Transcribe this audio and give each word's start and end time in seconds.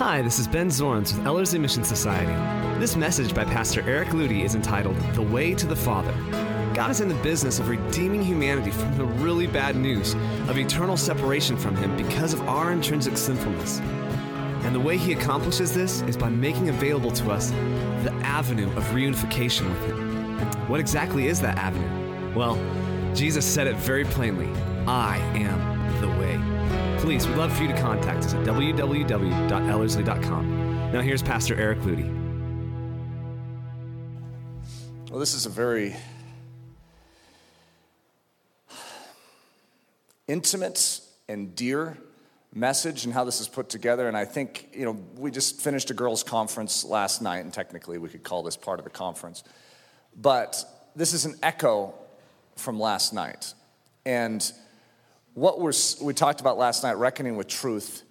Hi, 0.00 0.22
this 0.22 0.38
is 0.38 0.48
Ben 0.48 0.68
Zorns 0.68 1.14
with 1.14 1.26
Ellerslie 1.26 1.58
Mission 1.58 1.84
Society. 1.84 2.32
This 2.80 2.96
message 2.96 3.34
by 3.34 3.44
Pastor 3.44 3.82
Eric 3.86 4.08
Ludy 4.08 4.46
is 4.46 4.54
entitled 4.54 4.96
The 5.12 5.20
Way 5.20 5.54
to 5.54 5.66
the 5.66 5.76
Father. 5.76 6.14
God 6.72 6.90
is 6.90 7.02
in 7.02 7.08
the 7.08 7.22
business 7.22 7.58
of 7.58 7.68
redeeming 7.68 8.22
humanity 8.22 8.70
from 8.70 8.96
the 8.96 9.04
really 9.04 9.46
bad 9.46 9.76
news 9.76 10.14
of 10.48 10.56
eternal 10.56 10.96
separation 10.96 11.54
from 11.54 11.76
Him 11.76 11.94
because 11.98 12.32
of 12.32 12.40
our 12.48 12.72
intrinsic 12.72 13.18
sinfulness. 13.18 13.80
And 14.64 14.74
the 14.74 14.80
way 14.80 14.96
He 14.96 15.12
accomplishes 15.12 15.74
this 15.74 16.00
is 16.02 16.16
by 16.16 16.30
making 16.30 16.70
available 16.70 17.10
to 17.10 17.30
us 17.30 17.50
the 18.02 18.14
avenue 18.22 18.74
of 18.78 18.84
reunification 18.94 19.68
with 19.68 19.84
Him. 19.84 20.38
What 20.66 20.80
exactly 20.80 21.26
is 21.26 21.42
that 21.42 21.58
avenue? 21.58 22.34
Well, 22.34 22.56
Jesus 23.14 23.44
said 23.44 23.66
it 23.66 23.76
very 23.76 24.06
plainly 24.06 24.48
I 24.86 25.18
am. 25.34 25.79
Please, 27.00 27.26
we'd 27.26 27.38
love 27.38 27.50
for 27.56 27.62
you 27.62 27.68
to 27.68 27.80
contact 27.80 28.26
us 28.26 28.34
at 28.34 28.46
www.ellerslie.com. 28.46 30.92
Now, 30.92 31.00
here's 31.00 31.22
Pastor 31.22 31.58
Eric 31.58 31.78
Ludy. 31.78 32.04
Well, 35.10 35.18
this 35.18 35.32
is 35.32 35.46
a 35.46 35.48
very 35.48 35.96
intimate 40.28 41.00
and 41.26 41.56
dear 41.56 41.96
message 42.54 43.06
and 43.06 43.14
how 43.14 43.24
this 43.24 43.40
is 43.40 43.48
put 43.48 43.70
together. 43.70 44.06
And 44.06 44.16
I 44.16 44.26
think, 44.26 44.68
you 44.74 44.84
know, 44.84 44.92
we 45.16 45.30
just 45.30 45.58
finished 45.58 45.90
a 45.90 45.94
girls' 45.94 46.22
conference 46.22 46.84
last 46.84 47.22
night, 47.22 47.38
and 47.38 47.52
technically 47.52 47.96
we 47.96 48.10
could 48.10 48.24
call 48.24 48.42
this 48.42 48.58
part 48.58 48.78
of 48.78 48.84
the 48.84 48.90
conference. 48.90 49.42
But 50.14 50.62
this 50.94 51.14
is 51.14 51.24
an 51.24 51.36
echo 51.42 51.94
from 52.56 52.78
last 52.78 53.14
night. 53.14 53.54
And 54.04 54.52
what 55.40 55.58
we're, 55.58 55.72
we 56.02 56.12
talked 56.12 56.42
about 56.42 56.58
last 56.58 56.82
night, 56.82 56.98
reckoning 56.98 57.34
with 57.34 57.48
truth, 57.48 58.02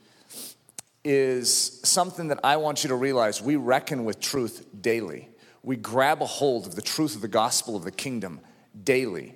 is 1.03 1.79
something 1.83 2.29
that 2.29 2.39
I 2.43 2.57
want 2.57 2.83
you 2.83 2.87
to 2.87 2.95
realize 2.95 3.39
we 3.39 3.55
reckon 3.55 4.03
with 4.03 4.19
truth 4.19 4.65
daily. 4.81 5.29
We 5.61 5.75
grab 5.75 6.23
a 6.23 6.25
hold 6.25 6.65
of 6.65 6.73
the 6.73 6.81
truth 6.81 7.13
of 7.13 7.21
the 7.21 7.27
gospel 7.27 7.75
of 7.75 7.83
the 7.83 7.91
kingdom 7.91 8.39
daily. 8.83 9.35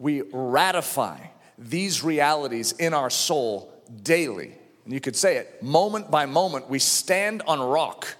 We 0.00 0.22
ratify 0.32 1.18
these 1.56 2.02
realities 2.02 2.72
in 2.72 2.94
our 2.94 3.10
soul 3.10 3.72
daily. 4.02 4.56
And 4.84 4.92
you 4.92 5.00
could 5.00 5.14
say 5.14 5.36
it 5.36 5.62
moment 5.62 6.10
by 6.10 6.26
moment, 6.26 6.68
we 6.68 6.80
stand 6.80 7.42
on 7.46 7.60
rock 7.60 8.16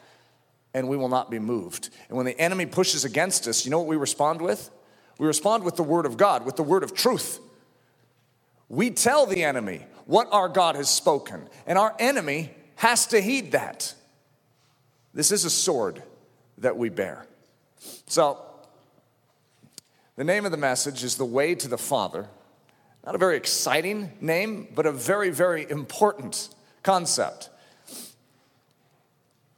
and 0.73 0.89
we 0.89 0.97
will 0.97 1.09
not 1.09 1.33
be 1.33 1.41
moved. 1.41 1.91
And 2.09 2.17
when 2.17 2.27
the 2.27 2.39
enemy 2.39 2.67
pushes 2.67 3.05
against 3.05 3.49
us, 3.49 3.65
you 3.65 3.73
know 3.73 3.79
what 3.79 3.89
we 3.89 3.97
respond 3.97 4.41
with? 4.41 4.71
We 5.19 5.27
respond 5.27 5.65
with 5.65 5.75
the 5.75 5.83
word 5.83 6.07
of 6.07 6.17
God, 6.17 6.47
with 6.47 6.55
the 6.55 6.63
word 6.63 6.85
of 6.85 6.95
truth. 6.95 7.41
We 8.69 8.91
tell 8.91 9.27
the 9.27 9.45
enemy 9.45 9.87
what 10.05 10.29
our 10.33 10.49
God 10.49 10.77
has 10.77 10.89
spoken, 10.89 11.49
and 11.67 11.79
our 11.79 11.95
enemy 11.99 12.51
has 12.77 13.07
to 13.09 13.21
heed 13.21 13.53
that. 13.53 13.95
This 15.15 15.33
is 15.33 15.45
a 15.45 15.51
sword 15.51 16.03
that 16.59 16.77
we 16.77 16.89
bear. 16.89 17.27
So, 18.07 18.39
the 20.17 20.25
name 20.25 20.45
of 20.45 20.51
the 20.51 20.59
message 20.59 21.05
is 21.05 21.17
The 21.17 21.25
Way 21.25 21.55
to 21.55 21.69
the 21.69 21.79
Father. 21.79 22.27
Not 23.05 23.15
a 23.15 23.19
very 23.19 23.37
exciting 23.37 24.13
name, 24.21 24.69
but 24.75 24.85
a 24.85 24.93
very, 24.93 25.31
very 25.31 25.69
important 25.71 26.49
concept. 26.83 27.51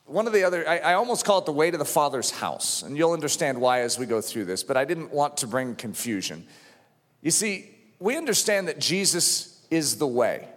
One 0.05 0.27
of 0.27 0.33
the 0.33 0.45
other, 0.45 0.69
I, 0.69 0.79
I, 0.79 0.95
almost 0.95 1.25
call 1.25 1.39
it 1.39 1.47
the 1.47 1.53
way 1.53 1.71
to 1.71 1.79
the 1.79 1.85
Father's 1.85 2.31
house, 2.31 2.83
and 2.83 2.97
you'll 2.97 3.13
understand 3.13 3.61
why 3.61 3.81
as 3.81 3.99
we 3.99 4.07
go 4.07 4.21
through 4.21 4.45
this, 4.45 4.65
but 4.65 4.77
I 4.77 4.85
didn't 4.85 5.13
want 5.13 5.37
to 5.39 5.47
bring 5.47 5.77
confusion. 5.77 6.47
You 7.23 7.31
see, 7.31 7.71
we 8.01 8.17
understand 8.17 8.67
that 8.69 8.81
Jesus 8.81 9.65
is 9.71 9.97
the 9.99 10.07
way. 10.07 10.49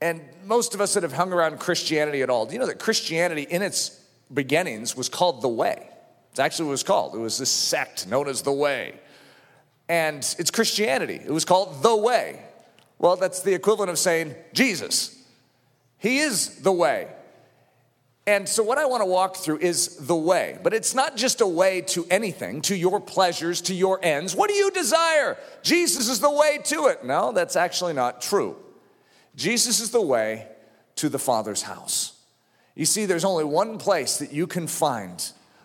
And 0.00 0.22
most 0.44 0.74
of 0.74 0.80
us 0.80 0.94
that 0.94 1.02
have 1.02 1.12
hung 1.12 1.32
around 1.32 1.60
Christianity 1.60 2.22
at 2.22 2.30
all, 2.30 2.46
do 2.46 2.54
you 2.54 2.58
know 2.58 2.66
that 2.66 2.78
Christianity 2.78 3.42
in 3.42 3.62
its 3.62 4.00
beginnings 4.32 4.96
was 4.96 5.08
called 5.08 5.42
the 5.42 5.48
way? 5.48 5.88
It's 6.30 6.40
actually 6.40 6.66
what 6.66 6.70
it 6.70 6.72
was 6.72 6.82
called. 6.82 7.14
It 7.14 7.18
was 7.18 7.38
this 7.38 7.50
sect 7.50 8.06
known 8.08 8.26
as 8.26 8.42
the 8.42 8.52
way. 8.52 8.94
And 9.88 10.18
it's 10.38 10.50
Christianity. 10.50 11.20
It 11.22 11.30
was 11.30 11.44
called 11.44 11.82
the 11.82 11.94
way. 11.94 12.42
Well, 12.98 13.16
that's 13.16 13.42
the 13.42 13.52
equivalent 13.52 13.90
of 13.90 13.98
saying 13.98 14.34
Jesus. 14.52 15.22
He 15.98 16.18
is 16.18 16.62
the 16.62 16.72
way. 16.72 17.08
And 18.26 18.48
so, 18.48 18.62
what 18.62 18.78
I 18.78 18.86
want 18.86 19.00
to 19.00 19.06
walk 19.06 19.36
through 19.36 19.58
is 19.58 19.96
the 19.96 20.14
way, 20.14 20.58
but 20.62 20.72
it's 20.72 20.94
not 20.94 21.16
just 21.16 21.40
a 21.40 21.46
way 21.46 21.80
to 21.88 22.06
anything, 22.08 22.60
to 22.62 22.76
your 22.76 23.00
pleasures, 23.00 23.60
to 23.62 23.74
your 23.74 23.98
ends. 24.00 24.36
What 24.36 24.48
do 24.48 24.54
you 24.54 24.70
desire? 24.70 25.36
Jesus 25.62 26.08
is 26.08 26.20
the 26.20 26.30
way 26.30 26.60
to 26.64 26.86
it. 26.86 27.04
No, 27.04 27.32
that's 27.32 27.56
actually 27.56 27.94
not 27.94 28.22
true. 28.22 28.56
Jesus 29.34 29.80
is 29.80 29.90
the 29.90 30.00
way 30.00 30.46
to 30.96 31.08
the 31.08 31.18
Father's 31.18 31.62
house. 31.62 32.16
You 32.76 32.84
see, 32.84 33.06
there's 33.06 33.24
only 33.24 33.44
one 33.44 33.78
place 33.78 34.18
that 34.18 34.32
you 34.32 34.46
can 34.46 34.68
find 34.68 35.24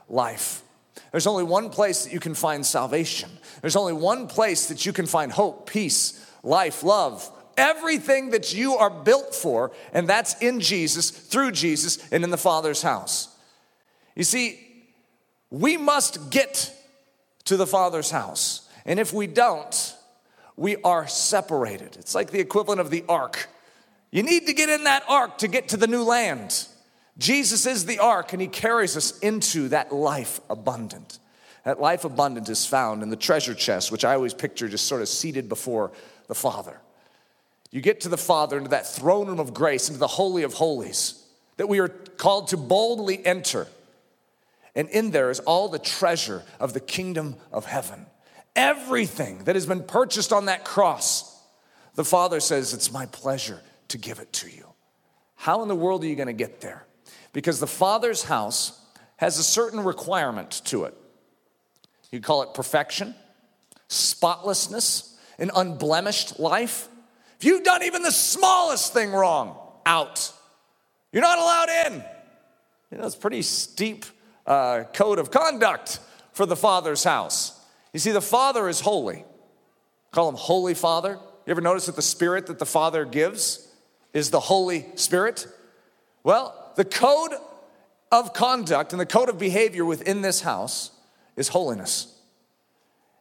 life. 0.10 0.64
There's 1.12 1.28
only 1.28 1.44
one 1.44 1.70
place 1.70 2.06
that 2.06 2.14
you 2.14 2.20
can 2.20 2.34
find 2.34 2.66
salvation. 2.66 3.30
There's 3.62 3.76
only 3.76 3.94
one 3.94 4.28
place 4.28 4.68
that 4.68 4.86
you 4.86 4.94
can 4.94 5.06
find 5.06 5.32
hope, 5.32 5.70
peace, 5.70 6.26
life, 6.44 6.84
love, 6.84 7.30
everything 7.58 8.30
that 8.30 8.54
you 8.54 8.76
are 8.76 8.90
built 8.90 9.36
for, 9.36 9.72
and 9.92 10.08
that's 10.08 10.40
in 10.42 10.62
Jesus, 10.62 11.10
through 11.10 11.52
Jesus, 11.52 12.00
and 12.12 12.24
in 12.24 12.30
the 12.30 12.38
Father's 12.38 12.82
house. 12.82 13.36
You 14.16 14.24
see, 14.24 14.60
we 15.50 15.78
must 15.78 16.30
get 16.30 16.74
to 17.46 17.58
the 17.58 17.68
Father's 17.68 18.12
house. 18.12 18.68
And 18.86 19.00
if 19.00 19.14
we 19.14 19.28
don't, 19.28 19.96
we 20.56 20.78
are 20.78 21.08
separated. 21.08 21.98
It's 21.98 22.16
like 22.16 22.32
the 22.32 22.40
equivalent 22.40 22.82
of 22.82 22.90
the 22.90 23.04
ark. 23.10 23.50
You 24.12 24.24
need 24.24 24.48
to 24.48 24.54
get 24.54 24.70
in 24.70 24.86
that 24.86 25.04
ark 25.08 25.40
to 25.40 25.48
get 25.48 25.70
to 25.70 25.78
the 25.78 25.88
new 25.88 26.04
land. 26.04 26.68
Jesus 27.18 27.66
is 27.66 27.86
the 27.86 28.00
ark, 28.00 28.34
and 28.34 28.42
he 28.42 28.48
carries 28.48 28.96
us 28.96 29.18
into 29.20 29.70
that 29.70 29.94
life 29.94 30.40
abundant. 30.50 31.20
That 31.64 31.82
life 31.82 32.06
abundant 32.06 32.48
is 32.48 32.66
found 32.66 33.04
in 33.04 33.10
the 33.10 33.16
treasure 33.16 33.54
chest, 33.54 33.92
which 33.92 34.06
I 34.06 34.14
always 34.14 34.34
picture 34.34 34.70
just 34.70 34.86
sort 34.86 35.02
of 35.02 35.10
seated 35.10 35.50
before 35.50 35.92
the 36.28 36.36
Father. 36.36 36.80
You 37.72 37.82
get 37.82 38.02
to 38.02 38.10
the 38.10 38.18
Father, 38.18 38.58
into 38.58 38.70
that 38.70 38.88
throne 38.88 39.28
room 39.28 39.40
of 39.40 39.54
grace, 39.54 39.90
into 39.90 40.00
the 40.00 40.08
Holy 40.08 40.44
of 40.44 40.54
Holies, 40.54 41.24
that 41.58 41.68
we 41.68 41.80
are 41.80 41.90
called 41.90 42.50
to 42.50 42.58
boldly 42.58 43.26
enter. 43.26 43.68
And 44.76 44.90
in 44.90 45.12
there 45.12 45.30
is 45.30 45.40
all 45.42 45.70
the 45.70 45.80
treasure 45.80 46.44
of 46.60 46.74
the 46.74 46.80
kingdom 46.80 47.36
of 47.52 47.66
heaven. 47.66 48.06
Everything 48.56 49.44
that 49.44 49.56
has 49.56 49.66
been 49.66 49.84
purchased 49.84 50.32
on 50.32 50.46
that 50.46 50.64
cross, 50.64 51.40
the 51.96 52.06
Father 52.06 52.40
says, 52.40 52.74
It's 52.74 52.92
my 52.92 53.06
pleasure 53.08 53.62
to 53.90 53.98
give 53.98 54.20
it 54.20 54.32
to 54.34 54.50
you. 54.50 54.66
How 55.36 55.62
in 55.62 55.68
the 55.68 55.76
world 55.76 56.04
are 56.04 56.08
you 56.08 56.16
going 56.16 56.28
to 56.28 56.34
get 56.34 56.62
there? 56.62 56.86
Because 57.34 57.60
the 57.60 57.68
Father's 57.68 58.24
house 58.24 58.80
has 59.18 59.38
a 59.38 59.44
certain 59.44 59.80
requirement 59.80 60.62
to 60.66 60.86
it. 60.86 60.96
You 62.12 62.22
call 62.22 62.44
it 62.44 62.54
perfection, 62.54 63.16
spotlessness, 63.88 65.18
an 65.38 65.52
unblemished 65.56 66.40
life. 66.40 66.88
If 67.40 67.46
you've 67.46 67.64
done 67.64 67.84
even 67.84 68.02
the 68.02 68.12
smallest 68.12 68.94
thing 68.94 69.12
wrong, 69.12 69.58
out. 69.88 70.32
You're 71.12 71.24
not 71.24 71.40
allowed 71.40 71.70
in. 71.88 72.04
You 72.92 72.98
know, 72.98 73.06
it's 73.06 73.16
pretty 73.16 73.42
steep 73.42 74.06
uh, 74.46 74.84
code 74.94 75.18
of 75.18 75.32
conduct 75.32 76.00
for 76.34 76.46
the 76.46 76.56
Father's 76.56 77.04
house. 77.04 77.60
You 77.94 78.00
see, 78.00 78.12
the 78.12 78.22
Father 78.22 78.68
is 78.68 78.82
holy. 78.82 79.26
Call 80.12 80.30
him 80.30 80.36
Holy 80.36 80.74
Father. 80.74 81.20
You 81.46 81.52
ever 81.52 81.62
notice 81.62 81.86
that 81.86 81.96
the 81.96 82.02
Spirit 82.02 82.48
that 82.48 82.60
the 82.60 82.66
Father 82.66 83.06
gives 83.06 83.68
is 84.14 84.30
the 84.30 84.40
Holy 84.40 84.86
Spirit? 84.96 85.48
Well, 86.24 86.74
the 86.76 86.86
code 86.86 87.32
of 88.12 88.34
conduct 88.34 88.92
and 88.94 89.00
the 89.00 89.06
code 89.06 89.30
of 89.30 89.40
behavior 89.40 89.86
within 89.86 90.22
this 90.22 90.42
house 90.42 90.92
is 91.36 91.50
holiness. 91.50 92.14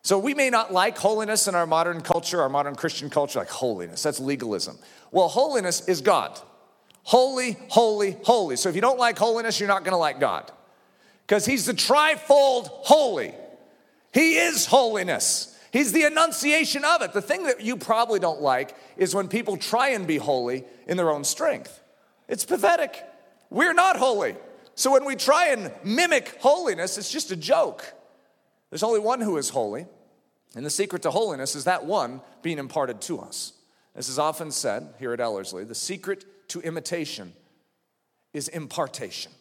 So 0.06 0.20
we 0.20 0.34
may 0.34 0.50
not 0.50 0.72
like 0.72 0.96
holiness 0.96 1.48
in 1.48 1.56
our 1.56 1.66
modern 1.66 2.00
culture, 2.00 2.40
our 2.40 2.48
modern 2.48 2.76
Christian 2.76 3.10
culture, 3.10 3.40
like 3.40 3.48
holiness. 3.48 4.04
That's 4.04 4.20
legalism. 4.20 4.78
Well, 5.10 5.26
holiness 5.26 5.88
is 5.88 6.00
God. 6.00 6.38
Holy, 7.02 7.56
holy, 7.70 8.16
holy. 8.22 8.54
So 8.54 8.68
if 8.68 8.76
you 8.76 8.80
don't 8.80 9.00
like 9.00 9.18
holiness, 9.18 9.58
you're 9.58 9.68
not 9.68 9.84
to 9.84 9.96
like 9.96 10.20
God. 10.20 10.52
Because 11.26 11.44
he's 11.44 11.66
the 11.66 11.72
trifold 11.72 12.68
holy. 12.68 13.34
He 14.14 14.36
is 14.36 14.66
holiness. 14.66 15.58
He's 15.72 15.90
the 15.90 16.04
enunciation 16.04 16.84
of 16.84 17.02
it. 17.02 17.12
The 17.12 17.20
thing 17.20 17.42
that 17.42 17.62
you 17.62 17.76
probably 17.76 18.20
don't 18.20 18.40
like 18.40 18.76
is 18.96 19.12
when 19.12 19.26
people 19.26 19.56
try 19.56 19.88
and 19.88 20.06
be 20.06 20.18
holy 20.18 20.62
in 20.86 20.96
their 20.96 21.10
own 21.10 21.24
strength. 21.24 21.80
It's 22.28 22.44
pathetic. 22.44 22.96
We're 23.50 23.74
not 23.74 23.96
holy. 23.96 24.36
So 24.76 24.92
when 24.92 25.04
we 25.04 25.16
try 25.16 25.48
and 25.48 25.72
mimic 25.82 26.36
holiness, 26.38 26.96
it's 26.96 27.10
just 27.10 27.32
a 27.32 27.36
joke. 27.36 27.92
There's 28.70 28.84
only 28.84 29.00
one 29.00 29.20
who 29.20 29.36
is 29.36 29.48
holy, 29.48 29.86
and 30.56 30.64
the 30.64 30.70
secret 30.70 31.02
to 31.02 31.10
holiness 31.10 31.54
is 31.54 31.64
that 31.64 31.84
one 31.84 32.22
being 32.42 32.58
imparted 32.58 33.02
to 33.02 33.20
us. 33.20 33.52
This 33.94 34.08
is 34.08 34.18
often 34.18 34.50
said 34.50 34.94
here 34.98 35.12
at 35.12 35.20
Ellerslie 35.20 35.64
the 35.64 35.74
secret 35.74 36.24
to 36.48 36.60
imitation 36.60 37.34
is 38.32 38.48
impartation. 38.48 39.32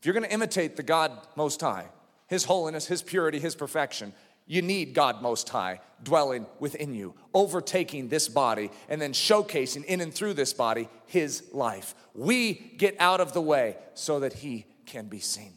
If 0.00 0.06
you're 0.06 0.14
going 0.14 0.26
to 0.26 0.32
imitate 0.32 0.76
the 0.76 0.82
God 0.82 1.12
Most 1.36 1.60
High, 1.60 1.86
His 2.26 2.44
holiness, 2.44 2.86
His 2.86 3.02
purity, 3.02 3.38
His 3.38 3.54
perfection, 3.54 4.14
You 4.46 4.62
need 4.62 4.94
God 4.94 5.22
Most 5.22 5.48
High 5.50 5.80
dwelling 6.02 6.46
within 6.58 6.94
you, 6.94 7.14
overtaking 7.32 8.08
this 8.08 8.28
body, 8.28 8.70
and 8.88 9.00
then 9.00 9.12
showcasing 9.12 9.84
in 9.84 10.00
and 10.00 10.12
through 10.12 10.34
this 10.34 10.52
body 10.54 10.88
His 11.06 11.44
life. 11.52 11.94
We 12.14 12.54
get 12.78 12.96
out 12.98 13.20
of 13.20 13.34
the 13.34 13.42
way 13.42 13.76
so 13.92 14.20
that 14.20 14.32
He 14.34 14.66
can 14.86 15.06
be 15.06 15.20
seen. 15.20 15.52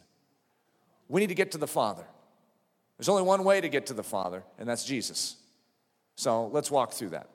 We 1.08 1.22
need 1.22 1.28
to 1.28 1.36
get 1.36 1.52
to 1.54 1.58
the 1.58 1.68
Father. 1.68 2.06
There's 2.98 3.10
only 3.10 3.24
one 3.24 3.44
way 3.44 3.62
to 3.62 3.70
get 3.70 3.88
to 3.88 3.94
the 3.94 4.04
Father, 4.04 4.44
and 4.58 4.68
that's 4.68 4.84
Jesus. 4.84 5.36
So 6.16 6.48
let's 6.48 6.72
walk 6.72 6.94
through 6.94 7.10
that. 7.10 7.30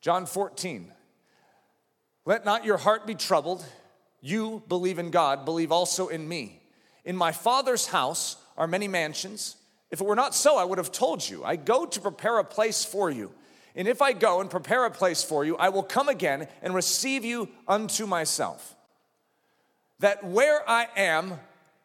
John 0.00 0.26
14. 0.26 0.90
Let 2.24 2.44
not 2.44 2.64
your 2.64 2.76
heart 2.76 3.06
be 3.06 3.14
troubled. 3.14 3.64
You 4.20 4.62
believe 4.68 4.98
in 4.98 5.10
God, 5.10 5.44
believe 5.44 5.72
also 5.72 6.08
in 6.08 6.28
me. 6.28 6.60
In 7.04 7.16
my 7.16 7.32
Father's 7.32 7.86
house 7.86 8.36
are 8.56 8.66
many 8.66 8.88
mansions. 8.88 9.56
If 9.90 10.00
it 10.00 10.06
were 10.06 10.16
not 10.16 10.34
so, 10.34 10.56
I 10.56 10.64
would 10.64 10.78
have 10.78 10.92
told 10.92 11.28
you. 11.28 11.44
I 11.44 11.56
go 11.56 11.86
to 11.86 12.00
prepare 12.00 12.38
a 12.38 12.44
place 12.44 12.84
for 12.84 13.10
you. 13.10 13.32
And 13.74 13.88
if 13.88 14.02
I 14.02 14.12
go 14.12 14.40
and 14.40 14.50
prepare 14.50 14.84
a 14.84 14.90
place 14.90 15.22
for 15.22 15.44
you, 15.44 15.56
I 15.56 15.68
will 15.68 15.82
come 15.82 16.08
again 16.08 16.48
and 16.62 16.74
receive 16.74 17.24
you 17.24 17.48
unto 17.66 18.06
myself. 18.06 18.74
That 20.00 20.24
where 20.24 20.68
I 20.68 20.88
am, 20.96 21.38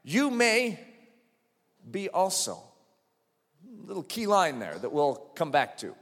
you 0.03 0.29
may 0.31 0.79
be 1.89 2.09
also. 2.09 2.59
Little 3.85 4.03
key 4.03 4.27
line 4.27 4.59
there 4.59 4.77
that 4.77 4.91
we'll 4.91 5.15
come 5.35 5.51
back 5.51 5.77
to. 5.79 5.95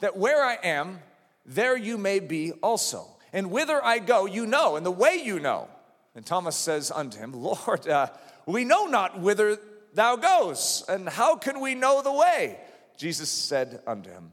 That 0.00 0.16
where 0.16 0.44
I 0.44 0.54
am, 0.62 1.00
there 1.46 1.76
you 1.76 1.98
may 1.98 2.20
be 2.20 2.52
also. 2.52 3.06
And 3.32 3.50
whither 3.50 3.84
I 3.84 3.98
go, 3.98 4.26
you 4.26 4.46
know, 4.46 4.76
and 4.76 4.86
the 4.86 4.90
way 4.90 5.20
you 5.22 5.40
know. 5.40 5.68
And 6.14 6.24
Thomas 6.24 6.56
says 6.56 6.90
unto 6.90 7.18
him, 7.18 7.32
Lord, 7.32 7.88
uh, 7.88 8.08
we 8.46 8.64
know 8.64 8.86
not 8.86 9.18
whither 9.20 9.58
thou 9.94 10.16
goes, 10.16 10.84
and 10.88 11.08
how 11.08 11.36
can 11.36 11.60
we 11.60 11.74
know 11.74 12.02
the 12.02 12.12
way? 12.12 12.58
Jesus 12.96 13.30
said 13.30 13.80
unto 13.86 14.10
him, 14.10 14.32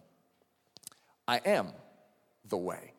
I 1.27 1.37
am 1.45 1.69
the 2.47 2.57
way, 2.57 2.93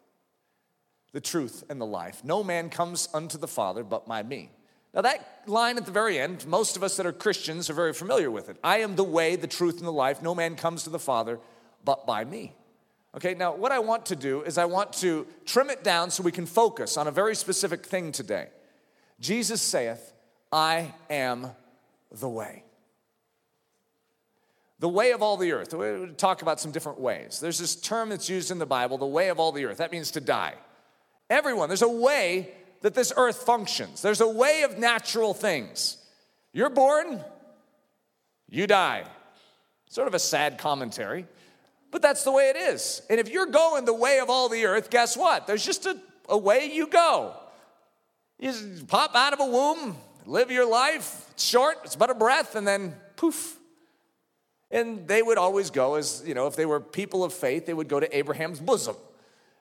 the 1.12 1.20
truth, 1.20 1.64
and 1.69 1.81
the 1.81 1.87
life. 1.87 2.25
No 2.25 2.43
man 2.43 2.70
comes 2.70 3.08
unto 3.12 3.38
the 3.38 3.49
Father 3.49 3.84
but 3.84 4.06
by 4.06 4.22
me. 4.22 4.50
Now, 4.94 5.00
that 5.02 5.42
line 5.46 5.78
at 5.78 5.86
the 5.86 5.92
very 5.92 6.18
end, 6.18 6.46
most 6.46 6.76
of 6.76 6.82
us 6.82 6.96
that 6.96 7.06
are 7.06 7.12
Christians 7.12 7.70
are 7.70 7.74
very 7.74 7.94
familiar 7.94 8.30
with 8.30 8.48
it. 8.48 8.58
I 8.62 8.78
am 8.78 8.96
the 8.96 9.04
way, 9.04 9.36
the 9.36 9.46
truth, 9.46 9.78
and 9.78 9.86
the 9.86 9.92
life. 9.92 10.22
No 10.22 10.34
man 10.34 10.54
comes 10.54 10.84
to 10.84 10.90
the 10.90 10.98
Father 10.98 11.38
but 11.84 12.06
by 12.06 12.24
me. 12.24 12.54
Okay, 13.14 13.34
now 13.34 13.54
what 13.54 13.72
I 13.72 13.78
want 13.78 14.06
to 14.06 14.16
do 14.16 14.42
is 14.42 14.56
I 14.56 14.64
want 14.64 14.92
to 14.94 15.26
trim 15.44 15.70
it 15.70 15.82
down 15.84 16.10
so 16.10 16.22
we 16.22 16.32
can 16.32 16.46
focus 16.46 16.96
on 16.96 17.06
a 17.06 17.10
very 17.10 17.34
specific 17.34 17.84
thing 17.84 18.12
today. 18.12 18.48
Jesus 19.20 19.60
saith, 19.60 20.12
I 20.50 20.94
am 21.10 21.50
the 22.10 22.28
way. 22.28 22.64
The 24.78 24.88
way 24.88 25.12
of 25.12 25.22
all 25.22 25.36
the 25.36 25.52
earth. 25.52 25.74
We 25.74 26.12
talk 26.16 26.42
about 26.42 26.58
some 26.58 26.72
different 26.72 26.98
ways. 26.98 27.38
There's 27.38 27.58
this 27.58 27.76
term 27.76 28.08
that's 28.08 28.28
used 28.28 28.50
in 28.50 28.58
the 28.58 28.66
Bible, 28.66 28.98
the 28.98 29.06
way 29.06 29.28
of 29.28 29.38
all 29.38 29.52
the 29.52 29.64
earth. 29.64 29.78
That 29.78 29.92
means 29.92 30.10
to 30.12 30.20
die. 30.20 30.54
Everyone, 31.30 31.68
there's 31.68 31.82
a 31.82 31.88
way 31.88 32.52
that 32.82 32.94
this 32.94 33.12
earth 33.17 33.43
functions, 33.43 34.02
there's 34.02 34.20
a 34.20 34.29
way 34.29 34.62
of 34.62 34.79
natural 34.79 35.34
things. 35.34 35.96
You're 36.52 36.70
born, 36.70 37.25
you 38.49 38.67
die. 38.67 39.05
Sort 39.88 40.08
of 40.08 40.14
a 40.14 40.19
sad 40.19 40.58
commentary, 40.58 41.26
but 41.90 42.02
that's 42.02 42.25
the 42.25 42.32
way 42.32 42.50
it 42.50 42.56
is. 42.56 43.02
And 43.11 43.20
if 43.20 43.29
you're 43.29 43.46
going 43.46 43.84
the 43.84 43.94
way 43.94 44.20
of 44.20 44.31
all 44.31 44.49
the 44.49 44.64
earth, 44.64 44.90
guess 44.90 45.17
what? 45.17 45.46
There's 45.46 45.64
just 45.64 45.87
a, 45.87 45.99
a 46.29 46.38
way 46.38 46.70
you 46.73 46.87
go. 46.87 47.34
You 48.38 48.52
pop 48.88 49.14
out 49.14 49.32
of 49.32 49.40
a 49.40 49.46
womb, 49.46 49.96
live 50.26 50.50
your 50.50 50.69
life. 50.69 51.26
It's 51.32 51.44
short, 51.44 51.76
it's 51.85 51.94
but 51.94 52.11
a 52.11 52.14
breath, 52.14 52.55
and 52.56 52.67
then 52.67 52.94
poof. 53.17 53.58
And 54.70 55.06
they 55.06 55.23
would 55.23 55.38
always 55.38 55.70
go, 55.70 55.96
as 55.96 56.23
you 56.26 56.35
know, 56.35 56.46
if 56.46 56.56
they 56.56 56.67
were 56.67 56.81
people 56.81 57.23
of 57.25 57.32
faith, 57.35 57.67
they 57.67 57.75
would 57.75 57.88
go 57.88 58.00
to 58.00 58.17
Abraham's 58.17 58.58
bosom. 58.58 58.96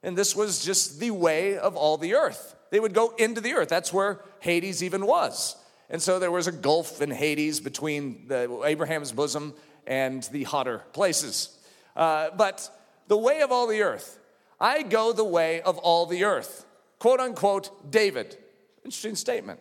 And 0.02 0.18
this 0.18 0.36
was 0.36 0.64
just 0.64 1.00
the 1.00 1.12
way 1.12 1.58
of 1.58 1.76
all 1.76 1.98
the 1.98 2.16
earth. 2.16 2.56
They 2.72 2.80
would 2.80 2.94
go 2.94 3.14
into 3.18 3.42
the 3.42 3.54
earth. 3.54 3.70
That's 3.70 3.94
where 3.94 4.22
Hades 4.40 4.82
even 4.82 5.06
was. 5.06 5.56
And 5.90 6.02
so 6.02 6.18
there 6.20 6.32
was 6.32 6.48
a 6.48 6.52
gulf 6.52 7.02
in 7.02 7.12
Hades 7.12 7.60
between 7.60 8.28
the, 8.28 8.64
Abraham's 8.66 9.12
bosom 9.12 9.54
and 9.86 10.24
the 10.32 10.44
hotter 10.44 10.80
places. 10.94 11.58
Uh, 11.96 12.30
but 12.36 12.70
the 13.08 13.18
way 13.18 13.42
of 13.42 13.52
all 13.52 13.68
the 13.68 13.82
earth, 13.82 14.18
I 14.60 14.84
go 14.84 15.12
the 15.12 15.26
way 15.26 15.62
of 15.62 15.78
all 15.78 16.06
the 16.06 16.24
earth. 16.24 16.66
Quote 16.98 17.20
unquote, 17.20 17.92
David. 17.92 18.38
Interesting 18.86 19.16
statement. 19.16 19.60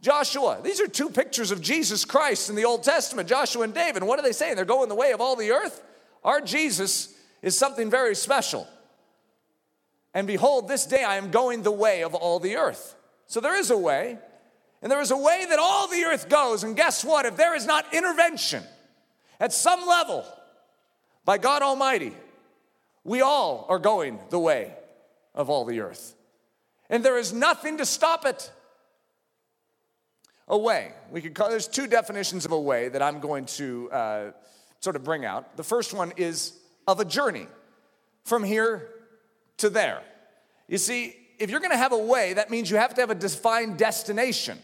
Joshua, 0.00 0.60
these 0.64 0.80
are 0.80 0.88
two 0.88 1.10
pictures 1.10 1.50
of 1.50 1.60
Jesus 1.60 2.04
Christ 2.04 2.48
in 2.48 2.56
the 2.56 2.64
Old 2.64 2.82
Testament, 2.82 3.28
Joshua 3.28 3.62
and 3.62 3.74
David. 3.74 4.02
What 4.02 4.18
are 4.18 4.22
they 4.22 4.32
saying? 4.32 4.56
They're 4.56 4.64
going 4.64 4.88
the 4.88 4.94
way 4.94 5.12
of 5.12 5.20
all 5.20 5.36
the 5.36 5.52
earth? 5.52 5.82
Our 6.24 6.40
Jesus 6.40 7.14
is 7.42 7.56
something 7.56 7.90
very 7.90 8.14
special. 8.14 8.66
And 10.14 10.26
behold, 10.26 10.68
this 10.68 10.86
day 10.86 11.04
I 11.04 11.16
am 11.16 11.30
going 11.30 11.62
the 11.62 11.70
way 11.70 12.02
of 12.02 12.14
all 12.14 12.40
the 12.40 12.56
earth. 12.56 12.96
So 13.26 13.40
there 13.40 13.58
is 13.58 13.70
a 13.70 13.78
way, 13.78 14.18
and 14.82 14.90
there 14.90 15.00
is 15.00 15.10
a 15.10 15.16
way 15.16 15.46
that 15.48 15.58
all 15.58 15.86
the 15.88 16.04
earth 16.04 16.28
goes. 16.28 16.64
And 16.64 16.76
guess 16.76 17.04
what? 17.04 17.26
If 17.26 17.36
there 17.36 17.54
is 17.54 17.66
not 17.66 17.94
intervention 17.94 18.64
at 19.38 19.52
some 19.52 19.86
level 19.86 20.24
by 21.24 21.38
God 21.38 21.62
Almighty, 21.62 22.12
we 23.04 23.20
all 23.20 23.66
are 23.68 23.78
going 23.78 24.18
the 24.30 24.38
way 24.38 24.74
of 25.34 25.48
all 25.48 25.64
the 25.64 25.80
earth. 25.80 26.14
And 26.88 27.04
there 27.04 27.18
is 27.18 27.32
nothing 27.32 27.78
to 27.78 27.86
stop 27.86 28.26
it 28.26 28.50
a 30.48 30.58
way. 30.58 30.92
We 31.12 31.20
could 31.20 31.34
call 31.34 31.48
there's 31.48 31.68
two 31.68 31.86
definitions 31.86 32.44
of 32.44 32.50
a 32.50 32.60
way 32.60 32.88
that 32.88 33.00
I'm 33.00 33.20
going 33.20 33.46
to 33.46 33.90
uh, 33.92 34.30
sort 34.80 34.96
of 34.96 35.04
bring 35.04 35.24
out. 35.24 35.56
The 35.56 35.62
first 35.62 35.94
one 35.94 36.12
is 36.16 36.58
of 36.88 36.98
a 36.98 37.04
journey 37.04 37.46
from 38.24 38.42
here 38.42 38.90
to 39.60 39.70
there. 39.70 40.02
You 40.68 40.78
see, 40.78 41.16
if 41.38 41.50
you're 41.50 41.60
to 41.60 41.76
have 41.76 41.92
a 41.92 41.98
way, 41.98 42.34
that 42.34 42.50
means 42.50 42.70
you 42.70 42.76
have 42.76 42.94
to 42.94 43.00
have 43.00 43.10
a 43.10 43.14
defined 43.14 43.78
destination. 43.78 44.58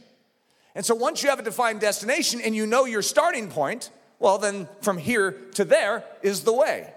And 0.75 0.85
so 0.85 0.95
once 0.95 1.23
you 1.23 1.31
have 1.31 1.39
a 1.39 1.43
defined 1.43 1.81
destination 1.81 2.41
and 2.41 2.55
you 2.55 2.67
know 2.67 2.85
your 2.85 3.03
starting 3.03 3.49
point, 3.49 3.91
well, 4.19 4.39
then 4.39 4.69
from 4.83 4.99
here 4.99 5.33
to 5.55 5.65
there 5.65 6.05
is 6.23 6.43
the 6.43 6.53
way. 6.53 6.93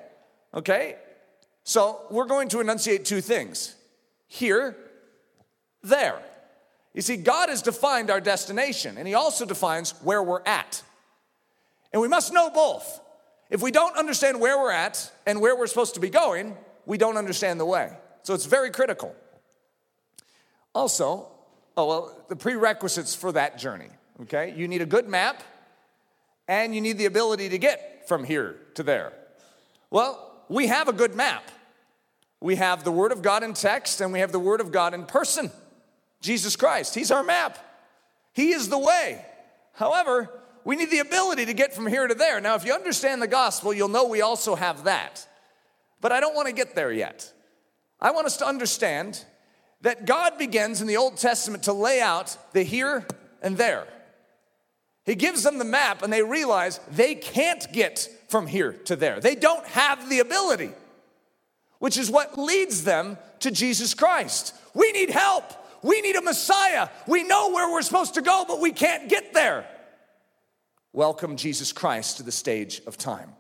Okay? 0.53 0.97
So 1.63 2.01
we're 2.09 2.25
going 2.25 2.49
to 2.49 2.59
enunciate 2.59 3.05
two 3.05 3.21
things 3.21 3.75
here, 4.27 4.75
there. 5.81 6.21
You 6.93 7.01
see, 7.01 7.17
God 7.17 7.49
has 7.49 7.61
defined 7.61 8.09
our 8.09 8.19
destination, 8.19 8.97
and 8.97 9.07
He 9.07 9.13
also 9.13 9.45
defines 9.45 9.91
where 10.03 10.21
we're 10.21 10.43
at. 10.45 10.83
And 11.93 12.01
we 12.01 12.07
must 12.07 12.33
know 12.33 12.49
both. 12.49 12.99
If 13.49 13.61
we 13.61 13.71
don't 13.71 13.95
understand 13.97 14.39
where 14.39 14.57
we're 14.57 14.71
at 14.71 15.11
and 15.25 15.41
where 15.41 15.55
we're 15.55 15.67
supposed 15.67 15.95
to 15.95 15.99
be 15.99 16.09
going, 16.09 16.55
we 16.85 16.97
don't 16.97 17.17
understand 17.17 17.59
the 17.59 17.65
way. 17.65 17.91
So 18.23 18.33
it's 18.33 18.45
very 18.45 18.71
critical. 18.71 19.15
Also, 20.73 21.27
oh, 21.77 21.87
well, 21.87 22.25
the 22.27 22.35
prerequisites 22.35 23.15
for 23.15 23.31
that 23.31 23.57
journey, 23.57 23.89
okay? 24.21 24.53
You 24.55 24.67
need 24.67 24.81
a 24.81 24.85
good 24.85 25.07
map 25.07 25.41
and 26.47 26.73
you 26.73 26.81
need 26.81 26.97
the 26.97 27.05
ability 27.05 27.49
to 27.49 27.57
get 27.57 28.07
from 28.07 28.23
here 28.23 28.57
to 28.75 28.83
there. 28.83 29.13
Well, 29.89 30.43
we 30.49 30.67
have 30.67 30.87
a 30.87 30.93
good 30.93 31.15
map. 31.15 31.49
We 32.41 32.55
have 32.55 32.83
the 32.83 32.91
Word 32.91 33.11
of 33.11 33.21
God 33.21 33.43
in 33.43 33.53
text 33.53 34.01
and 34.01 34.13
we 34.13 34.19
have 34.19 34.31
the 34.31 34.39
Word 34.39 34.61
of 34.61 34.71
God 34.71 34.93
in 34.93 35.05
person. 35.05 35.51
Jesus 36.21 36.55
Christ. 36.55 36.95
He's 36.95 37.11
our 37.11 37.23
map, 37.23 37.57
He 38.33 38.51
is 38.51 38.69
the 38.69 38.79
way. 38.79 39.25
However, 39.73 40.29
we 40.65 40.75
need 40.75 40.91
the 40.91 40.99
ability 40.99 41.45
to 41.45 41.53
get 41.53 41.73
from 41.73 41.87
here 41.87 42.07
to 42.07 42.13
there. 42.13 42.41
Now, 42.41 42.55
if 42.55 42.65
you 42.65 42.73
understand 42.73 43.21
the 43.21 43.27
gospel, 43.27 43.73
you'll 43.73 43.87
know 43.87 44.05
we 44.05 44.21
also 44.21 44.55
have 44.55 44.83
that. 44.83 45.25
But 46.01 46.11
I 46.11 46.19
don't 46.19 46.35
want 46.35 46.47
to 46.47 46.53
get 46.53 46.75
there 46.75 46.91
yet. 46.91 47.31
I 47.99 48.11
want 48.11 48.25
us 48.25 48.37
to 48.37 48.47
understand 48.47 49.23
that 49.81 50.05
God 50.05 50.37
begins 50.37 50.81
in 50.81 50.87
the 50.87 50.97
Old 50.97 51.17
Testament 51.17 51.63
to 51.63 51.73
lay 51.73 52.01
out 52.01 52.35
the 52.53 52.63
here 52.63 53.05
and 53.41 53.57
there. 53.57 53.87
He 55.05 55.15
gives 55.15 55.43
them 55.43 55.57
the 55.57 55.65
map 55.65 56.03
and 56.03 56.11
they 56.11 56.23
realize 56.23 56.79
they 56.91 57.15
can't 57.15 57.71
get 57.73 58.07
from 58.27 58.47
here 58.47 58.73
to 58.85 58.95
there. 58.95 59.19
They 59.19 59.35
don't 59.35 59.65
have 59.67 60.09
the 60.09 60.19
ability, 60.19 60.71
which 61.79 61.97
is 61.97 62.11
what 62.11 62.37
leads 62.37 62.83
them 62.83 63.17
to 63.39 63.51
Jesus 63.51 63.93
Christ. 63.93 64.53
We 64.73 64.91
need 64.91 65.09
help. 65.09 65.51
We 65.81 66.01
need 66.01 66.15
a 66.15 66.21
Messiah. 66.21 66.89
We 67.07 67.23
know 67.23 67.51
where 67.51 67.71
we're 67.71 67.81
supposed 67.81 68.15
to 68.15 68.21
go, 68.21 68.45
but 68.47 68.61
we 68.61 68.71
can't 68.71 69.09
get 69.09 69.33
there. 69.33 69.65
Welcome 70.91 71.37
Jesus 71.37 71.71
Christ 71.71 72.17
to 72.17 72.23
the 72.23 72.31
stage 72.31 72.81
of 72.85 72.97
time. 72.97 73.33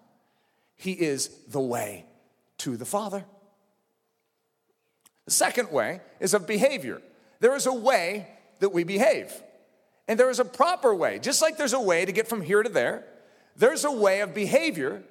He 0.75 0.93
is 0.93 1.27
the 1.49 1.59
way 1.59 2.05
to 2.59 2.77
the 2.77 2.85
Father. 2.85 3.25
The 5.25 5.31
second 5.31 5.71
way 5.71 6.01
is 6.19 6.33
of 6.33 6.47
behavior. 6.47 7.01
There 7.39 7.55
is 7.55 7.65
a 7.65 7.73
way 7.73 8.27
that 8.59 8.69
we 8.69 8.83
behave, 8.83 9.31
and 10.07 10.19
there 10.19 10.29
is 10.29 10.39
a 10.39 10.45
proper 10.45 10.93
way. 10.93 11.19
Just 11.19 11.41
like 11.41 11.57
there's 11.57 11.73
a 11.73 11.81
way 11.81 12.05
to 12.05 12.11
get 12.11 12.27
from 12.27 12.41
here 12.41 12.63
to 12.63 12.69
there, 12.69 13.05
there's 13.55 13.85
a 13.85 13.91
way 13.91 14.21
of 14.21 14.33
behavior. 14.33 15.03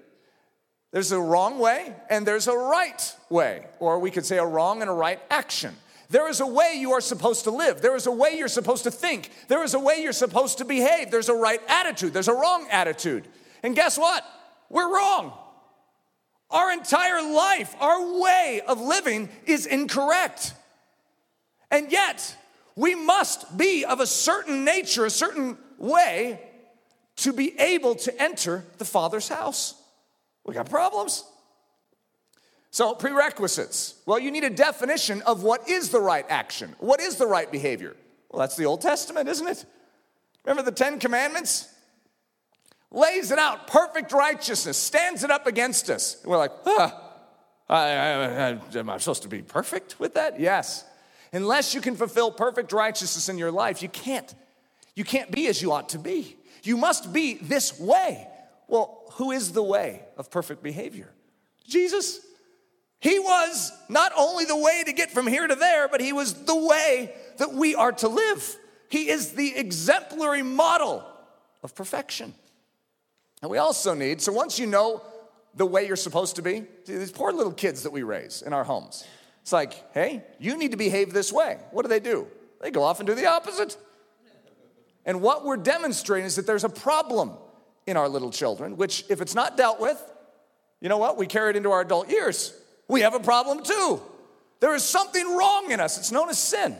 There's 0.90 1.12
a 1.12 1.20
wrong 1.20 1.58
way, 1.58 1.94
and 2.10 2.26
there's 2.26 2.48
a 2.48 2.56
right 2.56 3.16
way, 3.28 3.66
or 3.78 3.98
we 3.98 4.10
could 4.10 4.26
say 4.26 4.38
a 4.38 4.44
wrong 4.44 4.80
and 4.80 4.90
a 4.90 4.94
right 4.94 5.20
action. 5.30 5.76
There 6.10 6.28
is 6.28 6.40
a 6.40 6.46
way 6.46 6.76
you 6.78 6.92
are 6.92 7.02
supposed 7.02 7.44
to 7.44 7.50
live. 7.50 7.82
There 7.82 7.94
is 7.94 8.06
a 8.06 8.12
way 8.12 8.34
you're 8.36 8.48
supposed 8.48 8.84
to 8.84 8.90
think. 8.90 9.30
There 9.48 9.62
is 9.62 9.74
a 9.74 9.78
way 9.78 10.02
you're 10.02 10.12
supposed 10.12 10.58
to 10.58 10.64
behave. 10.64 11.10
There's 11.10 11.28
a 11.28 11.34
right 11.34 11.60
attitude. 11.68 12.14
There's 12.14 12.28
a 12.28 12.34
wrong 12.34 12.66
attitude. 12.70 13.28
And 13.62 13.76
guess 13.76 13.98
what? 13.98 14.24
We're 14.70 14.92
wrong. 14.92 15.32
Our 16.50 16.72
entire 16.72 17.22
life, 17.22 17.74
our 17.78 18.18
way 18.20 18.62
of 18.66 18.80
living 18.80 19.28
is 19.44 19.66
incorrect. 19.66 20.54
And 21.70 21.92
yet, 21.92 22.36
we 22.74 22.94
must 22.94 23.56
be 23.58 23.84
of 23.84 24.00
a 24.00 24.06
certain 24.06 24.64
nature, 24.64 25.04
a 25.04 25.10
certain 25.10 25.58
way 25.76 26.40
to 27.16 27.32
be 27.32 27.58
able 27.58 27.96
to 27.96 28.22
enter 28.22 28.64
the 28.78 28.84
Father's 28.84 29.28
house. 29.28 29.74
We 30.44 30.54
got 30.54 30.70
problems. 30.70 31.24
So, 32.70 32.94
prerequisites. 32.94 33.94
Well, 34.06 34.18
you 34.18 34.30
need 34.30 34.44
a 34.44 34.50
definition 34.50 35.22
of 35.22 35.42
what 35.42 35.68
is 35.68 35.90
the 35.90 36.00
right 36.00 36.24
action, 36.28 36.74
what 36.78 37.00
is 37.00 37.16
the 37.16 37.26
right 37.26 37.50
behavior. 37.50 37.96
Well, 38.30 38.40
that's 38.40 38.56
the 38.56 38.66
Old 38.66 38.80
Testament, 38.80 39.28
isn't 39.28 39.48
it? 39.48 39.64
Remember 40.44 40.62
the 40.62 40.74
Ten 40.74 40.98
Commandments? 40.98 41.68
Lays 42.90 43.30
it 43.30 43.38
out, 43.38 43.66
perfect 43.66 44.12
righteousness, 44.12 44.78
stands 44.78 45.23
it 45.23 45.30
up 45.30 45.47
against 45.47 45.90
us. 45.90 46.21
And 46.23 46.30
we're 46.30 46.38
like, 46.38 46.52
ah, 46.64 47.02
I, 47.68 47.76
I, 47.76 48.50
I, 48.50 48.78
am 48.78 48.88
I 48.88 48.97
supposed 48.99 49.23
to 49.23 49.28
be 49.28 49.42
perfect 49.42 50.00
with 50.00 50.14
that? 50.14 50.40
Yes. 50.40 50.85
Unless 51.33 51.75
you 51.75 51.83
can 51.83 51.97
fulfill 51.97 52.30
perfect 52.30 52.73
righteousness 52.73 53.28
in 53.28 53.37
your 53.37 53.50
life, 53.50 53.83
you 53.83 53.90
can't. 53.90 54.35
You 54.95 55.04
can't 55.04 55.30
be 55.30 55.47
as 55.49 55.61
you 55.61 55.73
ought 55.73 55.90
to 55.90 55.99
be. 55.99 56.37
You 56.62 56.76
must 56.76 57.12
be 57.12 57.35
this 57.35 57.78
way. 57.78 58.26
Well, 58.68 59.04
who 59.12 59.33
is 59.33 59.52
the 59.52 59.62
way 59.62 60.02
of 60.16 60.30
perfect 60.30 60.62
behavior? 60.62 61.12
Jesus. 61.66 62.21
He 63.00 63.18
was 63.18 63.71
not 63.88 64.12
only 64.16 64.45
the 64.45 64.57
way 64.57 64.83
to 64.85 64.92
get 64.92 65.11
from 65.11 65.26
here 65.26 65.47
to 65.47 65.54
there, 65.54 65.88
but 65.88 66.00
he 66.00 66.12
was 66.12 66.35
the 66.45 66.57
way 66.57 67.14
that 67.37 67.52
we 67.52 67.75
are 67.75 67.92
to 67.92 68.09
live. 68.09 68.57
He 68.88 69.09
is 69.09 69.33
the 69.33 69.57
exemplary 69.57 70.42
model 70.42 71.07
of 71.62 71.75
perfection. 71.75 72.35
And 73.42 73.50
we 73.50 73.59
also 73.59 73.95
need, 73.95 74.21
so 74.21 74.33
once 74.33 74.59
you 74.59 74.66
know 74.66 75.02
the 75.54 75.66
way 75.66 75.87
you're 75.87 75.97
supposed 75.97 76.37
to 76.37 76.42
be, 76.42 76.64
these 76.87 77.12
poor 77.12 77.33
little 77.33 77.52
kids 77.52 77.83
that 77.85 77.92
we 77.92 78.02
raise 78.02 78.42
in 78.42 78.52
our 78.52 78.64
homes, 78.64 79.04
it's 79.42 79.52
like, 79.52 79.92
hey, 79.95 80.25
you 80.38 80.57
need 80.59 80.73
to 80.73 80.76
behave 80.76 81.12
this 81.12 81.33
way. 81.33 81.59
What 81.71 81.83
do 81.83 81.88
they 81.88 82.00
do? 82.00 82.26
They 82.61 82.71
go 82.71 82.83
off 82.83 83.00
and 83.00 83.07
do 83.07 83.14
the 83.14 83.26
opposite. 83.26 83.76
And 85.04 85.23
what 85.23 85.45
we're 85.45 85.57
demonstrating 85.57 86.26
is 86.26 86.37
that 86.37 86.47
there's 86.47 86.64
a 86.64 86.68
problem 86.68 87.33
in 87.87 87.97
our 87.97 88.09
little 88.09 88.30
children, 88.30 88.76
which, 88.76 89.04
if 89.09 89.21
it's 89.21 89.35
not 89.35 89.57
dealt 89.57 89.80
with, 89.80 90.02
you 90.80 90.88
know 90.88 90.99
what? 90.99 91.16
We 91.16 91.26
carry 91.26 91.50
it 91.50 91.57
into 91.57 91.71
our 91.71 91.80
adult 91.80 92.11
years. 92.11 92.52
We 92.88 93.00
have 93.00 93.14
a 93.14 93.21
problem 93.21 93.62
too. 93.62 94.02
There 94.61 94.75
is 94.75 94.85
something 94.85 95.37
wrong 95.37 95.71
in 95.71 95.80
us. 95.80 95.99
It's 95.99 96.12
known 96.12 96.28
as 96.28 96.38
sin. 96.38 96.76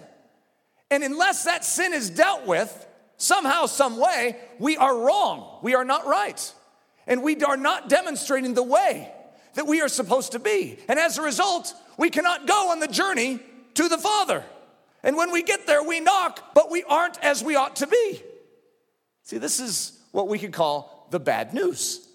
And 0.91 1.03
unless 1.03 1.45
that 1.45 1.65
sin 1.65 1.93
is 1.93 2.11
dealt 2.11 2.47
with, 2.47 2.87
somehow, 3.19 3.67
some 3.67 3.99
way, 3.99 4.37
we 4.59 4.77
are 4.77 4.97
wrong. 4.97 5.59
We 5.63 5.75
are 5.75 5.85
not 5.85 6.07
right. 6.07 6.53
And 7.07 7.23
we 7.23 7.37
are 7.43 7.57
not 7.57 7.89
demonstrating 7.89 8.55
the 8.55 8.63
way 8.63 9.13
that 9.55 9.67
we 9.67 9.83
are 9.83 9.89
supposed 9.89 10.33
to 10.33 10.39
be. 10.39 10.79
And 10.89 10.99
as 10.99 11.19
a 11.19 11.23
result, 11.23 11.75
we 11.99 12.11
cannot 12.11 12.47
go 12.47 12.71
on 12.71 12.81
the 12.81 12.89
journey 12.89 13.41
to 13.75 13.89
the 13.89 13.99
Father. 13.99 14.45
And 15.03 15.17
when 15.17 15.31
we 15.31 15.43
get 15.43 15.67
there, 15.67 15.83
we 15.83 16.01
knock, 16.01 16.55
but 16.55 16.71
we 16.71 16.85
aren't 16.85 17.23
as 17.23 17.43
we 17.43 17.57
ought 17.57 17.77
to 17.77 17.87
be. 17.87 18.23
See, 19.23 19.39
this 19.39 19.61
is 19.61 19.99
what 20.13 20.29
we 20.29 20.39
could 20.39 20.53
call 20.53 21.07
the 21.11 21.21
bad 21.21 21.55
news. 21.55 22.07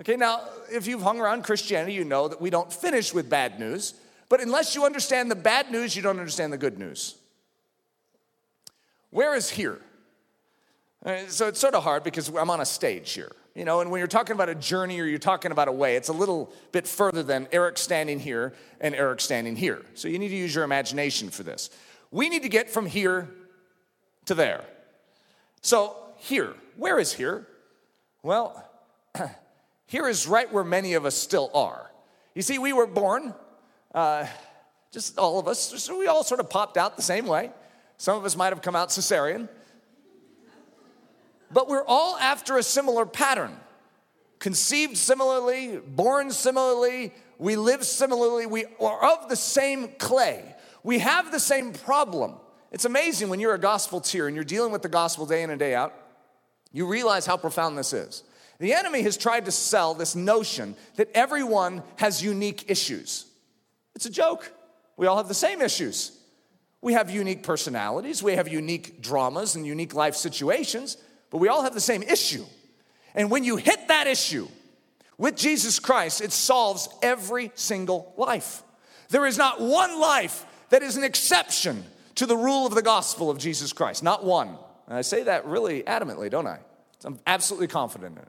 Okay, 0.00 0.16
now, 0.16 0.40
if 0.70 0.86
you've 0.86 1.02
hung 1.02 1.20
around 1.20 1.44
Christianity, 1.44 1.92
you 1.92 2.04
know 2.04 2.28
that 2.28 2.40
we 2.40 2.50
don't 2.50 2.72
finish 2.72 3.14
with 3.14 3.30
bad 3.30 3.60
news, 3.60 3.94
but 4.28 4.40
unless 4.40 4.74
you 4.74 4.84
understand 4.84 5.30
the 5.30 5.36
bad 5.36 5.70
news, 5.70 5.94
you 5.94 6.02
don't 6.02 6.18
understand 6.18 6.52
the 6.52 6.58
good 6.58 6.78
news. 6.78 7.14
Where 9.10 9.34
is 9.34 9.50
here? 9.50 9.80
Uh, 11.04 11.26
so 11.28 11.48
it's 11.48 11.60
sort 11.60 11.74
of 11.74 11.82
hard 11.82 12.02
because 12.02 12.28
I'm 12.28 12.48
on 12.48 12.60
a 12.60 12.64
stage 12.64 13.12
here, 13.12 13.30
you 13.54 13.66
know, 13.66 13.80
and 13.80 13.90
when 13.90 13.98
you're 13.98 14.08
talking 14.08 14.34
about 14.34 14.48
a 14.48 14.54
journey 14.54 14.98
or 15.00 15.04
you're 15.04 15.18
talking 15.18 15.52
about 15.52 15.68
a 15.68 15.72
way, 15.72 15.96
it's 15.96 16.08
a 16.08 16.14
little 16.14 16.50
bit 16.72 16.86
further 16.86 17.22
than 17.22 17.46
Eric 17.52 17.76
standing 17.76 18.18
here 18.18 18.54
and 18.80 18.94
Eric 18.94 19.20
standing 19.20 19.54
here. 19.54 19.82
So 19.94 20.08
you 20.08 20.18
need 20.18 20.30
to 20.30 20.36
use 20.36 20.54
your 20.54 20.64
imagination 20.64 21.28
for 21.28 21.42
this. 21.42 21.68
We 22.10 22.30
need 22.30 22.42
to 22.42 22.48
get 22.48 22.70
from 22.70 22.86
here 22.86 23.28
to 24.26 24.34
there. 24.34 24.64
So, 25.60 25.96
here, 26.16 26.54
where 26.76 26.98
is 26.98 27.12
here? 27.12 27.46
Well, 28.22 28.64
here 29.86 30.08
is 30.08 30.26
right 30.26 30.50
where 30.50 30.64
many 30.64 30.94
of 30.94 31.04
us 31.04 31.14
still 31.14 31.50
are. 31.54 31.90
You 32.34 32.42
see, 32.42 32.58
we 32.58 32.72
were 32.72 32.86
born, 32.86 33.34
uh, 33.94 34.26
just 34.90 35.18
all 35.18 35.38
of 35.38 35.48
us, 35.48 35.82
so 35.82 35.98
we 35.98 36.06
all 36.06 36.24
sort 36.24 36.40
of 36.40 36.48
popped 36.48 36.76
out 36.76 36.96
the 36.96 37.02
same 37.02 37.26
way. 37.26 37.50
Some 37.98 38.16
of 38.16 38.24
us 38.24 38.36
might 38.36 38.52
have 38.52 38.62
come 38.62 38.74
out 38.74 38.88
cesarean. 38.88 39.48
But 41.54 41.68
we're 41.68 41.84
all 41.86 42.16
after 42.16 42.58
a 42.58 42.62
similar 42.62 43.06
pattern. 43.06 43.56
Conceived 44.40 44.96
similarly, 44.96 45.78
born 45.78 46.32
similarly, 46.32 47.14
we 47.38 47.54
live 47.56 47.84
similarly, 47.84 48.44
we 48.44 48.66
are 48.80 49.12
of 49.12 49.28
the 49.28 49.36
same 49.36 49.88
clay. 49.98 50.44
We 50.82 50.98
have 50.98 51.30
the 51.30 51.40
same 51.40 51.72
problem. 51.72 52.34
It's 52.72 52.84
amazing 52.84 53.28
when 53.28 53.38
you're 53.38 53.54
a 53.54 53.58
gospel 53.58 54.00
tear 54.00 54.26
and 54.26 54.34
you're 54.34 54.44
dealing 54.44 54.72
with 54.72 54.82
the 54.82 54.88
gospel 54.88 55.26
day 55.26 55.44
in 55.44 55.50
and 55.50 55.58
day 55.58 55.74
out, 55.74 55.94
you 56.72 56.86
realize 56.86 57.24
how 57.24 57.36
profound 57.36 57.78
this 57.78 57.92
is. 57.92 58.24
The 58.58 58.74
enemy 58.74 59.02
has 59.02 59.16
tried 59.16 59.44
to 59.44 59.52
sell 59.52 59.94
this 59.94 60.16
notion 60.16 60.74
that 60.96 61.08
everyone 61.14 61.84
has 61.96 62.22
unique 62.22 62.68
issues. 62.68 63.26
It's 63.94 64.06
a 64.06 64.10
joke. 64.10 64.52
We 64.96 65.06
all 65.06 65.16
have 65.16 65.28
the 65.28 65.34
same 65.34 65.62
issues. 65.62 66.18
We 66.80 66.92
have 66.94 67.10
unique 67.10 67.44
personalities, 67.44 68.22
we 68.22 68.34
have 68.34 68.46
unique 68.46 69.00
dramas 69.00 69.54
and 69.54 69.66
unique 69.66 69.94
life 69.94 70.16
situations, 70.16 70.98
but 71.34 71.40
we 71.40 71.48
all 71.48 71.64
have 71.64 71.74
the 71.74 71.80
same 71.80 72.04
issue. 72.04 72.44
And 73.12 73.28
when 73.28 73.42
you 73.42 73.56
hit 73.56 73.88
that 73.88 74.06
issue 74.06 74.46
with 75.18 75.34
Jesus 75.34 75.80
Christ, 75.80 76.20
it 76.20 76.30
solves 76.30 76.88
every 77.02 77.50
single 77.56 78.14
life. 78.16 78.62
There 79.08 79.26
is 79.26 79.36
not 79.36 79.60
one 79.60 79.98
life 79.98 80.46
that 80.68 80.84
is 80.84 80.96
an 80.96 81.02
exception 81.02 81.82
to 82.14 82.26
the 82.26 82.36
rule 82.36 82.68
of 82.68 82.76
the 82.76 82.82
gospel 82.82 83.30
of 83.30 83.38
Jesus 83.38 83.72
Christ. 83.72 84.04
Not 84.04 84.24
one. 84.24 84.56
And 84.86 84.96
I 84.96 85.00
say 85.00 85.24
that 85.24 85.44
really 85.44 85.82
adamantly, 85.82 86.30
don't 86.30 86.46
I? 86.46 86.60
I'm 87.04 87.18
absolutely 87.26 87.66
confident 87.66 88.16
in 88.16 88.22
it. 88.22 88.28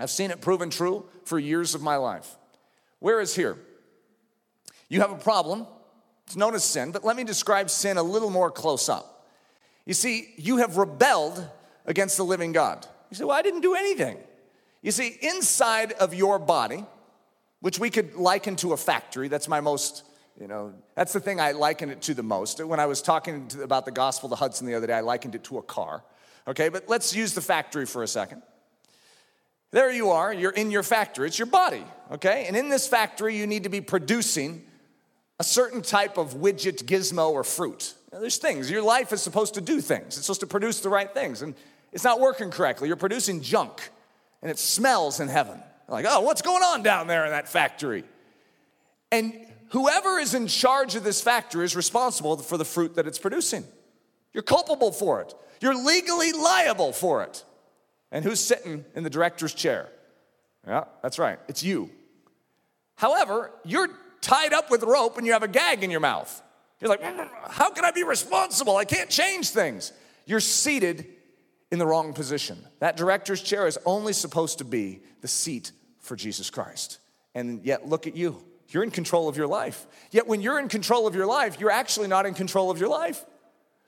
I've 0.00 0.08
seen 0.08 0.30
it 0.30 0.40
proven 0.40 0.70
true 0.70 1.04
for 1.26 1.38
years 1.38 1.74
of 1.74 1.82
my 1.82 1.96
life. 1.96 2.38
Where 2.98 3.20
is 3.20 3.36
here? 3.36 3.58
You 4.88 5.02
have 5.02 5.12
a 5.12 5.18
problem 5.18 5.66
it's 6.26 6.36
known 6.38 6.54
as 6.54 6.64
sin, 6.64 6.92
but 6.92 7.04
let 7.04 7.14
me 7.14 7.24
describe 7.24 7.68
sin 7.68 7.98
a 7.98 8.02
little 8.02 8.30
more 8.30 8.50
close 8.50 8.88
up. 8.88 9.28
You 9.84 9.92
see, 9.92 10.32
you 10.38 10.56
have 10.56 10.78
rebelled 10.78 11.46
against 11.86 12.16
the 12.16 12.24
living 12.24 12.52
God. 12.52 12.86
You 13.10 13.16
say, 13.16 13.24
Well, 13.24 13.36
I 13.36 13.42
didn't 13.42 13.60
do 13.60 13.74
anything. 13.74 14.18
You 14.82 14.90
see, 14.90 15.16
inside 15.20 15.92
of 15.92 16.12
your 16.12 16.38
body, 16.38 16.84
which 17.60 17.78
we 17.78 17.90
could 17.90 18.16
liken 18.16 18.56
to 18.56 18.72
a 18.72 18.76
factory, 18.76 19.28
that's 19.28 19.48
my 19.48 19.60
most, 19.60 20.02
you 20.40 20.48
know, 20.48 20.74
that's 20.96 21.12
the 21.12 21.20
thing 21.20 21.40
I 21.40 21.52
liken 21.52 21.90
it 21.90 22.02
to 22.02 22.14
the 22.14 22.22
most. 22.24 22.62
When 22.62 22.80
I 22.80 22.86
was 22.86 23.00
talking 23.00 23.46
to, 23.48 23.62
about 23.62 23.84
the 23.84 23.92
gospel 23.92 24.28
to 24.30 24.34
Hudson 24.34 24.66
the 24.66 24.74
other 24.74 24.88
day, 24.88 24.94
I 24.94 25.00
likened 25.00 25.36
it 25.36 25.44
to 25.44 25.58
a 25.58 25.62
car. 25.62 26.02
Okay, 26.48 26.68
but 26.68 26.88
let's 26.88 27.14
use 27.14 27.34
the 27.34 27.40
factory 27.40 27.86
for 27.86 28.02
a 28.02 28.08
second. 28.08 28.42
There 29.70 29.90
you 29.90 30.10
are, 30.10 30.34
you're 30.34 30.50
in 30.50 30.70
your 30.70 30.82
factory, 30.82 31.28
it's 31.28 31.38
your 31.38 31.46
body, 31.46 31.84
okay? 32.10 32.44
And 32.46 32.56
in 32.56 32.68
this 32.68 32.86
factory, 32.86 33.36
you 33.36 33.46
need 33.46 33.62
to 33.62 33.70
be 33.70 33.80
producing 33.80 34.66
a 35.38 35.44
certain 35.44 35.80
type 35.80 36.18
of 36.18 36.34
widget, 36.34 36.84
gizmo, 36.84 37.30
or 37.30 37.42
fruit. 37.42 37.94
Now, 38.12 38.20
there's 38.20 38.36
things. 38.36 38.70
Your 38.70 38.82
life 38.82 39.12
is 39.12 39.22
supposed 39.22 39.54
to 39.54 39.60
do 39.60 39.80
things, 39.80 40.18
it's 40.18 40.26
supposed 40.26 40.40
to 40.40 40.46
produce 40.46 40.80
the 40.80 40.90
right 40.90 41.12
things. 41.12 41.40
And 41.40 41.54
it's 41.92 42.04
not 42.04 42.20
working 42.20 42.50
correctly. 42.50 42.88
You're 42.88 42.96
producing 42.96 43.42
junk, 43.42 43.90
and 44.40 44.50
it 44.50 44.58
smells 44.58 45.20
in 45.20 45.28
heaven. 45.28 45.62
Like, 45.88 46.06
oh, 46.08 46.20
what's 46.22 46.42
going 46.42 46.62
on 46.62 46.82
down 46.82 47.06
there 47.06 47.24
in 47.24 47.32
that 47.32 47.48
factory? 47.48 48.04
And 49.10 49.34
whoever 49.68 50.18
is 50.18 50.32
in 50.34 50.46
charge 50.46 50.94
of 50.94 51.04
this 51.04 51.20
factory 51.20 51.64
is 51.64 51.76
responsible 51.76 52.38
for 52.38 52.56
the 52.56 52.64
fruit 52.64 52.94
that 52.94 53.06
it's 53.06 53.18
producing. 53.18 53.64
You're 54.32 54.42
culpable 54.42 54.92
for 54.92 55.20
it, 55.20 55.34
you're 55.60 55.74
legally 55.74 56.32
liable 56.32 56.92
for 56.92 57.22
it. 57.22 57.44
And 58.10 58.24
who's 58.24 58.40
sitting 58.40 58.84
in 58.94 59.04
the 59.04 59.10
director's 59.10 59.54
chair? 59.54 59.88
Yeah, 60.66 60.84
that's 61.02 61.18
right, 61.18 61.38
it's 61.48 61.62
you. 61.62 61.90
However, 62.96 63.50
you're 63.64 63.88
tied 64.20 64.52
up 64.52 64.70
with 64.70 64.82
rope 64.82 65.18
and 65.18 65.26
you 65.26 65.32
have 65.32 65.42
a 65.42 65.48
gag 65.48 65.82
in 65.82 65.90
your 65.90 66.00
mouth. 66.00 66.42
You're 66.80 66.90
like, 66.90 67.02
mm, 67.02 67.28
how 67.48 67.70
can 67.70 67.84
I 67.84 67.90
be 67.90 68.02
responsible? 68.02 68.76
I 68.76 68.84
can't 68.84 69.10
change 69.10 69.50
things. 69.50 69.92
You're 70.26 70.40
seated 70.40 71.06
in 71.72 71.78
the 71.78 71.86
wrong 71.86 72.12
position. 72.12 72.58
That 72.80 72.96
director's 72.96 73.42
chair 73.42 73.66
is 73.66 73.78
only 73.86 74.12
supposed 74.12 74.58
to 74.58 74.64
be 74.64 75.00
the 75.22 75.26
seat 75.26 75.72
for 76.00 76.14
Jesus 76.14 76.50
Christ. 76.50 76.98
And 77.34 77.64
yet, 77.64 77.88
look 77.88 78.06
at 78.06 78.14
you. 78.14 78.44
You're 78.68 78.84
in 78.84 78.90
control 78.90 79.26
of 79.26 79.38
your 79.38 79.46
life. 79.46 79.86
Yet, 80.10 80.26
when 80.28 80.42
you're 80.42 80.58
in 80.58 80.68
control 80.68 81.06
of 81.06 81.14
your 81.14 81.26
life, 81.26 81.58
you're 81.58 81.70
actually 81.70 82.08
not 82.08 82.26
in 82.26 82.34
control 82.34 82.70
of 82.70 82.78
your 82.78 82.90
life. 82.90 83.24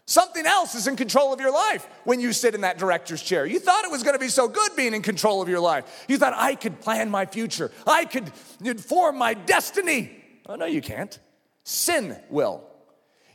Something 0.07 0.47
else 0.47 0.75
is 0.75 0.87
in 0.87 0.97
control 0.97 1.33
of 1.33 1.41
your 1.41 1.53
life 1.53 1.87
when 2.05 2.21
you 2.21 2.33
sit 2.33 2.55
in 2.55 2.63
that 2.63 2.79
director's 2.79 3.23
chair. 3.23 3.45
You 3.45 3.59
thought 3.59 3.85
it 3.85 3.91
was 3.91 4.03
going 4.03 4.15
to 4.15 4.19
be 4.19 4.29
so 4.29 4.49
good 4.49 4.75
being 4.77 4.95
in 4.95 5.03
control 5.03 5.43
of 5.43 5.49
your 5.49 5.61
life. 5.61 6.05
You 6.09 6.17
thought, 6.17 6.35
I 6.35 6.55
could 6.55 6.81
plan 6.81 7.11
my 7.11 7.27
future, 7.27 7.71
I 7.87 8.07
could 8.07 8.33
form 8.81 9.19
my 9.19 9.35
destiny. 9.35 10.11
Oh, 10.47 10.57
no, 10.57 10.67
you 10.67 10.81
can't. 10.81 11.19
Sin 11.65 12.19
will. 12.31 12.65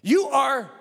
You 0.02 0.28
are, 0.28 0.72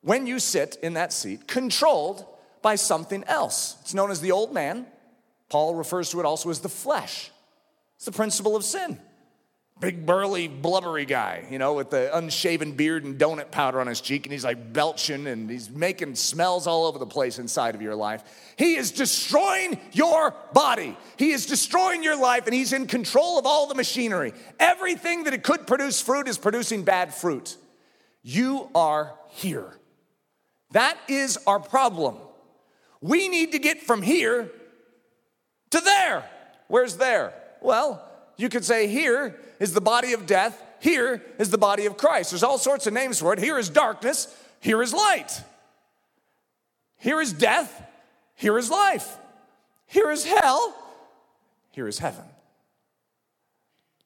when 0.00 0.26
you 0.26 0.38
sit 0.38 0.76
in 0.82 0.94
that 0.94 1.12
seat, 1.12 1.46
controlled 1.46 2.26
by 2.64 2.74
something 2.76 3.22
else. 3.24 3.76
It's 3.82 3.94
known 3.94 4.10
as 4.10 4.22
the 4.22 4.32
old 4.32 4.52
man. 4.52 4.86
Paul 5.50 5.74
refers 5.74 6.10
to 6.10 6.20
it 6.20 6.26
also 6.26 6.48
as 6.48 6.60
the 6.60 6.70
flesh. 6.70 7.30
It's 7.96 8.06
the 8.06 8.12
principle 8.12 8.56
of 8.56 8.64
sin. 8.64 8.98
Big, 9.80 10.06
burly, 10.06 10.48
blubbery 10.48 11.04
guy, 11.04 11.44
you 11.50 11.58
know, 11.58 11.74
with 11.74 11.90
the 11.90 12.16
unshaven 12.16 12.72
beard 12.72 13.04
and 13.04 13.18
donut 13.18 13.50
powder 13.50 13.80
on 13.80 13.86
his 13.86 14.00
cheek, 14.00 14.24
and 14.24 14.32
he's 14.32 14.44
like 14.44 14.72
belching 14.72 15.26
and 15.26 15.50
he's 15.50 15.68
making 15.68 16.14
smells 16.14 16.66
all 16.66 16.86
over 16.86 16.98
the 16.98 17.06
place 17.06 17.38
inside 17.38 17.74
of 17.74 17.82
your 17.82 17.94
life. 17.94 18.22
He 18.56 18.76
is 18.76 18.92
destroying 18.92 19.78
your 19.92 20.34
body. 20.54 20.96
He 21.18 21.32
is 21.32 21.44
destroying 21.44 22.02
your 22.02 22.16
life, 22.16 22.46
and 22.46 22.54
he's 22.54 22.72
in 22.72 22.86
control 22.86 23.38
of 23.38 23.44
all 23.46 23.66
the 23.66 23.74
machinery. 23.74 24.32
Everything 24.58 25.24
that 25.24 25.34
it 25.34 25.42
could 25.42 25.66
produce 25.66 26.00
fruit 26.00 26.28
is 26.28 26.38
producing 26.38 26.82
bad 26.84 27.12
fruit. 27.12 27.56
You 28.22 28.70
are 28.74 29.12
here. 29.32 29.76
That 30.70 30.96
is 31.08 31.36
our 31.46 31.60
problem. 31.60 32.16
We 33.04 33.28
need 33.28 33.52
to 33.52 33.58
get 33.58 33.82
from 33.82 34.00
here 34.00 34.50
to 35.68 35.80
there. 35.80 36.24
Where's 36.68 36.96
there? 36.96 37.34
Well, 37.60 38.02
you 38.38 38.48
could 38.48 38.64
say 38.64 38.86
here 38.86 39.38
is 39.60 39.74
the 39.74 39.82
body 39.82 40.14
of 40.14 40.24
death, 40.24 40.58
here 40.80 41.22
is 41.38 41.50
the 41.50 41.58
body 41.58 41.84
of 41.84 41.98
Christ. 41.98 42.30
There's 42.30 42.42
all 42.42 42.56
sorts 42.56 42.86
of 42.86 42.94
names 42.94 43.20
for 43.20 43.34
it. 43.34 43.40
Here 43.40 43.58
is 43.58 43.68
darkness, 43.68 44.34
here 44.58 44.80
is 44.80 44.94
light. 44.94 45.42
Here 46.96 47.20
is 47.20 47.34
death, 47.34 47.82
here 48.36 48.56
is 48.56 48.70
life. 48.70 49.18
Here 49.86 50.10
is 50.10 50.24
hell, 50.24 50.74
here 51.72 51.86
is 51.86 51.98
heaven. 51.98 52.24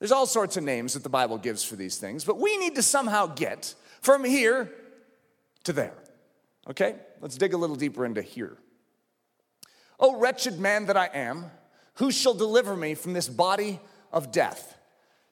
There's 0.01 0.11
all 0.11 0.27
sorts 0.27 0.57
of 0.57 0.65
names 0.65 0.95
that 0.95 1.05
the 1.05 1.09
Bible 1.09 1.39
gives 1.39 1.63
for 1.63 1.77
these 1.77 1.99
things, 1.99 2.25
but 2.25 2.41
we 2.41 2.57
need 2.57 2.75
to 2.75 2.83
somehow 2.83 3.27
get 3.27 3.77
from 4.01 4.25
here 4.25 4.73
to 5.63 5.73
there. 5.73 5.95
Okay? 6.69 6.97
Let's 7.21 7.37
dig 7.37 7.55
a 7.55 7.57
little 7.57 7.77
deeper 7.77 8.05
into 8.05 8.23
here. 8.23 8.59
Oh, 10.01 10.19
wretched 10.19 10.59
man 10.59 10.87
that 10.87 10.97
I 10.97 11.07
am, 11.07 11.51
who 11.95 12.11
shall 12.11 12.35
deliver 12.35 12.77
me 12.77 12.95
from 12.95 13.13
this 13.13 13.29
body 13.29 13.81
of 14.13 14.31
death? 14.31 14.77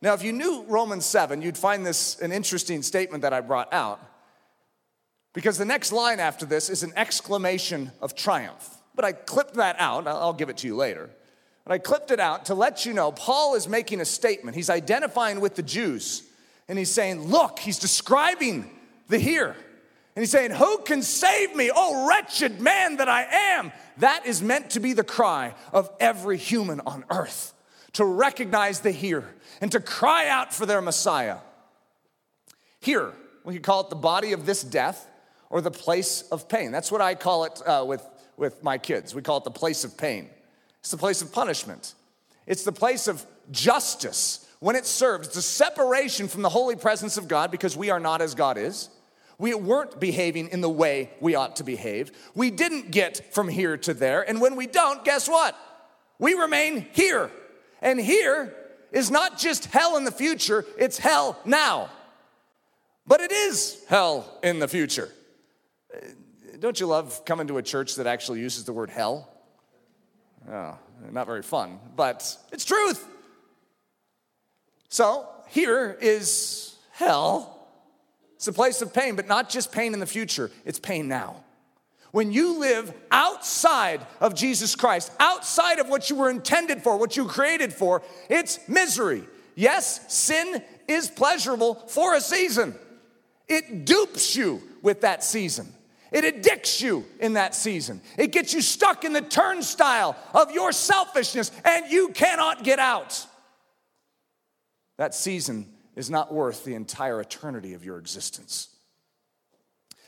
Now, 0.02 0.14
if 0.14 0.22
you 0.22 0.32
knew 0.32 0.64
Romans 0.68 1.06
7, 1.06 1.40
you'd 1.42 1.56
find 1.56 1.86
this 1.86 2.20
an 2.20 2.32
interesting 2.32 2.82
statement 2.82 3.22
that 3.22 3.32
I 3.32 3.40
brought 3.40 3.72
out. 3.72 4.00
Because 5.32 5.58
the 5.58 5.64
next 5.64 5.92
line 5.92 6.18
after 6.18 6.46
this 6.46 6.70
is 6.70 6.82
an 6.82 6.92
exclamation 6.96 7.92
of 8.00 8.14
triumph. 8.14 8.70
But 8.94 9.04
I 9.04 9.12
clipped 9.12 9.54
that 9.54 9.76
out. 9.78 10.06
I'll 10.06 10.32
give 10.32 10.48
it 10.48 10.56
to 10.58 10.66
you 10.66 10.76
later. 10.76 11.10
But 11.64 11.72
I 11.72 11.78
clipped 11.78 12.10
it 12.10 12.20
out 12.20 12.46
to 12.46 12.54
let 12.54 12.86
you 12.86 12.92
know 12.94 13.12
Paul 13.12 13.54
is 13.54 13.68
making 13.68 14.00
a 14.00 14.04
statement. 14.04 14.56
He's 14.56 14.70
identifying 14.70 15.40
with 15.40 15.54
the 15.54 15.62
Jews. 15.62 16.22
And 16.68 16.78
he's 16.78 16.90
saying, 16.90 17.28
Look, 17.28 17.58
he's 17.58 17.78
describing 17.78 18.70
the 19.08 19.18
here. 19.18 19.54
And 20.14 20.22
he's 20.22 20.30
saying, 20.30 20.52
Who 20.52 20.78
can 20.78 21.02
save 21.02 21.54
me? 21.54 21.70
Oh, 21.74 22.08
wretched 22.08 22.60
man 22.60 22.96
that 22.96 23.08
I 23.08 23.24
am. 23.24 23.72
That 23.98 24.26
is 24.26 24.42
meant 24.42 24.70
to 24.70 24.80
be 24.80 24.92
the 24.92 25.04
cry 25.04 25.54
of 25.72 25.90
every 26.00 26.36
human 26.36 26.80
on 26.80 27.04
earth 27.10 27.54
to 27.94 28.04
recognize 28.04 28.80
the 28.80 28.90
here 28.90 29.24
and 29.60 29.72
to 29.72 29.80
cry 29.80 30.28
out 30.28 30.52
for 30.52 30.66
their 30.66 30.82
Messiah. 30.82 31.38
Here, 32.80 33.12
we 33.44 33.54
could 33.54 33.62
call 33.62 33.80
it 33.80 33.90
the 33.90 33.96
body 33.96 34.32
of 34.32 34.44
this 34.44 34.62
death 34.62 35.08
or 35.48 35.60
the 35.60 35.70
place 35.70 36.22
of 36.30 36.48
pain. 36.48 36.72
That's 36.72 36.92
what 36.92 37.00
I 37.00 37.14
call 37.14 37.44
it 37.44 37.62
uh, 37.64 37.84
with, 37.86 38.06
with 38.36 38.62
my 38.62 38.76
kids. 38.76 39.14
We 39.14 39.22
call 39.22 39.38
it 39.38 39.44
the 39.44 39.50
place 39.50 39.84
of 39.84 39.96
pain. 39.96 40.28
It's 40.80 40.90
the 40.90 40.98
place 40.98 41.22
of 41.22 41.32
punishment, 41.32 41.94
it's 42.46 42.64
the 42.64 42.72
place 42.72 43.08
of 43.08 43.24
justice 43.50 44.46
when 44.60 44.76
it 44.76 44.86
serves. 44.86 45.28
It's 45.28 45.36
a 45.36 45.42
separation 45.42 46.28
from 46.28 46.42
the 46.42 46.48
holy 46.48 46.76
presence 46.76 47.16
of 47.16 47.28
God 47.28 47.50
because 47.50 47.76
we 47.76 47.90
are 47.90 48.00
not 48.00 48.20
as 48.20 48.34
God 48.34 48.58
is. 48.58 48.88
We 49.38 49.54
weren't 49.54 50.00
behaving 50.00 50.48
in 50.48 50.60
the 50.60 50.70
way 50.70 51.10
we 51.20 51.34
ought 51.34 51.56
to 51.56 51.64
behave. 51.64 52.10
We 52.34 52.50
didn't 52.50 52.90
get 52.90 53.34
from 53.34 53.48
here 53.48 53.76
to 53.78 53.92
there. 53.92 54.26
And 54.26 54.40
when 54.40 54.56
we 54.56 54.66
don't, 54.66 55.04
guess 55.04 55.28
what? 55.28 55.56
We 56.18 56.34
remain 56.34 56.86
here. 56.92 57.30
And 57.82 58.00
here 58.00 58.54
is 58.92 59.10
not 59.10 59.38
just 59.38 59.66
hell 59.66 59.96
in 59.98 60.04
the 60.04 60.10
future, 60.10 60.64
it's 60.78 60.98
hell 60.98 61.38
now. 61.44 61.90
But 63.06 63.20
it 63.20 63.30
is 63.30 63.84
hell 63.88 64.38
in 64.42 64.58
the 64.58 64.68
future. 64.68 65.10
Uh, 65.94 66.00
don't 66.58 66.80
you 66.80 66.86
love 66.86 67.24
coming 67.24 67.46
to 67.48 67.58
a 67.58 67.62
church 67.62 67.96
that 67.96 68.06
actually 68.06 68.40
uses 68.40 68.64
the 68.64 68.72
word 68.72 68.90
hell? 68.90 69.30
Oh, 70.50 70.78
not 71.12 71.26
very 71.26 71.42
fun, 71.42 71.78
but 71.94 72.36
it's 72.52 72.64
truth. 72.64 73.06
So 74.88 75.28
here 75.48 75.96
is 76.00 76.76
hell 76.92 77.55
it's 78.46 78.56
a 78.56 78.56
place 78.56 78.80
of 78.80 78.94
pain, 78.94 79.16
but 79.16 79.26
not 79.26 79.50
just 79.50 79.72
pain 79.72 79.92
in 79.92 79.98
the 79.98 80.06
future, 80.06 80.52
it's 80.64 80.78
pain 80.78 81.08
now. 81.08 81.42
When 82.12 82.30
you 82.30 82.60
live 82.60 82.94
outside 83.10 84.06
of 84.20 84.36
Jesus 84.36 84.76
Christ, 84.76 85.10
outside 85.18 85.80
of 85.80 85.88
what 85.88 86.08
you 86.08 86.14
were 86.14 86.30
intended 86.30 86.80
for, 86.80 86.96
what 86.96 87.16
you 87.16 87.24
created 87.24 87.72
for, 87.72 88.02
it's 88.30 88.60
misery. 88.68 89.24
Yes, 89.56 90.14
sin 90.14 90.62
is 90.86 91.10
pleasurable 91.10 91.74
for 91.74 92.14
a 92.14 92.20
season. 92.20 92.76
It 93.48 93.84
dupes 93.84 94.36
you 94.36 94.62
with 94.80 95.00
that 95.00 95.24
season. 95.24 95.66
It 96.12 96.24
addicts 96.24 96.80
you 96.80 97.04
in 97.18 97.32
that 97.32 97.52
season. 97.52 98.00
It 98.16 98.30
gets 98.30 98.54
you 98.54 98.60
stuck 98.60 99.02
in 99.02 99.12
the 99.12 99.22
turnstile 99.22 100.16
of 100.32 100.52
your 100.52 100.70
selfishness 100.70 101.50
and 101.64 101.90
you 101.90 102.10
cannot 102.10 102.62
get 102.62 102.78
out. 102.78 103.26
That 104.98 105.16
season 105.16 105.66
is 105.96 106.10
not 106.10 106.32
worth 106.32 106.64
the 106.64 106.74
entire 106.74 107.20
eternity 107.20 107.72
of 107.74 107.84
your 107.84 107.98
existence. 107.98 108.68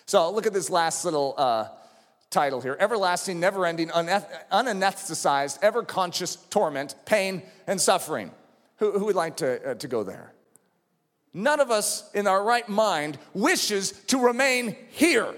So 0.06 0.30
look 0.30 0.46
at 0.46 0.52
this 0.52 0.70
last 0.70 1.04
little 1.04 1.34
uh, 1.36 1.68
title 2.30 2.60
here 2.60 2.76
everlasting, 2.78 3.40
never 3.40 3.66
ending, 3.66 3.88
unanesthetized, 3.88 5.58
ever 5.62 5.82
conscious 5.82 6.36
torment, 6.36 6.94
pain, 7.04 7.42
and 7.66 7.80
suffering. 7.80 8.30
Who, 8.76 8.92
who 8.92 9.06
would 9.06 9.16
like 9.16 9.38
to, 9.38 9.70
uh, 9.70 9.74
to 9.74 9.88
go 9.88 10.04
there? 10.04 10.32
None 11.34 11.60
of 11.60 11.70
us 11.70 12.10
in 12.14 12.26
our 12.26 12.42
right 12.42 12.68
mind 12.68 13.18
wishes 13.34 13.92
to 14.08 14.18
remain 14.18 14.76
here. 14.90 15.34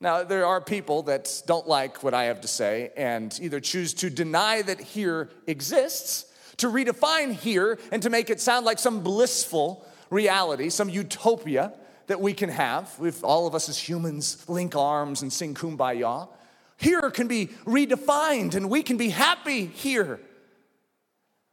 Now, 0.00 0.22
there 0.22 0.44
are 0.44 0.60
people 0.60 1.04
that 1.04 1.42
don't 1.46 1.66
like 1.66 2.02
what 2.02 2.14
I 2.14 2.24
have 2.24 2.40
to 2.42 2.48
say 2.48 2.90
and 2.96 3.36
either 3.40 3.60
choose 3.60 3.94
to 3.94 4.10
deny 4.10 4.60
that 4.62 4.80
here 4.80 5.30
exists 5.46 6.26
to 6.58 6.68
redefine 6.68 7.32
here 7.32 7.78
and 7.92 8.02
to 8.02 8.10
make 8.10 8.30
it 8.30 8.40
sound 8.40 8.66
like 8.66 8.78
some 8.78 9.00
blissful 9.02 9.84
reality, 10.10 10.70
some 10.70 10.88
utopia 10.88 11.72
that 12.06 12.20
we 12.20 12.32
can 12.32 12.50
have 12.50 12.94
if 13.02 13.24
all 13.24 13.46
of 13.46 13.54
us 13.54 13.68
as 13.68 13.78
humans 13.78 14.48
link 14.48 14.76
arms 14.76 15.22
and 15.22 15.32
sing 15.32 15.54
kumbaya. 15.54 16.28
Here 16.76 17.10
can 17.10 17.28
be 17.28 17.46
redefined 17.64 18.54
and 18.54 18.68
we 18.68 18.82
can 18.82 18.96
be 18.96 19.08
happy 19.08 19.66
here. 19.66 20.20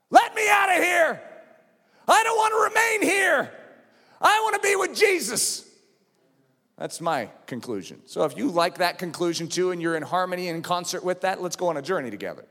Let 0.10 0.36
me 0.36 0.50
out 0.50 0.70
of 0.70 0.84
here. 0.84 1.22
I 2.08 2.24
don't 2.24 2.38
want 2.38 2.52
to 2.52 2.80
remain 2.80 3.12
here. 3.12 3.52
I 4.20 4.40
want 4.44 4.62
to 4.62 4.68
be 4.68 4.76
with 4.76 4.96
Jesus. 4.96 5.68
That's 6.78 7.00
my 7.00 7.30
conclusion. 7.46 8.02
So 8.06 8.24
if 8.24 8.36
you 8.36 8.50
like 8.50 8.80
that 8.80 8.98
conclusion 8.98 9.48
too 9.48 9.72
and 9.72 9.82
you're 9.82 9.96
in 9.96 10.04
harmony 10.04 10.50
and 10.50 10.64
concert 10.64 11.04
with 11.04 11.22
that, 11.22 11.42
let's 11.42 11.56
go 11.56 11.68
on 11.68 11.78
a 11.78 11.82
journey 11.82 12.10
together. 12.10 12.46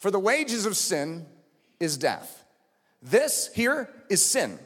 For 0.00 0.10
the 0.10 0.18
wages 0.18 0.66
of 0.66 0.76
sin 0.76 1.26
is 1.78 1.96
death. 1.96 2.44
This 3.02 3.50
here 3.54 3.88
is 4.08 4.24
sin. 4.24 4.58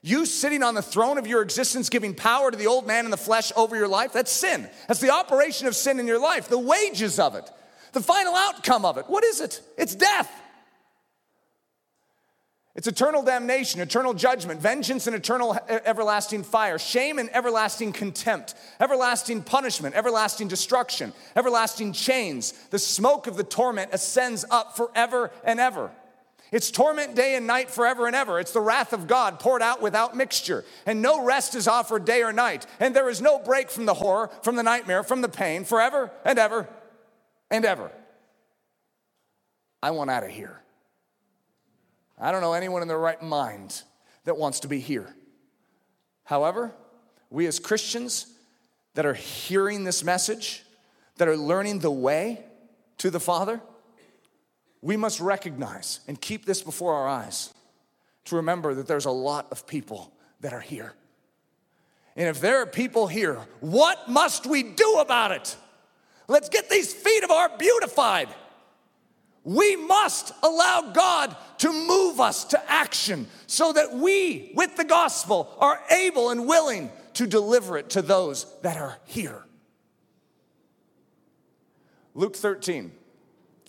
You 0.00 0.24
sitting 0.24 0.62
on 0.62 0.74
the 0.74 0.82
throne 0.82 1.18
of 1.18 1.26
your 1.26 1.42
existence, 1.42 1.88
giving 1.88 2.14
power 2.14 2.50
to 2.50 2.56
the 2.56 2.68
old 2.68 2.86
man 2.86 3.04
in 3.04 3.10
the 3.10 3.16
flesh 3.16 3.52
over 3.56 3.76
your 3.76 3.88
life, 3.88 4.12
that's 4.12 4.30
sin. 4.30 4.70
That's 4.86 5.00
the 5.00 5.12
operation 5.12 5.66
of 5.66 5.74
sin 5.74 5.98
in 5.98 6.06
your 6.06 6.20
life, 6.20 6.48
the 6.48 6.58
wages 6.58 7.18
of 7.18 7.34
it, 7.34 7.50
the 7.92 8.00
final 8.00 8.34
outcome 8.34 8.84
of 8.84 8.98
it. 8.98 9.06
What 9.08 9.24
is 9.24 9.40
it? 9.40 9.60
It's 9.76 9.96
death. 9.96 10.30
It's 12.76 12.86
eternal 12.86 13.22
damnation, 13.22 13.80
eternal 13.80 14.12
judgment, 14.12 14.60
vengeance 14.60 15.06
and 15.06 15.16
eternal 15.16 15.58
everlasting 15.66 16.42
fire, 16.42 16.78
shame 16.78 17.18
and 17.18 17.34
everlasting 17.34 17.92
contempt, 17.92 18.54
everlasting 18.78 19.42
punishment, 19.42 19.94
everlasting 19.94 20.48
destruction, 20.48 21.14
everlasting 21.34 21.94
chains. 21.94 22.52
The 22.68 22.78
smoke 22.78 23.26
of 23.26 23.38
the 23.38 23.44
torment 23.44 23.94
ascends 23.94 24.44
up 24.50 24.76
forever 24.76 25.30
and 25.42 25.58
ever. 25.58 25.90
It's 26.52 26.70
torment 26.70 27.14
day 27.14 27.34
and 27.34 27.46
night 27.46 27.70
forever 27.70 28.06
and 28.06 28.14
ever. 28.14 28.38
It's 28.38 28.52
the 28.52 28.60
wrath 28.60 28.92
of 28.92 29.06
God 29.06 29.40
poured 29.40 29.62
out 29.62 29.80
without 29.80 30.14
mixture. 30.14 30.62
And 30.84 31.00
no 31.00 31.24
rest 31.24 31.54
is 31.54 31.66
offered 31.66 32.04
day 32.04 32.22
or 32.22 32.32
night. 32.32 32.66
And 32.78 32.94
there 32.94 33.08
is 33.08 33.22
no 33.22 33.38
break 33.38 33.70
from 33.70 33.86
the 33.86 33.94
horror, 33.94 34.30
from 34.42 34.54
the 34.54 34.62
nightmare, 34.62 35.02
from 35.02 35.22
the 35.22 35.30
pain 35.30 35.64
forever 35.64 36.10
and 36.26 36.38
ever 36.38 36.68
and 37.50 37.64
ever. 37.64 37.90
I 39.82 39.92
want 39.92 40.10
out 40.10 40.24
of 40.24 40.30
here. 40.30 40.60
I 42.18 42.32
don't 42.32 42.40
know 42.40 42.54
anyone 42.54 42.82
in 42.82 42.88
their 42.88 42.98
right 42.98 43.22
mind 43.22 43.82
that 44.24 44.36
wants 44.36 44.60
to 44.60 44.68
be 44.68 44.80
here. 44.80 45.14
However, 46.24 46.72
we 47.30 47.46
as 47.46 47.58
Christians 47.58 48.26
that 48.94 49.06
are 49.06 49.14
hearing 49.14 49.84
this 49.84 50.02
message, 50.02 50.64
that 51.16 51.28
are 51.28 51.36
learning 51.36 51.80
the 51.80 51.90
way 51.90 52.44
to 52.98 53.10
the 53.10 53.20
Father, 53.20 53.60
we 54.80 54.96
must 54.96 55.20
recognize 55.20 56.00
and 56.08 56.20
keep 56.20 56.46
this 56.46 56.62
before 56.62 56.94
our 56.94 57.08
eyes 57.08 57.52
to 58.26 58.36
remember 58.36 58.74
that 58.74 58.86
there's 58.86 59.04
a 59.04 59.10
lot 59.10 59.46
of 59.50 59.66
people 59.66 60.12
that 60.40 60.52
are 60.52 60.60
here. 60.60 60.94
And 62.16 62.28
if 62.28 62.40
there 62.40 62.62
are 62.62 62.66
people 62.66 63.06
here, 63.06 63.38
what 63.60 64.08
must 64.08 64.46
we 64.46 64.62
do 64.62 64.96
about 65.00 65.32
it? 65.32 65.56
Let's 66.28 66.48
get 66.48 66.70
these 66.70 66.92
feet 66.92 67.22
of 67.22 67.30
ours 67.30 67.52
beautified. 67.58 68.28
We 69.46 69.76
must 69.76 70.32
allow 70.42 70.90
God 70.92 71.36
to 71.58 71.72
move 71.72 72.20
us 72.20 72.46
to 72.46 72.70
action 72.70 73.28
so 73.46 73.72
that 73.72 73.94
we, 73.94 74.50
with 74.56 74.76
the 74.76 74.84
gospel, 74.84 75.54
are 75.60 75.80
able 75.88 76.30
and 76.30 76.48
willing 76.48 76.90
to 77.14 77.28
deliver 77.28 77.78
it 77.78 77.90
to 77.90 78.02
those 78.02 78.44
that 78.62 78.76
are 78.76 78.98
here. 79.04 79.44
Luke 82.14 82.34
13. 82.34 82.90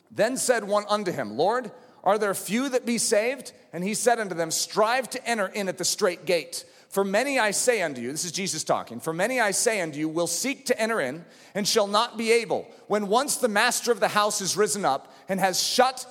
Then 0.10 0.36
said 0.36 0.64
one 0.64 0.86
unto 0.90 1.12
him, 1.12 1.38
Lord, 1.38 1.70
are 2.04 2.18
there 2.18 2.34
few 2.34 2.70
that 2.70 2.88
be 2.88 2.98
saved? 2.98 3.52
And 3.72 3.84
he 3.84 3.94
said 3.94 4.20
unto 4.20 4.34
them, 4.34 4.50
Strive 4.50 5.08
to 5.12 5.30
enter 5.30 5.46
in 5.46 5.70
at 5.70 5.78
the 5.78 5.86
straight 5.86 6.26
gate. 6.26 6.66
For 6.98 7.04
many 7.04 7.38
I 7.38 7.52
say 7.52 7.84
unto 7.84 8.02
you, 8.02 8.12
this 8.12 8.26
is 8.26 8.32
Jesus 8.32 8.64
talking, 8.64 9.00
for 9.00 9.14
many 9.14 9.40
I 9.40 9.52
say 9.52 9.82
unto 9.82 10.00
you, 10.00 10.10
will 10.10 10.26
seek 10.26 10.66
to 10.66 10.82
enter 10.82 11.00
in 11.00 11.26
and 11.54 11.68
shall 11.68 11.86
not 11.86 12.18
be 12.18 12.32
able. 12.32 12.68
When 12.88 13.08
once 13.08 13.38
the 13.38 13.48
master 13.48 13.92
of 13.92 14.00
the 14.00 14.08
house 14.08 14.42
is 14.42 14.58
risen 14.58 14.84
up 14.84 15.14
and 15.30 15.40
has 15.40 15.62
shut 15.62 16.08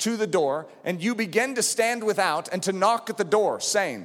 to 0.00 0.18
the 0.18 0.26
door, 0.26 0.66
and 0.84 1.02
you 1.02 1.14
begin 1.14 1.54
to 1.54 1.62
stand 1.62 2.04
without 2.04 2.52
and 2.52 2.62
to 2.64 2.74
knock 2.74 3.08
at 3.08 3.16
the 3.16 3.24
door, 3.24 3.58
saying, 3.58 4.04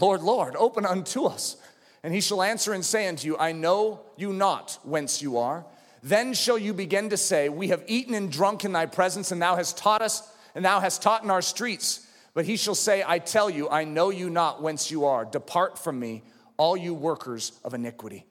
Lord, 0.00 0.22
Lord, 0.22 0.56
open 0.56 0.86
unto 0.86 1.26
us. 1.26 1.58
And 2.02 2.14
he 2.14 2.22
shall 2.22 2.40
answer 2.40 2.72
and 2.72 2.82
say 2.82 3.06
unto 3.06 3.26
you, 3.26 3.36
I 3.36 3.52
know 3.52 4.00
you 4.16 4.32
not 4.32 4.78
whence 4.82 5.20
you 5.20 5.36
are. 5.36 5.66
Then 6.02 6.32
shall 6.32 6.56
you 6.56 6.72
begin 6.72 7.10
to 7.10 7.18
say, 7.18 7.50
We 7.50 7.68
have 7.68 7.84
eaten 7.86 8.14
and 8.14 8.32
drunk 8.32 8.64
in 8.64 8.72
thy 8.72 8.86
presence, 8.86 9.30
and 9.30 9.42
thou 9.42 9.56
hast 9.56 9.76
taught 9.76 10.00
us, 10.00 10.22
and 10.54 10.64
thou 10.64 10.80
hast 10.80 11.02
taught 11.02 11.22
in 11.22 11.30
our 11.30 11.42
streets. 11.42 12.06
But 12.34 12.46
he 12.46 12.56
shall 12.56 12.74
say, 12.74 13.04
I 13.06 13.18
tell 13.18 13.50
you, 13.50 13.68
I 13.68 13.84
know 13.84 14.10
you 14.10 14.30
not 14.30 14.62
whence 14.62 14.90
you 14.90 15.04
are. 15.04 15.24
Depart 15.24 15.78
from 15.78 15.98
me, 15.98 16.22
all 16.56 16.76
you 16.76 16.94
workers 16.94 17.52
of 17.62 17.74
iniquity. 17.74 18.26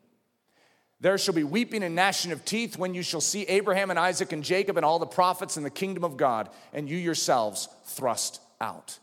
There 0.99 1.17
shall 1.17 1.33
be 1.33 1.43
weeping 1.43 1.83
and 1.83 1.95
gnashing 1.95 2.31
of 2.31 2.45
teeth 2.45 2.77
when 2.77 2.93
you 2.93 3.01
shall 3.01 3.21
see 3.21 3.43
Abraham 3.43 3.89
and 3.89 3.97
Isaac 3.97 4.31
and 4.31 4.43
Jacob 4.43 4.77
and 4.77 4.85
all 4.85 4.99
the 4.99 5.07
prophets 5.07 5.57
in 5.57 5.63
the 5.63 5.69
kingdom 5.69 6.03
of 6.03 6.15
God, 6.15 6.49
and 6.73 6.87
you 6.89 6.97
yourselves 6.97 7.67
thrust 7.85 8.39
out. 8.59 8.99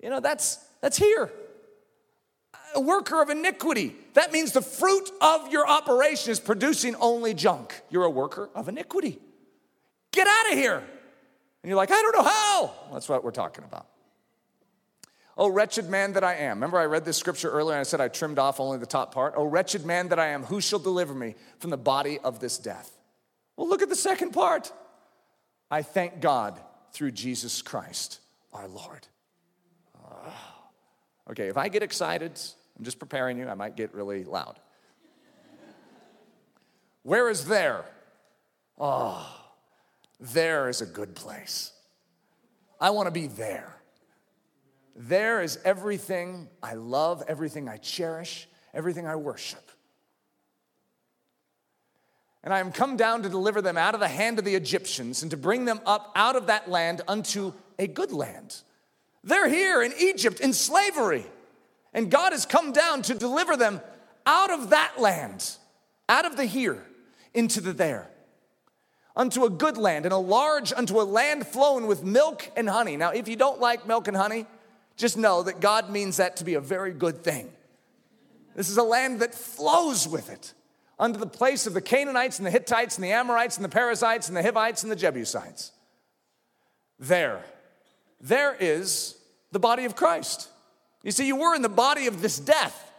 You 0.00 0.10
know, 0.10 0.20
that's, 0.20 0.58
that's 0.80 0.96
here. 0.96 1.30
A 2.74 2.80
worker 2.80 3.20
of 3.20 3.30
iniquity. 3.30 3.94
That 4.14 4.32
means 4.32 4.52
the 4.52 4.62
fruit 4.62 5.10
of 5.20 5.52
your 5.52 5.66
operation 5.66 6.30
is 6.30 6.40
producing 6.40 6.94
only 6.96 7.34
junk. 7.34 7.80
You're 7.90 8.04
a 8.04 8.10
worker 8.10 8.48
of 8.54 8.68
iniquity. 8.68 9.18
Get 10.12 10.26
out 10.26 10.52
of 10.52 10.58
here. 10.58 10.78
And 10.78 11.68
you're 11.68 11.76
like, 11.76 11.90
I 11.90 12.00
don't 12.00 12.16
know 12.16 12.24
how. 12.24 12.74
That's 12.92 13.08
what 13.08 13.22
we're 13.22 13.30
talking 13.30 13.64
about. 13.64 13.86
Oh, 15.36 15.48
wretched 15.48 15.88
man 15.88 16.12
that 16.12 16.24
I 16.24 16.34
am. 16.34 16.58
Remember, 16.58 16.78
I 16.78 16.84
read 16.84 17.04
this 17.04 17.16
scripture 17.16 17.50
earlier 17.50 17.74
and 17.74 17.80
I 17.80 17.84
said 17.84 18.00
I 18.00 18.08
trimmed 18.08 18.38
off 18.38 18.60
only 18.60 18.78
the 18.78 18.86
top 18.86 19.14
part. 19.14 19.34
Oh, 19.36 19.44
wretched 19.44 19.86
man 19.86 20.08
that 20.08 20.18
I 20.18 20.28
am, 20.28 20.44
who 20.44 20.60
shall 20.60 20.78
deliver 20.78 21.14
me 21.14 21.34
from 21.58 21.70
the 21.70 21.78
body 21.78 22.18
of 22.18 22.38
this 22.40 22.58
death? 22.58 22.90
Well, 23.56 23.68
look 23.68 23.82
at 23.82 23.88
the 23.88 23.96
second 23.96 24.32
part. 24.32 24.70
I 25.70 25.82
thank 25.82 26.20
God 26.20 26.60
through 26.92 27.12
Jesus 27.12 27.62
Christ 27.62 28.20
our 28.52 28.68
Lord. 28.68 29.06
Oh. 30.04 30.34
Okay, 31.30 31.48
if 31.48 31.56
I 31.56 31.68
get 31.68 31.82
excited, 31.82 32.38
I'm 32.78 32.84
just 32.84 32.98
preparing 32.98 33.38
you, 33.38 33.48
I 33.48 33.54
might 33.54 33.76
get 33.76 33.94
really 33.94 34.24
loud. 34.24 34.58
Where 37.04 37.30
is 37.30 37.46
there? 37.46 37.84
Oh, 38.78 39.26
there 40.20 40.68
is 40.68 40.82
a 40.82 40.86
good 40.86 41.14
place. 41.14 41.72
I 42.80 42.90
want 42.90 43.06
to 43.06 43.10
be 43.10 43.28
there. 43.28 43.76
There 44.94 45.42
is 45.42 45.58
everything 45.64 46.48
I 46.62 46.74
love, 46.74 47.22
everything 47.26 47.68
I 47.68 47.78
cherish, 47.78 48.48
everything 48.74 49.06
I 49.06 49.16
worship. 49.16 49.70
And 52.44 52.52
I 52.52 52.58
am 52.58 52.72
come 52.72 52.96
down 52.96 53.22
to 53.22 53.28
deliver 53.28 53.62
them 53.62 53.78
out 53.78 53.94
of 53.94 54.00
the 54.00 54.08
hand 54.08 54.38
of 54.38 54.44
the 54.44 54.54
Egyptians 54.54 55.22
and 55.22 55.30
to 55.30 55.36
bring 55.36 55.64
them 55.64 55.80
up 55.86 56.12
out 56.16 56.36
of 56.36 56.48
that 56.48 56.68
land 56.68 57.00
unto 57.06 57.52
a 57.78 57.86
good 57.86 58.12
land. 58.12 58.56
They're 59.22 59.48
here 59.48 59.82
in 59.82 59.92
Egypt 59.98 60.40
in 60.40 60.52
slavery. 60.52 61.24
And 61.94 62.10
God 62.10 62.32
has 62.32 62.46
come 62.46 62.72
down 62.72 63.02
to 63.02 63.14
deliver 63.14 63.56
them 63.56 63.80
out 64.26 64.50
of 64.50 64.70
that 64.70 65.00
land, 65.00 65.56
out 66.08 66.24
of 66.24 66.36
the 66.36 66.46
here, 66.46 66.82
into 67.34 67.60
the 67.60 67.72
there, 67.72 68.10
unto 69.14 69.44
a 69.44 69.50
good 69.50 69.76
land, 69.76 70.06
and 70.06 70.12
a 70.12 70.18
large, 70.18 70.72
unto 70.72 71.00
a 71.00 71.04
land 71.04 71.46
flowing 71.46 71.86
with 71.86 72.02
milk 72.02 72.50
and 72.56 72.68
honey. 72.68 72.96
Now, 72.96 73.10
if 73.10 73.28
you 73.28 73.36
don't 73.36 73.60
like 73.60 73.86
milk 73.86 74.08
and 74.08 74.16
honey, 74.16 74.46
just 74.96 75.16
know 75.16 75.42
that 75.42 75.60
God 75.60 75.90
means 75.90 76.18
that 76.18 76.36
to 76.36 76.44
be 76.44 76.54
a 76.54 76.60
very 76.60 76.92
good 76.92 77.24
thing. 77.24 77.50
This 78.54 78.68
is 78.68 78.76
a 78.76 78.82
land 78.82 79.20
that 79.20 79.34
flows 79.34 80.06
with 80.06 80.30
it 80.30 80.52
unto 80.98 81.18
the 81.18 81.26
place 81.26 81.66
of 81.66 81.74
the 81.74 81.80
Canaanites 81.80 82.38
and 82.38 82.46
the 82.46 82.50
Hittites 82.50 82.96
and 82.96 83.04
the 83.04 83.12
Amorites 83.12 83.56
and 83.56 83.64
the 83.64 83.68
Perizzites 83.68 84.28
and 84.28 84.36
the 84.36 84.42
Hivites 84.42 84.82
and 84.82 84.92
the 84.92 84.96
Jebusites. 84.96 85.72
There, 86.98 87.42
there 88.20 88.54
is 88.58 89.16
the 89.50 89.58
body 89.58 89.84
of 89.84 89.96
Christ. 89.96 90.48
You 91.02 91.10
see, 91.10 91.26
you 91.26 91.36
were 91.36 91.54
in 91.54 91.62
the 91.62 91.68
body 91.68 92.06
of 92.06 92.22
this 92.22 92.38
death, 92.38 92.92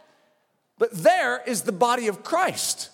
but 0.78 0.90
there 0.92 1.42
is 1.46 1.62
the 1.62 1.72
body 1.72 2.08
of 2.08 2.22
Christ. 2.22 2.90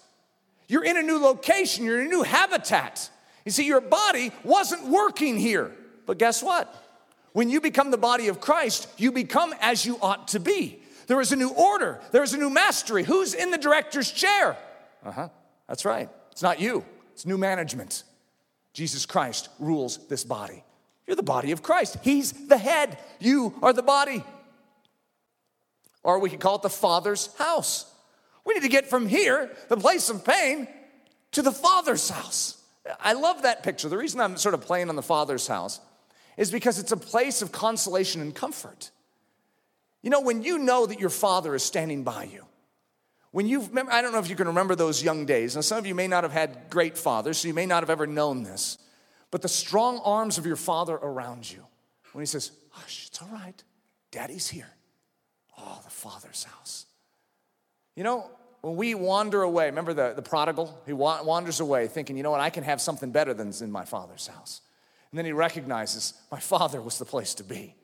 You're 0.69 0.85
in 0.85 0.97
a 0.97 1.03
new 1.03 1.19
location, 1.19 1.85
you're 1.85 2.01
in 2.01 2.07
a 2.07 2.11
new 2.11 2.23
habitat. 2.23 3.11
You 3.45 3.51
see, 3.51 3.67
your 3.67 3.81
body 3.81 4.31
wasn't 4.45 4.87
working 4.87 5.37
here, 5.37 5.73
but 6.07 6.19
guess 6.19 6.43
what? 6.43 6.73
When 7.33 7.49
you 7.49 7.61
become 7.61 7.90
the 7.90 7.99
body 7.99 8.29
of 8.29 8.40
Christ, 8.40 8.88
you 8.97 9.12
become 9.12 9.55
as 9.61 9.87
you 9.87 9.99
ought 10.01 10.29
to 10.29 10.40
be. 10.40 10.81
There 11.07 11.21
is 11.21 11.33
a 11.33 11.37
new 11.37 11.51
order, 11.51 12.01
there 12.12 12.23
is 12.23 12.35
a 12.35 12.38
new 12.38 12.51
mastery. 12.51 13.03
Who's 13.05 13.35
in 13.35 13.51
the 13.51 13.59
director's 13.59 14.11
chair? 14.11 14.57
Uh 15.05 15.11
huh, 15.11 15.29
that's 15.69 15.85
right. 15.85 16.09
It's 16.33 16.43
not 16.43 16.61
you, 16.61 16.85
it's 17.12 17.27
new 17.27 17.38
management. 17.38 18.05
Jesus 18.73 19.07
Christ 19.07 19.49
rules 19.59 20.07
this 20.09 20.25
body. 20.25 20.64
You're 21.07 21.16
the 21.16 21.23
body 21.23 21.51
of 21.51 21.62
Christ, 21.62 21.99
He's 22.03 22.33
the 22.33 22.59
head, 22.59 22.99
you 23.19 23.55
are 23.62 23.73
the 23.73 23.83
body. 23.83 24.25
Or 26.03 26.19
we 26.19 26.31
could 26.31 26.40
call 26.40 26.57
it 26.57 26.62
the 26.62 26.71
Father's 26.71 27.35
house. 27.37 27.93
We 28.45 28.55
need 28.55 28.62
to 28.62 28.69
get 28.69 28.88
from 28.88 29.07
here, 29.07 29.51
the 29.69 29.77
place 29.77 30.09
of 30.09 30.25
pain, 30.25 30.66
to 31.33 31.43
the 31.43 31.53
Father's 31.53 32.09
house. 32.09 32.62
I 32.99 33.12
love 33.12 33.43
that 33.43 33.62
picture. 33.62 33.88
The 33.88 33.99
reason 33.99 34.21
I'm 34.21 34.37
sort 34.37 34.55
of 34.55 34.62
playing 34.62 34.88
on 34.88 34.97
the 34.97 35.03
Father's 35.03 35.47
house 35.47 35.81
is 36.37 36.51
because 36.51 36.79
it's 36.79 36.93
a 36.93 36.97
place 36.97 37.43
of 37.43 37.53
consolation 37.53 38.21
and 38.21 38.35
comfort. 38.35 38.90
You 40.03 40.11
know, 40.11 40.21
when 40.21 40.43
you 40.43 40.59
know 40.59 40.87
that 40.87 41.01
your 41.01 41.11
Father 41.11 41.55
is 41.55 41.62
standing 41.62 42.05
by 42.05 42.25
you, 42.25 42.45
when 43.33 43.47
you 43.47 43.61
remember, 43.61 43.93
I 43.93 44.03
don't 44.03 44.12
know 44.12 44.19
if 44.19 44.29
you 44.29 44.37
can 44.37 44.49
remember 44.49 44.75
those 44.75 45.03
young 45.03 45.25
days. 45.25 45.55
Now, 45.55 45.61
some 45.61 45.79
of 45.79 45.87
you 45.87 45.95
may 45.95 46.09
not 46.09 46.25
have 46.25 46.33
had 46.33 46.69
great 46.69 46.99
fathers, 46.99 47.38
so 47.38 47.49
you 47.49 47.55
may 47.55 47.66
not 47.66 47.83
have 47.83 47.90
ever 47.90 48.07
known 48.07 48.43
this, 48.43 48.79
but 49.31 49.43
the 49.43 49.49
strong 49.49 50.01
arms 50.05 50.38
of 50.38 50.47
your 50.47 50.57
Father 50.57 50.95
around 50.95 51.51
you, 51.51 51.64
when 52.12 52.23
He 52.23 52.27
says, 52.27 52.51
Hush, 52.71 53.07
it's 53.09 53.23
all 53.23 53.29
right, 53.29 53.62
Daddy's 54.11 54.49
here. 54.49 54.71
Oh, 55.59 55.81
the 55.85 55.90
Father's 55.90 56.45
house. 56.45 56.87
You 57.95 58.03
know, 58.03 58.31
when 58.62 58.77
we 58.77 58.95
wander 58.95 59.43
away, 59.43 59.66
remember 59.66 59.95
the, 59.95 60.12
the 60.14 60.23
prodigal? 60.23 60.79
He 60.87 60.93
wa- 60.93 61.23
wanders 61.23 61.61
away 61.61 61.87
thinking, 61.87 62.16
you 62.16 62.23
know 62.23 62.31
what, 62.31 62.40
I 62.40 62.51
can 62.51 62.64
have 62.64 62.81
something 62.81 63.11
better 63.11 63.35
than's 63.35 63.62
in 63.62 63.71
my 63.71 63.85
Father's 63.85 64.27
house. 64.27 64.61
And 65.11 65.18
then 65.18 65.25
he 65.25 65.33
recognizes, 65.33 66.14
my 66.31 66.38
Father 66.38 66.81
was 66.81 66.99
the 66.99 67.05
place 67.05 67.35
to 67.35 67.44
be. 67.44 67.75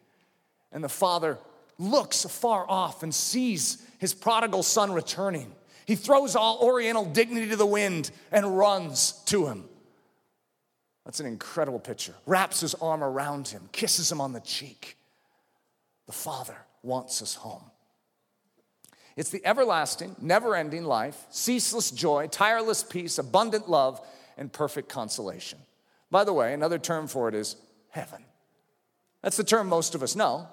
And 0.73 0.83
the 0.83 0.89
Father 0.89 1.39
looks 1.79 2.25
afar 2.25 2.65
off 2.69 3.03
and 3.03 3.15
sees 3.15 3.85
his 3.99 4.15
prodigal 4.15 4.63
son 4.63 4.93
returning. 4.93 5.53
He 5.87 5.95
throws 5.95 6.37
all 6.37 6.59
oriental 6.63 7.05
dignity 7.05 7.49
to 7.51 7.57
the 7.57 7.67
wind 7.67 8.11
and 8.33 8.57
runs 8.57 9.13
to 9.27 9.47
him. 9.47 9.65
That's 11.05 11.21
an 11.21 11.27
incredible 11.27 11.79
picture. 11.79 12.15
Wraps 12.27 12.61
his 12.61 12.75
arm 12.75 13.03
around 13.03 13.49
him, 13.49 13.69
kisses 13.73 14.11
him 14.11 14.21
on 14.21 14.33
the 14.33 14.41
cheek. 14.41 14.97
The 16.07 16.13
Father 16.13 16.57
wants 16.83 17.23
us 17.23 17.35
home. 17.35 17.65
It's 19.17 19.31
the 19.31 19.45
everlasting, 19.47 20.15
never 20.21 20.55
ending 20.55 20.85
life, 20.85 21.27
ceaseless 21.31 21.91
joy, 21.91 22.27
tireless 22.27 22.83
peace, 22.83 23.19
abundant 23.19 23.69
love, 23.69 24.01
and 24.37 24.53
perfect 24.53 24.89
consolation. 24.89 25.59
By 26.11 26.25
the 26.25 26.33
way, 26.33 26.53
another 26.53 26.79
term 26.79 27.09
for 27.09 27.29
it 27.29 27.35
is 27.35 27.57
heaven. 27.91 28.25
That's 29.23 29.37
the 29.37 29.45
term 29.45 29.69
most 29.69 29.95
of 29.95 30.03
us 30.03 30.15
know, 30.15 30.49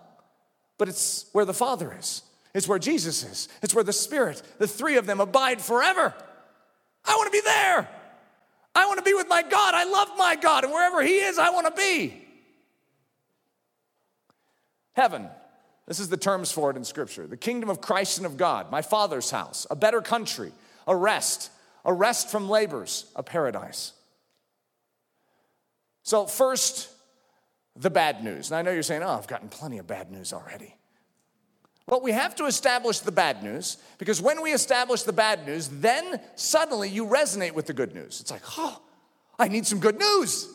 but 0.77 0.89
it's 0.89 1.27
where 1.31 1.45
the 1.45 1.53
Father 1.53 1.95
is. 1.97 2.23
It's 2.53 2.67
where 2.67 2.79
Jesus 2.79 3.23
is. 3.23 3.49
It's 3.61 3.73
where 3.73 3.83
the 3.83 3.93
Spirit, 3.93 4.41
the 4.59 4.67
three 4.67 4.97
of 4.97 5.05
them 5.05 5.19
abide 5.19 5.61
forever. 5.61 6.13
I 7.05 7.15
want 7.15 7.31
to 7.31 7.37
be 7.37 7.43
there. 7.43 7.89
I 8.75 8.85
want 8.85 8.97
to 8.97 9.03
be 9.03 9.13
with 9.13 9.27
my 9.27 9.41
God. 9.41 9.75
I 9.75 9.83
love 9.83 10.09
my 10.17 10.35
God. 10.35 10.63
And 10.63 10.73
wherever 10.73 11.01
He 11.01 11.17
is, 11.17 11.37
I 11.37 11.49
want 11.49 11.67
to 11.67 11.73
be. 11.73 12.19
Heaven. 14.93 15.27
This 15.87 15.99
is 15.99 16.09
the 16.09 16.17
terms 16.17 16.51
for 16.51 16.71
it 16.71 16.77
in 16.77 16.83
Scripture 16.83 17.27
the 17.27 17.37
kingdom 17.37 17.69
of 17.69 17.81
Christ 17.81 18.17
and 18.17 18.25
of 18.25 18.37
God, 18.37 18.71
my 18.71 18.81
Father's 18.81 19.31
house, 19.31 19.67
a 19.69 19.75
better 19.75 20.01
country, 20.01 20.51
a 20.87 20.95
rest, 20.95 21.51
a 21.83 21.93
rest 21.93 22.29
from 22.29 22.49
labors, 22.49 23.05
a 23.15 23.23
paradise. 23.23 23.93
So, 26.03 26.25
first, 26.25 26.89
the 27.75 27.89
bad 27.89 28.23
news. 28.23 28.51
And 28.51 28.57
I 28.57 28.61
know 28.61 28.71
you're 28.71 28.83
saying, 28.83 29.03
oh, 29.03 29.09
I've 29.09 29.27
gotten 29.27 29.49
plenty 29.49 29.77
of 29.77 29.87
bad 29.87 30.11
news 30.11 30.33
already. 30.33 30.75
But 31.87 32.01
we 32.01 32.11
have 32.11 32.35
to 32.35 32.45
establish 32.45 32.99
the 32.99 33.11
bad 33.11 33.43
news 33.43 33.77
because 33.97 34.21
when 34.21 34.41
we 34.41 34.53
establish 34.53 35.03
the 35.03 35.13
bad 35.13 35.45
news, 35.45 35.67
then 35.67 36.21
suddenly 36.35 36.89
you 36.89 37.05
resonate 37.05 37.53
with 37.53 37.65
the 37.65 37.73
good 37.73 37.93
news. 37.93 38.21
It's 38.21 38.31
like, 38.31 38.43
oh, 38.57 38.81
I 39.37 39.49
need 39.49 39.65
some 39.65 39.79
good 39.79 39.99
news. 39.99 40.47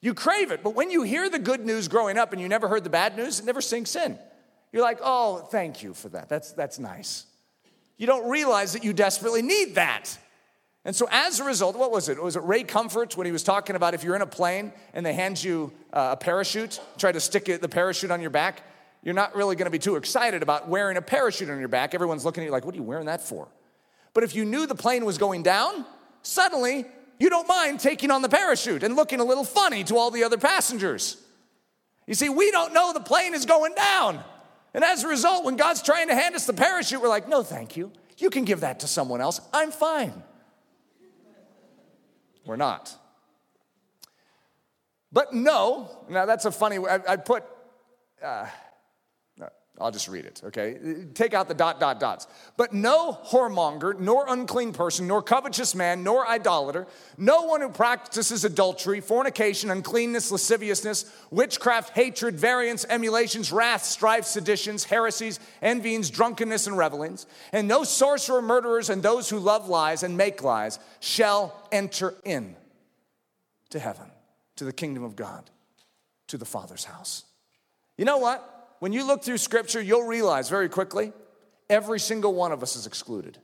You 0.00 0.14
crave 0.14 0.50
it. 0.50 0.62
But 0.62 0.74
when 0.74 0.90
you 0.90 1.02
hear 1.02 1.28
the 1.28 1.38
good 1.38 1.64
news 1.64 1.88
growing 1.88 2.16
up 2.16 2.32
and 2.32 2.40
you 2.40 2.48
never 2.48 2.68
heard 2.68 2.84
the 2.84 2.90
bad 2.90 3.16
news, 3.16 3.40
it 3.40 3.46
never 3.46 3.60
sinks 3.60 3.94
in. 3.96 4.18
You're 4.72 4.82
like, 4.82 5.00
oh, 5.02 5.38
thank 5.50 5.82
you 5.82 5.92
for 5.92 6.08
that. 6.10 6.28
That's, 6.28 6.52
that's 6.52 6.78
nice. 6.78 7.26
You 7.96 8.06
don't 8.06 8.28
realize 8.28 8.72
that 8.72 8.84
you 8.84 8.92
desperately 8.92 9.42
need 9.42 9.76
that. 9.76 10.18
And 10.86 10.94
so, 10.94 11.08
as 11.10 11.40
a 11.40 11.44
result, 11.44 11.76
what 11.76 11.90
was 11.90 12.08
it? 12.10 12.22
Was 12.22 12.36
it 12.36 12.42
Ray 12.42 12.62
Comfort 12.62 13.16
when 13.16 13.24
he 13.24 13.32
was 13.32 13.42
talking 13.42 13.74
about 13.74 13.94
if 13.94 14.04
you're 14.04 14.16
in 14.16 14.22
a 14.22 14.26
plane 14.26 14.72
and 14.92 15.04
they 15.04 15.14
hand 15.14 15.42
you 15.42 15.72
uh, 15.92 16.10
a 16.12 16.16
parachute, 16.16 16.78
try 16.98 17.10
to 17.10 17.20
stick 17.20 17.46
the 17.46 17.68
parachute 17.68 18.10
on 18.10 18.20
your 18.20 18.30
back? 18.30 18.62
You're 19.02 19.14
not 19.14 19.34
really 19.34 19.56
going 19.56 19.66
to 19.66 19.70
be 19.70 19.78
too 19.78 19.96
excited 19.96 20.42
about 20.42 20.68
wearing 20.68 20.96
a 20.96 21.02
parachute 21.02 21.48
on 21.48 21.58
your 21.58 21.68
back. 21.68 21.94
Everyone's 21.94 22.24
looking 22.24 22.42
at 22.42 22.46
you 22.46 22.52
like, 22.52 22.64
what 22.64 22.74
are 22.74 22.78
you 22.78 22.82
wearing 22.82 23.06
that 23.06 23.22
for? 23.22 23.48
But 24.12 24.24
if 24.24 24.34
you 24.34 24.44
knew 24.44 24.66
the 24.66 24.74
plane 24.74 25.04
was 25.04 25.18
going 25.18 25.42
down, 25.42 25.84
suddenly 26.22 26.86
you 27.18 27.30
don't 27.30 27.48
mind 27.48 27.80
taking 27.80 28.10
on 28.10 28.22
the 28.22 28.28
parachute 28.28 28.82
and 28.82 28.96
looking 28.96 29.20
a 29.20 29.24
little 29.24 29.44
funny 29.44 29.84
to 29.84 29.96
all 29.96 30.10
the 30.10 30.24
other 30.24 30.38
passengers. 30.38 31.16
You 32.06 32.14
see, 32.14 32.28
we 32.28 32.50
don't 32.50 32.74
know 32.74 32.92
the 32.92 33.00
plane 33.00 33.34
is 33.34 33.46
going 33.46 33.74
down. 33.74 34.22
And 34.74 34.84
as 34.84 35.04
a 35.04 35.08
result, 35.08 35.44
when 35.44 35.56
God's 35.56 35.82
trying 35.82 36.08
to 36.08 36.14
hand 36.14 36.34
us 36.34 36.46
the 36.46 36.52
parachute, 36.52 37.00
we're 37.00 37.08
like, 37.08 37.28
no, 37.28 37.42
thank 37.42 37.76
you. 37.76 37.92
You 38.18 38.30
can 38.30 38.44
give 38.44 38.60
that 38.60 38.80
to 38.80 38.86
someone 38.86 39.20
else. 39.20 39.40
I'm 39.52 39.70
fine. 39.70 40.22
We're 42.44 42.56
not. 42.56 42.94
But 45.12 45.32
no, 45.32 45.90
now 46.08 46.26
that's 46.26 46.44
a 46.44 46.50
funny, 46.50 46.78
I, 46.78 47.00
I 47.08 47.16
put, 47.16 47.44
uh, 48.22 48.46
I'll 49.80 49.90
just 49.90 50.06
read 50.06 50.24
it, 50.24 50.40
okay? 50.44 51.04
Take 51.14 51.34
out 51.34 51.48
the 51.48 51.54
dot, 51.54 51.80
dot, 51.80 51.98
dots. 51.98 52.28
But 52.56 52.72
no 52.72 53.18
whoremonger, 53.24 53.98
nor 53.98 54.24
unclean 54.28 54.72
person, 54.72 55.08
nor 55.08 55.20
covetous 55.20 55.74
man, 55.74 56.04
nor 56.04 56.28
idolater, 56.28 56.86
no 57.18 57.42
one 57.42 57.60
who 57.60 57.68
practices 57.70 58.44
adultery, 58.44 59.00
fornication, 59.00 59.70
uncleanness, 59.70 60.30
lasciviousness, 60.30 61.12
witchcraft, 61.32 61.90
hatred, 61.90 62.36
variance, 62.36 62.86
emulations, 62.88 63.50
wrath, 63.50 63.84
strife, 63.84 64.26
seditions, 64.26 64.84
heresies, 64.84 65.40
envyings, 65.60 66.08
drunkenness, 66.08 66.68
and 66.68 66.78
revelings, 66.78 67.26
and 67.52 67.66
no 67.66 67.82
sorcerer, 67.82 68.40
murderers, 68.40 68.90
and 68.90 69.02
those 69.02 69.28
who 69.28 69.40
love 69.40 69.68
lies 69.68 70.04
and 70.04 70.16
make 70.16 70.44
lies 70.44 70.78
shall 71.00 71.52
enter 71.72 72.14
in 72.24 72.54
to 73.70 73.80
heaven, 73.80 74.06
to 74.54 74.62
the 74.62 74.72
kingdom 74.72 75.02
of 75.02 75.16
God, 75.16 75.50
to 76.28 76.38
the 76.38 76.44
Father's 76.44 76.84
house. 76.84 77.24
You 77.96 78.04
know 78.04 78.18
what? 78.18 78.53
When 78.84 78.92
you 78.92 79.06
look 79.06 79.22
through 79.22 79.38
scripture, 79.38 79.80
you'll 79.80 80.06
realize 80.06 80.50
very 80.50 80.68
quickly 80.68 81.10
every 81.70 81.98
single 81.98 82.34
one 82.34 82.52
of 82.52 82.62
us 82.62 82.76
is 82.76 82.86
excluded. 82.86 83.38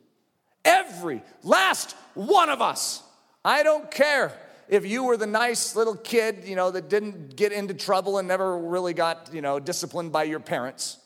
Every 0.67 1.23
last 1.43 1.97
one 2.13 2.51
of 2.51 2.61
us. 2.61 3.03
I 3.43 3.63
don't 3.63 3.91
care 3.91 4.35
if 4.69 4.85
you 4.85 5.03
were 5.03 5.17
the 5.17 5.27
nice 5.27 5.75
little 5.75 5.97
kid, 5.97 6.43
you 6.45 6.57
know, 6.57 6.71
that 6.71 6.91
didn't 6.91 7.37
get 7.37 7.53
into 7.53 7.73
trouble 7.73 8.19
and 8.19 8.29
never 8.29 8.59
really 8.59 8.93
got, 8.93 9.31
you 9.33 9.41
know, 9.41 9.59
disciplined 9.59 10.13
by 10.13 10.25
your 10.25 10.41
parents. 10.41 10.99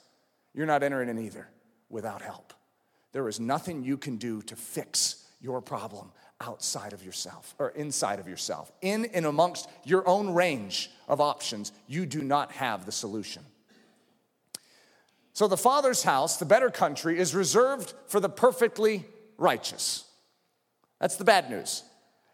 You're 0.53 0.67
not 0.67 0.83
entering 0.83 1.11
in 1.11 1.21
either 1.21 1.47
without 1.89 2.21
help. 2.21 2.53
There 3.13 3.29
is 3.29 3.39
nothing 3.39 3.85
you 3.85 3.97
can 3.97 4.17
do 4.17 4.43
to 4.43 4.57
fix 4.57 5.29
your 5.41 5.63
problem 5.63 6.11
outside 6.41 6.93
of 6.93 7.05
yourself 7.05 7.55
or 7.61 7.69
inside 7.69 8.19
of 8.19 8.27
yourself. 8.27 8.73
In 8.83 9.05
and 9.15 9.27
amongst 9.27 9.69
your 9.85 10.09
own 10.09 10.35
range 10.35 10.91
of 11.07 11.21
options, 11.21 11.71
you 11.87 12.05
do 12.05 12.21
not 12.21 12.51
have 12.51 12.85
the 12.85 12.91
solution. 12.91 13.45
So 15.35 15.49
the 15.49 15.57
Father's 15.57 16.05
house, 16.05 16.37
the 16.37 16.45
better 16.45 16.71
country, 16.71 17.19
is 17.19 17.35
reserved 17.35 17.93
for 18.07 18.21
the 18.21 18.29
perfectly 18.29 19.05
righteous. 19.37 20.05
That's 21.01 21.17
the 21.17 21.25
bad 21.25 21.51
news. 21.51 21.83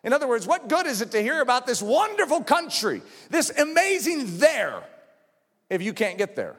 In 0.04 0.12
other 0.12 0.28
words, 0.28 0.46
what 0.46 0.68
good 0.68 0.86
is 0.86 1.00
it 1.00 1.10
to 1.12 1.22
hear 1.22 1.40
about 1.40 1.66
this 1.66 1.80
wonderful 1.80 2.42
country, 2.42 3.00
this 3.30 3.50
amazing 3.58 4.38
there, 4.38 4.82
if 5.70 5.80
you 5.80 5.94
can't 5.94 6.18
get 6.18 6.36
there? 6.36 6.56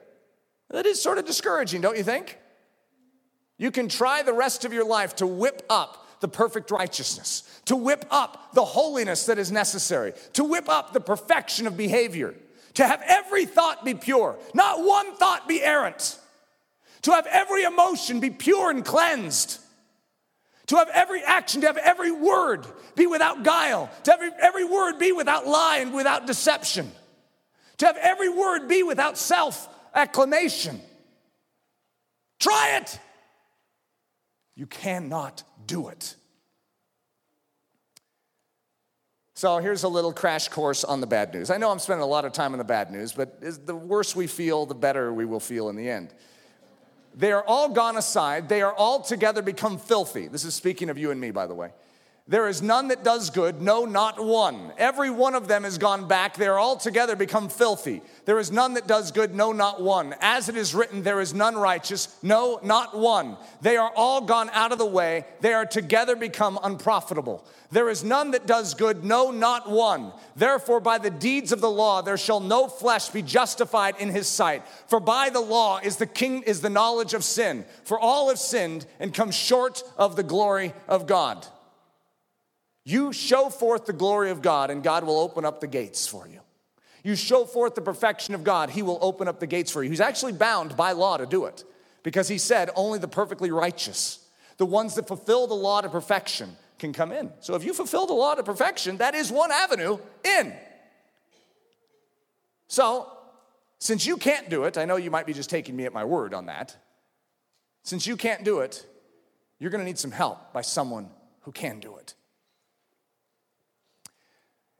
That 0.71 0.87
is 0.87 0.99
sort 0.99 1.19
of 1.19 1.25
discouraging, 1.25 1.81
don't 1.81 1.97
you 1.97 2.03
think? 2.03 2.39
You 3.59 3.69
can 3.69 3.87
try 3.87 4.23
the 4.23 4.33
rest 4.33 4.65
of 4.65 4.73
your 4.73 4.85
life 4.85 5.17
to 5.17 5.27
whip 5.27 5.63
up 5.69 6.07
the 6.21 6.27
perfect 6.27 6.71
righteousness, 6.71 7.43
to 7.65 7.75
whip 7.75 8.05
up 8.09 8.53
the 8.53 8.65
holiness 8.65 9.27
that 9.27 9.37
is 9.37 9.51
necessary, 9.51 10.13
to 10.33 10.43
whip 10.43 10.69
up 10.69 10.93
the 10.93 11.01
perfection 11.01 11.67
of 11.67 11.77
behavior, 11.77 12.33
to 12.75 12.87
have 12.87 13.03
every 13.05 13.45
thought 13.45 13.85
be 13.85 13.93
pure, 13.93 14.39
not 14.55 14.83
one 14.83 15.15
thought 15.17 15.47
be 15.47 15.61
errant 15.61 16.17
to 17.03 17.11
have 17.11 17.25
every 17.27 17.63
emotion 17.63 18.19
be 18.19 18.29
pure 18.29 18.69
and 18.69 18.85
cleansed, 18.85 19.59
to 20.67 20.75
have 20.75 20.89
every 20.89 21.21
action, 21.23 21.61
to 21.61 21.67
have 21.67 21.77
every 21.77 22.11
word 22.11 22.65
be 22.95 23.07
without 23.07 23.43
guile, 23.43 23.89
to 24.03 24.11
have 24.11 24.21
every, 24.39 24.63
word 24.63 24.99
be 24.99 25.11
without 25.11 25.47
lie 25.47 25.77
and 25.77 25.93
without 25.93 26.27
deception, 26.27 26.91
to 27.77 27.85
have 27.85 27.97
every 27.97 28.29
word 28.29 28.67
be 28.67 28.83
without 28.83 29.17
self 29.17 29.67
acclamation. 29.95 30.79
Try 32.39 32.77
it. 32.81 32.99
You 34.55 34.65
cannot 34.65 35.43
do 35.65 35.89
it. 35.89 36.15
So 39.33 39.57
here's 39.57 39.83
a 39.83 39.87
little 39.87 40.13
crash 40.13 40.49
course 40.49 40.83
on 40.83 41.01
the 41.01 41.07
bad 41.07 41.33
news. 41.33 41.49
I 41.49 41.57
know 41.57 41.71
I'm 41.71 41.79
spending 41.79 42.03
a 42.03 42.07
lot 42.07 42.25
of 42.25 42.31
time 42.31 42.51
on 42.51 42.59
the 42.59 42.63
bad 42.63 42.91
news, 42.91 43.11
but 43.11 43.41
the 43.65 43.75
worse 43.75 44.15
we 44.15 44.27
feel, 44.27 44.67
the 44.67 44.75
better 44.75 45.11
we 45.11 45.25
will 45.25 45.39
feel 45.39 45.69
in 45.69 45.75
the 45.75 45.89
end. 45.89 46.13
They 47.13 47.31
are 47.31 47.43
all 47.43 47.69
gone 47.69 47.97
aside. 47.97 48.49
They 48.49 48.61
are 48.61 48.73
all 48.73 49.01
together 49.01 49.41
become 49.41 49.77
filthy. 49.77 50.27
This 50.27 50.45
is 50.45 50.53
speaking 50.55 50.89
of 50.89 50.97
you 50.97 51.11
and 51.11 51.19
me, 51.19 51.31
by 51.31 51.47
the 51.47 51.55
way. 51.55 51.71
There 52.31 52.47
is 52.47 52.61
none 52.61 52.87
that 52.87 53.03
does 53.03 53.29
good, 53.29 53.61
no, 53.61 53.83
not 53.83 54.23
one. 54.23 54.71
Every 54.77 55.09
one 55.09 55.35
of 55.35 55.49
them 55.49 55.65
has 55.65 55.77
gone 55.77 56.07
back. 56.07 56.37
They 56.37 56.47
are 56.47 56.57
all 56.57 56.77
together 56.77 57.17
become 57.17 57.49
filthy. 57.49 58.01
There 58.23 58.39
is 58.39 58.53
none 58.53 58.75
that 58.75 58.87
does 58.87 59.11
good, 59.11 59.35
no, 59.35 59.51
not 59.51 59.81
one. 59.81 60.15
As 60.21 60.47
it 60.47 60.55
is 60.55 60.73
written, 60.73 61.03
there 61.03 61.19
is 61.19 61.33
none 61.33 61.57
righteous, 61.57 62.07
no, 62.23 62.61
not 62.63 62.97
one. 62.97 63.35
They 63.59 63.75
are 63.75 63.91
all 63.97 64.21
gone 64.21 64.49
out 64.51 64.71
of 64.71 64.77
the 64.77 64.85
way. 64.85 65.25
They 65.41 65.51
are 65.51 65.65
together 65.65 66.15
become 66.15 66.57
unprofitable. 66.63 67.43
There 67.69 67.89
is 67.89 68.01
none 68.01 68.31
that 68.31 68.47
does 68.47 68.75
good, 68.75 69.03
no, 69.03 69.31
not 69.31 69.69
one. 69.69 70.13
Therefore, 70.37 70.79
by 70.79 70.99
the 70.99 71.09
deeds 71.09 71.51
of 71.51 71.59
the 71.59 71.69
law, 71.69 72.01
there 72.01 72.15
shall 72.15 72.39
no 72.39 72.69
flesh 72.69 73.09
be 73.09 73.21
justified 73.21 73.95
in 73.99 74.07
his 74.07 74.29
sight. 74.29 74.65
For 74.87 75.01
by 75.01 75.31
the 75.31 75.41
law 75.41 75.79
is 75.79 75.97
the 75.97 76.05
king 76.05 76.43
is 76.43 76.61
the 76.61 76.69
knowledge 76.69 77.13
of 77.13 77.25
sin. 77.25 77.65
For 77.83 77.99
all 77.99 78.29
have 78.29 78.39
sinned 78.39 78.85
and 79.01 79.13
come 79.13 79.31
short 79.31 79.83
of 79.97 80.15
the 80.15 80.23
glory 80.23 80.73
of 80.87 81.07
God. 81.07 81.45
You 82.83 83.13
show 83.13 83.49
forth 83.49 83.85
the 83.85 83.93
glory 83.93 84.31
of 84.31 84.41
God, 84.41 84.69
and 84.69 84.83
God 84.83 85.03
will 85.03 85.19
open 85.19 85.45
up 85.45 85.61
the 85.61 85.67
gates 85.67 86.07
for 86.07 86.27
you. 86.27 86.39
You 87.03 87.15
show 87.15 87.45
forth 87.45 87.75
the 87.75 87.81
perfection 87.81 88.35
of 88.35 88.43
God, 88.43 88.69
He 88.69 88.81
will 88.81 88.99
open 89.01 89.27
up 89.27 89.39
the 89.39 89.47
gates 89.47 89.71
for 89.71 89.83
you. 89.83 89.89
He's 89.89 90.01
actually 90.01 90.33
bound 90.33 90.77
by 90.77 90.91
law 90.91 91.17
to 91.17 91.25
do 91.25 91.45
it 91.45 91.63
because 92.03 92.27
He 92.27 92.37
said 92.37 92.69
only 92.75 92.99
the 92.99 93.07
perfectly 93.07 93.51
righteous, 93.51 94.19
the 94.57 94.65
ones 94.65 94.95
that 94.95 95.07
fulfill 95.07 95.47
the 95.47 95.53
law 95.55 95.81
to 95.81 95.89
perfection, 95.89 96.55
can 96.81 96.93
come 96.93 97.11
in. 97.11 97.31
So 97.39 97.53
if 97.55 97.63
you 97.63 97.73
fulfill 97.73 98.07
the 98.07 98.13
law 98.13 98.33
to 98.33 98.43
perfection, 98.43 98.97
that 98.97 99.13
is 99.13 99.31
one 99.31 99.51
avenue 99.51 99.99
in. 100.23 100.53
So, 102.67 103.11
since 103.77 104.05
you 104.05 104.17
can't 104.17 104.49
do 104.49 104.63
it, 104.63 104.77
I 104.77 104.85
know 104.85 104.95
you 104.95 105.11
might 105.11 105.25
be 105.25 105.33
just 105.33 105.49
taking 105.49 105.75
me 105.75 105.85
at 105.85 105.93
my 105.93 106.05
word 106.05 106.33
on 106.33 106.47
that. 106.47 106.75
Since 107.83 108.07
you 108.07 108.15
can't 108.15 108.43
do 108.43 108.59
it, 108.59 108.85
you're 109.59 109.69
going 109.69 109.81
to 109.81 109.85
need 109.85 109.99
some 109.99 110.11
help 110.11 110.53
by 110.53 110.61
someone 110.61 111.09
who 111.41 111.51
can 111.51 111.79
do 111.79 111.97
it. 111.97 112.15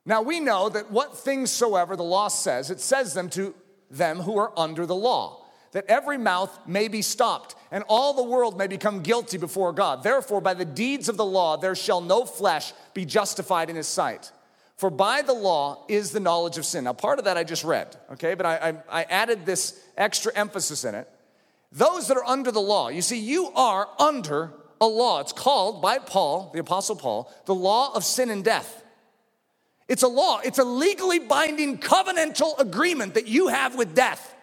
Now 0.05 0.21
we 0.21 0.39
know 0.39 0.69
that 0.69 0.91
what 0.91 1.17
things 1.17 1.51
soever 1.51 1.95
the 1.95 2.03
law 2.03 2.27
says, 2.27 2.71
it 2.71 2.79
says 2.79 3.13
them 3.13 3.29
to 3.31 3.53
them 3.89 4.19
who 4.19 4.37
are 4.37 4.57
under 4.57 4.85
the 4.85 4.95
law, 4.95 5.45
that 5.73 5.85
every 5.87 6.17
mouth 6.17 6.57
may 6.67 6.87
be 6.87 7.01
stopped, 7.01 7.55
and 7.71 7.83
all 7.87 8.13
the 8.13 8.23
world 8.23 8.57
may 8.57 8.67
become 8.67 9.01
guilty 9.01 9.37
before 9.37 9.71
God. 9.73 10.03
Therefore, 10.03 10.41
by 10.41 10.53
the 10.53 10.65
deeds 10.65 11.07
of 11.07 11.17
the 11.17 11.25
law, 11.25 11.55
there 11.55 11.75
shall 11.75 12.01
no 12.01 12.25
flesh 12.25 12.73
be 12.93 13.05
justified 13.05 13.69
in 13.69 13.75
his 13.75 13.87
sight. 13.87 14.31
For 14.75 14.89
by 14.89 15.21
the 15.21 15.33
law 15.33 15.85
is 15.87 16.11
the 16.11 16.19
knowledge 16.19 16.57
of 16.57 16.65
sin. 16.65 16.85
Now, 16.85 16.93
part 16.93 17.19
of 17.19 17.25
that 17.25 17.37
I 17.37 17.43
just 17.43 17.63
read, 17.63 17.95
okay, 18.13 18.33
but 18.33 18.45
I, 18.47 18.73
I, 18.89 19.01
I 19.01 19.03
added 19.03 19.45
this 19.45 19.79
extra 19.95 20.33
emphasis 20.35 20.83
in 20.83 20.95
it. 20.95 21.07
Those 21.71 22.07
that 22.07 22.17
are 22.17 22.25
under 22.25 22.51
the 22.51 22.61
law, 22.61 22.89
you 22.89 23.03
see, 23.03 23.19
you 23.19 23.51
are 23.55 23.87
under 23.99 24.51
a 24.81 24.87
law. 24.87 25.19
It's 25.19 25.31
called 25.31 25.81
by 25.81 25.99
Paul, 25.99 26.49
the 26.51 26.59
Apostle 26.59 26.95
Paul, 26.95 27.31
the 27.45 27.53
law 27.53 27.93
of 27.93 28.03
sin 28.03 28.31
and 28.31 28.43
death. 28.43 28.80
It's 29.91 30.03
a 30.03 30.07
law, 30.07 30.39
it's 30.41 30.57
a 30.57 30.63
legally 30.63 31.19
binding 31.19 31.77
covenantal 31.77 32.57
agreement 32.57 33.15
that 33.15 33.27
you 33.27 33.49
have 33.49 33.75
with 33.75 33.93
death. 33.93 34.33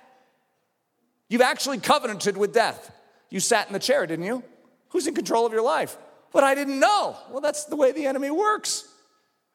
You've 1.31 1.41
actually 1.41 1.79
covenanted 1.79 2.37
with 2.37 2.53
death. 2.53 2.93
You 3.31 3.41
sat 3.41 3.67
in 3.67 3.73
the 3.73 3.79
chair, 3.79 4.07
didn't 4.07 4.27
you? 4.27 4.43
Who's 4.91 5.07
in 5.07 5.15
control 5.15 5.47
of 5.47 5.55
your 5.55 5.63
life? 5.63 5.97
But 6.35 6.45
I 6.45 6.55
didn't 6.55 6.79
know. 6.79 7.17
Well, 7.31 7.41
that's 7.41 7.65
the 7.65 7.77
way 7.77 7.93
the 7.93 8.05
enemy 8.05 8.31
works. 8.31 8.87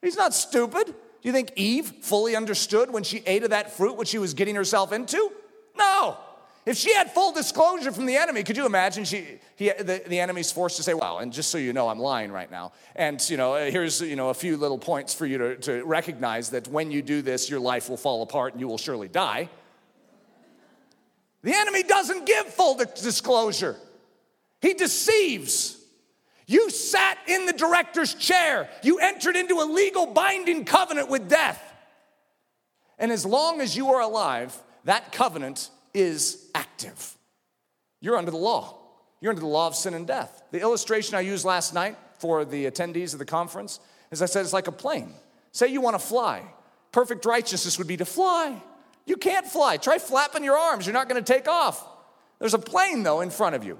He's 0.01 0.17
not 0.17 0.33
stupid. 0.33 0.87
Do 0.87 0.93
you 1.21 1.31
think 1.31 1.51
Eve 1.55 1.93
fully 2.01 2.35
understood 2.35 2.91
when 2.91 3.03
she 3.03 3.21
ate 3.27 3.43
of 3.43 3.51
that 3.51 3.71
fruit 3.71 3.95
what 3.95 4.07
she 4.07 4.17
was 4.17 4.33
getting 4.33 4.55
herself 4.55 4.93
into? 4.93 5.31
No. 5.77 6.17
If 6.65 6.77
she 6.77 6.93
had 6.93 7.11
full 7.11 7.33
disclosure 7.33 7.91
from 7.91 8.05
the 8.05 8.15
enemy, 8.15 8.43
could 8.43 8.55
you 8.55 8.65
imagine 8.65 9.03
she, 9.03 9.39
he, 9.57 9.69
the, 9.69 10.01
the 10.07 10.19
enemy's 10.19 10.49
forced 10.49 10.77
to 10.77 10.83
say, 10.83 10.93
wow, 10.93 11.17
and 11.17 11.33
just 11.33 11.51
so 11.51 11.57
you 11.57 11.73
know, 11.73 11.89
I'm 11.89 11.99
lying 11.99 12.31
right 12.31 12.49
now. 12.49 12.71
And, 12.95 13.21
you 13.29 13.35
know, 13.35 13.55
uh, 13.55 13.69
here's, 13.69 13.99
you 13.99 14.15
know, 14.15 14.29
a 14.29 14.33
few 14.33 14.55
little 14.55 14.77
points 14.77 15.13
for 15.13 15.25
you 15.25 15.37
to, 15.37 15.55
to 15.57 15.83
recognize 15.83 16.51
that 16.51 16.69
when 16.69 16.89
you 16.89 17.01
do 17.01 17.21
this, 17.21 17.49
your 17.49 17.59
life 17.59 17.89
will 17.89 17.97
fall 17.97 18.21
apart 18.23 18.53
and 18.53 18.61
you 18.61 18.67
will 18.69 18.77
surely 18.77 19.09
die. 19.09 19.49
The 21.41 21.53
enemy 21.53 21.83
doesn't 21.83 22.25
give 22.25 22.47
full 22.47 22.75
disclosure. 22.75 23.75
He 24.61 24.73
deceives. 24.73 25.77
You 26.47 26.69
sat 26.69 27.17
in 27.27 27.45
the 27.45 27.51
director's 27.51 28.13
chair. 28.13 28.69
You 28.81 28.99
entered 28.99 29.35
into 29.35 29.55
a 29.55 29.65
legal 29.65 30.05
binding 30.05 30.63
covenant 30.63 31.09
with 31.09 31.27
death. 31.27 31.61
And 32.97 33.11
as 33.11 33.25
long 33.25 33.59
as 33.59 33.75
you 33.75 33.89
are 33.89 34.01
alive, 34.01 34.57
that 34.85 35.11
covenant 35.11 35.69
is 35.93 36.49
active. 36.55 37.15
You're 38.01 38.17
under 38.17 38.31
the 38.31 38.37
law. 38.37 38.77
You're 39.21 39.31
under 39.31 39.41
the 39.41 39.47
law 39.47 39.67
of 39.67 39.75
sin 39.75 39.93
and 39.93 40.05
death. 40.05 40.43
The 40.51 40.59
illustration 40.59 41.15
I 41.15 41.21
used 41.21 41.45
last 41.45 41.73
night 41.73 41.97
for 42.19 42.43
the 42.43 42.65
attendees 42.65 43.13
of 43.13 43.19
the 43.19 43.25
conference 43.25 43.79
is 44.11 44.21
I 44.21 44.25
said 44.25 44.41
it's 44.41 44.53
like 44.53 44.67
a 44.67 44.71
plane. 44.71 45.13
Say 45.51 45.67
you 45.67 45.81
want 45.81 45.95
to 45.95 46.05
fly. 46.05 46.43
Perfect 46.91 47.25
righteousness 47.25 47.77
would 47.77 47.87
be 47.87 47.97
to 47.97 48.05
fly. 48.05 48.61
You 49.05 49.17
can't 49.17 49.47
fly. 49.47 49.77
Try 49.77 49.97
flapping 49.97 50.43
your 50.43 50.57
arms. 50.57 50.85
You're 50.85 50.93
not 50.93 51.09
going 51.09 51.23
to 51.23 51.33
take 51.33 51.47
off. 51.47 51.85
There's 52.39 52.53
a 52.53 52.59
plane, 52.59 53.03
though, 53.03 53.21
in 53.21 53.29
front 53.29 53.55
of 53.55 53.63
you. 53.63 53.79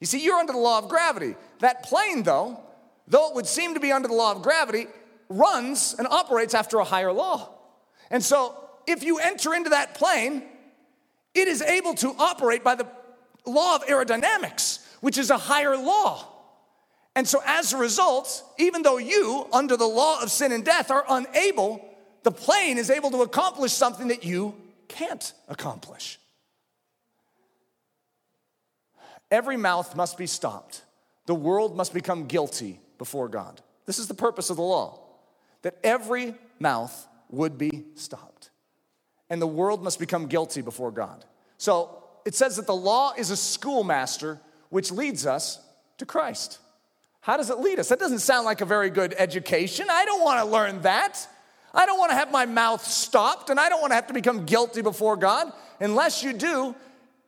You 0.00 0.06
see, 0.06 0.22
you're 0.22 0.36
under 0.36 0.52
the 0.52 0.58
law 0.58 0.78
of 0.78 0.88
gravity. 0.88 1.36
That 1.60 1.84
plane, 1.84 2.22
though, 2.22 2.60
though 3.08 3.28
it 3.28 3.34
would 3.34 3.46
seem 3.46 3.74
to 3.74 3.80
be 3.80 3.92
under 3.92 4.08
the 4.08 4.14
law 4.14 4.32
of 4.32 4.42
gravity, 4.42 4.86
runs 5.28 5.94
and 5.98 6.06
operates 6.06 6.54
after 6.54 6.78
a 6.78 6.84
higher 6.84 7.12
law. 7.12 7.50
And 8.10 8.22
so, 8.22 8.54
if 8.86 9.02
you 9.02 9.18
enter 9.18 9.54
into 9.54 9.70
that 9.70 9.94
plane, 9.94 10.42
it 11.34 11.48
is 11.48 11.62
able 11.62 11.94
to 11.94 12.14
operate 12.18 12.62
by 12.62 12.74
the 12.74 12.86
law 13.44 13.76
of 13.76 13.86
aerodynamics, 13.86 14.84
which 15.00 15.18
is 15.18 15.30
a 15.30 15.38
higher 15.38 15.76
law. 15.76 16.28
And 17.16 17.28
so, 17.28 17.40
as 17.46 17.72
a 17.72 17.76
result, 17.76 18.42
even 18.58 18.82
though 18.82 18.98
you, 18.98 19.46
under 19.52 19.76
the 19.76 19.86
law 19.86 20.20
of 20.20 20.30
sin 20.30 20.50
and 20.50 20.64
death, 20.64 20.90
are 20.90 21.04
unable, 21.08 21.84
the 22.24 22.32
plane 22.32 22.78
is 22.78 22.90
able 22.90 23.10
to 23.12 23.22
accomplish 23.22 23.72
something 23.72 24.08
that 24.08 24.24
you 24.24 24.54
can't 24.88 25.32
accomplish. 25.48 26.18
Every 29.30 29.56
mouth 29.56 29.94
must 29.94 30.18
be 30.18 30.26
stopped. 30.26 30.82
The 31.26 31.34
world 31.34 31.76
must 31.76 31.94
become 31.94 32.26
guilty 32.26 32.80
before 32.98 33.28
God. 33.28 33.60
This 33.86 33.98
is 33.98 34.08
the 34.08 34.14
purpose 34.14 34.50
of 34.50 34.56
the 34.56 34.62
law 34.62 35.00
that 35.62 35.78
every 35.82 36.34
mouth 36.58 37.06
would 37.30 37.58
be 37.58 37.84
stopped. 37.94 38.33
And 39.30 39.40
the 39.40 39.46
world 39.46 39.82
must 39.82 39.98
become 39.98 40.26
guilty 40.26 40.60
before 40.62 40.90
God. 40.90 41.24
So 41.56 42.02
it 42.24 42.34
says 42.34 42.56
that 42.56 42.66
the 42.66 42.74
law 42.74 43.12
is 43.16 43.30
a 43.30 43.36
schoolmaster 43.36 44.40
which 44.70 44.90
leads 44.90 45.26
us 45.26 45.60
to 45.98 46.06
Christ. 46.06 46.58
How 47.20 47.36
does 47.36 47.48
it 47.48 47.58
lead 47.58 47.78
us? 47.78 47.88
That 47.88 47.98
doesn't 47.98 48.18
sound 48.18 48.44
like 48.44 48.60
a 48.60 48.66
very 48.66 48.90
good 48.90 49.14
education. 49.16 49.86
I 49.90 50.04
don't 50.04 50.22
want 50.22 50.40
to 50.40 50.50
learn 50.50 50.82
that. 50.82 51.26
I 51.72 51.86
don't 51.86 51.98
want 51.98 52.10
to 52.10 52.16
have 52.16 52.30
my 52.30 52.46
mouth 52.46 52.84
stopped 52.84 53.50
and 53.50 53.58
I 53.58 53.68
don't 53.68 53.80
want 53.80 53.90
to 53.92 53.94
have 53.96 54.06
to 54.08 54.14
become 54.14 54.44
guilty 54.44 54.82
before 54.82 55.16
God. 55.16 55.52
Unless 55.80 56.22
you 56.22 56.32
do, 56.32 56.74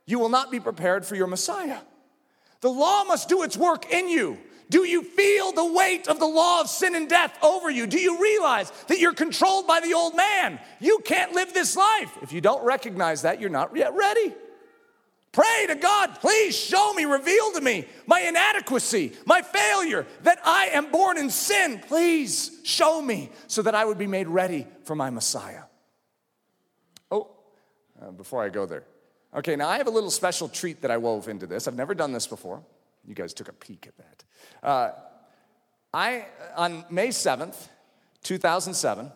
you 0.04 0.18
will 0.18 0.28
not 0.28 0.50
be 0.50 0.60
prepared 0.60 1.04
for 1.04 1.16
your 1.16 1.26
Messiah. 1.26 1.78
The 2.60 2.70
law 2.70 3.04
must 3.04 3.28
do 3.28 3.42
its 3.42 3.56
work 3.56 3.90
in 3.92 4.08
you. 4.08 4.38
Do 4.68 4.84
you 4.84 5.02
feel 5.02 5.52
the 5.52 5.72
weight 5.72 6.08
of 6.08 6.18
the 6.18 6.26
law 6.26 6.60
of 6.60 6.68
sin 6.68 6.94
and 6.94 7.08
death 7.08 7.38
over 7.42 7.70
you? 7.70 7.86
Do 7.86 7.98
you 7.98 8.20
realize 8.20 8.72
that 8.88 8.98
you're 8.98 9.14
controlled 9.14 9.66
by 9.66 9.80
the 9.80 9.94
old 9.94 10.16
man? 10.16 10.58
You 10.80 11.00
can't 11.04 11.32
live 11.32 11.54
this 11.54 11.76
life. 11.76 12.10
If 12.22 12.32
you 12.32 12.40
don't 12.40 12.64
recognize 12.64 13.22
that, 13.22 13.40
you're 13.40 13.50
not 13.50 13.76
yet 13.76 13.94
ready. 13.94 14.34
Pray 15.30 15.66
to 15.68 15.74
God, 15.74 16.18
please 16.20 16.56
show 16.56 16.94
me, 16.94 17.04
reveal 17.04 17.52
to 17.52 17.60
me 17.60 17.84
my 18.06 18.20
inadequacy, 18.20 19.12
my 19.26 19.42
failure, 19.42 20.06
that 20.22 20.40
I 20.42 20.68
am 20.72 20.90
born 20.90 21.18
in 21.18 21.28
sin. 21.28 21.82
Please 21.86 22.60
show 22.64 23.02
me 23.02 23.30
so 23.46 23.60
that 23.62 23.74
I 23.74 23.84
would 23.84 23.98
be 23.98 24.06
made 24.06 24.28
ready 24.28 24.66
for 24.84 24.96
my 24.96 25.10
Messiah. 25.10 25.64
Oh, 27.10 27.28
uh, 28.00 28.12
before 28.12 28.42
I 28.42 28.48
go 28.48 28.64
there. 28.64 28.84
Okay, 29.34 29.56
now 29.56 29.68
I 29.68 29.76
have 29.76 29.88
a 29.88 29.90
little 29.90 30.10
special 30.10 30.48
treat 30.48 30.80
that 30.80 30.90
I 30.90 30.96
wove 30.96 31.28
into 31.28 31.46
this. 31.46 31.68
I've 31.68 31.76
never 31.76 31.94
done 31.94 32.12
this 32.12 32.26
before. 32.26 32.62
You 33.06 33.14
guys 33.14 33.32
took 33.32 33.48
a 33.48 33.52
peek 33.52 33.86
at 33.86 33.96
that. 33.96 34.24
Uh, 34.62 34.90
I, 35.94 36.26
on 36.56 36.84
May 36.90 37.08
7th, 37.08 37.68
2007, 38.24 39.12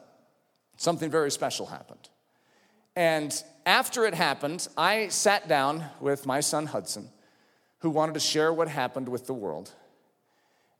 something 0.76 1.10
very 1.10 1.30
special 1.30 1.66
happened. 1.66 2.08
And 2.94 3.42
after 3.66 4.04
it 4.04 4.14
happened, 4.14 4.66
I 4.76 5.08
sat 5.08 5.48
down 5.48 5.84
with 6.00 6.26
my 6.26 6.40
son 6.40 6.66
Hudson, 6.66 7.10
who 7.80 7.90
wanted 7.90 8.14
to 8.14 8.20
share 8.20 8.52
what 8.52 8.68
happened 8.68 9.08
with 9.08 9.26
the 9.26 9.34
world. 9.34 9.72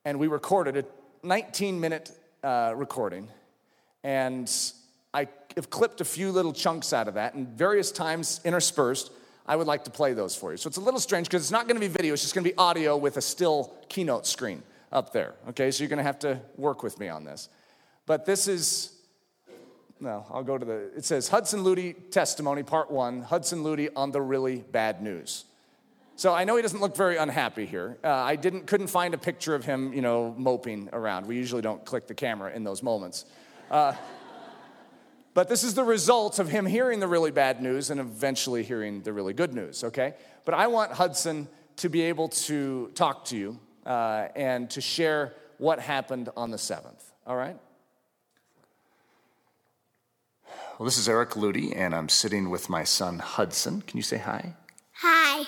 And 0.05 0.19
we 0.19 0.29
recorded 0.29 0.77
a 0.77 0.85
19 1.27 1.81
minute 1.81 2.11
uh, 2.43 2.73
recording. 2.77 3.29
And 4.03 4.51
I 5.13 5.29
have 5.57 5.71
clipped 5.71 6.01
a 6.01 6.05
few 6.05 6.31
little 6.31 6.53
chunks 6.53 6.93
out 6.93 7.09
of 7.09 7.15
that, 7.15 7.35
and 7.35 7.49
various 7.49 7.91
times 7.91 8.41
interspersed, 8.45 9.11
I 9.51 9.57
would 9.57 9.67
like 9.67 9.83
to 9.83 9.91
play 9.91 10.13
those 10.13 10.37
for 10.37 10.53
you. 10.53 10.57
So 10.57 10.69
it's 10.69 10.77
a 10.77 10.81
little 10.81 11.01
strange 11.01 11.27
because 11.27 11.43
it's 11.43 11.51
not 11.51 11.67
going 11.67 11.75
to 11.75 11.81
be 11.81 11.89
video, 11.89 12.13
it's 12.13 12.23
just 12.23 12.37
going 12.37 12.45
to 12.45 12.51
be 12.51 12.57
audio 12.57 12.97
with 12.97 13.17
a 13.17 13.21
still 13.21 13.75
keynote 13.89 14.25
screen 14.25 14.63
up 14.93 15.13
there. 15.13 15.35
Okay, 15.49 15.73
so 15.73 15.83
you're 15.83 15.89
going 15.89 15.97
to 15.97 16.05
have 16.05 16.21
to 16.21 16.41
work 16.57 16.85
with 16.85 17.01
me 17.01 17.09
on 17.09 17.25
this. 17.25 17.49
But 18.07 18.25
this 18.25 18.47
is, 18.47 18.93
no, 19.99 20.25
I'll 20.31 20.45
go 20.45 20.57
to 20.57 20.65
the, 20.65 20.93
it 20.97 21.05
says 21.05 21.27
Hudson 21.27 21.65
Ludy 21.65 21.97
testimony, 22.13 22.63
part 22.63 22.93
one 22.93 23.23
Hudson 23.23 23.65
Ludy 23.65 23.89
on 23.97 24.13
the 24.13 24.21
really 24.21 24.59
bad 24.59 25.03
news. 25.03 25.47
So 26.15 26.33
I 26.33 26.45
know 26.45 26.55
he 26.55 26.63
doesn't 26.63 26.81
look 26.81 26.97
very 26.97 27.17
unhappy 27.17 27.67
here. 27.67 27.99
Uh, 28.05 28.09
I 28.09 28.37
didn't, 28.37 28.69
couldn't 28.69 28.87
find 28.87 29.15
a 29.15 29.19
picture 29.19 29.57
of 29.57 29.65
him, 29.65 29.93
you 29.93 30.01
know, 30.01 30.33
moping 30.39 30.91
around. 30.93 31.27
We 31.27 31.35
usually 31.35 31.63
don't 31.63 31.85
click 31.85 32.07
the 32.07 32.15
camera 32.15 32.53
in 32.53 32.63
those 32.63 32.85
moments. 32.85 33.25
Uh, 33.69 33.95
but 35.35 35.49
this 35.49 35.63
is 35.63 35.75
the 35.75 35.85
result 35.85 36.39
of 36.39 36.49
him 36.49 36.67
hearing 36.67 37.01
the 37.01 37.07
really 37.07 37.31
bad 37.31 37.63
news 37.63 37.91
and 37.91 38.01
eventually 38.01 38.63
hearing 38.63 39.03
the 39.03 39.13
really 39.13 39.33
good 39.33 39.55
news, 39.55 39.85
okay? 39.85 40.15
But 40.45 40.55
I 40.55 40.67
want 40.67 40.93
Hudson 40.93 41.49
to 41.77 41.89
be 41.89 42.03
able 42.03 42.29
to 42.29 42.91
talk 42.95 43.25
to 43.27 43.37
you 43.37 43.59
uh, 43.87 44.29
and 44.35 44.69
to 44.71 44.81
share 44.81 45.35
what 45.59 45.79
happened 45.79 46.31
on 46.37 46.51
the 46.51 46.57
7th, 46.57 47.03
all 47.27 47.37
right? 47.37 47.57
Well, 50.79 50.87
this 50.87 50.99
is 50.99 51.09
Eric 51.09 51.31
Ludy, 51.31 51.77
and 51.77 51.95
I'm 51.95 52.09
sitting 52.09 52.49
with 52.49 52.71
my 52.71 52.85
son 52.85 53.19
Hudson. 53.19 53.83
Can 53.83 53.99
you 53.99 54.03
say 54.03 54.17
hi? 54.17 54.55
Hi. 54.95 55.45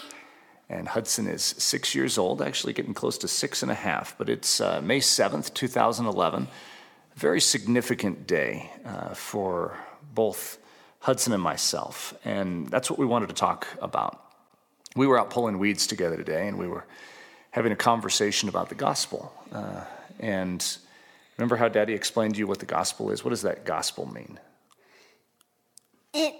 And 0.69 0.89
Hudson 0.89 1.27
is 1.27 1.43
six 1.43 1.95
years 1.95 2.19
old, 2.19 2.41
actually 2.41 2.73
getting 2.73 2.95
close 2.95 3.19
to 3.19 3.29
six 3.29 3.63
and 3.63 3.71
a 3.73 3.75
half, 3.75 4.17
but 4.17 4.29
it's 4.29 4.61
uh, 4.61 4.81
May 4.83 5.01
7th, 5.01 5.53
2011 5.55 6.49
a 7.15 7.19
very 7.19 7.41
significant 7.41 8.27
day 8.27 8.71
uh, 8.85 9.15
for 9.15 9.77
both 10.15 10.59
Hudson 11.01 11.33
and 11.33 11.43
myself, 11.43 12.15
and 12.25 12.69
that's 12.69 12.91
what 12.91 12.99
we 12.99 13.07
wanted 13.07 13.29
to 13.29 13.35
talk 13.35 13.67
about. 13.81 14.23
We 14.95 15.07
were 15.07 15.19
out 15.19 15.31
pulling 15.31 15.59
weeds 15.59 15.87
together 15.87 16.17
today, 16.17 16.49
and 16.49 16.59
we 16.59 16.69
were 16.69 16.85
having 17.51 17.73
a 17.73 17.77
conversation 17.77 18.49
about 18.49 18.69
the 18.69 18.75
gospel. 18.75 19.33
Uh, 19.53 19.85
and 20.21 20.79
remember 21.37 21.57
how 21.57 21.69
Daddy 21.69 21.95
explained 21.95 22.35
to 22.35 22.39
you 22.39 22.47
what 22.47 22.59
the 22.61 22.67
gospel 22.67 23.11
is? 23.11 23.25
What 23.25 23.31
does 23.31 23.43
that 23.43 23.65
gospel 23.65 24.07
mean? 24.13 24.39
It 26.15 26.35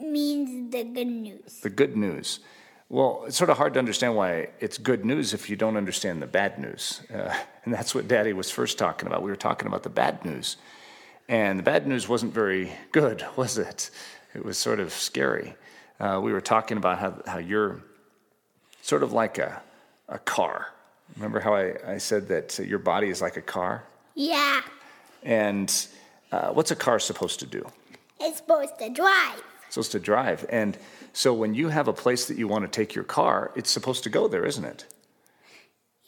means 0.00 0.70
the 0.72 0.84
good 0.84 1.06
news. 1.06 1.60
The 1.60 1.70
good 1.70 1.96
news. 1.96 2.40
Well, 2.90 3.24
it's 3.26 3.36
sort 3.36 3.50
of 3.50 3.58
hard 3.58 3.74
to 3.74 3.78
understand 3.78 4.16
why 4.16 4.48
it's 4.60 4.78
good 4.78 5.04
news 5.04 5.34
if 5.34 5.50
you 5.50 5.56
don't 5.56 5.76
understand 5.76 6.22
the 6.22 6.26
bad 6.26 6.58
news. 6.58 7.02
Uh, 7.12 7.36
and 7.64 7.74
that's 7.74 7.94
what 7.94 8.08
Daddy 8.08 8.32
was 8.32 8.50
first 8.50 8.78
talking 8.78 9.06
about. 9.06 9.22
We 9.22 9.30
were 9.30 9.36
talking 9.36 9.68
about 9.68 9.82
the 9.82 9.90
bad 9.90 10.24
news. 10.24 10.56
And 11.28 11.58
the 11.58 11.62
bad 11.62 11.86
news 11.86 12.08
wasn't 12.08 12.32
very 12.32 12.72
good, 12.90 13.26
was 13.36 13.58
it? 13.58 13.90
It 14.34 14.42
was 14.42 14.56
sort 14.56 14.80
of 14.80 14.92
scary. 14.92 15.54
Uh, 16.00 16.20
we 16.22 16.32
were 16.32 16.40
talking 16.40 16.78
about 16.78 16.98
how, 16.98 17.22
how 17.26 17.38
you're 17.38 17.82
sort 18.80 19.02
of 19.02 19.12
like 19.12 19.36
a, 19.36 19.60
a 20.08 20.18
car. 20.18 20.68
Remember 21.16 21.40
how 21.40 21.54
I, 21.54 21.74
I 21.86 21.98
said 21.98 22.28
that 22.28 22.58
your 22.58 22.78
body 22.78 23.10
is 23.10 23.20
like 23.20 23.36
a 23.36 23.42
car? 23.42 23.84
Yeah. 24.14 24.62
And 25.22 25.88
uh, 26.32 26.52
what's 26.52 26.70
a 26.70 26.76
car 26.76 26.98
supposed 26.98 27.40
to 27.40 27.46
do? 27.46 27.66
It's 28.18 28.38
supposed 28.38 28.78
to 28.78 28.88
drive. 28.88 29.42
It's 29.66 29.74
supposed 29.74 29.92
to 29.92 30.00
drive. 30.00 30.46
And 30.48 30.78
so 31.12 31.32
when 31.32 31.54
you 31.54 31.68
have 31.68 31.88
a 31.88 31.92
place 31.92 32.26
that 32.26 32.38
you 32.38 32.48
want 32.48 32.64
to 32.64 32.68
take 32.68 32.94
your 32.94 33.04
car, 33.04 33.52
it's 33.56 33.70
supposed 33.70 34.04
to 34.04 34.10
go 34.10 34.28
there, 34.28 34.44
isn't 34.44 34.64
it? 34.64 34.86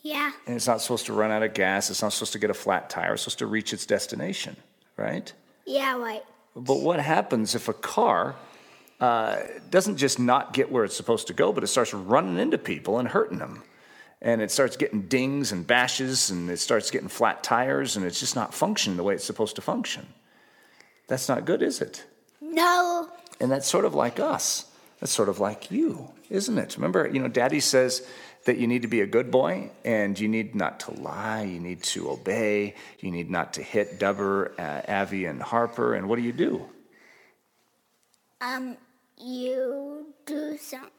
Yeah. 0.02 0.32
And 0.46 0.56
it's 0.56 0.66
not 0.66 0.80
supposed 0.80 1.06
to 1.06 1.12
run 1.12 1.30
out 1.30 1.42
of 1.42 1.54
gas. 1.54 1.90
It's 1.90 2.02
not 2.02 2.12
supposed 2.12 2.32
to 2.32 2.38
get 2.38 2.50
a 2.50 2.54
flat 2.54 2.88
tire. 2.90 3.14
It's 3.14 3.22
supposed 3.22 3.38
to 3.40 3.46
reach 3.46 3.72
its 3.72 3.86
destination, 3.86 4.56
right? 4.96 5.32
Yeah, 5.66 5.98
right. 5.98 6.22
But 6.56 6.80
what 6.80 7.00
happens 7.00 7.54
if 7.54 7.68
a 7.68 7.72
car 7.72 8.34
uh, 8.98 9.40
doesn't 9.70 9.96
just 9.96 10.18
not 10.18 10.52
get 10.52 10.70
where 10.70 10.84
it's 10.84 10.96
supposed 10.96 11.26
to 11.28 11.32
go, 11.32 11.52
but 11.52 11.62
it 11.64 11.68
starts 11.68 11.92
running 11.92 12.38
into 12.38 12.58
people 12.58 12.98
and 12.98 13.08
hurting 13.08 13.38
them? 13.38 13.62
And 14.22 14.42
it 14.42 14.50
starts 14.50 14.76
getting 14.76 15.02
dings 15.02 15.50
and 15.52 15.66
bashes, 15.66 16.30
and 16.30 16.50
it 16.50 16.58
starts 16.58 16.90
getting 16.90 17.08
flat 17.08 17.42
tires, 17.42 17.96
and 17.96 18.04
it's 18.04 18.20
just 18.20 18.36
not 18.36 18.52
functioning 18.52 18.98
the 18.98 19.02
way 19.02 19.14
it's 19.14 19.24
supposed 19.24 19.56
to 19.56 19.62
function. 19.62 20.06
That's 21.08 21.28
not 21.28 21.46
good, 21.46 21.62
is 21.62 21.80
it? 21.80 22.04
No. 22.40 23.08
And 23.40 23.50
that's 23.50 23.66
sort 23.66 23.86
of 23.86 23.94
like 23.94 24.20
us. 24.20 24.69
That's 25.00 25.12
sort 25.12 25.28
of 25.30 25.40
like 25.40 25.70
you, 25.70 26.10
isn't 26.28 26.58
it? 26.58 26.76
Remember, 26.76 27.08
you 27.08 27.20
know, 27.20 27.28
daddy 27.28 27.60
says 27.60 28.06
that 28.44 28.58
you 28.58 28.66
need 28.66 28.82
to 28.82 28.88
be 28.88 29.00
a 29.00 29.06
good 29.06 29.30
boy 29.30 29.70
and 29.84 30.18
you 30.18 30.28
need 30.28 30.54
not 30.54 30.80
to 30.80 30.92
lie, 30.92 31.42
you 31.42 31.58
need 31.58 31.82
to 31.82 32.10
obey, 32.10 32.74
you 33.00 33.10
need 33.10 33.30
not 33.30 33.54
to 33.54 33.62
hit 33.62 33.98
Dubber, 33.98 34.58
uh, 34.58 34.82
Avi, 34.90 35.24
and 35.24 35.42
Harper. 35.42 35.94
And 35.94 36.08
what 36.08 36.16
do 36.16 36.22
you 36.22 36.32
do? 36.32 36.66
Um, 38.42 38.76
you 39.18 40.14
do 40.26 40.56
something. 40.58 40.90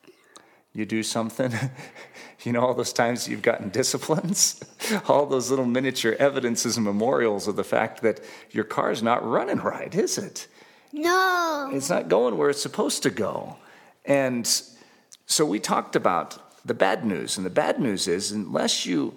You 0.74 0.86
do 0.86 1.04
something. 1.04 1.52
you 2.44 2.54
know, 2.54 2.62
all 2.62 2.74
those 2.74 2.94
times 2.94 3.28
you've 3.28 3.42
gotten 3.42 3.70
disciplines, 3.70 4.64
all 5.08 5.26
those 5.26 5.50
little 5.50 5.66
miniature 5.66 6.16
evidences 6.18 6.78
and 6.78 6.86
memorials 6.86 7.48
of 7.48 7.56
the 7.56 7.64
fact 7.64 8.02
that 8.02 8.20
your 8.52 8.64
car's 8.64 9.04
not 9.04 9.28
running 9.28 9.58
right, 9.58 9.94
is 9.94 10.18
it? 10.18 10.48
No. 10.94 11.70
It's 11.74 11.90
not 11.90 12.10
going 12.10 12.38
where 12.38 12.50
it's 12.50 12.62
supposed 12.62 13.04
to 13.04 13.10
go. 13.10 13.58
And 14.06 14.50
so 15.26 15.46
we 15.46 15.60
talked 15.60 15.96
about 15.96 16.66
the 16.66 16.74
bad 16.74 17.06
news. 17.06 17.38
And 17.38 17.46
the 17.46 17.52
bad 17.52 17.80
news 17.80 18.08
is, 18.08 18.32
unless 18.32 18.86
you 18.86 19.16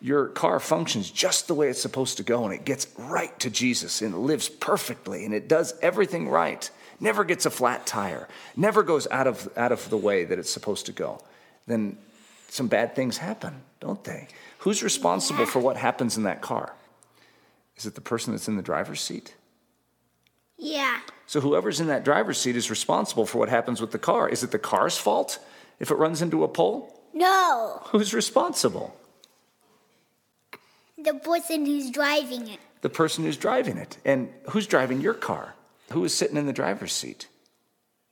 your 0.00 0.28
car 0.28 0.60
functions 0.60 1.10
just 1.10 1.48
the 1.48 1.54
way 1.54 1.68
it's 1.68 1.80
supposed 1.80 2.18
to 2.18 2.22
go 2.22 2.44
and 2.44 2.52
it 2.52 2.64
gets 2.64 2.86
right 2.98 3.38
to 3.40 3.50
Jesus 3.50 4.02
and 4.02 4.14
it 4.14 4.18
lives 4.18 4.48
perfectly 4.48 5.24
and 5.24 5.34
it 5.34 5.48
does 5.48 5.74
everything 5.80 6.28
right, 6.28 6.70
never 7.00 7.24
gets 7.24 7.46
a 7.46 7.50
flat 7.50 7.86
tire, 7.86 8.28
never 8.56 8.82
goes 8.82 9.06
out 9.10 9.26
of, 9.26 9.48
out 9.56 9.72
of 9.72 9.88
the 9.88 9.96
way 9.96 10.24
that 10.24 10.38
it's 10.38 10.50
supposed 10.50 10.86
to 10.86 10.92
go, 10.92 11.20
then 11.66 11.96
some 12.48 12.68
bad 12.68 12.94
things 12.94 13.18
happen, 13.18 13.62
don't 13.80 14.04
they? 14.04 14.28
Who's 14.58 14.82
responsible 14.82 15.46
for 15.46 15.60
what 15.60 15.76
happens 15.76 16.16
in 16.16 16.24
that 16.24 16.42
car? 16.42 16.74
Is 17.76 17.86
it 17.86 17.94
the 17.94 18.00
person 18.00 18.32
that's 18.32 18.48
in 18.48 18.56
the 18.56 18.62
driver's 18.62 19.00
seat? 19.00 19.34
Yeah. 20.58 21.00
So 21.26 21.40
whoever's 21.40 21.80
in 21.80 21.88
that 21.88 22.04
driver's 22.04 22.38
seat 22.38 22.56
is 22.56 22.70
responsible 22.70 23.26
for 23.26 23.38
what 23.38 23.48
happens 23.48 23.80
with 23.80 23.90
the 23.90 23.98
car. 23.98 24.28
Is 24.28 24.42
it 24.42 24.52
the 24.52 24.58
car's 24.58 24.96
fault 24.96 25.38
if 25.80 25.90
it 25.90 25.96
runs 25.96 26.22
into 26.22 26.44
a 26.44 26.48
pole? 26.48 26.92
No. 27.12 27.80
Who's 27.86 28.14
responsible? 28.14 28.96
The 30.98 31.14
person 31.14 31.66
who's 31.66 31.90
driving 31.90 32.48
it. 32.48 32.58
The 32.80 32.88
person 32.88 33.24
who's 33.24 33.36
driving 33.36 33.76
it. 33.76 33.98
And 34.04 34.30
who's 34.50 34.66
driving 34.66 35.00
your 35.00 35.14
car? 35.14 35.54
Who 35.92 36.04
is 36.04 36.14
sitting 36.14 36.36
in 36.36 36.46
the 36.46 36.52
driver's 36.52 36.92
seat? 36.92 37.28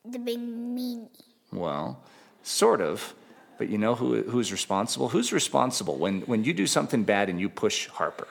The 0.04 0.18
big 0.18 0.38
meanie. 0.38 1.08
Well, 1.52 2.02
sort 2.42 2.80
of. 2.80 3.14
But 3.56 3.68
you 3.68 3.78
know 3.78 3.94
who, 3.94 4.22
who's 4.22 4.52
responsible? 4.52 5.08
Who's 5.08 5.32
responsible 5.32 5.96
when, 5.96 6.22
when 6.22 6.44
you 6.44 6.52
do 6.52 6.66
something 6.66 7.04
bad 7.04 7.28
and 7.28 7.40
you 7.40 7.48
push 7.48 7.86
Harper 7.86 8.28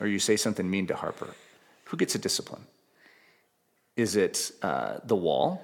or 0.00 0.06
you 0.06 0.18
say 0.18 0.36
something 0.36 0.68
mean 0.68 0.86
to 0.86 0.96
Harper? 0.96 1.34
Who 1.84 1.96
gets 1.96 2.14
a 2.14 2.18
discipline? 2.18 2.62
Is 3.98 4.14
it 4.14 4.52
uh, 4.62 4.98
the 5.04 5.16
wall? 5.16 5.60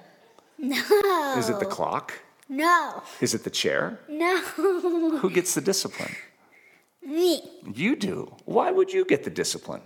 No. 0.57 1.35
Is 1.37 1.49
it 1.49 1.57
the 1.59 1.65
clock? 1.65 2.13
No. 2.49 3.01
Is 3.21 3.33
it 3.33 3.43
the 3.45 3.49
chair? 3.49 3.97
No. 4.09 4.37
Who 4.41 5.29
gets 5.29 5.55
the 5.55 5.61
discipline? 5.61 6.13
Me. 7.01 7.41
You 7.73 7.95
do. 7.95 8.35
Why 8.43 8.71
would 8.71 8.91
you 8.91 9.05
get 9.05 9.23
the 9.23 9.29
discipline? 9.29 9.81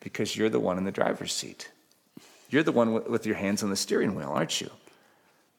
Because 0.00 0.36
you're 0.36 0.50
the 0.50 0.60
one 0.60 0.78
in 0.78 0.84
the 0.84 0.90
driver's 0.92 1.32
seat. 1.32 1.70
You're 2.50 2.64
the 2.64 2.72
one 2.72 2.92
with- 2.92 3.06
with 3.08 3.24
your 3.24 3.36
hands 3.36 3.62
on 3.62 3.70
the 3.70 3.76
steering 3.76 4.14
wheel, 4.16 4.30
aren't 4.34 4.60
you? 4.60 4.70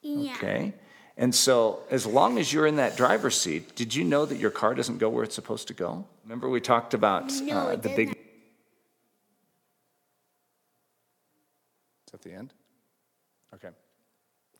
Yeah. 0.01 0.33
Okay? 0.33 0.73
And 1.17 1.33
so, 1.33 1.79
as 1.89 2.05
long 2.05 2.37
as 2.37 2.51
you're 2.51 2.67
in 2.67 2.75
that 2.75 2.97
driver's 2.97 3.39
seat, 3.39 3.73
did 3.75 3.95
you 3.95 4.03
know 4.03 4.25
that 4.25 4.35
your 4.37 4.51
car 4.51 4.75
doesn't 4.75 4.97
go 4.97 5.07
where 5.09 5.23
it's 5.23 5.33
supposed 5.35 5.67
to 5.69 5.73
go? 5.73 6.05
Remember, 6.25 6.49
we 6.49 6.59
talked 6.59 6.93
about 6.93 7.31
No, 7.41 7.69
uh, 7.69 7.75
the 7.77 7.89
big. 7.89 8.14
That 12.15 12.29
the 12.29 12.33
end? 12.33 12.53
Okay. 13.53 13.69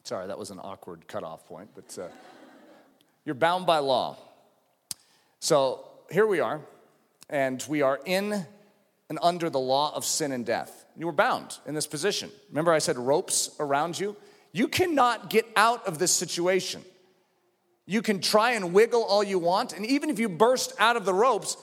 Sorry, 0.04 0.28
that 0.28 0.38
was 0.38 0.52
an 0.52 0.60
awkward 0.60 1.08
cutoff 1.08 1.46
point, 1.48 1.70
but 1.74 1.98
uh, 1.98 2.08
you're 3.26 3.34
bound 3.34 3.66
by 3.66 3.78
law. 3.78 4.18
So 5.40 5.88
here 6.12 6.28
we 6.28 6.42
are, 6.42 6.60
and 7.30 7.64
we 7.70 7.82
are 7.82 8.00
in 8.06 8.46
and 9.10 9.20
under 9.22 9.50
the 9.50 9.60
law 9.60 9.96
of 9.96 10.04
sin 10.04 10.34
and 10.34 10.46
death. 10.46 10.86
You 10.98 11.06
were 11.06 11.14
bound 11.14 11.60
in 11.66 11.76
this 11.76 11.88
position. 11.88 12.30
Remember, 12.50 12.74
I 12.74 12.80
said 12.80 12.98
ropes 12.98 13.52
around 13.60 13.98
you? 13.98 14.18
You 14.52 14.68
cannot 14.68 15.30
get 15.30 15.46
out 15.56 15.88
of 15.88 15.98
this 15.98 16.12
situation. 16.12 16.84
You 17.86 18.02
can 18.02 18.20
try 18.20 18.52
and 18.52 18.74
wiggle 18.74 19.04
all 19.04 19.24
you 19.24 19.40
want, 19.40 19.72
and 19.72 19.86
even 19.86 20.10
if 20.10 20.20
you 20.20 20.28
burst 20.28 20.74
out 20.78 20.98
of 20.98 21.06
the 21.06 21.14
ropes, 21.14 21.56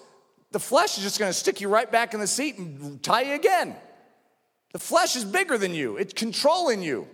the 0.52 0.60
flesh 0.60 0.96
is 0.96 1.04
just 1.04 1.18
gonna 1.18 1.32
stick 1.34 1.60
you 1.60 1.68
right 1.68 1.90
back 1.90 2.14
in 2.14 2.20
the 2.20 2.26
seat 2.26 2.56
and 2.56 3.02
tie 3.02 3.22
you 3.22 3.34
again. 3.34 3.76
The 4.72 4.78
flesh 4.78 5.16
is 5.16 5.24
bigger 5.24 5.58
than 5.58 5.74
you, 5.74 5.96
it's 5.96 6.14
controlling 6.14 6.82
you. 6.82 7.06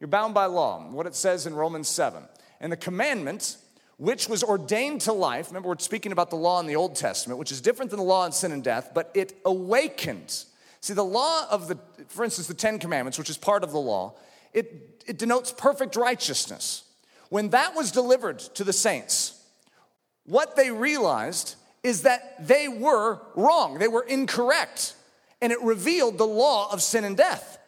You're 0.00 0.08
bound 0.08 0.32
by 0.32 0.46
law, 0.46 0.80
what 0.90 1.06
it 1.06 1.14
says 1.14 1.46
in 1.46 1.54
Romans 1.54 1.86
7. 1.86 2.22
And 2.60 2.72
the 2.72 2.76
commandment, 2.76 3.58
which 3.98 4.28
was 4.28 4.42
ordained 4.42 5.02
to 5.02 5.12
life, 5.12 5.48
remember 5.48 5.68
we're 5.68 5.78
speaking 5.78 6.10
about 6.10 6.30
the 6.30 6.36
law 6.36 6.58
in 6.58 6.66
the 6.66 6.76
Old 6.76 6.96
Testament, 6.96 7.38
which 7.38 7.52
is 7.52 7.60
different 7.60 7.90
than 7.90 7.98
the 7.98 8.04
law 8.04 8.24
in 8.24 8.32
sin 8.32 8.52
and 8.52 8.64
death, 8.64 8.92
but 8.94 9.10
it 9.12 9.36
awakened. 9.44 10.44
See, 10.80 10.94
the 10.94 11.04
law 11.04 11.46
of 11.50 11.68
the, 11.68 11.78
for 12.08 12.24
instance, 12.24 12.46
the 12.46 12.54
Ten 12.54 12.78
Commandments, 12.78 13.18
which 13.18 13.28
is 13.28 13.36
part 13.36 13.62
of 13.62 13.72
the 13.72 13.78
law, 13.78 14.14
it, 14.54 15.02
it 15.06 15.18
denotes 15.18 15.52
perfect 15.52 15.96
righteousness. 15.96 16.84
When 17.28 17.50
that 17.50 17.76
was 17.76 17.92
delivered 17.92 18.38
to 18.38 18.64
the 18.64 18.72
saints, 18.72 19.38
what 20.24 20.56
they 20.56 20.70
realized 20.70 21.56
is 21.82 22.02
that 22.02 22.46
they 22.46 22.68
were 22.68 23.20
wrong, 23.34 23.78
they 23.78 23.88
were 23.88 24.02
incorrect, 24.02 24.94
and 25.40 25.52
it 25.52 25.62
revealed 25.62 26.18
the 26.18 26.26
law 26.26 26.72
of 26.72 26.82
sin 26.82 27.04
and 27.04 27.16
death. 27.16 27.58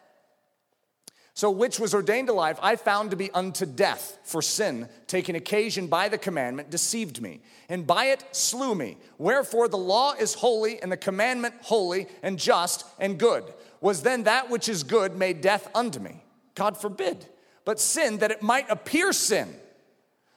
So, 1.35 1.49
which 1.49 1.79
was 1.79 1.95
ordained 1.95 2.27
to 2.27 2.33
life, 2.33 2.59
I 2.61 2.75
found 2.75 3.09
to 3.09 3.17
be 3.17 3.31
unto 3.31 3.65
death, 3.65 4.19
for 4.23 4.43
sin, 4.43 4.87
taking 5.07 5.35
occasion 5.35 5.87
by 5.87 6.07
the 6.07 6.17
commandment, 6.19 6.69
deceived 6.69 7.23
me, 7.23 7.41
and 7.69 7.87
by 7.87 8.05
it 8.05 8.23
slew 8.31 8.75
me. 8.75 8.97
Wherefore 9.17 9.67
the 9.67 9.77
law 9.77 10.13
is 10.13 10.35
holy, 10.35 10.79
and 10.79 10.91
the 10.91 10.97
commandment 10.97 11.55
holy, 11.61 12.05
and 12.21 12.37
just, 12.37 12.85
and 12.99 13.17
good. 13.17 13.51
Was 13.81 14.03
then 14.03 14.23
that 14.23 14.51
which 14.51 14.69
is 14.69 14.83
good 14.83 15.15
made 15.15 15.41
death 15.41 15.67
unto 15.73 15.99
me? 15.99 16.23
God 16.53 16.77
forbid. 16.77 17.25
But 17.65 17.79
sin, 17.79 18.19
that 18.19 18.29
it 18.29 18.43
might 18.43 18.69
appear 18.69 19.11
sin, 19.11 19.55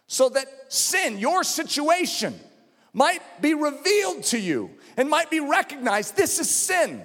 so 0.06 0.30
that 0.30 0.46
sin, 0.72 1.18
your 1.18 1.44
situation, 1.44 2.40
might 2.94 3.20
be 3.42 3.52
revealed 3.52 4.22
to 4.22 4.38
you 4.38 4.70
and 4.96 5.10
might 5.10 5.30
be 5.30 5.40
recognized. 5.40 6.16
This 6.16 6.38
is 6.38 6.48
sin 6.48 7.02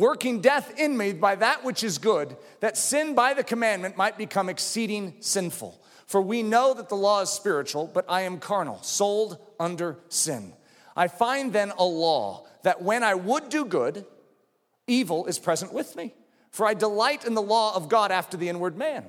working 0.00 0.40
death 0.40 0.80
in 0.80 0.96
me 0.96 1.12
by 1.12 1.36
that 1.36 1.62
which 1.62 1.84
is 1.84 1.98
good, 1.98 2.36
that 2.60 2.76
sin 2.76 3.14
by 3.14 3.34
the 3.34 3.44
commandment 3.44 3.96
might 3.96 4.18
become 4.18 4.48
exceeding 4.48 5.14
sinful. 5.20 5.80
For 6.06 6.20
we 6.20 6.42
know 6.42 6.74
that 6.74 6.88
the 6.88 6.96
law 6.96 7.20
is 7.20 7.30
spiritual, 7.30 7.88
but 7.92 8.06
I 8.08 8.22
am 8.22 8.40
carnal, 8.40 8.82
sold 8.82 9.38
under 9.60 9.98
sin. 10.08 10.54
I 10.96 11.06
find 11.06 11.52
then 11.52 11.72
a 11.78 11.84
law 11.84 12.46
that 12.64 12.82
when 12.82 13.04
I 13.04 13.14
would 13.14 13.48
do 13.48 13.64
good, 13.64 14.04
evil 14.88 15.26
is 15.26 15.38
present 15.38 15.72
with 15.72 15.94
me. 15.94 16.14
For 16.50 16.66
I 16.66 16.74
delight 16.74 17.24
in 17.24 17.34
the 17.34 17.42
law 17.42 17.76
of 17.76 17.88
God 17.88 18.10
after 18.10 18.36
the 18.36 18.48
inward 18.48 18.76
man. 18.76 19.04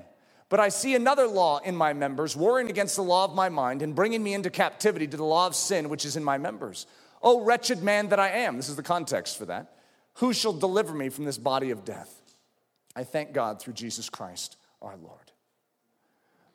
But 0.48 0.60
I 0.60 0.70
see 0.70 0.94
another 0.94 1.28
law 1.28 1.60
in 1.60 1.76
my 1.76 1.94
members, 1.94 2.36
warring 2.36 2.70
against 2.70 2.98
the 2.98 3.04
law 3.04 3.24
of 3.24 3.34
my 3.34 3.50
mind 3.50 3.82
and 3.82 3.96
bringing 3.96 4.22
me 4.22 4.34
into 4.34 4.50
captivity 4.50 5.08
to 5.08 5.18
the 5.18 5.24
law 5.24 5.48
of 5.48 5.56
sin 5.56 5.90
which 5.90 6.06
is 6.06 6.18
in 6.18 6.24
my 6.24 6.38
members. 6.38 6.86
O 7.24 7.42
wretched 7.42 7.82
man 7.82 8.10
that 8.10 8.20
I 8.20 8.30
am. 8.30 8.58
This 8.58 8.70
is 8.70 8.76
the 8.76 8.84
context 8.84 9.38
for 9.38 9.46
that. 9.46 9.74
Who 10.16 10.34
shall 10.34 10.54
deliver 10.54 10.94
me 10.94 11.10
from 11.10 11.26
this 11.26 11.38
body 11.38 11.72
of 11.72 11.86
death? 11.86 12.22
I 12.96 13.04
thank 13.04 13.34
God 13.34 13.62
through 13.62 13.74
Jesus 13.74 14.10
Christ 14.10 14.58
our 14.82 14.96
Lord. 14.98 15.32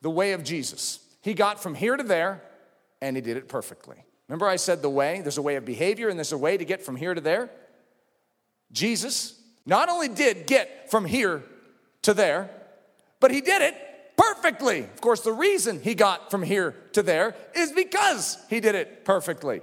The 0.03 0.11
way 0.11 0.33
of 0.33 0.45
Jesus. 0.45 1.01
He 1.23 1.35
got 1.35 1.63
from 1.63 1.75
here 1.75 1.97
to 1.97 2.03
there, 2.03 2.43
and 3.01 3.17
he 3.17 3.23
did 3.23 3.37
it 3.37 3.49
perfectly. 3.49 3.97
Remember, 4.29 4.47
I 4.47 4.57
said 4.57 4.83
the 4.83 4.91
way? 4.91 5.21
There's 5.21 5.39
a 5.39 5.43
way 5.43 5.57
of 5.57 5.65
behavior, 5.65 6.09
and 6.09 6.19
there's 6.19 6.33
a 6.33 6.39
way 6.39 6.57
to 6.57 6.65
get 6.65 6.85
from 6.85 6.97
here 6.97 7.15
to 7.15 7.21
there. 7.21 7.51
Jesus 8.73 9.41
not 9.65 9.89
only 9.89 10.09
did 10.09 10.47
get 10.47 10.91
from 10.91 11.05
here 11.05 11.43
to 12.03 12.15
there, 12.15 12.51
but 13.21 13.31
he 13.31 13.41
did 13.41 13.63
it 13.63 13.75
perfectly. 14.17 14.81
Of 14.81 15.01
course, 15.01 15.21
the 15.21 15.33
reason 15.33 15.81
he 15.81 15.95
got 15.95 16.31
from 16.31 16.43
here 16.43 16.75
to 16.93 17.03
there 17.03 17.35
is 17.55 17.73
because 17.73 18.39
he 18.49 18.61
did 18.61 18.75
it 18.75 19.05
perfectly. 19.05 19.63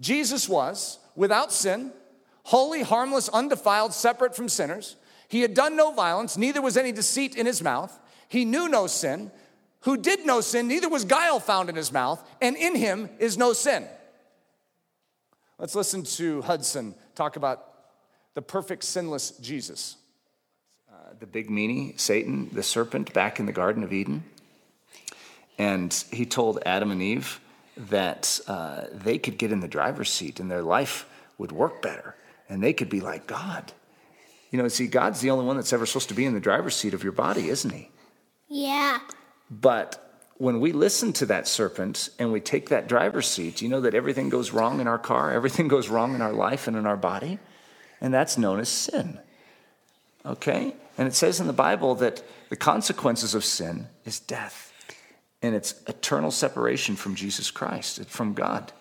Jesus 0.00 0.48
was 0.48 0.98
without 1.14 1.52
sin, 1.52 1.92
holy, 2.44 2.82
harmless, 2.82 3.28
undefiled, 3.28 3.92
separate 3.92 4.34
from 4.34 4.48
sinners. 4.48 4.96
He 5.28 5.40
had 5.40 5.54
done 5.54 5.76
no 5.76 5.92
violence, 5.92 6.36
neither 6.36 6.60
was 6.60 6.76
any 6.76 6.92
deceit 6.92 7.36
in 7.36 7.46
his 7.46 7.62
mouth. 7.62 7.98
He 8.28 8.44
knew 8.44 8.68
no 8.68 8.86
sin. 8.86 9.30
Who 9.80 9.96
did 9.96 10.26
no 10.26 10.40
sin, 10.40 10.68
neither 10.68 10.88
was 10.88 11.04
guile 11.04 11.40
found 11.40 11.68
in 11.68 11.74
his 11.74 11.92
mouth, 11.92 12.22
and 12.40 12.56
in 12.56 12.74
him 12.74 13.08
is 13.18 13.36
no 13.36 13.52
sin. 13.52 13.86
Let's 15.58 15.74
listen 15.74 16.02
to 16.02 16.42
Hudson 16.42 16.94
talk 17.14 17.36
about 17.36 17.66
the 18.34 18.42
perfect, 18.42 18.84
sinless 18.84 19.32
Jesus. 19.38 19.96
Uh, 20.90 21.14
the 21.18 21.26
big 21.26 21.48
meanie, 21.48 21.98
Satan, 21.98 22.48
the 22.52 22.62
serpent, 22.62 23.12
back 23.12 23.38
in 23.40 23.46
the 23.46 23.52
Garden 23.52 23.82
of 23.82 23.92
Eden. 23.92 24.24
And 25.58 25.92
he 26.10 26.24
told 26.26 26.62
Adam 26.64 26.90
and 26.90 27.02
Eve 27.02 27.40
that 27.76 28.40
uh, 28.46 28.84
they 28.92 29.18
could 29.18 29.38
get 29.38 29.52
in 29.52 29.60
the 29.60 29.68
driver's 29.68 30.10
seat 30.10 30.40
and 30.40 30.50
their 30.50 30.62
life 30.62 31.06
would 31.38 31.52
work 31.52 31.82
better 31.82 32.14
and 32.52 32.62
they 32.62 32.74
could 32.74 32.90
be 32.90 33.00
like 33.00 33.26
God. 33.26 33.72
You 34.50 34.58
know, 34.58 34.68
see, 34.68 34.86
God's 34.86 35.20
the 35.20 35.30
only 35.30 35.46
one 35.46 35.56
that's 35.56 35.72
ever 35.72 35.86
supposed 35.86 36.10
to 36.10 36.14
be 36.14 36.26
in 36.26 36.34
the 36.34 36.40
driver's 36.40 36.76
seat 36.76 36.92
of 36.92 37.02
your 37.02 37.12
body, 37.12 37.48
isn't 37.48 37.72
he? 37.72 37.90
Yeah. 38.48 38.98
But 39.50 40.20
when 40.36 40.60
we 40.60 40.72
listen 40.72 41.14
to 41.14 41.26
that 41.26 41.48
serpent 41.48 42.10
and 42.18 42.30
we 42.30 42.40
take 42.40 42.68
that 42.68 42.88
driver's 42.88 43.26
seat, 43.26 43.62
you 43.62 43.70
know 43.70 43.80
that 43.80 43.94
everything 43.94 44.28
goes 44.28 44.50
wrong 44.50 44.80
in 44.80 44.86
our 44.86 44.98
car, 44.98 45.32
everything 45.32 45.66
goes 45.76 45.88
wrong 45.88 46.14
in 46.14 46.20
our 46.20 46.34
life 46.34 46.68
and 46.68 46.76
in 46.76 46.84
our 46.84 46.96
body, 46.96 47.38
and 48.02 48.12
that's 48.12 48.36
known 48.36 48.60
as 48.60 48.68
sin. 48.68 49.18
Okay? 50.26 50.74
And 50.98 51.08
it 51.08 51.14
says 51.14 51.40
in 51.40 51.46
the 51.46 51.54
Bible 51.54 51.94
that 51.96 52.22
the 52.50 52.56
consequences 52.56 53.34
of 53.34 53.46
sin 53.46 53.88
is 54.04 54.20
death. 54.20 54.68
And 55.40 55.56
it's 55.56 55.74
eternal 55.88 56.30
separation 56.30 56.94
from 56.94 57.16
Jesus 57.16 57.50
Christ, 57.50 58.04
from 58.04 58.34
God. 58.34 58.72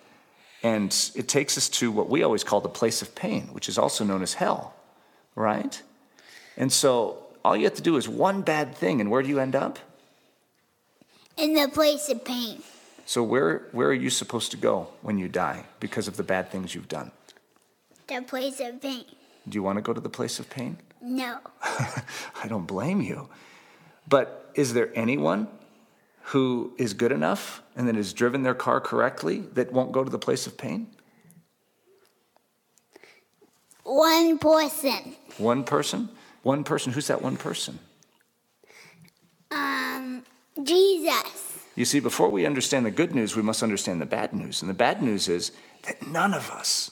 And 0.63 0.95
it 1.15 1.27
takes 1.27 1.57
us 1.57 1.69
to 1.69 1.91
what 1.91 2.09
we 2.09 2.23
always 2.23 2.43
call 2.43 2.61
the 2.61 2.69
place 2.69 3.01
of 3.01 3.15
pain, 3.15 3.47
which 3.51 3.67
is 3.67 3.77
also 3.77 4.03
known 4.03 4.21
as 4.21 4.35
hell, 4.35 4.75
right? 5.35 5.81
And 6.55 6.71
so 6.71 7.23
all 7.43 7.57
you 7.57 7.63
have 7.63 7.73
to 7.75 7.81
do 7.81 7.97
is 7.97 8.07
one 8.07 8.41
bad 8.41 8.75
thing, 8.75 9.01
and 9.01 9.09
where 9.09 9.23
do 9.23 9.29
you 9.29 9.39
end 9.39 9.55
up? 9.55 9.79
In 11.37 11.53
the 11.53 11.67
place 11.67 12.09
of 12.09 12.23
pain. 12.23 12.61
So 13.05 13.23
where 13.23 13.63
where 13.71 13.87
are 13.87 13.93
you 13.93 14.09
supposed 14.09 14.51
to 14.51 14.57
go 14.57 14.87
when 15.01 15.17
you 15.17 15.27
die 15.27 15.65
because 15.79 16.07
of 16.07 16.17
the 16.17 16.23
bad 16.23 16.51
things 16.51 16.75
you've 16.75 16.87
done? 16.87 17.11
The 18.07 18.21
place 18.21 18.59
of 18.59 18.81
pain. 18.81 19.05
Do 19.49 19.55
you 19.55 19.63
want 19.63 19.77
to 19.77 19.81
go 19.81 19.93
to 19.93 20.01
the 20.01 20.09
place 20.09 20.39
of 20.39 20.49
pain? 20.49 20.77
No. 21.01 21.39
I 21.63 22.47
don't 22.47 22.67
blame 22.67 23.01
you. 23.01 23.29
But 24.07 24.51
is 24.53 24.73
there 24.73 24.91
anyone 24.93 25.47
who 26.25 26.73
is 26.77 26.93
good 26.93 27.11
enough 27.11 27.63
and 27.81 27.87
that 27.87 27.95
has 27.95 28.13
driven 28.13 28.43
their 28.43 28.53
car 28.53 28.79
correctly 28.79 29.39
that 29.53 29.73
won't 29.73 29.91
go 29.91 30.03
to 30.03 30.09
the 30.09 30.19
place 30.19 30.45
of 30.45 30.55
pain? 30.55 30.85
One 33.83 34.37
person. 34.37 35.15
One 35.39 35.63
person? 35.63 36.09
One 36.43 36.63
person. 36.63 36.93
Who's 36.93 37.07
that 37.07 37.23
one 37.23 37.37
person? 37.37 37.79
Um, 39.49 40.23
Jesus. 40.63 41.57
You 41.75 41.85
see, 41.85 41.99
before 41.99 42.29
we 42.29 42.45
understand 42.45 42.85
the 42.85 42.91
good 42.91 43.15
news, 43.15 43.35
we 43.35 43.41
must 43.41 43.63
understand 43.63 43.99
the 43.99 44.05
bad 44.05 44.31
news. 44.31 44.61
And 44.61 44.69
the 44.69 44.75
bad 44.75 45.01
news 45.01 45.27
is 45.27 45.51
that 45.87 46.05
none 46.05 46.35
of 46.35 46.51
us, 46.51 46.91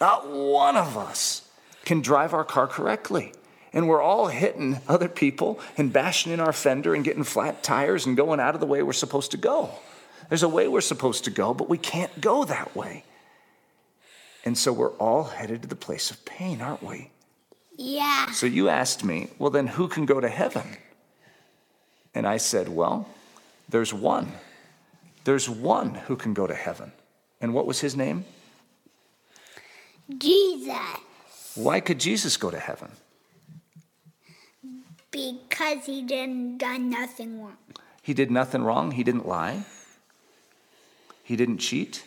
not 0.00 0.28
one 0.28 0.76
of 0.76 0.96
us, 0.96 1.48
can 1.84 2.00
drive 2.00 2.34
our 2.34 2.44
car 2.44 2.66
correctly. 2.66 3.32
And 3.72 3.88
we're 3.88 4.02
all 4.02 4.26
hitting 4.26 4.80
other 4.88 5.08
people 5.08 5.60
and 5.76 5.92
bashing 5.92 6.32
in 6.32 6.40
our 6.40 6.52
fender 6.52 6.96
and 6.96 7.04
getting 7.04 7.22
flat 7.22 7.62
tires 7.62 8.06
and 8.06 8.16
going 8.16 8.40
out 8.40 8.54
of 8.54 8.60
the 8.60 8.66
way 8.66 8.82
we're 8.82 8.92
supposed 8.92 9.30
to 9.30 9.36
go. 9.36 9.70
There's 10.28 10.42
a 10.42 10.48
way 10.48 10.68
we're 10.68 10.80
supposed 10.80 11.24
to 11.24 11.30
go, 11.30 11.54
but 11.54 11.68
we 11.68 11.78
can't 11.78 12.20
go 12.20 12.44
that 12.44 12.74
way. 12.74 13.04
And 14.44 14.56
so 14.56 14.72
we're 14.72 14.92
all 14.92 15.24
headed 15.24 15.62
to 15.62 15.68
the 15.68 15.76
place 15.76 16.10
of 16.10 16.24
pain, 16.24 16.60
aren't 16.60 16.82
we? 16.82 17.10
Yeah. 17.76 18.30
So 18.32 18.46
you 18.46 18.68
asked 18.68 19.04
me, 19.04 19.28
well, 19.38 19.50
then 19.50 19.66
who 19.66 19.88
can 19.88 20.06
go 20.06 20.20
to 20.20 20.28
heaven? 20.28 20.76
And 22.14 22.26
I 22.26 22.38
said, 22.38 22.68
well, 22.68 23.08
there's 23.68 23.92
one. 23.92 24.32
There's 25.24 25.48
one 25.48 25.94
who 25.94 26.16
can 26.16 26.32
go 26.32 26.46
to 26.46 26.54
heaven. 26.54 26.92
And 27.40 27.52
what 27.52 27.66
was 27.66 27.80
his 27.80 27.96
name? 27.96 28.24
Jesus. 30.16 30.76
Why 31.56 31.80
could 31.80 31.98
Jesus 31.98 32.36
go 32.36 32.50
to 32.50 32.58
heaven? 32.58 32.90
Because 35.10 35.86
he 35.86 36.02
didn't 36.02 36.58
done 36.58 36.90
nothing 36.90 37.42
wrong. 37.42 37.56
He 38.02 38.14
did 38.14 38.30
nothing 38.30 38.62
wrong. 38.62 38.92
He 38.92 39.02
didn't 39.02 39.26
lie. 39.26 39.64
He 41.26 41.34
didn't 41.34 41.58
cheat. 41.58 42.04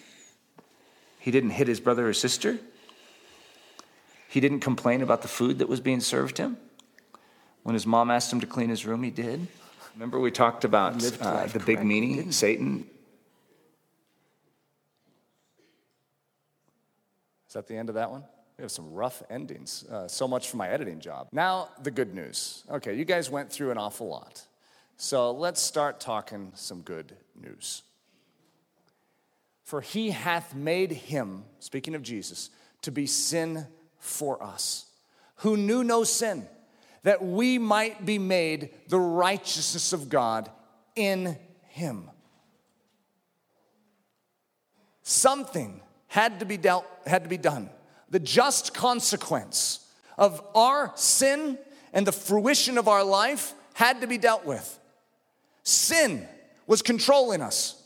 He 1.20 1.30
didn't 1.30 1.49
hit 1.49 1.67
his 1.67 1.82
brother 1.82 2.07
or 2.07 2.13
sister. 2.13 2.57
He 4.30 4.39
didn't 4.39 4.61
complain 4.61 5.01
about 5.01 5.24
the 5.24 5.28
food 5.28 5.59
that 5.59 5.67
was 5.67 5.82
being 5.82 5.99
served 5.99 6.38
him. 6.38 6.55
When 7.63 7.74
his 7.74 7.86
mom 7.86 8.09
asked 8.09 8.32
him 8.32 8.39
to 8.39 8.47
clean 8.47 8.70
his 8.70 8.86
room, 8.86 9.03
he 9.03 9.11
did. 9.11 9.45
Remember, 9.93 10.22
we 10.22 10.32
talked 10.32 10.63
about 10.63 11.03
uh, 11.22 11.47
the 11.47 11.59
big 11.59 11.80
meanie, 11.80 12.32
Satan? 12.32 12.86
Is 17.49 17.55
that 17.55 17.67
the 17.67 17.76
end 17.76 17.89
of 17.89 17.95
that 17.95 18.09
one? 18.09 18.24
We 18.57 18.61
have 18.61 18.72
some 18.72 18.93
rough 18.93 19.22
endings. 19.30 19.84
Uh, 19.84 20.07
so 20.07 20.30
much 20.30 20.49
for 20.49 20.55
my 20.55 20.70
editing 20.70 21.01
job. 21.01 21.28
Now, 21.34 21.67
the 21.84 21.91
good 21.91 22.15
news. 22.15 22.63
Okay, 22.72 22.93
you 22.93 23.03
guys 23.03 23.30
went 23.30 23.51
through 23.51 23.72
an 23.72 23.78
awful 23.78 24.07
lot. 24.07 24.45
So 24.95 25.32
let's 25.32 25.59
start 25.59 25.99
talking 25.99 26.53
some 26.55 26.84
good 26.84 27.17
news. 27.36 27.84
For 29.70 29.82
he 29.82 30.09
hath 30.09 30.55
made 30.55 30.91
him, 30.91 31.43
speaking 31.59 31.93
of 31.93 32.01
Jesus, 32.01 32.49
to 32.82 32.91
be 32.91 33.05
sin 33.05 33.67
for 33.99 34.41
us, 34.41 34.88
who 35.36 35.57
knew 35.57 35.84
no 35.84 36.03
sin, 36.03 36.47
that 37.03 37.24
we 37.24 37.59
might 37.59 38.03
be 38.03 38.17
made 38.17 38.72
the 38.88 38.99
righteousness 38.99 39.93
of 39.93 40.09
God 40.09 40.49
in 40.95 41.38
him. 41.67 42.09
Something 45.03 45.82
had 46.07 46.39
to 46.39 46.47
be 46.47 46.57
dealt, 46.57 46.88
had 47.05 47.22
to 47.22 47.30
be 47.30 47.38
done. 47.38 47.70
The 48.09 48.20
just 48.20 48.74
consequence 48.74 49.88
of 50.17 50.41
our 50.55 50.93
sin 50.95 51.59
and 51.93 52.07
the 52.07 52.11
fruition 52.11 52.80
of 52.80 52.88
our 52.88 53.03
life 53.03 53.53
had 53.76 54.01
to 54.01 54.07
be 54.07 54.17
dealt 54.17 54.47
with. 54.47 54.80
Sin 55.61 56.28
was 56.65 56.82
controlling 56.82 57.43
us. 57.43 57.79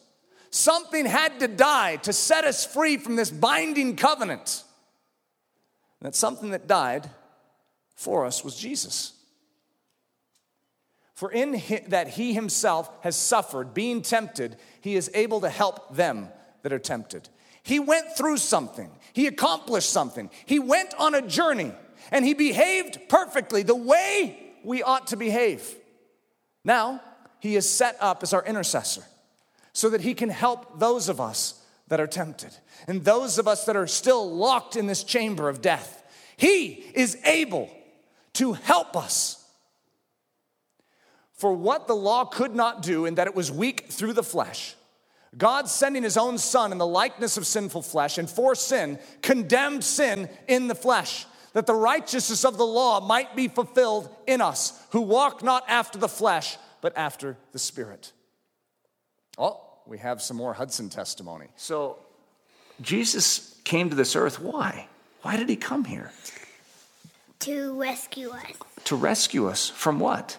Something 0.54 1.08
had 1.08 1.40
to 1.40 1.48
die 1.48 1.96
to 2.04 2.14
set 2.14 2.46
us 2.46 2.64
free 2.64 2.98
from 2.98 3.16
this 3.16 3.32
binding 3.32 3.96
covenant. 3.96 4.64
And 6.00 6.06
that 6.06 6.16
something 6.16 6.52
that 6.52 6.68
died 6.68 7.10
for 7.96 8.24
us 8.24 8.44
was 8.44 8.56
Jesus. 8.56 9.14
For 11.16 11.32
in 11.32 11.60
that 11.88 12.10
he 12.10 12.36
himself 12.36 12.88
has 13.02 13.16
suffered, 13.16 13.74
being 13.74 14.04
tempted, 14.04 14.58
he 14.80 14.96
is 14.96 15.10
able 15.16 15.42
to 15.42 15.50
help 15.50 15.96
them 15.96 16.28
that 16.62 16.72
are 16.72 16.78
tempted. 16.78 17.30
He 17.64 17.80
went 17.80 18.16
through 18.16 18.38
something, 18.38 18.92
he 19.12 19.26
accomplished 19.26 19.90
something, 19.90 20.30
he 20.46 20.60
went 20.60 20.94
on 21.00 21.16
a 21.16 21.24
journey, 21.24 21.72
and 22.12 22.24
he 22.24 22.36
behaved 22.36 23.10
perfectly 23.10 23.64
the 23.64 23.74
way 23.74 24.54
we 24.64 24.84
ought 24.84 25.08
to 25.08 25.18
behave. 25.18 25.68
Now, 26.64 27.02
he 27.40 27.56
is 27.56 27.68
set 27.68 27.98
up 28.00 28.22
as 28.22 28.34
our 28.34 28.46
intercessor 28.46 29.04
so 29.74 29.90
that 29.90 30.02
he 30.02 30.14
can 30.14 30.30
help 30.30 30.80
those 30.80 31.10
of 31.10 31.20
us 31.20 31.62
that 31.88 32.00
are 32.00 32.08
tempted 32.08 32.56
and 32.88 33.04
those 33.04 33.38
of 33.38 33.48
us 33.48 33.66
that 33.66 33.76
are 33.76 33.88
still 33.88 34.30
locked 34.30 34.76
in 34.76 34.88
this 34.88 35.04
chamber 35.04 35.50
of 35.50 35.62
death. 35.62 36.04
He 36.38 36.86
is 36.94 37.18
able 37.26 37.70
to 38.34 38.54
help 38.54 38.96
us. 38.96 39.40
For 41.34 41.54
what 41.54 41.88
the 41.88 41.96
law 41.96 42.26
could 42.26 42.56
not 42.56 42.82
do, 42.82 43.06
in 43.06 43.16
that 43.16 43.28
it 43.28 43.36
was 43.36 43.52
weak 43.52 43.88
through 43.90 44.14
the 44.14 44.24
flesh, 44.24 44.76
God 45.38 45.68
sending 45.68 46.04
his 46.04 46.16
own 46.16 46.38
son 46.38 46.72
in 46.72 46.78
the 46.78 46.88
likeness 46.88 47.38
of 47.38 47.48
sinful 47.48 47.82
flesh 47.82 48.18
and 48.18 48.30
for 48.30 48.56
sin 48.56 49.00
condemned 49.22 49.84
sin 49.84 50.30
in 50.48 50.68
the 50.68 50.76
flesh, 50.76 51.26
that 51.54 51.66
the 51.66 51.74
righteousness 51.74 52.46
of 52.46 52.58
the 52.58 52.66
law 52.66 53.00
might 53.00 53.36
be 53.36 53.48
fulfilled 53.48 54.10
in 54.28 54.42
us 54.42 54.80
who 54.92 55.02
walk 55.02 55.44
not 55.44 55.64
after 55.68 55.98
the 55.98 56.08
flesh, 56.08 56.58
but 56.82 56.96
after 56.96 57.38
the 57.52 57.60
Spirit. 57.60 58.12
Oh, 59.38 59.62
we 59.86 59.98
have 59.98 60.22
some 60.22 60.38
more 60.38 60.54
Hudson 60.54 60.90
testimony. 60.90 61.48
So, 61.56 61.98
Jesus 62.82 63.60
came 63.64 63.90
to 63.90 63.96
this 63.96 64.16
earth. 64.16 64.40
Why? 64.40 64.88
Why 65.22 65.38
did 65.38 65.50
he 65.50 65.56
come 65.56 65.86
here? 65.86 66.12
To 67.40 67.80
rescue 67.80 68.30
us. 68.30 68.54
To 68.86 68.96
rescue 68.96 69.48
us 69.48 69.70
from 69.70 70.00
what? 70.00 70.38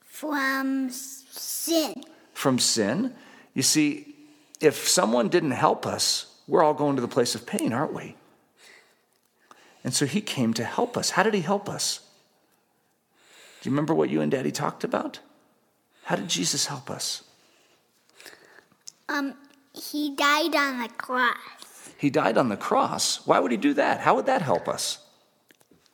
From 0.00 0.90
sin. 0.90 2.04
From 2.34 2.58
sin? 2.58 3.14
You 3.54 3.62
see, 3.62 4.14
if 4.60 4.88
someone 4.88 5.28
didn't 5.28 5.52
help 5.52 5.86
us, 5.86 6.26
we're 6.46 6.62
all 6.62 6.74
going 6.74 6.96
to 6.96 7.02
the 7.02 7.08
place 7.08 7.34
of 7.34 7.46
pain, 7.46 7.72
aren't 7.72 7.92
we? 7.92 8.16
And 9.84 9.92
so 9.92 10.06
he 10.06 10.20
came 10.20 10.54
to 10.54 10.64
help 10.64 10.96
us. 10.96 11.10
How 11.10 11.22
did 11.22 11.34
he 11.34 11.40
help 11.40 11.68
us? 11.68 12.00
Do 13.60 13.68
you 13.68 13.72
remember 13.72 13.94
what 13.94 14.10
you 14.10 14.20
and 14.20 14.30
Daddy 14.30 14.52
talked 14.52 14.84
about? 14.84 15.20
How 16.04 16.16
did 16.16 16.28
Jesus 16.28 16.66
help 16.66 16.90
us? 16.90 17.24
Um, 19.08 19.34
he 19.74 20.14
died 20.14 20.54
on 20.54 20.80
the 20.80 20.88
cross. 20.88 21.36
He 21.96 22.10
died 22.10 22.36
on 22.36 22.48
the 22.48 22.56
cross. 22.56 23.26
Why 23.26 23.38
would 23.38 23.50
he 23.50 23.56
do 23.56 23.74
that? 23.74 24.00
How 24.00 24.14
would 24.16 24.26
that 24.26 24.42
help 24.42 24.68
us? 24.68 24.98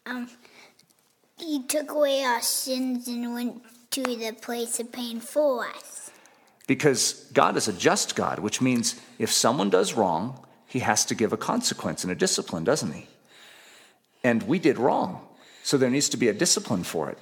Um, 0.07 0.29
he 1.39 1.63
took 1.65 1.91
away 1.91 2.23
our 2.23 2.41
sins 2.41 3.09
and 3.09 3.35
went 3.35 3.63
to 3.91 4.03
the 4.03 4.33
place 4.41 4.81
of 4.81 4.91
pain 4.93 5.21
for 5.21 5.67
us. 5.67 6.11
Because 6.67 7.31
God 7.33 7.57
is 7.57 7.69
a 7.69 7.73
just 7.73 8.15
God, 8.17 8.39
which 8.41 8.61
means 8.61 9.01
if 9.19 9.33
someone 9.33 9.71
does 9.71 9.95
wrong, 9.95 10.45
he 10.67 10.81
has 10.81 11.05
to 11.07 11.15
give 11.15 11.33
a 11.33 11.37
consequence 11.37 12.05
and 12.05 12.13
a 12.13 12.15
discipline, 12.15 12.65
doesn't 12.65 12.93
he? 12.93 13.07
And 14.23 14.43
we 14.43 14.59
did 14.59 14.79
wrong. 14.79 15.27
So 15.63 15.79
there 15.79 15.91
needs 15.91 16.09
to 16.11 16.17
be 16.17 16.29
a 16.29 16.35
discipline 16.35 16.85
for 16.85 17.11
it. 17.11 17.19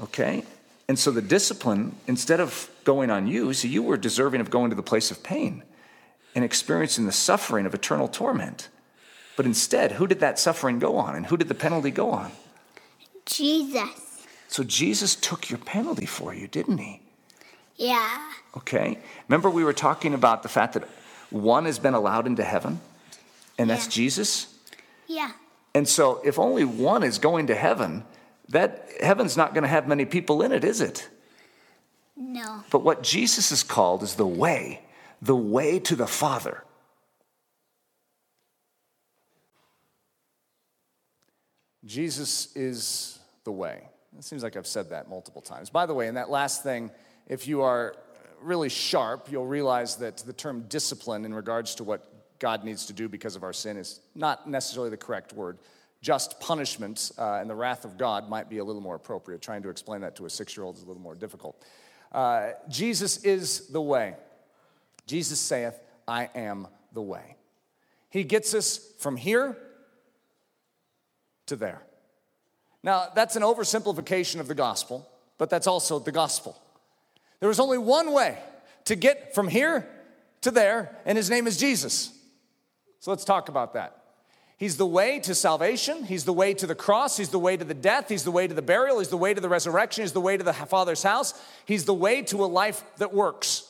Okay? 0.00 0.44
And 0.88 0.98
so 0.98 1.10
the 1.10 1.22
discipline, 1.22 1.96
instead 2.06 2.40
of 2.40 2.70
going 2.84 3.10
on 3.10 3.26
you, 3.26 3.52
see, 3.52 3.68
you 3.68 3.82
were 3.82 3.98
deserving 3.98 4.40
of 4.40 4.50
going 4.50 4.70
to 4.70 4.76
the 4.76 4.82
place 4.82 5.10
of 5.10 5.22
pain 5.22 5.62
and 6.34 6.44
experiencing 6.44 7.04
the 7.04 7.12
suffering 7.12 7.66
of 7.66 7.74
eternal 7.74 8.08
torment. 8.08 8.68
But 9.36 9.44
instead, 9.44 9.92
who 9.92 10.06
did 10.06 10.20
that 10.20 10.38
suffering 10.38 10.78
go 10.78 10.96
on? 10.96 11.14
And 11.14 11.26
who 11.26 11.36
did 11.36 11.48
the 11.48 11.54
penalty 11.54 11.90
go 11.90 12.10
on? 12.10 12.32
Jesus. 13.26 14.26
So 14.48 14.64
Jesus 14.64 15.14
took 15.14 15.50
your 15.50 15.58
penalty 15.58 16.06
for 16.06 16.34
you, 16.34 16.48
didn't 16.48 16.78
he? 16.78 17.02
Yeah. 17.76 18.30
Okay. 18.56 18.98
Remember, 19.28 19.50
we 19.50 19.62
were 19.62 19.74
talking 19.74 20.14
about 20.14 20.42
the 20.42 20.48
fact 20.48 20.72
that 20.72 20.88
one 21.30 21.66
has 21.66 21.78
been 21.78 21.94
allowed 21.94 22.26
into 22.26 22.42
heaven, 22.42 22.80
and 23.58 23.68
that's 23.68 23.84
Yeah. 23.86 23.90
Jesus? 23.90 24.54
Yeah. 25.06 25.32
And 25.74 25.86
so, 25.86 26.20
if 26.24 26.38
only 26.38 26.64
one 26.64 27.02
is 27.02 27.18
going 27.18 27.46
to 27.48 27.54
heaven, 27.54 28.04
that 28.48 28.88
heaven's 29.00 29.36
not 29.36 29.54
going 29.54 29.62
to 29.62 29.68
have 29.68 29.86
many 29.86 30.04
people 30.04 30.42
in 30.42 30.52
it, 30.52 30.64
is 30.64 30.80
it? 30.80 31.08
No. 32.16 32.64
But 32.70 32.82
what 32.82 33.02
Jesus 33.02 33.52
is 33.52 33.62
called 33.62 34.02
is 34.02 34.14
the 34.14 34.26
way, 34.26 34.80
the 35.22 35.36
way 35.36 35.78
to 35.80 35.94
the 35.94 36.06
Father. 36.06 36.64
Jesus 41.84 42.54
is 42.54 43.18
the 43.44 43.52
way. 43.52 43.88
It 44.18 44.24
seems 44.24 44.42
like 44.42 44.56
I've 44.56 44.66
said 44.66 44.90
that 44.90 45.08
multiple 45.08 45.40
times. 45.40 45.70
By 45.70 45.86
the 45.86 45.94
way, 45.94 46.08
in 46.08 46.14
that 46.14 46.28
last 46.28 46.62
thing, 46.62 46.90
if 47.28 47.46
you 47.46 47.62
are 47.62 47.94
really 48.42 48.68
sharp, 48.68 49.28
you'll 49.30 49.46
realize 49.46 49.96
that 49.96 50.18
the 50.18 50.32
term 50.32 50.64
discipline 50.68 51.24
in 51.24 51.32
regards 51.32 51.76
to 51.76 51.84
what 51.84 52.38
God 52.38 52.64
needs 52.64 52.86
to 52.86 52.92
do 52.92 53.08
because 53.08 53.36
of 53.36 53.42
our 53.42 53.52
sin 53.52 53.76
is 53.76 54.00
not 54.14 54.48
necessarily 54.48 54.90
the 54.90 54.96
correct 54.96 55.32
word. 55.32 55.58
Just 56.00 56.38
punishment 56.40 57.10
uh, 57.18 57.34
and 57.34 57.50
the 57.50 57.54
wrath 57.54 57.84
of 57.84 57.98
God 57.98 58.28
might 58.28 58.48
be 58.48 58.58
a 58.58 58.64
little 58.64 58.82
more 58.82 58.94
appropriate. 58.94 59.42
Trying 59.42 59.62
to 59.62 59.68
explain 59.68 60.02
that 60.02 60.16
to 60.16 60.26
a 60.26 60.30
six 60.30 60.56
year 60.56 60.64
old 60.64 60.76
is 60.76 60.82
a 60.82 60.86
little 60.86 61.02
more 61.02 61.14
difficult. 61.14 61.62
Uh, 62.12 62.50
Jesus 62.68 63.24
is 63.24 63.68
the 63.68 63.82
way. 63.82 64.14
Jesus 65.06 65.40
saith, 65.40 65.74
I 66.06 66.30
am 66.34 66.68
the 66.92 67.02
way. 67.02 67.36
He 68.10 68.24
gets 68.24 68.54
us 68.54 68.78
from 68.98 69.16
here 69.16 69.56
to 71.46 71.56
there. 71.56 71.82
Now, 72.82 73.08
that's 73.14 73.36
an 73.36 73.42
oversimplification 73.42 74.40
of 74.40 74.48
the 74.48 74.54
gospel, 74.54 75.08
but 75.36 75.50
that's 75.50 75.66
also 75.66 75.98
the 75.98 76.12
gospel. 76.12 76.60
There 77.40 77.50
is 77.50 77.60
only 77.60 77.78
one 77.78 78.12
way 78.12 78.38
to 78.84 78.96
get 78.96 79.34
from 79.34 79.48
here 79.48 79.88
to 80.42 80.50
there, 80.50 80.96
and 81.04 81.18
his 81.18 81.28
name 81.28 81.46
is 81.46 81.56
Jesus. 81.56 82.16
So 83.00 83.10
let's 83.10 83.24
talk 83.24 83.48
about 83.48 83.74
that. 83.74 83.97
He's 84.58 84.76
the 84.76 84.86
way 84.86 85.20
to 85.20 85.36
salvation. 85.36 86.02
He's 86.02 86.24
the 86.24 86.32
way 86.32 86.52
to 86.52 86.66
the 86.66 86.74
cross. 86.74 87.16
He's 87.16 87.28
the 87.28 87.38
way 87.38 87.56
to 87.56 87.64
the 87.64 87.74
death. 87.74 88.08
He's 88.08 88.24
the 88.24 88.32
way 88.32 88.48
to 88.48 88.54
the 88.54 88.60
burial. 88.60 88.98
He's 88.98 89.08
the 89.08 89.16
way 89.16 89.32
to 89.32 89.40
the 89.40 89.48
resurrection. 89.48 90.02
He's 90.02 90.12
the 90.12 90.20
way 90.20 90.36
to 90.36 90.42
the 90.42 90.52
Father's 90.52 91.04
house. 91.04 91.32
He's 91.64 91.84
the 91.84 91.94
way 91.94 92.22
to 92.22 92.44
a 92.44 92.46
life 92.46 92.82
that 92.96 93.14
works. 93.14 93.64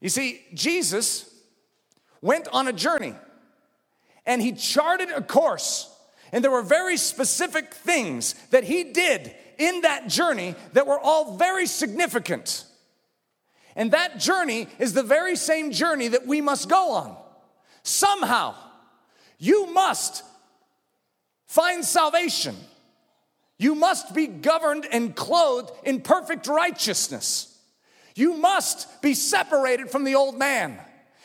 You 0.00 0.08
see, 0.08 0.42
Jesus 0.54 1.28
went 2.22 2.46
on 2.52 2.68
a 2.68 2.72
journey 2.72 3.14
and 4.24 4.40
he 4.40 4.52
charted 4.52 5.10
a 5.10 5.22
course. 5.22 5.92
And 6.32 6.44
there 6.44 6.52
were 6.52 6.62
very 6.62 6.96
specific 6.96 7.74
things 7.74 8.34
that 8.50 8.62
he 8.62 8.84
did 8.84 9.34
in 9.58 9.80
that 9.80 10.08
journey 10.08 10.54
that 10.72 10.86
were 10.86 11.00
all 11.00 11.36
very 11.36 11.66
significant. 11.66 12.64
And 13.74 13.90
that 13.90 14.18
journey 14.20 14.68
is 14.78 14.92
the 14.92 15.02
very 15.02 15.34
same 15.34 15.72
journey 15.72 16.08
that 16.08 16.26
we 16.26 16.40
must 16.40 16.68
go 16.68 16.92
on. 16.92 17.16
Somehow, 17.82 18.54
you 19.38 19.66
must 19.72 20.22
find 21.46 21.84
salvation. 21.84 22.56
You 23.58 23.74
must 23.74 24.14
be 24.14 24.26
governed 24.26 24.86
and 24.90 25.14
clothed 25.14 25.72
in 25.84 26.00
perfect 26.00 26.46
righteousness. 26.46 27.58
You 28.14 28.34
must 28.34 29.02
be 29.02 29.14
separated 29.14 29.90
from 29.90 30.04
the 30.04 30.14
old 30.14 30.38
man. 30.38 30.78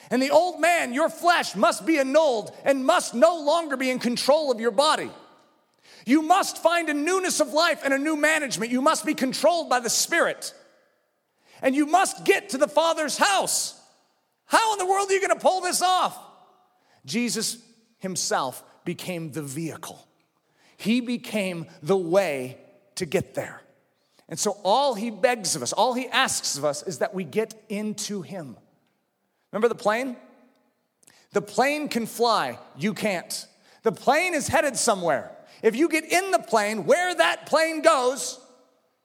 And 0.09 0.21
the 0.21 0.31
old 0.31 0.59
man, 0.59 0.93
your 0.93 1.09
flesh, 1.09 1.55
must 1.55 1.85
be 1.85 1.97
annulled 1.97 2.55
and 2.65 2.85
must 2.85 3.13
no 3.13 3.39
longer 3.39 3.77
be 3.77 3.89
in 3.89 3.99
control 3.99 4.51
of 4.51 4.59
your 4.59 4.71
body. 4.71 5.09
You 6.05 6.21
must 6.21 6.57
find 6.57 6.89
a 6.89 6.93
newness 6.93 7.39
of 7.39 7.53
life 7.53 7.81
and 7.83 7.93
a 7.93 7.97
new 7.97 8.15
management. 8.15 8.71
You 8.71 8.81
must 8.81 9.05
be 9.05 9.13
controlled 9.13 9.69
by 9.69 9.79
the 9.79 9.89
Spirit. 9.89 10.53
And 11.61 11.75
you 11.75 11.85
must 11.85 12.25
get 12.25 12.49
to 12.49 12.57
the 12.57 12.67
Father's 12.67 13.17
house. 13.17 13.79
How 14.45 14.73
in 14.73 14.79
the 14.79 14.85
world 14.85 15.09
are 15.09 15.13
you 15.13 15.21
going 15.21 15.37
to 15.37 15.41
pull 15.41 15.61
this 15.61 15.81
off? 15.81 16.17
Jesus 17.05 17.57
himself 18.01 18.63
became 18.83 19.31
the 19.31 19.41
vehicle, 19.41 20.05
he 20.77 20.99
became 21.01 21.65
the 21.81 21.97
way 21.97 22.57
to 22.95 23.05
get 23.05 23.33
there. 23.33 23.61
And 24.27 24.39
so, 24.39 24.57
all 24.63 24.93
he 24.95 25.09
begs 25.09 25.55
of 25.55 25.61
us, 25.61 25.73
all 25.73 25.93
he 25.93 26.07
asks 26.07 26.57
of 26.57 26.63
us 26.63 26.83
is 26.83 26.99
that 26.99 27.13
we 27.13 27.23
get 27.23 27.53
into 27.69 28.21
him. 28.21 28.55
Remember 29.51 29.67
the 29.67 29.75
plane? 29.75 30.15
The 31.33 31.41
plane 31.41 31.87
can 31.89 32.05
fly, 32.05 32.59
you 32.77 32.93
can't. 32.93 33.47
The 33.83 33.91
plane 33.91 34.33
is 34.33 34.47
headed 34.47 34.77
somewhere. 34.77 35.31
If 35.61 35.75
you 35.75 35.89
get 35.89 36.05
in 36.05 36.31
the 36.31 36.39
plane, 36.39 36.85
where 36.85 37.13
that 37.13 37.45
plane 37.45 37.81
goes, 37.81 38.39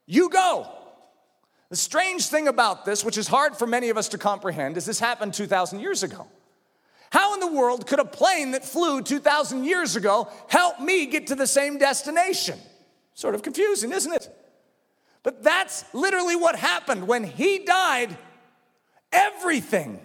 you 0.07 0.29
go. 0.29 0.71
The 1.71 1.77
strange 1.77 2.29
thing 2.29 2.47
about 2.49 2.85
this, 2.85 3.05
which 3.05 3.19
is 3.19 3.27
hard 3.27 3.57
for 3.57 3.67
many 3.67 3.89
of 3.89 3.97
us 3.97 4.09
to 4.09 4.19
comprehend, 4.19 4.77
is 4.77 4.87
this 4.87 5.01
happened 5.01 5.35
2,000 5.35 5.81
years 5.81 6.03
ago. 6.03 6.27
How 7.11 7.35
in 7.35 7.41
the 7.41 7.53
world 7.53 7.87
could 7.87 8.01
a 8.01 8.05
plane 8.05 8.53
that 8.53 8.65
flew 8.65 9.03
2,000 9.03 9.65
years 9.65 9.97
ago 9.97 10.29
help 10.49 10.81
me 10.81 11.07
get 11.07 11.29
to 11.29 11.35
the 11.35 11.47
same 11.47 11.79
destination? 11.79 12.59
Sort 13.15 13.35
of 13.35 13.43
confusing, 13.43 13.93
isn't 13.93 14.13
it? 14.13 14.29
But 15.23 15.43
that's 15.43 15.85
literally 15.93 16.37
what 16.37 16.57
happened. 16.57 17.09
When 17.09 17.25
he 17.25 17.59
died, 17.61 18.17
everything 19.13 20.01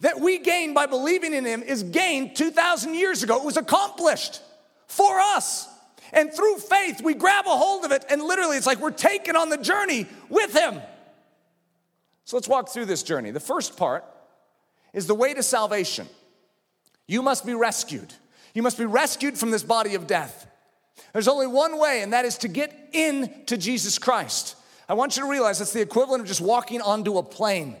that 0.00 0.20
we 0.20 0.38
gain 0.38 0.74
by 0.74 0.86
believing 0.86 1.32
in 1.32 1.44
him 1.44 1.62
is 1.62 1.82
gained 1.82 2.36
2,000 2.36 2.94
years 2.94 3.22
ago. 3.22 3.36
It 3.36 3.44
was 3.44 3.56
accomplished 3.56 4.40
for 4.86 5.20
us. 5.20 5.68
And 6.12 6.32
through 6.32 6.58
faith, 6.58 7.02
we 7.02 7.14
grab 7.14 7.46
a 7.46 7.56
hold 7.56 7.84
of 7.84 7.92
it, 7.92 8.04
and 8.08 8.22
literally, 8.22 8.56
it's 8.56 8.66
like 8.66 8.78
we're 8.78 8.90
taken 8.90 9.36
on 9.36 9.48
the 9.48 9.56
journey 9.56 10.06
with 10.28 10.54
him. 10.54 10.80
So 12.24 12.36
let's 12.36 12.48
walk 12.48 12.68
through 12.68 12.86
this 12.86 13.02
journey. 13.02 13.30
The 13.30 13.40
first 13.40 13.76
part 13.76 14.04
is 14.92 15.06
the 15.06 15.14
way 15.14 15.34
to 15.34 15.42
salvation. 15.42 16.06
You 17.06 17.22
must 17.22 17.44
be 17.44 17.54
rescued. 17.54 18.12
You 18.54 18.62
must 18.62 18.78
be 18.78 18.84
rescued 18.84 19.36
from 19.36 19.50
this 19.50 19.62
body 19.62 19.94
of 19.94 20.06
death. 20.06 20.46
There's 21.12 21.28
only 21.28 21.46
one 21.46 21.78
way, 21.78 22.02
and 22.02 22.12
that 22.12 22.24
is 22.24 22.38
to 22.38 22.48
get 22.48 22.90
into 22.92 23.56
Jesus 23.56 23.98
Christ. 23.98 24.56
I 24.88 24.94
want 24.94 25.16
you 25.16 25.22
to 25.22 25.28
realize 25.28 25.60
it's 25.60 25.72
the 25.72 25.80
equivalent 25.80 26.22
of 26.22 26.28
just 26.28 26.40
walking 26.40 26.80
onto 26.80 27.18
a 27.18 27.22
plane. 27.22 27.76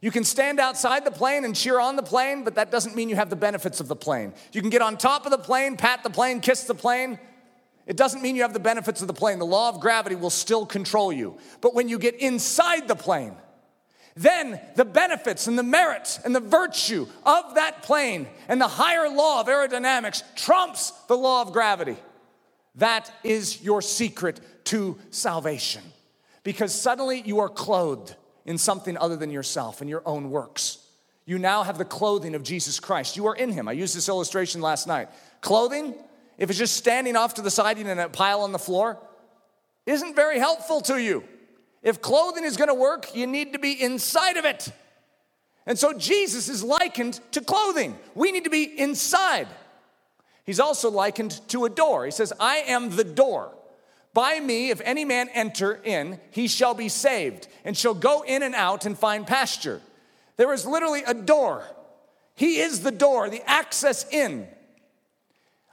You 0.00 0.10
can 0.10 0.24
stand 0.24 0.60
outside 0.60 1.04
the 1.04 1.10
plane 1.10 1.44
and 1.44 1.56
cheer 1.56 1.80
on 1.80 1.96
the 1.96 2.02
plane, 2.02 2.44
but 2.44 2.54
that 2.56 2.70
doesn't 2.70 2.94
mean 2.94 3.08
you 3.08 3.16
have 3.16 3.30
the 3.30 3.36
benefits 3.36 3.80
of 3.80 3.88
the 3.88 3.96
plane. 3.96 4.34
You 4.52 4.60
can 4.60 4.70
get 4.70 4.82
on 4.82 4.96
top 4.96 5.24
of 5.24 5.30
the 5.30 5.38
plane, 5.38 5.76
pat 5.76 6.02
the 6.02 6.10
plane, 6.10 6.40
kiss 6.40 6.64
the 6.64 6.74
plane. 6.74 7.18
It 7.86 7.96
doesn't 7.96 8.20
mean 8.20 8.36
you 8.36 8.42
have 8.42 8.52
the 8.52 8.60
benefits 8.60 9.00
of 9.00 9.06
the 9.06 9.14
plane. 9.14 9.38
The 9.38 9.46
law 9.46 9.68
of 9.68 9.80
gravity 9.80 10.16
will 10.16 10.30
still 10.30 10.66
control 10.66 11.12
you. 11.12 11.38
But 11.60 11.74
when 11.74 11.88
you 11.88 11.98
get 11.98 12.16
inside 12.16 12.88
the 12.88 12.96
plane, 12.96 13.36
then 14.16 14.58
the 14.76 14.84
benefits 14.86 15.46
and 15.46 15.58
the 15.58 15.62
merits 15.62 16.18
and 16.24 16.34
the 16.34 16.40
virtue 16.40 17.06
of 17.24 17.54
that 17.54 17.82
plane 17.82 18.26
and 18.48 18.58
the 18.58 18.66
higher 18.66 19.10
law 19.10 19.40
of 19.42 19.46
aerodynamics 19.46 20.22
trumps 20.34 20.90
the 21.06 21.16
law 21.16 21.42
of 21.42 21.52
gravity. 21.52 21.96
That 22.76 23.10
is 23.22 23.62
your 23.62 23.82
secret 23.82 24.40
to 24.66 24.98
salvation. 25.10 25.82
Because 26.44 26.74
suddenly 26.74 27.22
you 27.26 27.40
are 27.40 27.48
clothed 27.48 28.14
in 28.46 28.56
something 28.56 28.96
other 28.96 29.16
than 29.16 29.30
yourself 29.30 29.82
and 29.82 29.90
your 29.90 30.02
own 30.06 30.30
works. 30.30 30.78
You 31.26 31.38
now 31.38 31.64
have 31.64 31.76
the 31.76 31.84
clothing 31.84 32.34
of 32.34 32.42
Jesus 32.42 32.80
Christ. 32.80 33.16
You 33.16 33.26
are 33.26 33.34
in 33.34 33.50
Him. 33.50 33.68
I 33.68 33.72
used 33.72 33.94
this 33.94 34.08
illustration 34.08 34.62
last 34.62 34.86
night. 34.86 35.08
Clothing, 35.40 35.94
if 36.38 36.48
it's 36.48 36.58
just 36.58 36.76
standing 36.76 37.16
off 37.16 37.34
to 37.34 37.42
the 37.42 37.50
side 37.50 37.78
in 37.78 37.86
a 37.98 38.08
pile 38.08 38.42
on 38.42 38.52
the 38.52 38.58
floor, 38.58 38.98
isn't 39.84 40.14
very 40.14 40.38
helpful 40.38 40.80
to 40.82 41.02
you. 41.02 41.24
If 41.86 42.02
clothing 42.02 42.42
is 42.42 42.56
gonna 42.56 42.74
work, 42.74 43.14
you 43.14 43.28
need 43.28 43.52
to 43.52 43.60
be 43.60 43.80
inside 43.80 44.36
of 44.36 44.44
it. 44.44 44.72
And 45.66 45.78
so 45.78 45.92
Jesus 45.92 46.48
is 46.48 46.64
likened 46.64 47.20
to 47.30 47.40
clothing. 47.40 47.96
We 48.16 48.32
need 48.32 48.42
to 48.42 48.50
be 48.50 48.64
inside. 48.64 49.46
He's 50.44 50.58
also 50.58 50.90
likened 50.90 51.40
to 51.46 51.64
a 51.64 51.70
door. 51.70 52.04
He 52.04 52.10
says, 52.10 52.32
I 52.40 52.56
am 52.66 52.96
the 52.96 53.04
door. 53.04 53.54
By 54.12 54.40
me, 54.40 54.70
if 54.70 54.80
any 54.80 55.04
man 55.04 55.28
enter 55.28 55.80
in, 55.84 56.18
he 56.32 56.48
shall 56.48 56.74
be 56.74 56.88
saved, 56.88 57.46
and 57.64 57.76
shall 57.76 57.94
go 57.94 58.22
in 58.22 58.42
and 58.42 58.56
out 58.56 58.84
and 58.84 58.98
find 58.98 59.24
pasture. 59.24 59.80
There 60.38 60.52
is 60.52 60.66
literally 60.66 61.04
a 61.06 61.14
door. 61.14 61.62
He 62.34 62.58
is 62.58 62.80
the 62.80 62.90
door, 62.90 63.30
the 63.30 63.48
access 63.48 64.04
in. 64.10 64.48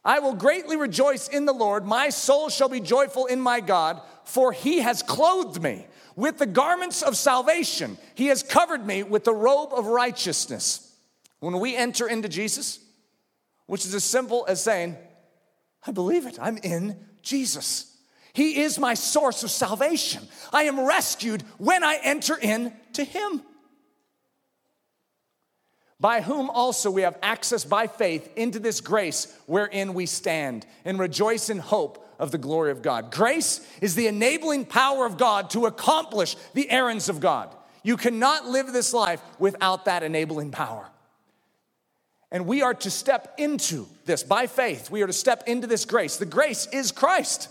I 0.06 0.20
will 0.20 0.36
greatly 0.36 0.78
rejoice 0.78 1.28
in 1.28 1.46
the 1.46 1.54
Lord. 1.54 1.86
My 1.86 2.10
soul 2.10 2.50
shall 2.50 2.70
be 2.70 2.82
joyful 2.82 3.26
in 3.26 3.42
my 3.42 3.62
God, 3.62 4.00
for 4.26 4.52
he 4.52 4.82
has 4.82 5.02
clothed 5.02 5.60
me 5.64 5.88
with 6.16 6.38
the 6.38 6.46
garments 6.46 7.02
of 7.02 7.18
salvation. 7.18 7.98
He 8.16 8.28
has 8.28 8.44
covered 8.44 8.86
me 8.86 9.04
with 9.04 9.24
the 9.24 9.34
robe 9.34 9.74
of 9.74 9.88
righteousness. 9.88 10.96
When 11.40 11.60
we 11.60 11.76
enter 11.76 12.08
into 12.08 12.30
Jesus, 12.30 12.80
which 13.66 13.86
is 13.86 13.94
as 13.94 14.04
simple 14.04 14.46
as 14.48 14.64
saying, 14.64 14.98
I 15.86 15.92
believe 15.92 16.26
it, 16.26 16.38
I'm 16.42 16.58
in 16.58 16.98
Jesus. 17.22 17.94
He 18.34 18.62
is 18.62 18.80
my 18.80 18.94
source 18.94 19.44
of 19.44 19.52
salvation. 19.52 20.28
I 20.52 20.64
am 20.64 20.80
rescued 20.80 21.44
when 21.58 21.84
I 21.84 22.00
enter 22.04 22.36
into 22.36 23.04
Him. 23.04 23.42
By 26.00 26.22
whom 26.22 26.50
also 26.50 26.92
we 26.92 27.04
have 27.04 27.18
access 27.22 27.64
by 27.64 27.88
faith 27.88 28.30
into 28.36 28.60
this 28.60 28.82
grace 28.82 29.34
wherein 29.46 29.94
we 29.94 30.06
stand 30.06 30.66
and 30.84 31.00
rejoice 31.00 31.50
in 31.50 31.60
hope 31.60 32.06
of 32.24 32.32
the 32.32 32.38
glory 32.38 32.72
of 32.72 32.82
God. 32.82 33.12
Grace 33.12 33.60
is 33.82 33.96
the 33.96 34.08
enabling 34.08 34.64
power 34.64 35.06
of 35.06 35.18
God 35.18 35.50
to 35.50 35.66
accomplish 35.66 36.38
the 36.54 36.72
errands 36.72 37.10
of 37.10 37.20
God. 37.20 37.54
You 37.84 37.98
cannot 37.98 38.48
live 38.48 38.72
this 38.72 38.94
life 38.94 39.22
without 39.40 39.86
that 39.86 40.04
enabling 40.04 40.52
power. 40.52 40.88
And 42.32 42.48
we 42.48 42.62
are 42.62 42.74
to 42.76 42.90
step 42.90 43.36
into 43.38 43.88
this 44.06 44.24
by 44.24 44.48
faith. 44.48 44.90
We 44.90 45.02
are 45.02 45.08
to 45.08 45.14
step 45.14 45.44
into 45.48 45.68
this 45.68 45.84
grace. 45.84 46.16
The 46.16 46.26
grace 46.26 46.66
is 46.72 46.94
Christ. 46.94 47.50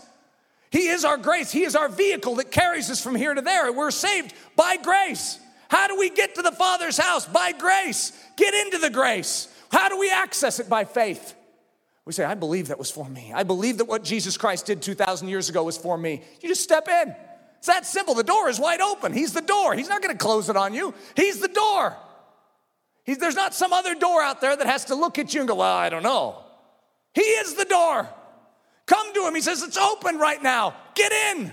He 0.71 0.87
is 0.87 1.05
our 1.05 1.17
grace. 1.17 1.51
He 1.51 1.65
is 1.65 1.75
our 1.75 1.87
vehicle 1.87 2.35
that 2.37 2.49
carries 2.49 2.89
us 2.89 2.99
from 2.99 3.13
here 3.13 3.35
to 3.35 3.41
there. 3.41 3.71
We're 3.71 3.91
saved 3.91 4.33
by 4.55 4.77
grace. 4.77 5.39
How 5.69 5.87
do 5.87 5.99
we 5.99 6.09
get 6.09 6.33
to 6.35 6.41
the 6.41 6.51
Father's 6.51 6.97
house? 6.97 7.27
By 7.27 7.51
grace. 7.51 8.11
Get 8.37 8.55
into 8.55 8.79
the 8.79 8.89
grace. 8.89 9.47
How 9.71 9.87
do 9.87 9.99
we 9.99 10.09
access 10.09 10.59
it? 10.59 10.67
By 10.67 10.85
faith. 10.85 11.35
We 12.05 12.11
say, 12.13 12.25
I 12.25 12.35
believe 12.35 12.67
that 12.67 12.77
was 12.77 12.91
for 12.91 13.07
me. 13.07 13.31
I 13.33 13.43
believe 13.43 13.77
that 13.77 13.85
what 13.85 14.03
Jesus 14.03 14.35
Christ 14.35 14.65
did 14.65 14.81
2,000 14.81 15.27
years 15.29 15.49
ago 15.49 15.63
was 15.63 15.77
for 15.77 15.97
me. 15.97 16.21
You 16.41 16.49
just 16.49 16.61
step 16.61 16.87
in. 16.87 17.15
It's 17.57 17.67
that 17.67 17.85
simple. 17.85 18.13
The 18.13 18.23
door 18.23 18.49
is 18.49 18.59
wide 18.59 18.81
open. 18.81 19.13
He's 19.13 19.31
the 19.31 19.41
door. 19.41 19.73
He's 19.73 19.87
not 19.87 20.01
going 20.01 20.13
to 20.13 20.17
close 20.17 20.49
it 20.49 20.57
on 20.57 20.73
you. 20.73 20.93
He's 21.15 21.39
the 21.39 21.47
door. 21.47 21.95
He's, 23.05 23.19
there's 23.19 23.35
not 23.35 23.53
some 23.53 23.71
other 23.71 23.95
door 23.95 24.21
out 24.21 24.41
there 24.41 24.53
that 24.53 24.67
has 24.67 24.85
to 24.85 24.95
look 24.95 25.17
at 25.17 25.33
you 25.33 25.39
and 25.39 25.47
go, 25.47 25.55
Well, 25.55 25.73
I 25.73 25.87
don't 25.87 26.03
know. 26.03 26.43
He 27.13 27.21
is 27.21 27.53
the 27.53 27.63
door. 27.63 28.07
Come 28.85 29.13
to 29.13 29.25
him. 29.25 29.35
He 29.35 29.41
says, 29.41 29.63
It's 29.63 29.77
open 29.77 30.17
right 30.17 30.43
now. 30.43 30.75
Get 30.93 31.11
in. 31.11 31.51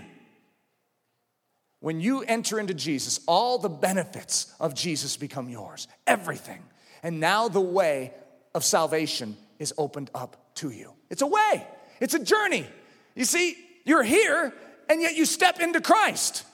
When 1.78 2.00
you 2.00 2.22
enter 2.22 2.58
into 2.58 2.74
Jesus, 2.74 3.20
all 3.26 3.58
the 3.58 3.68
benefits 3.68 4.52
of 4.58 4.74
Jesus 4.74 5.16
become 5.16 5.48
yours, 5.48 5.86
everything. 6.06 6.62
And 7.04 7.20
now 7.20 7.48
the 7.48 7.60
way 7.60 8.12
of 8.52 8.64
salvation 8.64 9.36
is 9.60 9.72
opened 9.78 10.10
up 10.14 10.39
to 10.60 10.70
you. 10.70 10.92
It's 11.10 11.22
a 11.22 11.26
way, 11.26 11.66
it's 12.00 12.14
a 12.14 12.22
journey. 12.22 12.66
You 13.14 13.24
see, 13.24 13.56
you're 13.84 14.02
here 14.02 14.54
and 14.88 15.00
yet 15.00 15.16
you 15.16 15.24
step 15.24 15.60
into 15.60 15.80
Christ. 15.80 16.44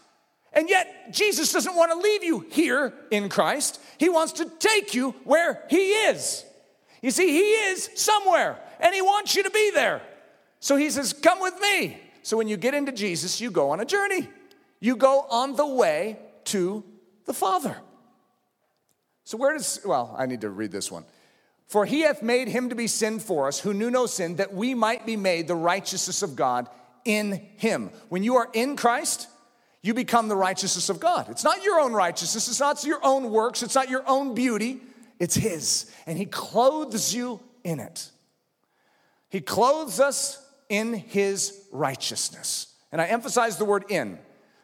And 0.52 0.70
yet, 0.70 1.12
Jesus 1.12 1.52
doesn't 1.52 1.76
want 1.76 1.92
to 1.92 1.98
leave 1.98 2.24
you 2.24 2.46
here 2.50 2.94
in 3.11 3.28
Christ. 3.28 3.78
He 3.98 4.09
wants 4.09 4.32
to 4.34 4.46
take 4.59 4.94
you 4.94 5.11
where 5.24 5.62
He 5.68 5.90
is. 5.90 6.46
You 7.02 7.11
see, 7.11 7.30
He 7.30 7.50
is 7.50 7.90
somewhere, 7.94 8.59
and 8.80 8.94
He 8.94 9.02
wants 9.02 9.36
you 9.36 9.42
to 9.42 9.50
be 9.50 9.70
there. 9.74 10.00
So 10.61 10.76
He 10.76 10.88
says, 10.88 11.12
Come 11.12 11.40
with 11.40 11.61
me. 11.61 12.00
So 12.22 12.38
when 12.38 12.48
you 12.48 12.57
get 12.57 12.72
into 12.72 12.90
Jesus, 12.90 13.38
you 13.38 13.50
go 13.50 13.70
on 13.70 13.80
a 13.80 13.84
journey. 13.84 14.28
You 14.80 14.96
go 14.96 15.26
on 15.30 15.57
the 15.57 15.66
way 15.66 16.18
to 16.44 16.82
the 17.26 17.34
Father. 17.34 17.76
So, 19.24 19.36
where 19.36 19.52
does, 19.52 19.80
well, 19.84 20.14
I 20.16 20.26
need 20.26 20.40
to 20.42 20.50
read 20.50 20.70
this 20.70 20.90
one. 20.90 21.04
For 21.66 21.84
he 21.84 22.02
hath 22.02 22.22
made 22.22 22.48
him 22.48 22.68
to 22.68 22.74
be 22.74 22.86
sin 22.86 23.18
for 23.18 23.48
us, 23.48 23.58
who 23.58 23.74
knew 23.74 23.90
no 23.90 24.06
sin, 24.06 24.36
that 24.36 24.54
we 24.54 24.74
might 24.74 25.04
be 25.04 25.16
made 25.16 25.48
the 25.48 25.56
righteousness 25.56 26.22
of 26.22 26.36
God 26.36 26.68
in 27.04 27.32
him. 27.56 27.90
When 28.08 28.22
you 28.22 28.36
are 28.36 28.48
in 28.52 28.76
Christ, 28.76 29.28
you 29.82 29.94
become 29.94 30.28
the 30.28 30.36
righteousness 30.36 30.88
of 30.88 31.00
God. 31.00 31.28
It's 31.28 31.44
not 31.44 31.62
your 31.62 31.80
own 31.80 31.92
righteousness, 31.92 32.48
it's 32.48 32.60
not 32.60 32.84
your 32.84 33.00
own 33.04 33.30
works, 33.30 33.62
it's 33.62 33.74
not 33.74 33.88
your 33.88 34.04
own 34.08 34.34
beauty, 34.34 34.80
it's 35.18 35.34
his. 35.34 35.90
And 36.06 36.16
he 36.18 36.26
clothes 36.26 37.14
you 37.14 37.40
in 37.64 37.80
it. 37.80 38.10
He 39.28 39.40
clothes 39.40 40.00
us 40.00 40.44
in 40.68 40.94
his 40.94 41.66
righteousness. 41.72 42.74
And 42.92 43.00
I 43.00 43.06
emphasize 43.06 43.56
the 43.56 43.64
word 43.64 43.84
in. 43.88 44.18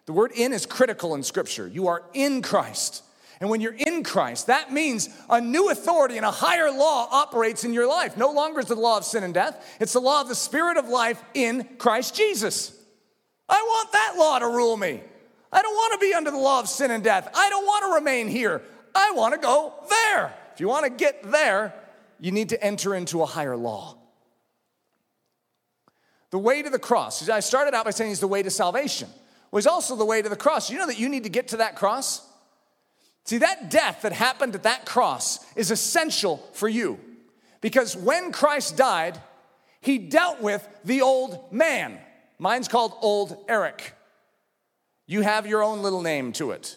The 0.06 0.12
word 0.12 0.32
in 0.32 0.52
is 0.52 0.66
critical 0.66 1.14
in 1.14 1.22
scripture. 1.22 1.68
You 1.68 1.88
are 1.88 2.02
in 2.14 2.42
Christ. 2.42 3.02
And 3.42 3.50
when 3.50 3.60
you're 3.60 3.74
in 3.74 4.04
Christ, 4.04 4.46
that 4.46 4.72
means 4.72 5.08
a 5.28 5.40
new 5.40 5.68
authority 5.68 6.16
and 6.16 6.24
a 6.24 6.30
higher 6.30 6.70
law 6.70 7.08
operates 7.10 7.64
in 7.64 7.74
your 7.74 7.88
life. 7.88 8.16
No 8.16 8.30
longer 8.30 8.60
is 8.60 8.66
the 8.66 8.76
law 8.76 8.96
of 8.96 9.04
sin 9.04 9.24
and 9.24 9.34
death, 9.34 9.76
it's 9.80 9.94
the 9.94 10.00
law 10.00 10.20
of 10.20 10.28
the 10.28 10.34
Spirit 10.36 10.76
of 10.76 10.88
life 10.88 11.20
in 11.34 11.68
Christ 11.76 12.14
Jesus. 12.14 12.72
I 13.48 13.60
want 13.60 13.90
that 13.90 14.14
law 14.16 14.38
to 14.38 14.46
rule 14.46 14.76
me. 14.76 15.02
I 15.52 15.60
don't 15.60 15.74
want 15.74 15.92
to 15.94 16.06
be 16.06 16.14
under 16.14 16.30
the 16.30 16.38
law 16.38 16.60
of 16.60 16.68
sin 16.68 16.92
and 16.92 17.02
death. 17.02 17.28
I 17.34 17.50
don't 17.50 17.66
want 17.66 17.84
to 17.86 17.94
remain 17.94 18.28
here. 18.28 18.62
I 18.94 19.10
want 19.10 19.34
to 19.34 19.40
go 19.40 19.74
there. 19.90 20.32
If 20.54 20.60
you 20.60 20.68
want 20.68 20.84
to 20.84 20.90
get 20.90 21.28
there, 21.32 21.74
you 22.20 22.30
need 22.30 22.50
to 22.50 22.62
enter 22.62 22.94
into 22.94 23.22
a 23.22 23.26
higher 23.26 23.56
law. 23.56 23.96
The 26.30 26.38
way 26.38 26.62
to 26.62 26.70
the 26.70 26.78
cross. 26.78 27.28
I 27.28 27.40
started 27.40 27.74
out 27.74 27.86
by 27.86 27.90
saying 27.90 28.12
he's 28.12 28.20
the 28.20 28.28
way 28.28 28.44
to 28.44 28.50
salvation. 28.50 29.08
Was 29.50 29.66
also 29.66 29.96
the 29.96 30.04
way 30.04 30.22
to 30.22 30.28
the 30.28 30.36
cross. 30.36 30.70
You 30.70 30.78
know 30.78 30.86
that 30.86 31.00
you 31.00 31.08
need 31.08 31.24
to 31.24 31.28
get 31.28 31.48
to 31.48 31.56
that 31.56 31.74
cross? 31.74 32.28
See, 33.24 33.38
that 33.38 33.70
death 33.70 34.02
that 34.02 34.12
happened 34.12 34.54
at 34.54 34.64
that 34.64 34.84
cross 34.84 35.38
is 35.54 35.70
essential 35.70 36.38
for 36.54 36.68
you 36.68 36.98
because 37.60 37.96
when 37.96 38.32
Christ 38.32 38.76
died, 38.76 39.18
he 39.80 39.98
dealt 39.98 40.40
with 40.40 40.66
the 40.84 41.02
old 41.02 41.52
man. 41.52 41.98
Mine's 42.38 42.68
called 42.68 42.94
Old 43.00 43.44
Eric. 43.48 43.94
You 45.06 45.22
have 45.22 45.46
your 45.46 45.62
own 45.62 45.82
little 45.82 46.02
name 46.02 46.32
to 46.34 46.50
it. 46.52 46.76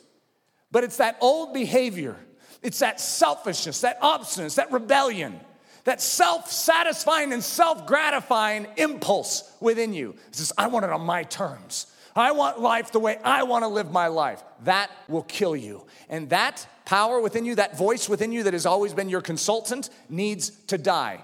But 0.72 0.84
it's 0.84 0.98
that 0.98 1.18
old 1.22 1.54
behavior, 1.54 2.18
it's 2.62 2.80
that 2.80 3.00
selfishness, 3.00 3.82
that 3.82 4.02
obstinance, 4.02 4.56
that 4.56 4.72
rebellion, 4.72 5.40
that 5.86 6.02
self 6.02 6.52
satisfying 6.52 7.32
and 7.32 7.44
self 7.44 7.88
gratifying 7.88 8.68
impulse 8.76 9.52
within 9.62 9.94
you. 9.94 10.16
It 10.28 10.36
says, 10.36 10.52
I 10.58 10.68
want 10.68 10.86
it 10.86 10.92
on 10.92 11.02
my 11.02 11.24
terms. 11.24 11.88
I 12.16 12.32
want 12.32 12.62
life 12.62 12.92
the 12.92 13.00
way 13.00 13.18
I 13.24 13.44
want 13.44 13.64
to 13.64 13.68
live 13.68 13.92
my 13.92 14.08
life. 14.08 14.42
That 14.64 14.90
will 15.10 15.24
kill 15.24 15.56
you. 15.56 15.86
And 16.10 16.30
that 16.30 16.66
power 16.86 17.20
within 17.20 17.44
you, 17.44 17.56
that 17.56 17.78
voice 17.78 18.08
within 18.08 18.32
you 18.32 18.44
that 18.44 18.54
has 18.54 18.66
always 18.66 18.94
been 18.94 19.10
your 19.10 19.22
consultant, 19.22 19.90
needs 20.08 20.50
to 20.68 20.78
die. 20.78 21.24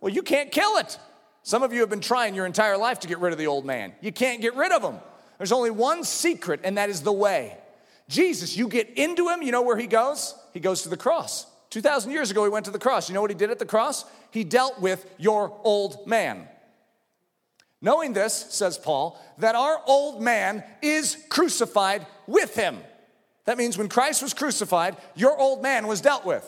Well, 0.00 0.12
you 0.12 0.22
can't 0.22 0.52
kill 0.52 0.76
it. 0.76 0.98
Some 1.42 1.62
of 1.62 1.72
you 1.72 1.80
have 1.80 1.90
been 1.90 2.00
trying 2.00 2.34
your 2.34 2.46
entire 2.46 2.76
life 2.76 3.00
to 3.00 3.08
get 3.08 3.18
rid 3.18 3.32
of 3.32 3.38
the 3.38 3.46
old 3.46 3.64
man. 3.64 3.94
You 4.00 4.12
can't 4.12 4.40
get 4.40 4.54
rid 4.54 4.70
of 4.70 4.82
him. 4.82 5.00
There's 5.38 5.52
only 5.52 5.70
one 5.70 6.04
secret, 6.04 6.60
and 6.62 6.78
that 6.78 6.90
is 6.90 7.02
the 7.02 7.12
way. 7.12 7.56
Jesus, 8.08 8.56
you 8.56 8.68
get 8.68 8.90
into 8.90 9.28
him, 9.28 9.42
you 9.42 9.52
know 9.52 9.62
where 9.62 9.76
he 9.76 9.86
goes? 9.86 10.34
He 10.52 10.60
goes 10.60 10.82
to 10.82 10.88
the 10.88 10.96
cross. 10.96 11.46
2,000 11.70 12.10
years 12.10 12.30
ago, 12.30 12.44
he 12.44 12.50
went 12.50 12.64
to 12.64 12.70
the 12.70 12.78
cross. 12.78 13.08
You 13.08 13.14
know 13.14 13.20
what 13.20 13.30
he 13.30 13.36
did 13.36 13.50
at 13.50 13.58
the 13.58 13.66
cross? 13.66 14.04
He 14.30 14.44
dealt 14.44 14.80
with 14.80 15.04
your 15.18 15.58
old 15.64 16.06
man. 16.06 16.48
Knowing 17.80 18.12
this, 18.12 18.34
says 18.50 18.76
Paul, 18.76 19.20
that 19.38 19.54
our 19.54 19.80
old 19.86 20.20
man 20.20 20.64
is 20.82 21.16
crucified 21.28 22.06
with 22.26 22.54
him. 22.54 22.78
That 23.44 23.56
means 23.56 23.78
when 23.78 23.88
Christ 23.88 24.22
was 24.22 24.34
crucified, 24.34 24.96
your 25.14 25.38
old 25.38 25.62
man 25.62 25.86
was 25.86 26.00
dealt 26.00 26.26
with. 26.26 26.46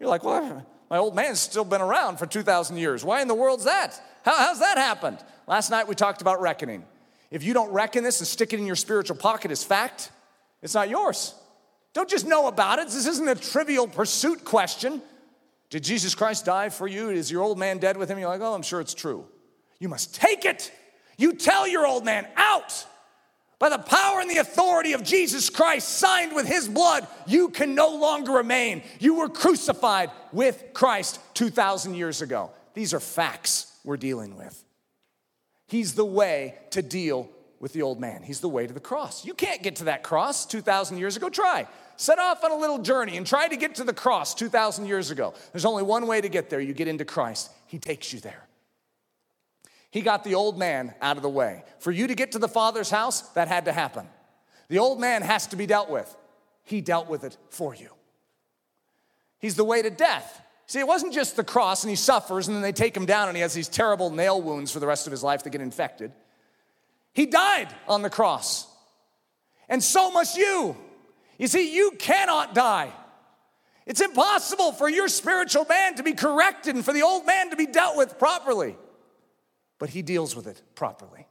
You're 0.00 0.08
like, 0.08 0.24
well, 0.24 0.66
my 0.90 0.98
old 0.98 1.14
man's 1.14 1.40
still 1.40 1.64
been 1.64 1.80
around 1.80 2.18
for 2.18 2.26
2,000 2.26 2.76
years. 2.76 3.04
Why 3.04 3.22
in 3.22 3.28
the 3.28 3.34
world's 3.34 3.64
that? 3.64 3.98
How, 4.24 4.36
how's 4.36 4.58
that 4.58 4.76
happened? 4.76 5.18
Last 5.46 5.70
night 5.70 5.88
we 5.88 5.94
talked 5.94 6.20
about 6.20 6.40
reckoning. 6.40 6.84
If 7.30 7.44
you 7.44 7.54
don't 7.54 7.72
reckon 7.72 8.04
this 8.04 8.20
and 8.20 8.26
stick 8.26 8.52
it 8.52 8.58
in 8.58 8.66
your 8.66 8.76
spiritual 8.76 9.16
pocket 9.16 9.50
as 9.50 9.64
fact, 9.64 10.10
it's 10.60 10.74
not 10.74 10.90
yours. 10.90 11.34
Don't 11.94 12.08
just 12.08 12.26
know 12.26 12.46
about 12.46 12.78
it. 12.78 12.86
This 12.86 13.06
isn't 13.06 13.28
a 13.28 13.34
trivial 13.34 13.86
pursuit 13.86 14.44
question. 14.44 15.00
Did 15.70 15.84
Jesus 15.84 16.14
Christ 16.14 16.44
die 16.44 16.68
for 16.68 16.86
you? 16.86 17.08
Is 17.08 17.30
your 17.30 17.42
old 17.42 17.58
man 17.58 17.78
dead 17.78 17.96
with 17.96 18.10
him? 18.10 18.18
You're 18.18 18.28
like, 18.28 18.42
oh, 18.42 18.52
I'm 18.52 18.62
sure 18.62 18.80
it's 18.80 18.94
true. 18.94 19.24
You 19.82 19.88
must 19.88 20.14
take 20.14 20.44
it. 20.44 20.70
You 21.18 21.32
tell 21.32 21.66
your 21.66 21.84
old 21.84 22.04
man 22.04 22.28
out. 22.36 22.86
By 23.58 23.68
the 23.68 23.78
power 23.78 24.20
and 24.20 24.30
the 24.30 24.36
authority 24.36 24.92
of 24.92 25.02
Jesus 25.02 25.50
Christ, 25.50 25.88
signed 25.88 26.36
with 26.36 26.46
his 26.46 26.68
blood, 26.68 27.08
you 27.26 27.48
can 27.48 27.74
no 27.74 27.96
longer 27.96 28.30
remain. 28.30 28.84
You 29.00 29.14
were 29.14 29.28
crucified 29.28 30.12
with 30.32 30.62
Christ 30.72 31.18
2,000 31.34 31.96
years 31.96 32.22
ago. 32.22 32.52
These 32.74 32.94
are 32.94 33.00
facts 33.00 33.76
we're 33.82 33.96
dealing 33.96 34.36
with. 34.36 34.62
He's 35.66 35.94
the 35.94 36.04
way 36.04 36.54
to 36.70 36.80
deal 36.80 37.28
with 37.58 37.72
the 37.72 37.82
old 37.82 37.98
man. 37.98 38.22
He's 38.22 38.38
the 38.38 38.48
way 38.48 38.68
to 38.68 38.72
the 38.72 38.78
cross. 38.78 39.24
You 39.24 39.34
can't 39.34 39.64
get 39.64 39.76
to 39.76 39.84
that 39.84 40.04
cross 40.04 40.46
2,000 40.46 40.96
years 40.96 41.16
ago. 41.16 41.28
Try. 41.28 41.66
Set 41.96 42.20
off 42.20 42.44
on 42.44 42.52
a 42.52 42.56
little 42.56 42.78
journey 42.78 43.16
and 43.16 43.26
try 43.26 43.48
to 43.48 43.56
get 43.56 43.74
to 43.76 43.84
the 43.84 43.92
cross 43.92 44.32
2,000 44.32 44.86
years 44.86 45.10
ago. 45.10 45.34
There's 45.50 45.64
only 45.64 45.82
one 45.82 46.06
way 46.06 46.20
to 46.20 46.28
get 46.28 46.50
there. 46.50 46.60
You 46.60 46.72
get 46.72 46.86
into 46.86 47.04
Christ, 47.04 47.50
He 47.66 47.80
takes 47.80 48.12
you 48.12 48.20
there. 48.20 48.46
He 49.92 50.00
got 50.00 50.24
the 50.24 50.36
old 50.36 50.58
man 50.58 50.94
out 51.02 51.18
of 51.18 51.22
the 51.22 51.28
way. 51.28 51.64
For 51.78 51.92
you 51.92 52.06
to 52.06 52.14
get 52.14 52.32
to 52.32 52.38
the 52.38 52.48
Father's 52.48 52.88
house, 52.88 53.20
that 53.32 53.46
had 53.46 53.66
to 53.66 53.72
happen. 53.72 54.08
The 54.68 54.78
old 54.78 54.98
man 54.98 55.20
has 55.20 55.48
to 55.48 55.56
be 55.56 55.66
dealt 55.66 55.90
with. 55.90 56.16
He 56.64 56.80
dealt 56.80 57.10
with 57.10 57.24
it 57.24 57.36
for 57.50 57.74
you. 57.74 57.90
He's 59.38 59.54
the 59.54 59.64
way 59.64 59.82
to 59.82 59.90
death. 59.90 60.40
See, 60.66 60.78
it 60.78 60.86
wasn't 60.86 61.12
just 61.12 61.36
the 61.36 61.44
cross 61.44 61.84
and 61.84 61.90
he 61.90 61.96
suffers 61.96 62.48
and 62.48 62.56
then 62.56 62.62
they 62.62 62.72
take 62.72 62.96
him 62.96 63.04
down 63.04 63.28
and 63.28 63.36
he 63.36 63.42
has 63.42 63.52
these 63.52 63.68
terrible 63.68 64.08
nail 64.08 64.40
wounds 64.40 64.72
for 64.72 64.80
the 64.80 64.86
rest 64.86 65.06
of 65.06 65.10
his 65.10 65.22
life 65.22 65.42
that 65.44 65.50
get 65.50 65.60
infected. 65.60 66.10
He 67.12 67.26
died 67.26 67.68
on 67.86 68.00
the 68.00 68.08
cross. 68.08 68.66
And 69.68 69.82
so 69.82 70.10
must 70.10 70.38
you. 70.38 70.74
You 71.36 71.48
see, 71.48 71.74
you 71.76 71.92
cannot 71.98 72.54
die. 72.54 72.90
It's 73.84 74.00
impossible 74.00 74.72
for 74.72 74.88
your 74.88 75.08
spiritual 75.08 75.66
man 75.66 75.96
to 75.96 76.02
be 76.02 76.14
corrected 76.14 76.76
and 76.76 76.84
for 76.84 76.94
the 76.94 77.02
old 77.02 77.26
man 77.26 77.50
to 77.50 77.56
be 77.56 77.66
dealt 77.66 77.98
with 77.98 78.18
properly 78.18 78.74
but 79.82 79.90
he 79.90 80.00
deals 80.00 80.36
with 80.36 80.46
it 80.46 80.62
properly. 80.76 81.26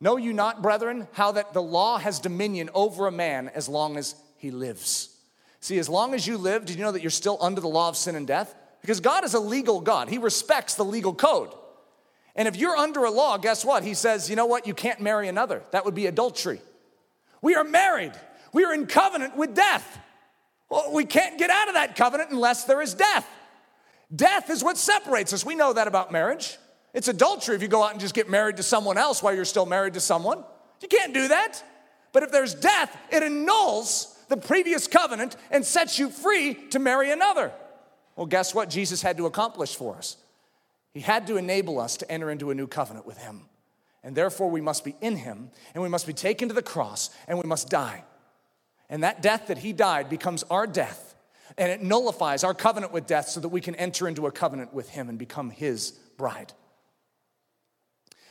Know 0.00 0.16
you 0.16 0.32
not, 0.32 0.62
brethren, 0.62 1.08
how 1.10 1.32
that 1.32 1.52
the 1.52 1.60
law 1.60 1.98
has 1.98 2.20
dominion 2.20 2.70
over 2.72 3.08
a 3.08 3.10
man 3.10 3.50
as 3.52 3.68
long 3.68 3.96
as 3.96 4.14
he 4.36 4.52
lives. 4.52 5.12
See, 5.58 5.76
as 5.76 5.88
long 5.88 6.14
as 6.14 6.24
you 6.24 6.38
live, 6.38 6.64
did 6.64 6.76
you 6.76 6.84
know 6.84 6.92
that 6.92 7.02
you're 7.02 7.10
still 7.10 7.36
under 7.40 7.60
the 7.60 7.66
law 7.66 7.88
of 7.88 7.96
sin 7.96 8.14
and 8.14 8.28
death? 8.28 8.54
Because 8.80 9.00
God 9.00 9.24
is 9.24 9.34
a 9.34 9.40
legal 9.40 9.80
God, 9.80 10.08
He 10.08 10.18
respects 10.18 10.76
the 10.76 10.84
legal 10.84 11.12
code. 11.12 11.52
And 12.36 12.46
if 12.46 12.54
you're 12.54 12.76
under 12.76 13.02
a 13.02 13.10
law, 13.10 13.38
guess 13.38 13.64
what? 13.64 13.82
He 13.82 13.94
says, 13.94 14.30
you 14.30 14.36
know 14.36 14.46
what? 14.46 14.68
You 14.68 14.74
can't 14.74 15.00
marry 15.00 15.26
another. 15.26 15.64
That 15.72 15.84
would 15.84 15.96
be 15.96 16.06
adultery. 16.06 16.60
We 17.42 17.56
are 17.56 17.64
married, 17.64 18.12
we 18.52 18.62
are 18.62 18.72
in 18.72 18.86
covenant 18.86 19.36
with 19.36 19.56
death. 19.56 19.98
Well, 20.68 20.92
we 20.92 21.06
can't 21.06 21.40
get 21.40 21.50
out 21.50 21.66
of 21.66 21.74
that 21.74 21.96
covenant 21.96 22.30
unless 22.30 22.66
there 22.66 22.82
is 22.82 22.94
death. 22.94 23.28
Death 24.14 24.48
is 24.48 24.62
what 24.62 24.78
separates 24.78 25.32
us. 25.32 25.44
We 25.44 25.56
know 25.56 25.72
that 25.72 25.88
about 25.88 26.12
marriage. 26.12 26.56
It's 26.92 27.08
adultery 27.08 27.54
if 27.54 27.62
you 27.62 27.68
go 27.68 27.82
out 27.82 27.92
and 27.92 28.00
just 28.00 28.14
get 28.14 28.28
married 28.28 28.56
to 28.56 28.62
someone 28.62 28.98
else 28.98 29.22
while 29.22 29.34
you're 29.34 29.44
still 29.44 29.66
married 29.66 29.94
to 29.94 30.00
someone. 30.00 30.44
You 30.80 30.88
can't 30.88 31.14
do 31.14 31.28
that. 31.28 31.62
But 32.12 32.22
if 32.24 32.32
there's 32.32 32.54
death, 32.54 32.96
it 33.10 33.22
annuls 33.22 34.16
the 34.28 34.36
previous 34.36 34.86
covenant 34.86 35.36
and 35.50 35.64
sets 35.64 35.98
you 35.98 36.10
free 36.10 36.54
to 36.70 36.78
marry 36.78 37.10
another. 37.10 37.52
Well, 38.16 38.26
guess 38.26 38.54
what 38.54 38.70
Jesus 38.70 39.02
had 39.02 39.16
to 39.18 39.26
accomplish 39.26 39.76
for 39.76 39.96
us? 39.96 40.16
He 40.92 41.00
had 41.00 41.26
to 41.28 41.36
enable 41.36 41.78
us 41.78 41.96
to 41.98 42.10
enter 42.10 42.30
into 42.30 42.50
a 42.50 42.54
new 42.54 42.66
covenant 42.66 43.06
with 43.06 43.18
Him. 43.18 43.42
And 44.02 44.16
therefore, 44.16 44.50
we 44.50 44.60
must 44.60 44.84
be 44.84 44.96
in 45.00 45.16
Him, 45.16 45.50
and 45.74 45.82
we 45.82 45.88
must 45.88 46.06
be 46.06 46.12
taken 46.12 46.48
to 46.48 46.54
the 46.54 46.62
cross, 46.62 47.10
and 47.28 47.38
we 47.38 47.46
must 47.46 47.68
die. 47.68 48.02
And 48.88 49.04
that 49.04 49.22
death 49.22 49.46
that 49.48 49.58
He 49.58 49.72
died 49.72 50.08
becomes 50.08 50.42
our 50.44 50.66
death, 50.66 51.14
and 51.56 51.70
it 51.70 51.82
nullifies 51.82 52.42
our 52.42 52.54
covenant 52.54 52.92
with 52.92 53.06
death 53.06 53.28
so 53.28 53.40
that 53.40 53.48
we 53.48 53.60
can 53.60 53.74
enter 53.76 54.08
into 54.08 54.26
a 54.26 54.32
covenant 54.32 54.74
with 54.74 54.88
Him 54.88 55.08
and 55.08 55.18
become 55.18 55.50
His 55.50 55.92
bride. 56.16 56.52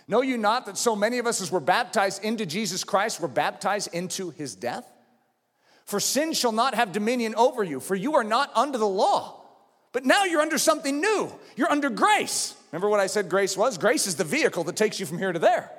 Know 0.10 0.22
you 0.22 0.38
not 0.38 0.66
that 0.66 0.78
so 0.78 0.94
many 0.94 1.20
of 1.20 1.26
us, 1.26 1.40
as 1.40 1.50
we're 1.50 1.62
baptized 1.62 2.26
into 2.26 2.46
Jesus 2.46 2.84
Christ, 2.84 3.22
were 3.22 3.30
baptized 3.30 3.94
into 3.94 4.32
His 4.32 4.56
death? 4.56 4.86
For 5.86 6.02
sin 6.02 6.34
shall 6.34 6.52
not 6.52 6.76
have 6.76 6.92
dominion 6.92 7.34
over 7.36 7.64
you, 7.64 7.80
for 7.80 7.96
you 7.96 8.16
are 8.16 8.26
not 8.26 8.52
under 8.56 8.78
the 8.78 8.88
law 8.88 9.40
but 9.92 10.06
now 10.06 10.26
you're 10.26 10.42
under 10.42 10.58
something 10.58 11.02
new. 11.02 11.32
You're 11.56 11.72
under 11.72 11.90
grace. 11.90 12.56
Remember 12.72 12.90
what 12.90 13.00
I 13.00 13.08
said 13.08 13.30
grace 13.30 13.58
was? 13.58 13.78
Grace 13.78 14.06
is 14.06 14.16
the 14.16 14.24
vehicle 14.24 14.64
that 14.66 14.76
takes 14.76 15.00
you 15.00 15.06
from 15.06 15.18
here 15.18 15.32
to 15.32 15.40
there. 15.40 15.72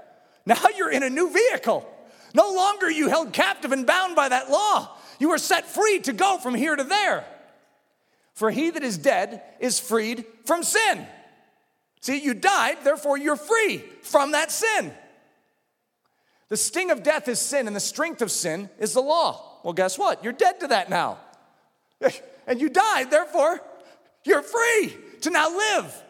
Now 0.47 0.61
you're 0.77 0.91
in 0.91 1.03
a 1.03 1.11
new 1.11 1.33
vehicle. 1.33 1.89
No 2.35 2.53
longer 2.55 2.91
you 2.91 3.09
held 3.09 3.33
captive 3.33 3.73
and 3.73 3.87
bound 3.87 4.17
by 4.17 4.29
that 4.29 4.51
law. 4.51 4.97
You 5.19 5.31
are 5.31 5.39
set 5.39 5.67
free 5.67 6.01
to 6.01 6.13
go 6.13 6.39
from 6.39 6.55
here 6.55 6.75
to 6.75 6.85
there. 6.85 7.25
For 8.35 8.51
he 8.51 8.71
that 8.71 8.83
is 8.83 8.97
dead 8.97 9.43
is 9.59 9.79
freed 9.79 10.25
from 10.45 10.63
sin. 10.63 11.07
See, 12.01 12.19
you 12.19 12.35
died, 12.35 12.79
therefore 12.83 13.19
you're 13.19 13.37
free 13.37 13.79
from 14.03 14.33
that 14.33 14.51
sin. 14.51 14.93
The 16.49 16.57
sting 16.57 16.91
of 16.91 17.03
death 17.03 17.29
is 17.29 17.39
sin, 17.39 17.67
and 17.67 17.77
the 17.77 17.81
strength 17.81 18.23
of 18.23 18.31
sin 18.31 18.71
is 18.79 18.95
the 18.95 19.03
law. 19.03 19.61
Well, 19.63 19.73
guess 19.73 19.99
what? 19.99 20.25
You're 20.25 20.33
dead 20.33 20.61
to 20.61 20.69
that 20.69 20.91
now. 20.91 21.19
And 22.47 22.61
you 22.61 22.69
died, 22.69 23.13
therefore 23.13 23.61
you're 24.25 24.43
free 24.43 24.97
to 25.21 25.31
now 25.31 25.57
live. 25.57 26.03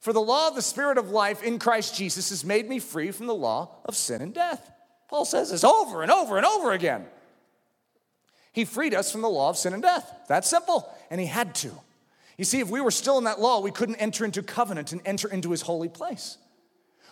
For 0.00 0.14
the 0.14 0.20
law 0.20 0.48
of 0.48 0.54
the 0.54 0.62
Spirit 0.62 0.96
of 0.96 1.10
life 1.10 1.42
in 1.42 1.58
Christ 1.58 1.94
Jesus 1.94 2.30
has 2.30 2.44
made 2.44 2.68
me 2.68 2.78
free 2.78 3.10
from 3.10 3.26
the 3.26 3.34
law 3.34 3.70
of 3.84 3.96
sin 3.96 4.22
and 4.22 4.32
death. 4.32 4.70
Paul 5.08 5.24
says 5.24 5.50
this 5.50 5.62
over 5.62 6.02
and 6.02 6.10
over 6.10 6.36
and 6.36 6.46
over 6.46 6.72
again. 6.72 7.04
He 8.52 8.64
freed 8.64 8.94
us 8.94 9.12
from 9.12 9.20
the 9.20 9.28
law 9.28 9.50
of 9.50 9.58
sin 9.58 9.74
and 9.74 9.82
death. 9.82 10.10
That's 10.28 10.48
simple. 10.48 10.90
And 11.10 11.20
he 11.20 11.26
had 11.26 11.54
to. 11.56 11.70
You 12.36 12.44
see, 12.44 12.60
if 12.60 12.68
we 12.68 12.80
were 12.80 12.90
still 12.90 13.18
in 13.18 13.24
that 13.24 13.40
law, 13.40 13.60
we 13.60 13.70
couldn't 13.70 13.96
enter 13.96 14.24
into 14.24 14.42
covenant 14.42 14.92
and 14.92 15.00
enter 15.04 15.28
into 15.28 15.50
his 15.50 15.62
holy 15.62 15.88
place. 15.88 16.36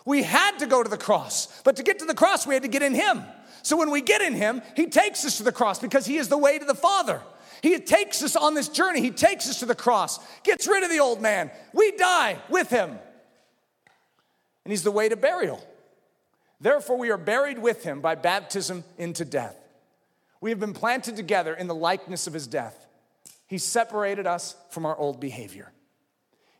We 0.05 0.21
had 0.21 0.59
to 0.59 0.67
go 0.67 0.83
to 0.83 0.89
the 0.89 0.97
cross, 0.97 1.61
but 1.63 1.77
to 1.77 1.83
get 1.83 1.99
to 1.99 2.05
the 2.05 2.13
cross, 2.13 2.45
we 2.45 2.53
had 2.53 2.63
to 2.63 2.69
get 2.69 2.83
in 2.83 2.93
him. 2.93 3.23
So 3.63 3.75
when 3.75 3.89
we 3.89 4.01
get 4.01 4.21
in 4.21 4.33
him, 4.33 4.61
he 4.75 4.85
takes 4.85 5.25
us 5.25 5.37
to 5.37 5.43
the 5.43 5.51
cross 5.51 5.79
because 5.79 6.05
he 6.05 6.17
is 6.17 6.29
the 6.29 6.37
way 6.37 6.59
to 6.59 6.65
the 6.65 6.75
Father. 6.75 7.21
He 7.63 7.79
takes 7.79 8.21
us 8.21 8.35
on 8.35 8.53
this 8.53 8.69
journey. 8.69 9.01
He 9.01 9.09
takes 9.09 9.49
us 9.49 9.59
to 9.59 9.65
the 9.65 9.73
cross, 9.73 10.19
gets 10.43 10.67
rid 10.67 10.83
of 10.83 10.91
the 10.91 10.99
old 10.99 11.19
man. 11.19 11.49
We 11.73 11.91
die 11.93 12.37
with 12.49 12.69
him. 12.69 12.89
And 12.89 14.71
he's 14.71 14.83
the 14.83 14.91
way 14.91 15.09
to 15.09 15.15
burial. 15.15 15.65
Therefore, 16.61 16.97
we 16.97 17.09
are 17.09 17.17
buried 17.17 17.57
with 17.57 17.83
him 17.83 18.01
by 18.01 18.13
baptism 18.13 18.83
into 18.99 19.25
death. 19.25 19.57
We 20.41 20.51
have 20.51 20.59
been 20.59 20.73
planted 20.73 21.15
together 21.15 21.55
in 21.55 21.65
the 21.65 21.75
likeness 21.75 22.27
of 22.27 22.33
his 22.33 22.45
death. 22.45 22.84
He 23.55 23.59
separated 23.59 24.27
us 24.27 24.53
from 24.69 24.85
our 24.85 24.97
old 24.97 25.21
behavior. 25.21 25.71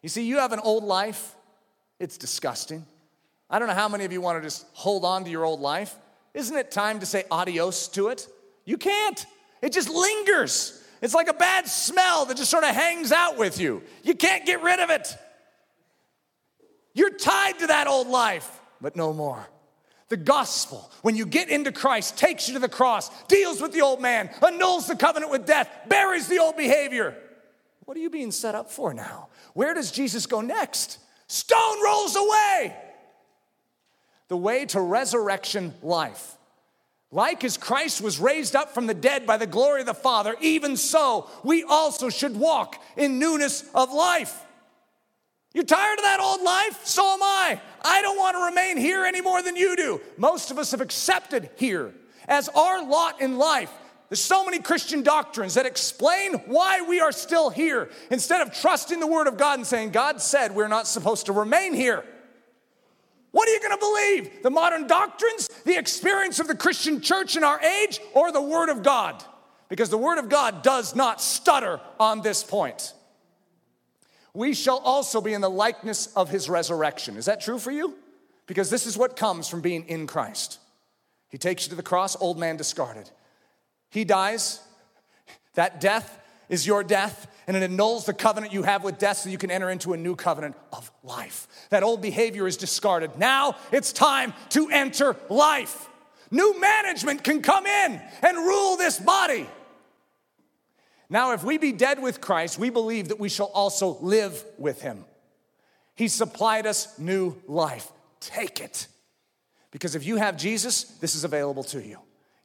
You 0.02 0.08
see, 0.08 0.24
you 0.24 0.38
have 0.38 0.54
an 0.54 0.62
old 0.62 0.86
life, 0.86 1.36
it's 2.00 2.18
disgusting. 2.18 2.86
I 3.50 3.60
don't 3.60 3.68
know 3.68 3.74
how 3.74 3.90
many 3.90 4.06
of 4.06 4.14
you 4.14 4.22
want 4.22 4.42
to 4.42 4.48
just 4.48 4.66
hold 4.72 5.04
on 5.04 5.26
to 5.26 5.30
your 5.30 5.44
old 5.44 5.60
life. 5.60 5.94
Isn't 6.34 6.56
it 6.56 6.72
time 6.72 7.02
to 7.02 7.06
say 7.06 7.26
adios 7.30 7.90
to 7.90 8.08
it? 8.08 8.30
You 8.64 8.78
can't, 8.78 9.26
it 9.62 9.74
just 9.74 9.90
lingers. 9.90 10.82
It's 11.02 11.14
like 11.14 11.28
a 11.28 11.34
bad 11.34 11.68
smell 11.68 12.28
that 12.28 12.38
just 12.38 12.50
sort 12.50 12.64
of 12.64 12.74
hangs 12.74 13.12
out 13.12 13.38
with 13.38 13.60
you. 13.60 13.84
You 14.04 14.16
can't 14.16 14.46
get 14.46 14.64
rid 14.64 14.80
of 14.80 14.90
it. 14.90 15.18
You're 16.94 17.18
tied 17.18 17.60
to 17.60 17.68
that 17.68 17.88
old 17.88 18.08
life, 18.08 18.62
but 18.80 18.96
no 18.96 19.12
more. 19.12 19.46
The 20.10 20.18
gospel, 20.18 20.92
when 21.02 21.16
you 21.16 21.26
get 21.26 21.50
into 21.50 21.72
Christ, 21.72 22.18
takes 22.18 22.48
you 22.48 22.54
to 22.54 22.60
the 22.60 22.70
cross, 22.70 23.10
deals 23.24 23.62
with 23.62 23.74
the 23.74 23.82
old 23.82 24.02
man, 24.02 24.30
annuls 24.42 24.88
the 24.88 24.96
covenant 24.96 25.32
with 25.32 25.46
death, 25.46 25.70
buries 25.88 26.28
the 26.28 26.40
old 26.40 26.56
behavior. 26.56 27.18
What 27.86 27.98
are 27.98 28.02
you 28.02 28.10
being 28.10 28.32
set 28.32 28.56
up 28.56 28.70
for 28.70 28.94
now? 28.94 29.30
Where 29.54 29.74
does 29.74 29.92
Jesus 29.92 30.26
go 30.26 30.42
next? 30.42 31.00
Stone 31.28 31.84
rolls 31.84 32.16
away. 32.16 32.76
The 34.28 34.38
way 34.38 34.66
to 34.68 34.82
resurrection 34.82 35.74
life 35.82 36.36
like 37.16 37.46
as 37.46 37.56
Christ 37.56 38.02
was 38.02 38.20
raised 38.20 38.58
up 38.58 38.74
from 38.74 38.88
the 38.88 38.94
dead 38.94 39.26
by 39.26 39.38
the 39.38 39.48
glory 39.48 39.80
of 39.80 39.86
the 39.86 39.94
Father, 39.94 40.36
even 40.42 40.76
so 40.76 41.30
we 41.44 41.64
also 41.64 42.10
should 42.10 42.36
walk 42.36 42.82
in 42.98 43.20
newness 43.20 43.64
of 43.74 43.94
life. 43.94 44.45
You're 45.56 45.64
tired 45.64 45.98
of 45.98 46.04
that 46.04 46.20
old 46.20 46.42
life? 46.42 46.86
So 46.86 47.02
am 47.02 47.24
I. 47.24 47.62
I 47.82 48.02
don't 48.02 48.18
want 48.18 48.36
to 48.36 48.44
remain 48.44 48.76
here 48.76 49.06
any 49.06 49.22
more 49.22 49.42
than 49.42 49.56
you 49.56 49.78
do. 49.78 50.02
Most 50.18 50.52
of 50.52 50.60
us 50.60 50.72
have 50.72 50.82
accepted 50.82 51.50
here 51.56 51.94
as 52.28 52.50
our 52.50 52.86
lot 52.86 53.22
in 53.22 53.38
life. 53.38 53.72
There's 54.10 54.20
so 54.20 54.44
many 54.44 54.60
Christian 54.60 55.02
doctrines 55.02 55.54
that 55.54 55.66
explain 55.66 56.34
why 56.48 56.82
we 56.82 57.00
are 57.00 57.14
still 57.14 57.50
here 57.50 57.90
instead 58.12 58.42
of 58.42 58.54
trusting 58.54 59.00
the 59.00 59.08
Word 59.08 59.28
of 59.28 59.38
God 59.38 59.58
and 59.58 59.66
saying, 59.66 59.92
God 59.92 60.22
said 60.22 60.54
we're 60.54 60.68
not 60.68 60.88
supposed 60.88 61.28
to 61.28 61.32
remain 61.32 61.74
here. 61.74 62.04
What 63.32 63.48
are 63.48 63.54
you 63.54 63.62
going 63.62 63.72
to 63.72 63.78
believe? 63.78 64.44
The 64.44 64.50
modern 64.50 64.88
doctrines, 64.88 65.48
the 65.64 65.78
experience 65.78 66.42
of 66.42 66.48
the 66.48 66.56
Christian 66.56 67.00
church 67.00 67.38
in 67.38 67.46
our 67.46 67.62
age, 67.62 68.02
or 68.14 68.34
the 68.34 68.42
Word 68.42 68.68
of 68.68 68.84
God? 68.84 69.24
Because 69.70 69.90
the 69.90 69.98
Word 69.98 70.18
of 70.18 70.28
God 70.28 70.64
does 70.64 70.98
not 70.98 71.22
stutter 71.22 71.80
on 71.98 72.22
this 72.22 72.44
point. 72.44 72.94
We 74.36 74.54
shall 74.54 74.78
also 74.78 75.22
be 75.22 75.34
in 75.34 75.42
the 75.42 75.50
likeness 75.50 76.08
of 76.16 76.30
His 76.30 76.50
resurrection. 76.50 77.18
Is 77.18 77.26
that 77.26 77.42
true 77.42 77.58
for 77.58 77.72
you? 77.72 77.96
Because 78.48 78.70
this 78.70 78.86
is 78.86 78.98
what 78.98 79.16
comes 79.16 79.48
from 79.48 79.62
being 79.62 79.88
in 79.88 80.06
Christ. 80.06 80.60
He 81.30 81.38
takes 81.38 81.66
you 81.66 81.70
to 81.72 81.76
the 81.76 81.84
cross, 81.84 82.16
old 82.20 82.38
man 82.38 82.58
discarded. 82.58 83.10
He 83.90 84.04
dies. 84.04 84.60
That 85.56 85.80
death 85.80 86.20
is 86.50 86.68
your 86.68 86.84
death 86.84 87.28
and 87.48 87.56
it 87.56 87.64
annuls 87.64 88.06
the 88.06 88.14
covenant 88.14 88.54
you 88.54 88.64
have 88.64 88.84
with 88.84 88.98
death 88.98 89.18
so 89.18 89.30
you 89.30 89.38
can 89.38 89.52
enter 89.52 89.70
into 89.70 89.94
a 89.94 89.98
new 89.98 90.16
covenant 90.16 90.56
of 90.74 90.92
life. 91.04 91.48
That 91.70 91.84
old 91.84 92.02
behavior 92.02 92.48
is 92.48 92.58
discarded. 92.58 93.18
Now 93.18 93.56
it's 93.72 93.94
time 93.94 94.34
to 94.50 94.70
enter 94.70 95.16
life. 95.30 95.90
New 96.32 96.60
management 96.60 97.24
can 97.24 97.42
come 97.42 97.66
in 97.66 98.02
and 98.22 98.38
rule 98.38 98.78
this 98.78 99.00
body. 99.00 99.48
Now, 101.10 101.34
if 101.34 101.44
we 101.44 101.58
be 101.58 101.72
dead 101.72 102.02
with 102.02 102.22
Christ, 102.22 102.58
we 102.58 102.70
believe 102.70 103.10
that 103.10 103.20
we 103.20 103.30
shall 103.30 103.48
also 103.48 103.98
live 104.02 104.44
with 104.58 104.82
him. 104.82 105.06
He 105.96 106.08
supplied 106.08 106.66
us 106.66 106.98
new 107.00 107.36
life. 107.48 107.92
Take 108.20 108.60
it. 108.60 108.88
Because 109.72 109.96
if 109.96 110.06
you 110.06 110.18
have 110.18 110.38
Jesus, 110.38 110.84
this 110.84 111.16
is 111.16 111.24
available 111.24 111.64
to 111.66 111.82
you. 111.82 112.00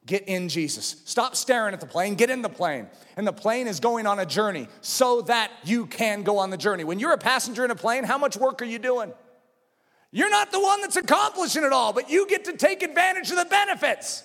Get 0.07 0.29
in 0.29 0.49
Jesus. 0.49 1.03
Stop 1.05 1.37
staring 1.37 1.75
at 1.75 1.81
the 1.81 1.87
plane, 1.87 2.15
get 2.15 2.31
in 2.31 2.43
the 2.43 2.49
plane. 2.49 2.89
And 3.17 3.27
the 3.27 3.33
plane 3.33 3.67
is 3.67 3.81
going 3.81 4.07
on 4.07 4.19
a 4.19 4.27
journey 4.27 4.67
so 4.81 5.23
that 5.23 5.51
you 5.65 5.87
can 5.87 6.23
go 6.23 6.39
on 6.39 6.51
the 6.51 6.57
journey. 6.57 6.85
When 6.85 6.99
you're 6.99 7.13
a 7.13 7.19
passenger 7.19 7.65
in 7.65 7.71
a 7.71 7.77
plane, 7.77 8.05
how 8.05 8.19
much 8.19 8.37
work 8.37 8.63
are 8.63 8.67
you 8.67 8.79
doing? 8.79 9.13
You're 10.11 10.31
not 10.31 10.51
the 10.51 10.61
one 10.61 10.81
that's 10.81 10.97
accomplishing 10.97 11.63
it 11.63 11.73
all, 11.73 11.93
but 11.93 12.11
you 12.11 12.27
get 12.27 12.47
to 12.47 12.57
take 12.57 12.83
advantage 12.83 13.31
of 13.31 13.37
the 13.37 13.45
benefits. 13.45 14.25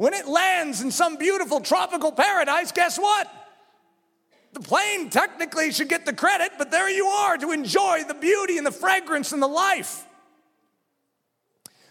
When 0.00 0.14
it 0.14 0.26
lands 0.26 0.80
in 0.80 0.90
some 0.90 1.16
beautiful 1.16 1.60
tropical 1.60 2.10
paradise, 2.10 2.72
guess 2.72 2.98
what? 2.98 3.30
The 4.54 4.60
plane 4.60 5.10
technically 5.10 5.72
should 5.72 5.90
get 5.90 6.06
the 6.06 6.14
credit, 6.14 6.52
but 6.56 6.70
there 6.70 6.88
you 6.88 7.04
are 7.04 7.36
to 7.36 7.50
enjoy 7.50 8.04
the 8.08 8.14
beauty 8.14 8.56
and 8.56 8.66
the 8.66 8.70
fragrance 8.70 9.32
and 9.32 9.42
the 9.42 9.46
life. 9.46 10.06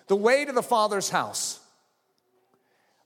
The 0.07 0.16
way 0.16 0.43
to 0.43 0.51
the 0.51 0.64
Father's 0.64 1.12
house 1.12 1.60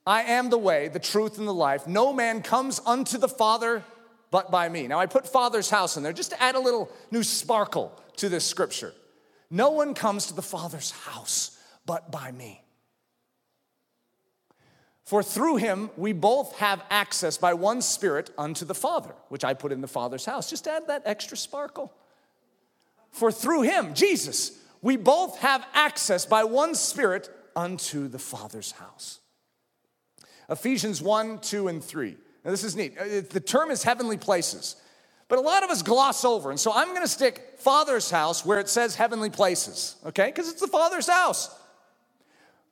I 0.08 0.22
am 0.22 0.50
the 0.50 0.58
way, 0.58 0.88
the 0.88 1.00
truth, 1.00 1.38
and 1.38 1.50
the 1.50 1.54
life. 1.54 1.86
No 1.86 2.14
man 2.14 2.42
comes 2.42 2.80
unto 2.86 3.18
the 3.18 3.28
Father 3.28 3.84
but 4.32 4.52
by 4.52 4.70
me. 4.70 4.88
Now, 4.88 5.02
I 5.02 5.06
put 5.08 5.28
Father's 5.28 5.70
house 5.70 5.98
in 5.98 6.04
there 6.04 6.14
just 6.14 6.32
to 6.32 6.42
add 6.42 6.56
a 6.56 6.62
little 6.62 6.90
new 7.12 7.24
sparkle 7.24 7.92
to 8.16 8.30
this 8.30 8.46
scripture. 8.46 8.94
No 9.52 9.72
one 9.72 9.96
comes 9.96 10.28
to 10.28 10.34
the 10.34 10.42
Father's 10.42 10.92
house 10.92 11.60
but 11.86 12.10
by 12.10 12.32
me. 12.32 12.63
For 15.04 15.22
through 15.22 15.58
him 15.58 15.90
we 15.98 16.14
both 16.14 16.58
have 16.58 16.84
access 16.90 17.38
by 17.38 17.54
one 17.54 17.82
Spirit 17.82 18.32
unto 18.38 18.66
the 18.66 18.76
Father, 18.76 19.14
which 19.30 19.44
I 19.44 19.54
put 19.54 19.72
in 19.72 19.82
the 19.82 19.88
Father's 19.88 20.26
house. 20.26 20.50
Just 20.50 20.68
add 20.68 20.88
that 20.88 21.04
extra 21.06 21.38
sparkle. 21.38 21.94
For 23.12 23.32
through 23.32 23.64
him, 23.64 23.94
Jesus, 23.94 24.58
we 24.82 24.98
both 24.98 25.40
have 25.40 25.66
access 25.74 26.26
by 26.26 26.44
one 26.46 26.74
Spirit 26.76 27.30
unto 27.56 28.08
the 28.08 28.20
Father's 28.20 28.72
house. 28.72 29.20
Ephesians 30.50 31.02
1, 31.02 31.40
2, 31.40 31.68
and 31.68 31.84
3. 31.84 32.18
Now, 32.44 32.52
this 32.52 32.64
is 32.64 32.76
neat. 32.76 32.98
Uh, 32.98 33.22
the 33.30 33.40
term 33.40 33.72
is 33.72 33.84
heavenly 33.84 34.18
places, 34.18 34.76
but 35.30 35.38
a 35.38 35.42
lot 35.42 35.64
of 35.64 35.70
us 35.70 35.82
gloss 35.82 36.26
over. 36.26 36.50
And 36.50 36.60
so 36.60 36.74
I'm 36.74 36.90
going 36.90 37.02
to 37.02 37.08
stick 37.08 37.56
Father's 37.58 38.12
house 38.12 38.46
where 38.46 38.60
it 38.60 38.68
says 38.68 38.96
heavenly 38.96 39.30
places, 39.30 39.96
okay? 40.06 40.26
Because 40.26 40.50
it's 40.50 40.60
the 40.60 40.68
Father's 40.68 41.08
house. 41.08 41.56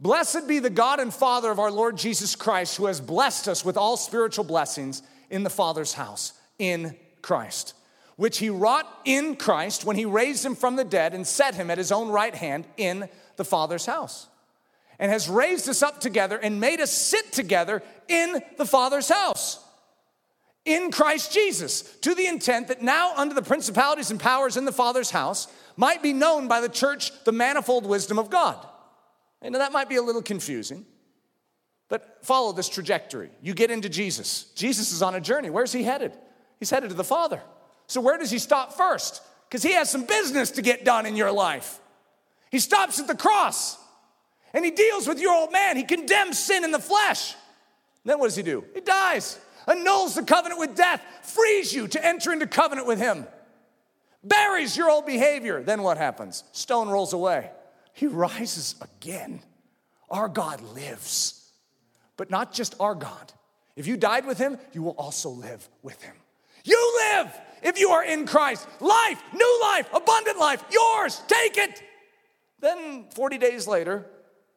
Blessed 0.02 0.48
be 0.48 0.58
the 0.58 0.72
God 0.72 1.00
and 1.00 1.14
Father 1.14 1.52
of 1.52 1.60
our 1.60 1.70
Lord 1.70 1.96
Jesus 1.96 2.36
Christ, 2.36 2.76
who 2.76 2.88
has 2.88 3.00
blessed 3.00 3.48
us 3.48 3.64
with 3.64 3.78
all 3.78 3.98
spiritual 3.98 4.44
blessings 4.44 5.04
in 5.30 5.44
the 5.44 5.50
Father's 5.50 5.94
house, 5.94 6.34
in 6.58 6.98
Christ, 7.22 7.76
which 8.16 8.40
he 8.40 8.50
wrought 8.50 8.88
in 9.06 9.36
Christ 9.36 9.86
when 9.86 9.96
he 9.96 10.06
raised 10.06 10.44
him 10.44 10.56
from 10.56 10.76
the 10.76 10.84
dead 10.84 11.14
and 11.14 11.26
set 11.26 11.54
him 11.54 11.70
at 11.70 11.78
his 11.78 11.92
own 11.92 12.10
right 12.10 12.34
hand 12.34 12.66
in 12.78 13.08
the 13.36 13.46
Father's 13.46 13.86
house, 13.86 14.26
and 14.98 15.12
has 15.12 15.30
raised 15.30 15.70
us 15.70 15.84
up 15.84 16.02
together 16.02 16.38
and 16.38 16.60
made 16.60 16.82
us 16.82 16.92
sit 16.92 17.32
together 17.32 17.84
in 18.08 18.42
the 18.58 18.66
Father's 18.66 19.10
house. 19.10 19.64
In 20.66 20.90
Christ 20.90 21.32
Jesus, 21.32 21.84
to 22.00 22.16
the 22.16 22.26
intent 22.26 22.70
that 22.70 22.82
now, 22.82 23.14
under 23.18 23.36
the 23.36 23.44
principalities 23.44 24.10
and 24.10 24.20
powers 24.20 24.58
in 24.58 24.66
the 24.66 24.72
Father's 24.72 25.12
house, 25.12 25.48
might 25.78 26.02
be 26.02 26.12
known 26.12 26.48
by 26.48 26.60
the 26.60 26.70
church 26.70 27.12
the 27.24 27.32
manifold 27.32 27.86
wisdom 27.86 28.18
of 28.18 28.32
God 28.32 28.66
and 29.42 29.56
that 29.56 29.72
might 29.72 29.90
be 29.90 29.96
a 29.96 30.02
little 30.02 30.22
confusing, 30.22 30.86
but 31.90 32.20
follow 32.22 32.52
this 32.52 32.70
trajectory. 32.70 33.30
You 33.42 33.54
get 33.54 33.72
into 33.72 33.90
Jesus. 33.90 34.46
Jesus 34.56 34.92
is 34.92 35.02
on 35.02 35.16
a 35.16 35.22
journey. 35.22 35.50
Where's 35.50 35.74
he 35.74 35.84
headed? 35.84 36.14
He's 36.60 36.70
headed 36.70 36.90
to 36.90 36.96
the 36.96 37.04
Father. 37.04 37.42
So, 37.88 38.00
where 38.02 38.18
does 38.18 38.32
he 38.32 38.40
stop 38.40 38.74
first? 38.74 39.22
Because 39.50 39.64
he 39.64 39.74
has 39.74 39.90
some 39.90 40.06
business 40.06 40.52
to 40.52 40.62
get 40.62 40.86
done 40.86 41.06
in 41.06 41.16
your 41.18 41.32
life. 41.32 41.80
He 42.52 42.60
stops 42.60 43.00
at 43.00 43.08
the 43.08 43.16
cross 43.16 43.78
and 44.54 44.64
he 44.64 44.72
deals 44.72 45.08
with 45.08 45.20
your 45.20 45.34
old 45.34 45.52
man. 45.52 45.76
He 45.76 45.84
condemns 45.84 46.40
sin 46.40 46.64
in 46.64 46.72
the 46.72 46.80
flesh. 46.80 47.36
Then 48.06 48.20
what 48.20 48.28
does 48.28 48.36
he 48.36 48.44
do? 48.44 48.64
He 48.74 48.82
dies, 48.82 49.40
annuls 49.68 50.16
the 50.16 50.24
covenant 50.24 50.60
with 50.60 50.76
death, 50.76 51.02
frees 51.24 51.74
you 51.74 51.88
to 51.90 52.06
enter 52.06 52.32
into 52.32 52.48
covenant 52.48 52.88
with 52.88 53.00
him, 53.00 53.28
buries 54.24 54.76
your 54.76 54.90
old 54.90 55.06
behavior. 55.06 55.62
Then 55.62 55.84
what 55.84 55.98
happens? 55.98 56.44
Stone 56.52 56.90
rolls 56.90 57.14
away. 57.14 57.52
He 57.94 58.08
rises 58.08 58.76
again. 58.82 59.42
Our 60.10 60.28
God 60.28 60.62
lives, 60.62 61.52
but 62.18 62.30
not 62.30 62.54
just 62.54 62.76
our 62.80 62.96
God. 62.96 63.34
If 63.76 63.88
you 63.88 63.96
died 63.96 64.26
with 64.26 64.38
him, 64.38 64.58
you 64.74 64.84
will 64.84 64.92
also 64.92 65.30
live 65.30 65.68
with 65.82 66.02
him. 66.02 66.16
You 66.64 67.02
live 67.14 67.32
if 67.64 67.80
you 67.80 67.90
are 67.90 68.04
in 68.04 68.26
Christ. 68.26 68.68
Life, 68.80 69.22
new 69.34 69.60
life, 69.62 69.88
abundant 69.94 70.38
life, 70.38 70.64
yours. 70.70 71.22
Take 71.28 71.58
it. 71.58 71.82
Then 72.60 73.06
40 73.16 73.38
days 73.38 73.68
later, 73.68 74.06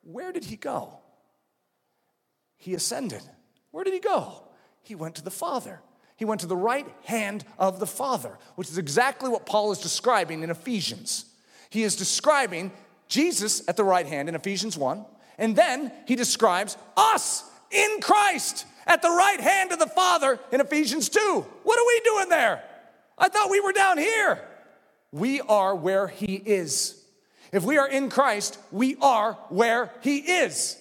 where 0.03 0.33
did 0.33 0.45
he 0.45 0.57
go? 0.57 0.99
He 2.57 2.75
ascended. 2.75 3.23
Where 3.71 3.85
did 3.85 3.95
he 3.95 4.01
go? 4.01 4.43
He 4.83 4.95
went 4.95 5.15
to 5.17 5.23
the 5.23 5.31
Father. 5.31 5.81
He 6.17 6.25
went 6.25 6.41
to 6.43 6.47
the 6.47 6.57
right 6.57 6.87
hand 7.05 7.45
of 7.59 7.81
the 7.81 7.87
Father, 7.87 8.39
which 8.57 8.69
is 8.69 8.79
exactly 8.79 9.29
what 9.29 9.47
Paul 9.47 9.73
is 9.73 9.79
describing 9.79 10.43
in 10.43 10.51
Ephesians. 10.51 11.27
He 11.71 11.83
is 11.83 11.97
describing 11.97 12.71
Jesus 13.09 13.67
at 13.69 13.77
the 13.77 13.85
right 13.85 14.07
hand 14.07 14.29
in 14.29 14.35
Ephesians 14.35 14.77
1. 14.77 15.05
And 15.39 15.57
then 15.57 15.93
he 16.07 16.17
describes 16.17 16.77
us 16.97 17.45
in 17.71 18.01
Christ 18.01 18.67
at 18.87 19.03
the 19.03 19.11
right 19.11 19.41
hand 19.41 19.73
of 19.73 19.79
the 19.79 19.87
Father 19.87 20.39
in 20.53 20.61
Ephesians 20.61 21.09
2. 21.09 21.47
What 21.63 21.79
are 21.79 21.87
we 21.87 22.01
doing 22.05 22.29
there? 22.29 22.63
I 23.19 23.29
thought 23.29 23.51
we 23.51 23.61
were 23.61 23.73
down 23.73 23.99
here. 23.99 24.41
We 25.13 25.41
are 25.41 25.75
where 25.75 26.09
he 26.09 26.35
is. 26.35 27.01
If 27.53 27.63
we 27.63 27.79
are 27.79 27.89
in 27.89 28.11
Christ, 28.11 28.59
we 28.73 28.97
are 29.01 29.35
where 29.49 29.93
he 30.01 30.19
is. 30.19 30.77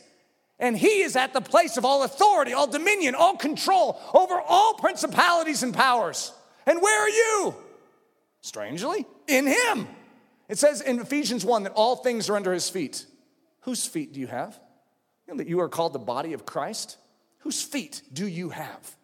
And 0.60 0.78
he 0.78 1.02
is 1.02 1.16
at 1.16 1.34
the 1.34 1.42
place 1.42 1.78
of 1.78 1.86
all 1.86 2.04
authority, 2.04 2.54
all 2.54 2.68
dominion, 2.68 3.16
all 3.16 3.36
control 3.36 4.00
over 4.14 4.40
all 4.40 4.76
principalities 4.76 5.62
and 5.62 5.74
powers. 5.74 6.32
And 6.66 6.82
where 6.82 7.02
are 7.02 7.10
you? 7.10 7.56
Strangely, 8.42 9.06
in 9.28 9.46
him. 9.48 9.88
It 10.54 10.60
says 10.60 10.82
in 10.82 11.00
Ephesians 11.00 11.44
1 11.44 11.64
that 11.64 11.74
all 11.74 11.96
things 11.96 12.30
are 12.30 12.36
under 12.36 12.54
his 12.54 12.70
feet. 12.70 13.08
Whose 13.62 13.88
feet 13.88 14.14
do 14.14 14.20
you 14.20 14.28
have? 14.28 14.60
You 15.26 15.34
know 15.34 15.40
that 15.40 15.48
you 15.48 15.60
are 15.62 15.68
called 15.68 15.94
the 15.94 15.98
body 15.98 16.34
of 16.34 16.46
Christ? 16.46 16.98
Whose 17.40 17.64
feet 17.64 18.04
do 18.14 18.28
you 18.28 18.50
have? 18.50 18.96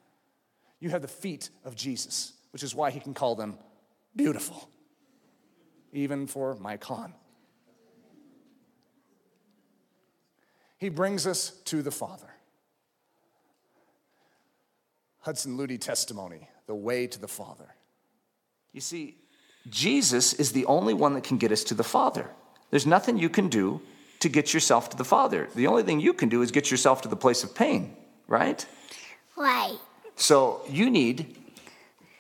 You 0.79 0.91
have 0.91 1.01
the 1.01 1.07
feet 1.07 1.49
of 1.65 1.75
Jesus, 1.75 2.33
which 2.51 2.61
is 2.61 2.75
why 2.75 2.91
he 2.91 2.99
can 2.99 3.15
call 3.15 3.33
them 3.33 3.57
beautiful, 4.15 4.69
even 5.91 6.27
for 6.27 6.53
Mike 6.53 6.83
Hahn. 6.83 7.15
He 10.77 10.89
brings 10.89 11.25
us 11.25 11.49
to 11.65 11.81
the 11.81 11.89
Father. 11.89 12.29
Hudson 15.21 15.57
Ludy 15.57 15.81
testimony, 15.81 16.47
the 16.67 16.75
way 16.75 17.07
to 17.07 17.19
the 17.19 17.27
Father. 17.27 17.73
You 18.71 18.81
see, 18.81 19.17
Jesus 19.69 20.33
is 20.33 20.51
the 20.51 20.65
only 20.65 20.93
one 20.93 21.13
that 21.13 21.23
can 21.23 21.37
get 21.37 21.51
us 21.51 21.63
to 21.65 21.73
the 21.73 21.83
Father. 21.83 22.29
There's 22.71 22.85
nothing 22.85 23.17
you 23.17 23.29
can 23.29 23.49
do 23.49 23.81
to 24.19 24.29
get 24.29 24.53
yourself 24.53 24.89
to 24.89 24.97
the 24.97 25.05
Father. 25.05 25.47
The 25.55 25.67
only 25.67 25.83
thing 25.83 25.99
you 25.99 26.13
can 26.13 26.29
do 26.29 26.41
is 26.41 26.51
get 26.51 26.71
yourself 26.71 27.01
to 27.01 27.07
the 27.07 27.15
place 27.15 27.43
of 27.43 27.55
pain, 27.55 27.95
right? 28.27 28.65
Right. 29.37 29.77
So 30.15 30.61
you 30.69 30.89
need 30.89 31.37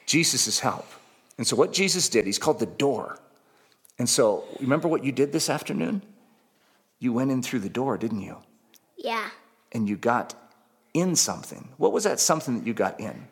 Jesus' 0.05 0.59
help. 0.59 0.87
And 1.37 1.45
so 1.45 1.55
what 1.55 1.73
Jesus 1.73 2.09
did, 2.09 2.25
he's 2.25 2.39
called 2.39 2.59
the 2.59 2.65
door. 2.65 3.19
And 3.97 4.07
so 4.09 4.45
remember 4.59 4.87
what 4.87 5.03
you 5.03 5.11
did 5.11 5.31
this 5.31 5.49
afternoon? 5.49 6.01
You 6.99 7.13
went 7.13 7.31
in 7.31 7.41
through 7.43 7.59
the 7.59 7.69
door, 7.69 7.97
didn't 7.97 8.21
you? 8.21 8.37
Yeah. 8.97 9.29
And 9.71 9.87
you 9.87 9.97
got 9.97 10.35
in 10.93 11.15
something. 11.15 11.69
What 11.77 11.91
was 11.91 12.03
that 12.05 12.19
something 12.19 12.57
that 12.59 12.67
you 12.67 12.73
got 12.73 12.99
in? 12.99 13.27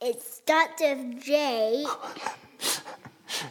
It 0.00 0.22
starts 0.22 0.80
with 0.80 1.22
J. 1.22 1.84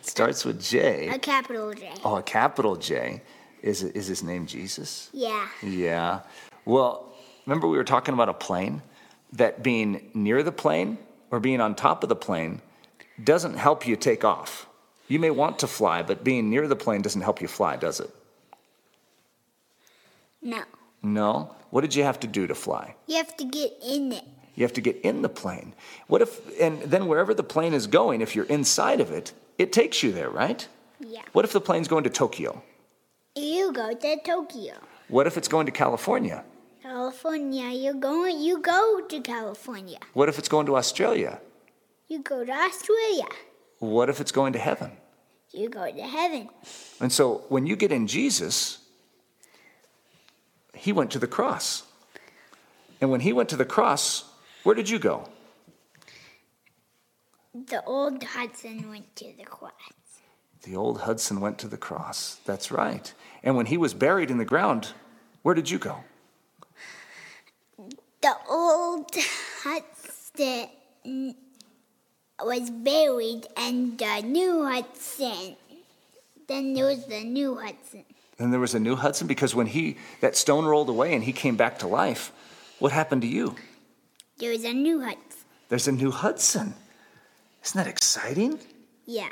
Starts 0.02 0.46
with 0.46 0.62
J. 0.62 1.10
A 1.10 1.20
capital 1.20 1.74
J. 1.74 1.92
Oh, 2.06 2.16
a 2.16 2.24
capital 2.24 2.76
J. 2.76 3.22
Is, 3.62 3.84
it, 3.84 3.96
is 3.96 4.08
his 4.08 4.24
name 4.24 4.46
Jesus? 4.46 5.10
Yeah. 5.14 5.48
Yeah. 5.62 6.22
Well, 6.66 7.14
remember 7.46 7.68
we 7.68 7.78
were 7.78 7.84
talking 7.84 8.14
about 8.14 8.30
a 8.30 8.34
plane? 8.34 8.82
That 9.34 9.62
being 9.62 10.10
near 10.14 10.42
the 10.42 10.54
plane 10.54 10.98
or 11.32 11.40
being 11.42 11.60
on 11.60 11.76
top 11.76 12.02
of 12.02 12.10
the 12.10 12.16
plane 12.16 12.62
doesn't 13.22 13.58
help 13.58 13.86
you 13.86 13.98
take 13.98 14.24
off. 14.24 14.68
You 15.10 15.20
may 15.20 15.32
want 15.32 15.60
to 15.60 15.68
fly, 15.68 16.02
but 16.02 16.24
being 16.24 16.50
near 16.50 16.68
the 16.68 16.76
plane 16.78 17.02
doesn't 17.02 17.22
help 17.22 17.42
you 17.42 17.48
fly, 17.48 17.76
does 17.76 18.00
it? 18.00 18.10
No. 20.42 20.64
No? 21.04 21.56
What 21.72 21.82
did 21.82 21.94
you 21.94 22.04
have 22.04 22.20
to 22.22 22.28
do 22.28 22.48
to 22.48 22.56
fly? 22.56 22.96
You 23.06 23.18
have 23.18 23.36
to 23.38 23.44
get 23.44 23.74
in 23.86 24.14
it. 24.14 24.24
You 24.58 24.64
have 24.64 24.74
to 24.74 24.82
get 24.82 25.00
in 25.02 25.22
the 25.22 25.30
plane. 25.30 25.76
What 26.08 26.24
if, 26.24 26.60
and 26.60 26.82
then 26.82 27.06
wherever 27.06 27.36
the 27.36 27.44
plane 27.44 27.76
is 27.76 27.86
going, 27.86 28.22
if 28.22 28.36
you're 28.36 28.46
inside 28.46 29.00
of 29.00 29.12
it, 29.12 29.32
it 29.60 29.72
takes 29.72 30.02
you 30.02 30.12
there, 30.12 30.32
right? 30.32 30.68
Yeah. 31.00 31.22
What 31.32 31.46
if 31.46 31.54
the 31.54 31.62
plane's 31.62 31.88
going 31.88 32.04
to 32.06 32.10
Tokyo? 32.10 32.64
You 33.36 33.72
go 33.72 33.94
to 33.94 34.18
Tokyo. 34.26 34.74
What 35.10 35.28
if 35.28 35.38
it's 35.38 35.48
going 35.48 35.68
to 35.68 35.72
California? 35.72 36.44
California, 36.82 37.70
you 37.70 37.94
going 37.94 38.40
you 38.40 38.60
go 38.60 39.02
to 39.02 39.22
California. 39.22 40.00
What 40.14 40.28
if 40.28 40.40
it's 40.40 40.50
going 40.50 40.66
to 40.66 40.76
Australia? 40.76 41.40
You 42.08 42.24
go 42.24 42.44
to 42.44 42.52
Australia. 42.52 43.28
What 43.78 44.10
if 44.10 44.20
it's 44.20 44.32
going 44.32 44.54
to 44.54 44.60
heaven? 44.60 44.92
You 45.52 45.70
go 45.70 45.86
to 45.86 46.02
heaven. 46.02 46.50
And 47.00 47.12
so 47.12 47.44
when 47.50 47.68
you 47.68 47.76
get 47.76 47.92
in 47.92 48.08
Jesus, 48.08 48.80
he 50.74 50.92
went 50.92 51.12
to 51.12 51.20
the 51.20 51.28
cross. 51.28 51.84
And 53.00 53.12
when 53.12 53.22
he 53.22 53.34
went 53.34 53.50
to 53.50 53.56
the 53.56 53.66
cross, 53.66 54.27
where 54.68 54.76
did 54.76 54.90
you 54.90 55.00
go? 55.00 55.24
The 57.54 57.82
old 57.86 58.22
Hudson 58.22 58.90
went 58.90 59.16
to 59.16 59.32
the 59.38 59.46
cross. 59.46 59.72
The 60.64 60.76
old 60.76 61.00
Hudson 61.04 61.40
went 61.40 61.58
to 61.60 61.70
the 61.70 61.78
cross. 61.78 62.42
That's 62.44 62.70
right. 62.70 63.14
And 63.44 63.56
when 63.56 63.68
he 63.68 63.78
was 63.78 63.94
buried 63.94 64.30
in 64.30 64.40
the 64.40 64.44
ground, 64.44 64.92
where 65.42 65.56
did 65.56 65.70
you 65.70 65.80
go? 65.80 66.04
The 68.22 68.34
old 68.50 69.10
Hudson 69.64 70.68
was 72.44 72.70
buried, 72.70 73.48
and 73.56 73.98
the 73.98 74.22
new 74.22 74.66
Hudson. 74.66 75.56
Then 76.50 76.74
there 76.74 76.88
was 76.88 77.06
the 77.06 77.24
new 77.24 77.56
Hudson. 77.56 78.04
Then 78.36 78.52
there 78.52 78.60
was 78.60 78.76
a 78.76 78.82
new 78.82 78.98
Hudson 78.98 79.28
because 79.28 79.56
when 79.56 79.68
he 79.68 79.96
that 80.20 80.36
stone 80.36 80.66
rolled 80.66 80.90
away 80.90 81.14
and 81.14 81.24
he 81.24 81.32
came 81.32 81.56
back 81.56 81.80
to 81.80 81.88
life, 81.88 82.34
what 82.80 82.92
happened 82.92 83.22
to 83.22 83.30
you? 83.30 83.56
There 84.38 84.52
was 84.52 84.64
a 84.64 84.74
new 84.74 85.02
Hudson. 85.02 85.46
There's 85.70 85.88
a 85.88 85.92
new 85.92 86.12
Hudson. 86.12 86.74
Isn't 87.64 87.78
that 87.78 87.88
exciting? 87.88 88.60
Yeah. 89.06 89.30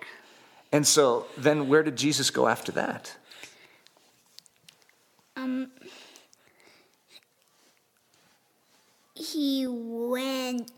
And 0.72 0.86
so 0.86 1.28
then 1.38 1.70
where 1.70 1.84
did 1.84 1.96
Jesus 1.96 2.30
go 2.30 2.48
after 2.48 2.72
that? 2.74 3.16
Um. 5.36 5.72
He 9.14 9.66
went 9.68 10.72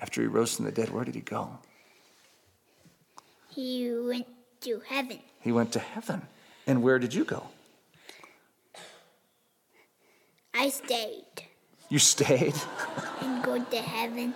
After 0.00 0.22
he 0.22 0.26
rose 0.26 0.56
from 0.56 0.64
the 0.64 0.72
dead, 0.72 0.90
where 0.90 1.04
did 1.04 1.14
he 1.14 1.20
go? 1.20 1.58
He 3.50 3.90
went 3.92 4.26
to 4.62 4.80
heaven. 4.88 5.18
He 5.40 5.52
went 5.52 5.72
to 5.72 5.78
heaven. 5.78 6.22
And 6.66 6.82
where 6.82 6.98
did 6.98 7.12
you 7.12 7.24
go? 7.24 7.48
I 10.60 10.68
stayed 10.68 11.24
You 11.88 11.98
stayed? 11.98 12.54
and 13.22 13.42
go 13.42 13.64
to 13.64 13.76
heaven. 13.78 14.34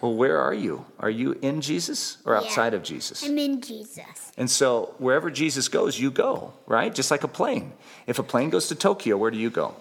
Well, 0.00 0.14
where 0.14 0.40
are 0.40 0.52
you? 0.52 0.84
Are 0.98 1.08
you 1.08 1.38
in 1.40 1.60
Jesus 1.60 2.18
or 2.24 2.34
outside 2.34 2.72
Yeah. 2.72 2.78
of 2.78 2.82
Jesus? 2.82 3.22
I'm 3.22 3.38
in 3.38 3.60
Jesus. 3.60 4.32
And 4.36 4.50
so 4.50 4.96
wherever 4.98 5.30
Jesus 5.30 5.68
goes, 5.68 6.00
you 6.00 6.10
go, 6.10 6.52
right? 6.66 6.92
Just 6.92 7.12
like 7.12 7.22
a 7.22 7.28
plane. 7.28 7.72
If 8.08 8.18
a 8.18 8.24
plane 8.24 8.50
goes 8.50 8.66
to 8.68 8.74
Tokyo, 8.74 9.16
where 9.16 9.30
do 9.30 9.38
you 9.38 9.48
go? 9.48 9.76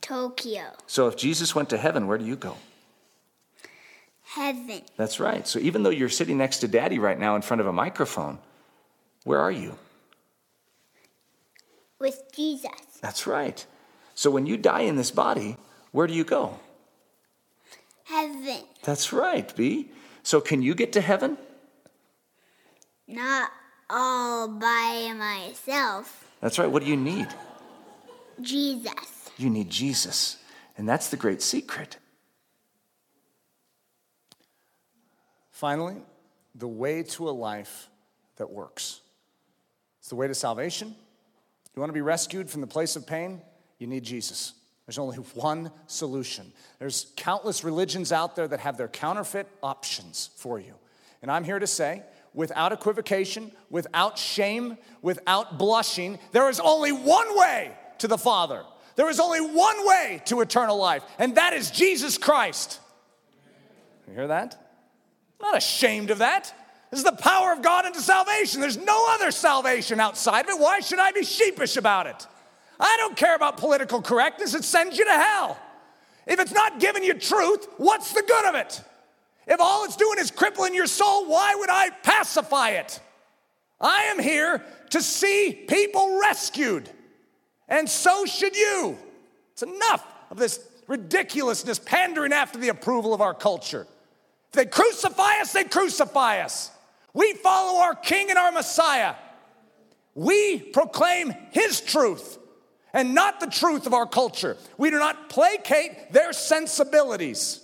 Tokyo. 0.00 0.66
So 0.86 1.08
if 1.08 1.16
Jesus 1.16 1.56
went 1.56 1.68
to 1.70 1.76
heaven, 1.76 2.06
where 2.06 2.18
do 2.18 2.24
you 2.24 2.36
go? 2.36 2.56
Heaven. 4.22 4.82
That's 4.96 5.18
right. 5.18 5.48
So 5.48 5.58
even 5.58 5.82
though 5.82 5.90
you're 5.98 6.08
sitting 6.20 6.38
next 6.38 6.58
to 6.58 6.68
daddy 6.68 7.00
right 7.00 7.18
now 7.18 7.34
in 7.34 7.42
front 7.42 7.60
of 7.60 7.66
a 7.66 7.72
microphone, 7.72 8.38
where 9.24 9.40
are 9.40 9.52
you? 9.52 9.76
With 11.98 12.22
Jesus. 12.32 13.00
That's 13.00 13.26
right. 13.26 13.66
So 14.14 14.30
when 14.30 14.46
you 14.46 14.56
die 14.56 14.82
in 14.82 14.96
this 14.96 15.10
body, 15.10 15.56
where 15.92 16.06
do 16.06 16.14
you 16.14 16.24
go? 16.24 16.58
Heaven. 18.04 18.62
That's 18.82 19.12
right, 19.12 19.54
B. 19.56 19.90
So 20.22 20.40
can 20.40 20.62
you 20.62 20.74
get 20.74 20.92
to 20.92 21.00
heaven? 21.00 21.36
Not 23.06 23.50
all 23.90 24.48
by 24.48 25.12
myself. 25.16 26.30
That's 26.40 26.58
right. 26.58 26.70
What 26.70 26.82
do 26.82 26.88
you 26.88 26.96
need? 26.96 27.28
Jesus. 28.40 29.30
You 29.36 29.50
need 29.50 29.70
Jesus. 29.70 30.38
And 30.76 30.88
that's 30.88 31.08
the 31.08 31.16
great 31.16 31.42
secret. 31.42 31.98
Finally, 35.50 35.96
the 36.54 36.68
way 36.68 37.02
to 37.02 37.28
a 37.28 37.32
life 37.32 37.88
that 38.36 38.50
works. 38.50 39.00
It's 40.00 40.08
the 40.08 40.16
way 40.16 40.26
to 40.28 40.34
salvation. 40.34 40.94
You 41.74 41.80
want 41.80 41.90
to 41.90 41.94
be 41.94 42.00
rescued 42.00 42.50
from 42.50 42.60
the 42.60 42.66
place 42.66 42.96
of 42.96 43.06
pain? 43.06 43.40
You 43.78 43.86
need 43.86 44.04
Jesus. 44.04 44.54
There's 44.86 44.98
only 44.98 45.16
one 45.16 45.70
solution. 45.86 46.52
There's 46.78 47.12
countless 47.16 47.64
religions 47.64 48.12
out 48.12 48.36
there 48.36 48.46
that 48.48 48.60
have 48.60 48.76
their 48.76 48.88
counterfeit 48.88 49.48
options 49.62 50.30
for 50.36 50.60
you. 50.60 50.74
And 51.22 51.30
I'm 51.30 51.44
here 51.44 51.58
to 51.58 51.66
say, 51.66 52.02
without 52.34 52.72
equivocation, 52.72 53.50
without 53.70 54.18
shame, 54.18 54.76
without 55.00 55.58
blushing, 55.58 56.18
there 56.32 56.50
is 56.50 56.60
only 56.60 56.92
one 56.92 57.38
way 57.38 57.72
to 57.98 58.08
the 58.08 58.18
Father. 58.18 58.62
There 58.96 59.08
is 59.08 59.18
only 59.18 59.40
one 59.40 59.86
way 59.86 60.22
to 60.26 60.40
eternal 60.40 60.76
life, 60.76 61.02
and 61.18 61.36
that 61.36 61.54
is 61.54 61.70
Jesus 61.70 62.18
Christ. 62.18 62.78
You 64.06 64.14
hear 64.14 64.26
that? 64.28 64.56
I'm 65.40 65.52
not 65.52 65.56
ashamed 65.56 66.10
of 66.10 66.18
that. 66.18 66.54
This 66.90 67.00
is 67.00 67.04
the 67.04 67.12
power 67.12 67.52
of 67.52 67.62
God 67.62 67.86
into 67.86 68.00
salvation. 68.00 68.60
There's 68.60 68.76
no 68.76 69.06
other 69.14 69.30
salvation 69.30 69.98
outside 69.98 70.44
of 70.44 70.50
it. 70.50 70.60
Why 70.60 70.80
should 70.80 71.00
I 71.00 71.10
be 71.10 71.24
sheepish 71.24 71.76
about 71.76 72.06
it? 72.06 72.26
I 72.78 72.96
don't 72.98 73.16
care 73.16 73.36
about 73.36 73.56
political 73.56 74.02
correctness, 74.02 74.54
it 74.54 74.64
sends 74.64 74.98
you 74.98 75.04
to 75.04 75.12
hell. 75.12 75.58
If 76.26 76.40
it's 76.40 76.52
not 76.52 76.80
giving 76.80 77.04
you 77.04 77.14
truth, 77.14 77.68
what's 77.76 78.12
the 78.12 78.22
good 78.22 78.46
of 78.46 78.54
it? 78.54 78.80
If 79.46 79.60
all 79.60 79.84
it's 79.84 79.96
doing 79.96 80.18
is 80.18 80.30
crippling 80.30 80.74
your 80.74 80.86
soul, 80.86 81.26
why 81.26 81.54
would 81.54 81.70
I 81.70 81.90
pacify 81.90 82.70
it? 82.70 83.00
I 83.80 84.04
am 84.04 84.18
here 84.18 84.64
to 84.90 85.02
see 85.02 85.64
people 85.68 86.18
rescued, 86.20 86.88
and 87.68 87.88
so 87.88 88.24
should 88.24 88.56
you. 88.56 88.96
It's 89.52 89.62
enough 89.62 90.04
of 90.30 90.38
this 90.38 90.66
ridiculousness 90.86 91.78
pandering 91.78 92.32
after 92.32 92.58
the 92.58 92.68
approval 92.68 93.12
of 93.12 93.20
our 93.20 93.34
culture. 93.34 93.86
If 94.48 94.52
they 94.52 94.66
crucify 94.66 95.40
us, 95.40 95.52
they 95.52 95.64
crucify 95.64 96.40
us. 96.40 96.70
We 97.12 97.34
follow 97.34 97.80
our 97.80 97.94
King 97.94 98.30
and 98.30 98.38
our 98.38 98.52
Messiah. 98.52 99.14
We 100.14 100.58
proclaim 100.58 101.34
His 101.50 101.80
truth 101.80 102.38
and 102.94 103.12
not 103.12 103.40
the 103.40 103.46
truth 103.48 103.86
of 103.86 103.92
our 103.92 104.06
culture. 104.06 104.56
We 104.78 104.88
do 104.88 104.98
not 104.98 105.28
placate 105.28 106.12
their 106.12 106.32
sensibilities. 106.32 107.60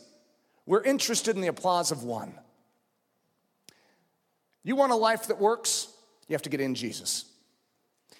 We're 0.66 0.82
interested 0.82 1.36
in 1.36 1.40
the 1.40 1.48
applause 1.48 1.92
of 1.92 2.02
one. 2.02 2.34
You 4.62 4.76
want 4.76 4.92
a 4.92 4.96
life 4.96 5.28
that 5.28 5.40
works? 5.40 5.88
You 6.28 6.34
have 6.34 6.42
to 6.42 6.50
get 6.50 6.60
in 6.60 6.74
Jesus. 6.74 7.24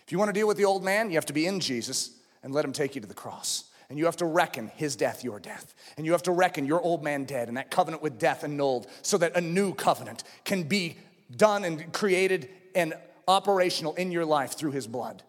If 0.07 0.13
you 0.13 0.19
want 0.19 0.31
to 0.31 0.33
deal 0.33 0.49
with 0.49 0.57
the 0.57 0.65
old 0.65 0.83
man, 0.83 1.11
you 1.11 1.17
have 1.17 1.27
to 1.27 1.33
be 1.33 1.47
in 1.47 1.61
Jesus 1.61 2.13
and 2.43 2.55
let 2.55 2.65
him 2.65 2.73
take 2.73 2.95
you 2.95 3.01
to 3.01 3.07
the 3.07 3.15
cross. 3.15 3.65
And 3.91 3.99
you 3.99 4.05
have 4.05 4.17
to 4.17 4.25
reckon 4.25 4.69
his 4.77 4.95
death, 4.95 5.25
your 5.25 5.41
death. 5.41 5.75
And 5.97 6.07
you 6.07 6.13
have 6.13 6.23
to 6.23 6.33
reckon 6.33 6.65
your 6.65 6.81
old 6.81 7.03
man 7.03 7.25
dead 7.25 7.49
and 7.49 7.57
that 7.57 7.73
covenant 7.73 8.03
with 8.03 8.19
death 8.19 8.45
annulled 8.45 8.87
so 9.03 9.19
that 9.19 9.37
a 9.37 9.41
new 9.41 9.75
covenant 9.75 10.23
can 10.45 10.63
be 10.63 10.97
done 11.37 11.65
and 11.65 11.93
created 11.93 12.49
and 12.75 12.95
operational 13.27 13.95
in 13.97 14.13
your 14.13 14.25
life 14.25 14.57
through 14.57 14.71
his 14.71 14.87
blood. 14.87 15.25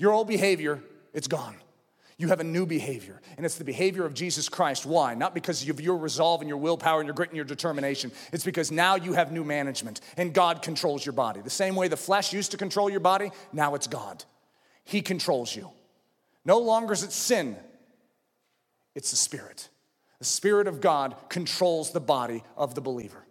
Your 0.00 0.14
old 0.14 0.28
behavior, 0.28 0.82
it's 1.12 1.28
gone. 1.28 1.54
You 2.16 2.28
have 2.28 2.40
a 2.40 2.44
new 2.44 2.64
behavior, 2.64 3.20
and 3.36 3.44
it's 3.44 3.56
the 3.56 3.64
behavior 3.64 4.06
of 4.06 4.14
Jesus 4.14 4.48
Christ. 4.48 4.86
Why? 4.86 5.12
Not 5.12 5.34
because 5.34 5.68
of 5.68 5.78
your 5.78 5.98
resolve 5.98 6.40
and 6.40 6.48
your 6.48 6.56
willpower 6.56 7.00
and 7.00 7.06
your 7.06 7.14
grit 7.14 7.28
and 7.28 7.36
your 7.36 7.44
determination. 7.44 8.10
It's 8.32 8.42
because 8.44 8.72
now 8.72 8.94
you 8.94 9.12
have 9.12 9.30
new 9.30 9.44
management, 9.44 10.00
and 10.16 10.32
God 10.32 10.62
controls 10.62 11.04
your 11.04 11.12
body. 11.12 11.42
The 11.42 11.50
same 11.50 11.76
way 11.76 11.88
the 11.88 11.98
flesh 11.98 12.32
used 12.32 12.52
to 12.52 12.56
control 12.56 12.88
your 12.88 13.00
body, 13.00 13.30
now 13.52 13.74
it's 13.74 13.86
God. 13.86 14.24
He 14.84 15.02
controls 15.02 15.54
you. 15.54 15.70
No 16.46 16.58
longer 16.60 16.94
is 16.94 17.02
it 17.02 17.12
sin, 17.12 17.56
it's 18.94 19.10
the 19.10 19.18
Spirit. 19.18 19.68
The 20.18 20.24
Spirit 20.24 20.66
of 20.66 20.80
God 20.80 21.14
controls 21.28 21.92
the 21.92 22.00
body 22.00 22.42
of 22.56 22.74
the 22.74 22.80
believer. 22.80 23.26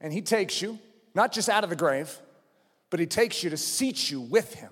And 0.00 0.12
He 0.12 0.20
takes 0.20 0.60
you, 0.60 0.80
not 1.14 1.30
just 1.30 1.48
out 1.48 1.62
of 1.62 1.70
the 1.70 1.76
grave, 1.76 2.18
but 2.90 2.98
He 2.98 3.06
takes 3.06 3.44
you 3.44 3.50
to 3.50 3.56
seat 3.56 4.10
you 4.10 4.20
with 4.20 4.54
Him 4.54 4.70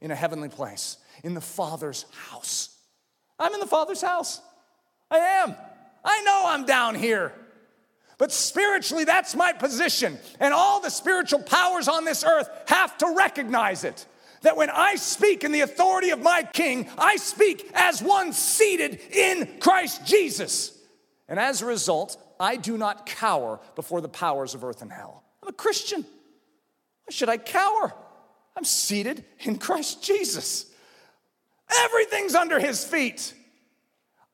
in 0.00 0.10
a 0.10 0.14
heavenly 0.14 0.48
place, 0.48 0.96
in 1.22 1.34
the 1.34 1.40
Father's 1.40 2.06
house. 2.28 2.76
I'm 3.38 3.54
in 3.54 3.60
the 3.60 3.66
Father's 3.66 4.02
house. 4.02 4.40
I 5.10 5.18
am. 5.18 5.54
I 6.04 6.22
know 6.22 6.44
I'm 6.46 6.64
down 6.64 6.94
here. 6.94 7.32
But 8.18 8.32
spiritually, 8.32 9.04
that's 9.04 9.34
my 9.34 9.52
position. 9.52 10.18
And 10.40 10.52
all 10.52 10.80
the 10.80 10.90
spiritual 10.90 11.42
powers 11.42 11.88
on 11.88 12.04
this 12.04 12.22
earth 12.22 12.50
have 12.66 12.96
to 12.98 13.14
recognize 13.16 13.82
it. 13.82 14.04
That 14.42 14.56
when 14.56 14.70
I 14.70 14.96
speak 14.96 15.42
in 15.42 15.52
the 15.52 15.62
authority 15.62 16.10
of 16.10 16.20
my 16.20 16.42
King, 16.42 16.88
I 16.98 17.16
speak 17.16 17.70
as 17.74 18.02
one 18.02 18.32
seated 18.32 19.00
in 19.10 19.58
Christ 19.60 20.06
Jesus. 20.06 20.78
And 21.28 21.38
as 21.38 21.62
a 21.62 21.66
result, 21.66 22.16
I 22.38 22.56
do 22.56 22.76
not 22.76 23.06
cower 23.06 23.60
before 23.74 24.00
the 24.00 24.08
powers 24.08 24.54
of 24.54 24.64
earth 24.64 24.82
and 24.82 24.92
hell. 24.92 25.22
I'm 25.42 25.48
a 25.48 25.52
Christian. 25.52 26.02
Why 26.02 27.10
should 27.10 27.28
I 27.28 27.36
cower? 27.36 27.94
I'm 28.60 28.64
seated 28.66 29.24
in 29.38 29.56
Christ 29.56 30.04
Jesus. 30.04 30.66
Everything's 31.84 32.34
under 32.34 32.60
his 32.60 32.84
feet. 32.84 33.32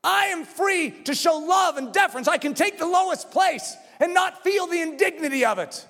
I 0.03 0.27
am 0.27 0.45
free 0.45 0.91
to 1.05 1.15
show 1.15 1.39
love 1.39 1.77
and 1.77 1.93
deference. 1.93 2.27
I 2.27 2.37
can 2.37 2.53
take 2.53 2.77
the 2.77 2.89
lowest 2.89 3.31
place 3.31 3.77
and 4.01 4.13
not 4.15 4.43
feel 4.43 4.67
the 4.67 4.83
indignity 4.83 5.45
of 5.45 5.61
it. 5.61 5.87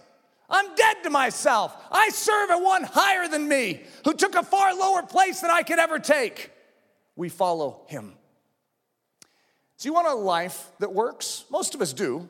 I'm 0.51 0.75
dead 0.75 0.97
to 1.05 1.09
myself. 1.09 1.75
I 1.91 2.11
serve 2.11 2.51
a 2.51 2.59
one 2.59 2.83
higher 2.83 3.27
than 3.27 3.49
me 3.49 3.81
who 4.05 4.13
took 4.13 4.35
a 4.35 4.43
far 4.43 4.75
lower 4.75 5.03
place 5.03 5.41
than 5.41 5.51
I 5.51 5.63
could 5.63 5.79
ever 5.79 5.99
take. 5.99 6.51
We 7.17 7.31
follow 7.31 7.87
him. 7.87 8.13
So, 9.79 9.89
you 9.89 9.95
want 9.95 10.09
a 10.09 10.15
life 10.15 10.73
that 10.81 10.93
works? 10.93 11.47
Most 11.51 11.75
of 11.75 11.81
us 11.81 11.95
do, 11.95 12.29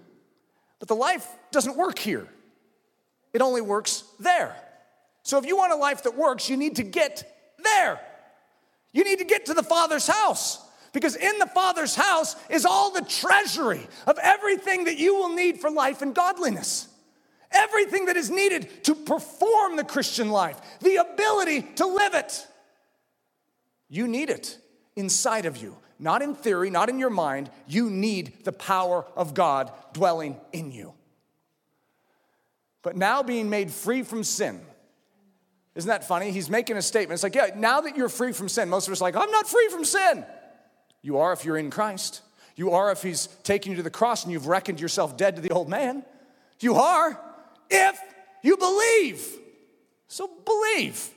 but 0.79 0.87
the 0.87 0.95
life 0.95 1.27
doesn't 1.51 1.77
work 1.77 1.99
here, 1.99 2.29
it 3.33 3.43
only 3.43 3.61
works 3.61 4.05
there. 4.21 4.55
So, 5.27 5.39
if 5.39 5.45
you 5.45 5.57
want 5.57 5.73
a 5.73 5.77
life 5.77 6.05
that 6.05 6.17
works, 6.17 6.49
you 6.49 6.57
need 6.57 6.77
to 6.77 6.85
get 6.85 7.57
there. 7.61 8.01
You 8.93 9.03
need 9.03 9.19
to 9.19 9.25
get 9.25 9.47
to 9.47 9.55
the 9.55 9.63
Father's 9.65 10.07
house. 10.07 10.65
Because 10.93 11.17
in 11.17 11.41
the 11.41 11.49
Father's 11.49 11.97
house 11.97 12.37
is 12.49 12.65
all 12.65 12.93
the 12.93 13.01
treasury 13.01 13.89
of 14.07 14.21
everything 14.23 14.85
that 14.85 14.99
you 14.99 15.17
will 15.17 15.35
need 15.35 15.59
for 15.61 15.69
life 15.69 16.01
and 16.01 16.15
godliness. 16.15 16.87
Everything 17.51 18.07
that 18.07 18.17
is 18.17 18.31
needed 18.31 18.85
to 18.85 18.95
perform 18.95 19.75
the 19.75 19.83
Christian 19.83 20.31
life, 20.31 20.61
the 20.79 20.95
ability 20.95 21.63
to 21.75 21.87
live 21.87 22.15
it. 22.15 22.47
You 23.89 24.07
need 24.07 24.31
it 24.31 24.57
inside 24.95 25.45
of 25.45 25.57
you, 25.57 25.77
not 25.99 26.23
in 26.23 26.37
theory, 26.37 26.71
not 26.71 26.89
in 26.89 27.01
your 27.01 27.11
mind. 27.11 27.51
You 27.67 27.91
need 27.91 28.45
the 28.45 28.53
power 28.53 29.05
of 29.17 29.35
God 29.35 29.73
dwelling 29.93 30.37
in 30.53 30.71
you. 30.71 30.95
But 32.83 32.97
now 32.97 33.25
being 33.25 33.51
made 33.51 33.73
free 33.73 34.05
from 34.05 34.23
sin, 34.23 34.61
isn't 35.77 35.89
that 35.89 36.05
funny? 36.05 36.31
He's 36.31 36.49
making 36.49 36.79
a 36.79 36.83
statement. 36.83 37.17
It's 37.17 37.23
like, 37.23 37.35
yeah, 37.35 37.51
now 37.55 37.83
that 37.83 37.97
you're 37.97 38.09
free 38.09 38.33
from 38.33 38.49
sin, 38.49 38.71
most 38.71 38.89
of 38.89 38.93
us 38.93 39.01
are 39.03 39.05
like, 39.05 39.15
I'm 39.15 39.31
not 39.31 39.47
free 39.47 39.69
from 39.71 39.85
sin. 39.85 40.25
You 41.03 41.19
are 41.19 41.35
if 41.35 41.45
you're 41.45 41.59
in 41.59 41.71
Christ. 41.71 42.23
You 42.57 42.71
are 42.71 42.91
if 42.91 43.03
He's 43.03 43.27
taken 43.43 43.73
you 43.73 43.77
to 43.77 43.83
the 43.83 43.91
cross 43.91 44.25
and 44.25 44.33
you've 44.33 44.47
reckoned 44.47 44.81
yourself 44.81 45.19
dead 45.19 45.37
to 45.37 45.43
the 45.43 45.51
old 45.51 45.69
man. 45.69 46.03
You 46.61 46.77
are 46.77 47.21
if 47.71 48.01
you 48.43 48.57
believe. 48.57 49.25
So 50.09 50.31
believe. 50.47 51.11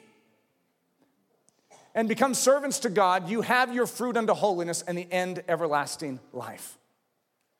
And 1.95 2.09
become 2.09 2.33
servants 2.33 2.79
to 2.79 2.89
God. 2.89 3.29
You 3.29 3.41
have 3.41 3.73
your 3.73 3.87
fruit 3.87 4.17
unto 4.17 4.33
holiness 4.33 4.83
and 4.85 4.97
the 4.97 5.07
end 5.09 5.41
everlasting 5.47 6.19
life. 6.33 6.77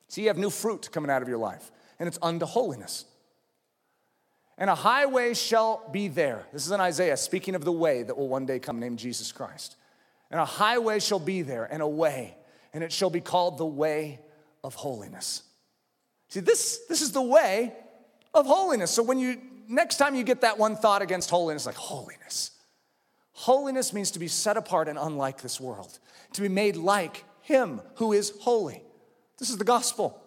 See, 0.10 0.24
you 0.24 0.28
have 0.28 0.38
new 0.38 0.50
fruit 0.50 0.90
coming 0.92 1.10
out 1.10 1.22
of 1.22 1.30
your 1.30 1.38
life, 1.38 1.72
and 1.98 2.08
it's 2.08 2.20
unto 2.22 2.46
holiness. 2.46 3.06
And 4.60 4.70
a 4.70 4.76
highway 4.76 5.34
shall 5.34 5.90
be 5.92 6.10
there. 6.10 6.46
This 6.54 6.66
is 6.66 6.72
in 6.72 6.82
Isaiah, 6.82 7.18
speaking 7.18 7.56
of 7.56 7.64
the 7.64 7.72
way 7.72 8.04
that 8.04 8.16
will 8.16 8.28
one 8.28 8.46
day 8.46 8.60
come, 8.60 8.80
named 8.80 9.00
Jesus 9.00 9.32
Christ. 9.32 9.78
And 10.30 10.40
a 10.40 10.46
highway 10.46 11.00
shall 11.00 11.20
be 11.20 11.42
there, 11.42 11.66
and 11.66 11.82
a 11.82 11.88
way, 11.88 12.38
and 12.74 12.84
it 12.84 12.92
shall 12.92 13.10
be 13.10 13.22
called 13.22 13.58
the 13.58 13.66
way 13.66 14.20
of 14.64 14.76
holiness. 14.76 15.44
See, 16.28 16.42
this, 16.42 16.82
this 16.88 17.02
is 17.02 17.14
the 17.14 17.22
way 17.22 17.74
of 18.34 18.46
holiness. 18.46 18.92
So 18.92 19.02
when 19.02 19.18
you 19.18 19.42
next 19.70 19.98
time 19.98 20.16
you 20.16 20.24
get 20.24 20.42
that 20.42 20.58
one 20.58 20.76
thought 20.76 21.02
against 21.02 21.30
holiness, 21.30 21.66
like 21.66 21.76
holiness. 21.76 22.52
Holiness 23.32 23.94
means 23.94 24.12
to 24.12 24.20
be 24.20 24.28
set 24.28 24.58
apart 24.58 24.90
and 24.90 24.98
unlike 25.00 25.42
this 25.42 25.62
world, 25.62 26.00
to 26.34 26.42
be 26.42 26.50
made 26.50 26.76
like 26.76 27.24
Him 27.42 27.80
who 27.96 28.12
is 28.12 28.34
holy. 28.42 28.84
This 29.38 29.50
is 29.50 29.58
the 29.58 29.64
gospel. 29.64 30.22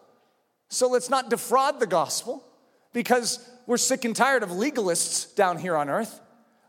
So 0.71 0.89
let's 0.89 1.11
not 1.11 1.29
defraud 1.29 1.81
the 1.81 1.87
gospel 1.87 2.43
because 2.95 3.47
we're 3.67 3.77
sick 3.77 4.05
and 4.05 4.15
tired 4.15 4.43
of 4.43 4.51
legalists 4.51 5.35
down 5.35 5.59
here 5.59 5.77
on 5.77 5.89
earth. 5.89 6.21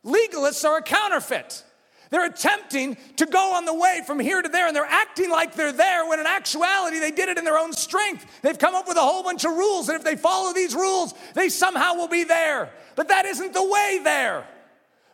Legalists 0.06 0.66
are 0.66 0.78
a 0.78 0.82
counterfeit. 0.82 1.64
They're 2.10 2.26
attempting 2.26 2.98
to 3.16 3.26
go 3.26 3.54
on 3.56 3.66
the 3.66 3.74
way 3.74 4.02
from 4.06 4.20
here 4.20 4.40
to 4.40 4.48
there, 4.48 4.68
and 4.68 4.76
they're 4.76 4.86
acting 4.86 5.32
like 5.32 5.56
they're 5.56 5.72
there 5.72 6.08
when 6.08 6.20
in 6.20 6.28
actuality 6.28 7.00
they 7.00 7.10
did 7.10 7.30
it 7.30 7.40
in 7.40 7.44
their 7.44 7.58
own 7.58 7.74
strength. 7.74 8.26
They've 8.44 8.58
come 8.60 8.76
up 8.76 8.88
with 8.88 8.98
a 8.98 9.02
whole 9.02 9.24
bunch 9.24 9.46
of 9.46 9.52
rules, 9.52 9.90
and 9.90 9.98
if 9.98 10.04
they 10.04 10.16
follow 10.16 10.54
these 10.54 10.76
rules, 10.76 11.16
they 11.34 11.50
somehow 11.50 11.96
will 11.96 12.08
be 12.08 12.24
there. 12.24 12.72
But 12.96 13.08
that 13.08 13.26
isn't 13.26 13.54
the 13.54 13.68
way 13.68 14.00
there. 14.04 14.46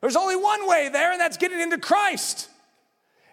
There's 0.01 0.17
only 0.17 0.35
one 0.35 0.67
way 0.67 0.89
there, 0.89 1.11
and 1.13 1.21
that's 1.21 1.37
getting 1.37 1.61
into 1.61 1.77
Christ 1.77 2.49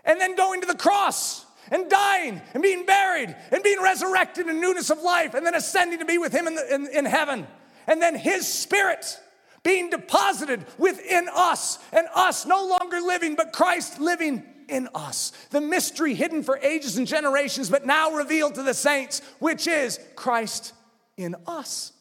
and 0.05 0.21
then 0.21 0.37
going 0.37 0.61
to 0.61 0.67
the 0.67 0.77
cross 0.77 1.45
and 1.71 1.91
dying 1.91 2.41
and 2.55 2.63
being 2.63 2.87
buried 2.87 3.35
and 3.51 3.63
being 3.63 3.83
resurrected 3.83 4.47
in 4.47 4.61
newness 4.61 4.91
of 4.91 5.03
life 5.03 5.35
and 5.35 5.45
then 5.45 5.55
ascending 5.55 5.99
to 5.99 6.05
be 6.05 6.19
with 6.19 6.33
Him 6.33 6.47
in, 6.47 6.55
the, 6.55 6.75
in, 6.75 6.87
in 6.89 7.05
heaven. 7.05 7.47
And 7.87 8.01
then 8.01 8.15
His 8.15 8.47
Spirit 8.47 9.21
being 9.63 9.91
deposited 9.91 10.65
within 10.79 11.29
us, 11.35 11.79
and 11.93 12.07
us 12.15 12.47
no 12.47 12.67
longer 12.67 13.01
living, 13.01 13.35
but 13.35 13.53
Christ 13.53 13.99
living 13.99 14.45
in 14.69 14.89
us. 14.95 15.33
The 15.51 15.61
mystery 15.61 16.15
hidden 16.15 16.43
for 16.43 16.59
ages 16.59 16.97
and 16.97 17.07
generations, 17.07 17.69
but 17.69 17.85
now 17.85 18.13
revealed 18.13 18.55
to 18.55 18.63
the 18.63 18.75
saints, 18.75 19.23
which 19.39 19.67
is 19.67 19.99
Christ 20.15 20.73
in 21.17 21.35
us, 21.47 21.93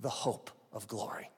the 0.00 0.08
hope 0.08 0.50
of 0.72 0.86
glory. 0.86 1.30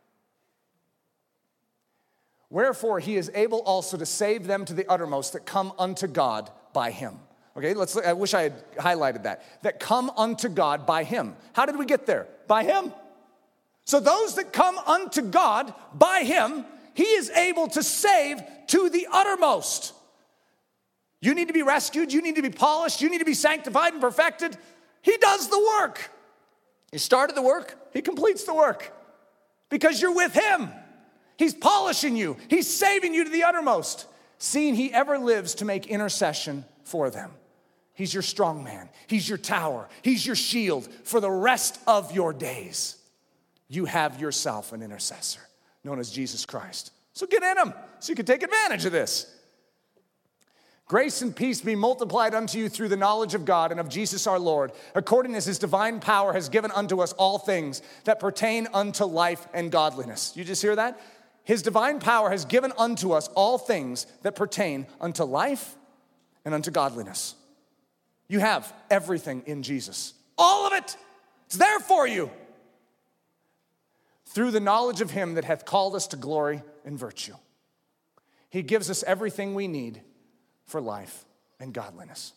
Wherefore, 2.50 3.00
he 3.00 3.16
is 3.16 3.30
able 3.34 3.58
also 3.62 3.96
to 3.96 4.06
save 4.06 4.46
them 4.46 4.64
to 4.66 4.74
the 4.74 4.88
uttermost 4.88 5.32
that 5.32 5.44
come 5.44 5.72
unto 5.78 6.06
God 6.06 6.50
by 6.72 6.92
him. 6.92 7.18
Okay, 7.56 7.74
let's 7.74 7.96
look. 7.96 8.06
I 8.06 8.12
wish 8.12 8.34
I 8.34 8.42
had 8.42 8.74
highlighted 8.74 9.24
that. 9.24 9.44
That 9.62 9.80
come 9.80 10.10
unto 10.16 10.48
God 10.48 10.86
by 10.86 11.02
him. 11.02 11.34
How 11.52 11.66
did 11.66 11.76
we 11.76 11.86
get 11.86 12.06
there? 12.06 12.28
By 12.46 12.64
him. 12.64 12.92
So 13.84 14.00
those 14.00 14.36
that 14.36 14.52
come 14.52 14.78
unto 14.78 15.22
God 15.22 15.74
by 15.92 16.20
him, 16.20 16.64
he 16.94 17.04
is 17.04 17.30
able 17.30 17.68
to 17.68 17.82
save 17.82 18.42
to 18.68 18.88
the 18.88 19.06
uttermost. 19.12 19.92
You 21.20 21.34
need 21.34 21.48
to 21.48 21.54
be 21.54 21.62
rescued, 21.62 22.12
you 22.12 22.22
need 22.22 22.36
to 22.36 22.42
be 22.42 22.50
polished, 22.50 23.00
you 23.00 23.10
need 23.10 23.18
to 23.18 23.24
be 23.24 23.34
sanctified 23.34 23.92
and 23.92 24.00
perfected. 24.00 24.56
He 25.02 25.16
does 25.18 25.48
the 25.48 25.58
work. 25.58 26.10
He 26.92 26.98
started 26.98 27.36
the 27.36 27.42
work, 27.42 27.76
he 27.92 28.02
completes 28.02 28.44
the 28.44 28.54
work 28.54 28.92
because 29.68 30.00
you're 30.00 30.14
with 30.14 30.32
him. 30.32 30.70
He's 31.36 31.52
polishing 31.52 32.16
you, 32.16 32.36
he's 32.48 32.72
saving 32.72 33.12
you 33.12 33.24
to 33.24 33.30
the 33.30 33.42
uttermost, 33.42 34.06
seeing 34.38 34.74
he 34.74 34.92
ever 34.92 35.18
lives 35.18 35.56
to 35.56 35.64
make 35.64 35.88
intercession 35.88 36.64
for 36.84 37.10
them. 37.10 37.32
He's 37.92 38.14
your 38.14 38.22
strong 38.22 38.62
man, 38.62 38.88
he's 39.08 39.28
your 39.28 39.38
tower, 39.38 39.88
he's 40.02 40.24
your 40.24 40.36
shield 40.36 40.88
for 41.02 41.20
the 41.20 41.30
rest 41.30 41.80
of 41.86 42.12
your 42.12 42.32
days 42.32 42.96
you 43.74 43.84
have 43.86 44.20
yourself 44.20 44.72
an 44.72 44.82
intercessor 44.82 45.40
known 45.82 45.98
as 45.98 46.10
Jesus 46.10 46.46
Christ. 46.46 46.92
So 47.12 47.26
get 47.26 47.42
in 47.42 47.58
him 47.58 47.74
so 48.00 48.10
you 48.10 48.16
can 48.16 48.26
take 48.26 48.42
advantage 48.42 48.84
of 48.84 48.92
this. 48.92 49.30
Grace 50.86 51.22
and 51.22 51.34
peace 51.34 51.62
be 51.62 51.74
multiplied 51.74 52.34
unto 52.34 52.58
you 52.58 52.68
through 52.68 52.88
the 52.88 52.96
knowledge 52.96 53.34
of 53.34 53.46
God 53.46 53.70
and 53.70 53.80
of 53.80 53.88
Jesus 53.88 54.26
our 54.26 54.38
Lord, 54.38 54.72
according 54.94 55.34
as 55.34 55.46
his 55.46 55.58
divine 55.58 55.98
power 55.98 56.34
has 56.34 56.50
given 56.50 56.70
unto 56.72 57.00
us 57.00 57.12
all 57.14 57.38
things 57.38 57.80
that 58.04 58.20
pertain 58.20 58.68
unto 58.74 59.04
life 59.04 59.46
and 59.54 59.72
godliness. 59.72 60.32
You 60.36 60.44
just 60.44 60.60
hear 60.60 60.76
that? 60.76 61.00
His 61.42 61.62
divine 61.62 62.00
power 62.00 62.30
has 62.30 62.44
given 62.44 62.72
unto 62.76 63.12
us 63.12 63.28
all 63.28 63.56
things 63.56 64.06
that 64.22 64.36
pertain 64.36 64.86
unto 65.00 65.24
life 65.24 65.74
and 66.44 66.54
unto 66.54 66.70
godliness. 66.70 67.34
You 68.28 68.40
have 68.40 68.70
everything 68.90 69.42
in 69.46 69.62
Jesus, 69.62 70.12
all 70.36 70.66
of 70.66 70.74
it. 70.74 70.96
It's 71.46 71.56
there 71.56 71.80
for 71.80 72.06
you 72.06 72.30
through 74.34 74.50
the 74.50 74.60
knowledge 74.60 75.00
of 75.00 75.12
him 75.12 75.34
that 75.34 75.44
hath 75.44 75.64
called 75.64 75.94
us 75.94 76.08
to 76.08 76.16
glory 76.16 76.60
and 76.84 76.98
virtue. 76.98 77.34
He 78.50 78.62
gives 78.62 78.90
us 78.90 79.04
everything 79.04 79.54
we 79.54 79.68
need 79.68 80.02
for 80.66 80.80
life 80.80 81.24
and 81.60 81.72
godliness. 81.72 82.32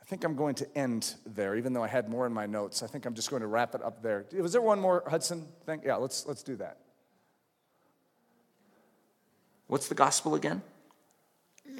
I 0.00 0.04
think 0.04 0.22
I'm 0.22 0.36
going 0.36 0.54
to 0.56 0.78
end 0.78 1.14
there, 1.26 1.56
even 1.56 1.72
though 1.72 1.82
I 1.82 1.88
had 1.88 2.08
more 2.08 2.26
in 2.26 2.32
my 2.32 2.46
notes. 2.46 2.82
I 2.82 2.86
think 2.86 3.06
I'm 3.06 3.14
just 3.14 3.28
going 3.28 3.42
to 3.42 3.48
wrap 3.48 3.74
it 3.74 3.82
up 3.82 4.02
there. 4.02 4.24
Was 4.32 4.52
there 4.52 4.62
one 4.62 4.80
more 4.80 5.02
Hudson 5.06 5.48
thing? 5.66 5.82
Yeah, 5.84 5.96
let's, 5.96 6.26
let's 6.26 6.44
do 6.44 6.54
that. 6.56 6.78
What's 9.66 9.88
the 9.88 9.94
gospel 9.96 10.36
again? 10.36 10.62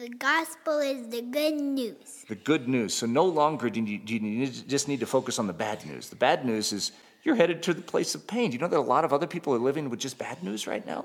The 0.01 0.09
gospel 0.09 0.79
is 0.79 1.09
the 1.09 1.21
good 1.21 1.61
news. 1.61 2.25
The 2.27 2.35
good 2.35 2.67
news. 2.67 2.95
So 2.95 3.05
no 3.05 3.27
longer 3.27 3.69
do 3.69 3.83
you, 3.83 3.99
do 3.99 4.17
you 4.17 4.47
just 4.47 4.89
need 4.89 5.01
to 5.01 5.07
focus 5.07 5.39
on 5.39 5.47
the 5.47 5.53
bad 5.53 5.85
news. 5.85 6.09
The 6.09 6.17
bad 6.17 6.47
news 6.47 6.73
is 6.73 6.93
you're 7.23 7.35
headed 7.35 7.63
to 7.65 7.75
the 7.75 7.83
place 7.83 8.15
of 8.15 8.27
pain. 8.27 8.49
Do 8.49 8.55
you 8.55 8.61
know 8.63 8.69
that 8.69 8.79
a 8.79 8.81
lot 8.81 9.05
of 9.05 9.13
other 9.13 9.27
people 9.27 9.55
are 9.55 9.59
living 9.59 9.91
with 9.91 10.01
just 10.01 10.17
bad 10.17 10.43
news 10.43 10.67
right 10.67 10.87
now? 10.87 11.05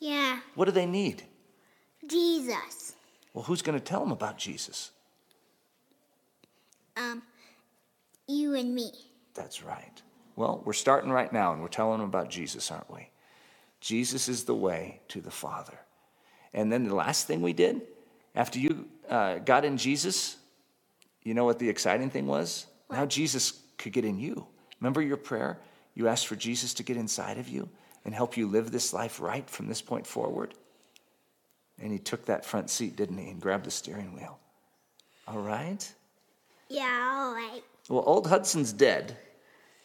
Yeah. 0.00 0.40
What 0.54 0.64
do 0.64 0.70
they 0.70 0.86
need? 0.86 1.24
Jesus. 2.06 2.94
Well, 3.34 3.44
who's 3.44 3.60
going 3.60 3.78
to 3.78 3.84
tell 3.84 4.00
them 4.00 4.12
about 4.12 4.38
Jesus? 4.38 4.92
Um, 6.96 7.22
you 8.26 8.54
and 8.54 8.74
me. 8.74 8.92
That's 9.34 9.62
right. 9.62 10.00
Well, 10.36 10.62
we're 10.64 10.72
starting 10.72 11.10
right 11.10 11.30
now 11.30 11.52
and 11.52 11.60
we're 11.60 11.68
telling 11.68 11.98
them 11.98 12.08
about 12.08 12.30
Jesus, 12.30 12.70
aren't 12.70 12.90
we? 12.90 13.10
Jesus 13.82 14.26
is 14.26 14.44
the 14.44 14.54
way 14.54 15.02
to 15.08 15.20
the 15.20 15.30
Father. 15.30 15.80
And 16.54 16.72
then 16.72 16.84
the 16.84 16.94
last 16.94 17.26
thing 17.26 17.42
we 17.42 17.52
did 17.52 17.82
after 18.36 18.58
you 18.58 18.86
uh, 19.08 19.38
got 19.38 19.64
in 19.64 19.78
Jesus, 19.78 20.36
you 21.22 21.34
know 21.34 21.44
what 21.44 21.58
the 21.58 21.68
exciting 21.68 22.10
thing 22.10 22.26
was? 22.26 22.66
What? 22.86 22.96
Now 22.96 23.06
Jesus 23.06 23.60
could 23.78 23.92
get 23.92 24.04
in 24.04 24.18
you. 24.18 24.46
Remember 24.80 25.02
your 25.02 25.16
prayer? 25.16 25.58
You 25.94 26.08
asked 26.08 26.26
for 26.26 26.36
Jesus 26.36 26.74
to 26.74 26.82
get 26.82 26.96
inside 26.96 27.38
of 27.38 27.48
you 27.48 27.68
and 28.04 28.14
help 28.14 28.36
you 28.36 28.46
live 28.46 28.70
this 28.70 28.92
life 28.92 29.20
right 29.20 29.48
from 29.48 29.66
this 29.66 29.80
point 29.82 30.06
forward. 30.06 30.54
And 31.80 31.90
he 31.90 31.98
took 31.98 32.26
that 32.26 32.44
front 32.44 32.70
seat, 32.70 32.94
didn't 32.94 33.18
he, 33.18 33.30
and 33.30 33.40
grabbed 33.40 33.64
the 33.64 33.70
steering 33.70 34.14
wheel. 34.14 34.38
All 35.26 35.40
right? 35.40 35.92
Yeah, 36.68 37.16
all 37.18 37.34
right. 37.34 37.62
Well, 37.88 38.04
old 38.06 38.26
Hudson's 38.26 38.72
dead, 38.72 39.16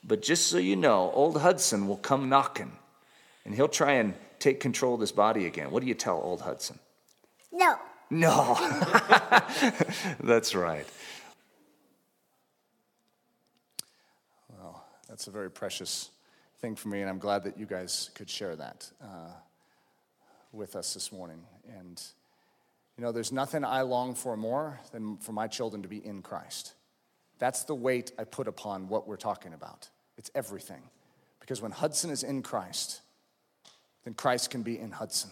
but 0.03 0.21
just 0.21 0.47
so 0.47 0.57
you 0.57 0.75
know, 0.75 1.11
old 1.13 1.39
Hudson 1.39 1.87
will 1.87 1.97
come 1.97 2.29
knocking 2.29 2.71
and 3.45 3.55
he'll 3.55 3.67
try 3.67 3.93
and 3.93 4.13
take 4.39 4.59
control 4.59 4.95
of 4.95 4.99
this 4.99 5.11
body 5.11 5.45
again. 5.45 5.71
What 5.71 5.81
do 5.81 5.87
you 5.87 5.93
tell 5.93 6.19
old 6.21 6.41
Hudson? 6.41 6.79
No. 7.51 7.77
No. 8.11 8.55
That's 10.19 10.53
right. 10.53 10.85
Well, 14.49 14.83
that's 15.07 15.27
a 15.27 15.31
very 15.31 15.49
precious 15.49 16.09
thing 16.59 16.75
for 16.75 16.89
me, 16.89 16.99
and 16.99 17.09
I'm 17.09 17.19
glad 17.19 17.45
that 17.45 17.57
you 17.57 17.65
guys 17.65 18.09
could 18.13 18.29
share 18.29 18.57
that 18.57 18.91
uh, 19.01 19.31
with 20.51 20.75
us 20.75 20.93
this 20.93 21.13
morning. 21.13 21.41
And, 21.79 22.03
you 22.97 23.03
know, 23.05 23.13
there's 23.13 23.31
nothing 23.31 23.63
I 23.63 23.83
long 23.83 24.13
for 24.13 24.35
more 24.35 24.81
than 24.91 25.15
for 25.15 25.31
my 25.31 25.47
children 25.47 25.81
to 25.83 25.87
be 25.87 26.05
in 26.05 26.21
Christ. 26.21 26.73
That's 27.39 27.63
the 27.63 27.75
weight 27.75 28.11
I 28.19 28.25
put 28.25 28.49
upon 28.49 28.89
what 28.89 29.07
we're 29.07 29.15
talking 29.15 29.53
about. 29.53 29.87
It's 30.17 30.29
everything. 30.35 30.81
Because 31.39 31.61
when 31.61 31.71
Hudson 31.71 32.09
is 32.09 32.23
in 32.23 32.41
Christ, 32.41 32.99
then 34.03 34.15
Christ 34.15 34.49
can 34.49 34.63
be 34.63 34.77
in 34.77 34.91
Hudson. 34.91 35.29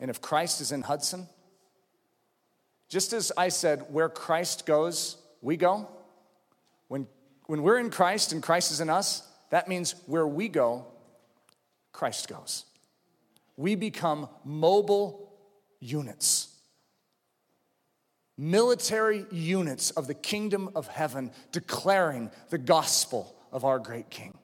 And 0.00 0.10
if 0.10 0.20
Christ 0.20 0.60
is 0.60 0.72
in 0.72 0.82
Hudson, 0.82 1.28
just 2.90 3.12
as 3.12 3.32
I 3.36 3.48
said, 3.48 3.86
where 3.88 4.08
Christ 4.08 4.66
goes, 4.66 5.16
we 5.40 5.56
go. 5.56 5.88
When, 6.88 7.06
when 7.46 7.62
we're 7.62 7.78
in 7.78 7.88
Christ 7.88 8.32
and 8.32 8.42
Christ 8.42 8.72
is 8.72 8.80
in 8.80 8.90
us, 8.90 9.26
that 9.50 9.68
means 9.68 9.94
where 10.06 10.26
we 10.26 10.48
go, 10.48 10.86
Christ 11.92 12.28
goes. 12.28 12.64
We 13.56 13.76
become 13.76 14.28
mobile 14.44 15.32
units, 15.78 16.48
military 18.36 19.24
units 19.30 19.92
of 19.92 20.08
the 20.08 20.14
kingdom 20.14 20.70
of 20.74 20.88
heaven, 20.88 21.30
declaring 21.52 22.30
the 22.48 22.58
gospel 22.58 23.36
of 23.52 23.64
our 23.64 23.78
great 23.78 24.10
King. 24.10 24.36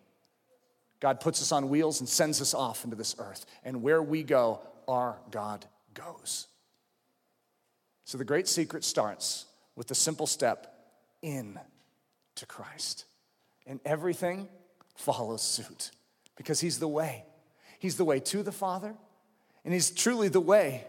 God 1.01 1.19
puts 1.19 1.43
us 1.43 1.51
on 1.51 1.69
wheels 1.69 1.99
and 1.99 2.09
sends 2.09 2.41
us 2.41 2.55
off 2.55 2.85
into 2.85 2.97
this 2.97 3.17
earth. 3.19 3.45
And 3.65 3.83
where 3.83 4.03
we 4.03 4.23
go, 4.23 4.61
our 4.87 5.19
God 5.33 5.67
goes. 5.95 6.47
So 8.07 8.17
the 8.17 8.25
great 8.25 8.47
secret 8.47 8.85
starts 8.85 9.47
with 9.75 9.89
the 9.89 9.95
simple 9.95 10.29
step 10.29 10.73
in 11.23 11.59
to 12.37 12.47
Christ. 12.47 13.05
And 13.67 13.81
everything 13.85 14.49
follows 14.95 15.43
suit 15.43 15.91
because 16.37 16.61
He's 16.61 16.79
the 16.79 16.89
way. 16.89 17.25
He's 17.81 17.97
the 17.97 18.05
way 18.05 18.21
to 18.21 18.45
the 18.45 18.53
Father, 18.53 18.95
and 19.65 19.75
He's 19.75 19.91
truly 19.91 20.29
the 20.29 20.41
way 20.41 20.87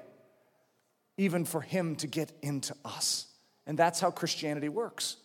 even 1.18 1.44
for 1.44 1.60
Him 1.60 1.96
to 1.98 2.08
get 2.08 2.32
into 2.44 2.76
us. 2.86 3.26
And 3.66 3.80
that's 3.80 4.00
how 4.00 4.12
Christianity 4.12 4.70
works. 4.70 5.18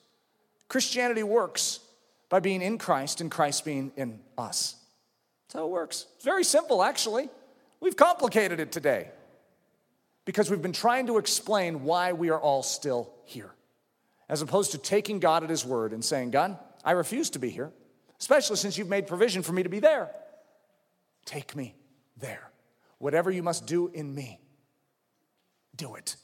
Christianity 0.68 1.22
works 1.22 1.80
by 2.30 2.40
being 2.40 2.62
in 2.62 2.78
Christ 2.78 3.20
and 3.20 3.30
Christ 3.30 3.66
being 3.66 3.92
in 3.96 4.18
us. 4.38 4.76
That's 5.44 5.60
how 5.60 5.66
it 5.66 5.70
works. 5.70 6.06
It's 6.16 6.24
very 6.24 6.44
simple, 6.44 6.82
actually. 6.82 7.28
We've 7.80 7.96
complicated 7.96 8.60
it 8.60 8.72
today 8.72 9.10
because 10.24 10.50
we've 10.50 10.62
been 10.62 10.72
trying 10.72 11.06
to 11.08 11.18
explain 11.18 11.84
why 11.84 12.12
we 12.12 12.30
are 12.30 12.40
all 12.40 12.62
still 12.62 13.12
here, 13.24 13.50
as 14.28 14.42
opposed 14.42 14.72
to 14.72 14.78
taking 14.78 15.18
God 15.18 15.42
at 15.42 15.50
His 15.50 15.64
word 15.64 15.92
and 15.92 16.04
saying, 16.04 16.30
God, 16.30 16.58
I 16.84 16.92
refuse 16.92 17.30
to 17.30 17.38
be 17.38 17.50
here, 17.50 17.72
especially 18.20 18.56
since 18.56 18.78
you've 18.78 18.88
made 18.88 19.06
provision 19.06 19.42
for 19.42 19.52
me 19.52 19.62
to 19.62 19.68
be 19.68 19.80
there. 19.80 20.10
Take 21.24 21.54
me 21.56 21.74
there. 22.18 22.50
Whatever 22.98 23.30
you 23.30 23.42
must 23.42 23.66
do 23.66 23.88
in 23.88 24.14
me, 24.14 24.40
do 25.76 25.94
it. 25.94 26.16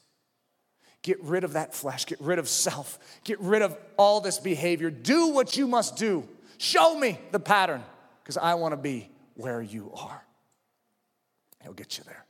Get 1.01 1.21
rid 1.23 1.43
of 1.43 1.53
that 1.53 1.73
flesh, 1.73 2.05
get 2.05 2.19
rid 2.19 2.39
of 2.39 2.49
self, 2.49 2.99
get 3.23 3.39
rid 3.39 3.61
of 3.61 3.77
all 3.97 4.21
this 4.21 4.37
behavior. 4.37 4.89
Do 4.89 5.29
what 5.29 5.55
you 5.55 5.67
must 5.67 5.95
do. 5.95 6.27
Show 6.57 6.97
me 6.97 7.17
the 7.31 7.39
pattern 7.39 7.83
because 8.21 8.37
I 8.37 8.55
want 8.55 8.73
to 8.73 8.77
be 8.77 9.09
where 9.35 9.61
you 9.61 9.91
are. 9.95 10.23
He'll 11.63 11.73
get 11.73 11.97
you 11.97 12.03
there. 12.05 12.25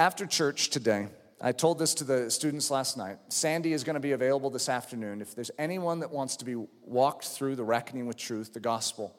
After 0.00 0.24
church 0.24 0.70
today, 0.70 1.08
I 1.42 1.52
told 1.52 1.78
this 1.78 1.92
to 1.96 2.04
the 2.04 2.30
students 2.30 2.70
last 2.70 2.96
night. 2.96 3.18
Sandy 3.28 3.74
is 3.74 3.84
going 3.84 3.96
to 3.96 4.00
be 4.00 4.12
available 4.12 4.48
this 4.48 4.70
afternoon. 4.70 5.20
If 5.20 5.34
there's 5.34 5.50
anyone 5.58 6.00
that 6.00 6.10
wants 6.10 6.36
to 6.36 6.46
be 6.46 6.54
walked 6.86 7.26
through 7.26 7.56
the 7.56 7.64
reckoning 7.64 8.06
with 8.06 8.16
truth, 8.16 8.54
the 8.54 8.60
gospel, 8.60 9.14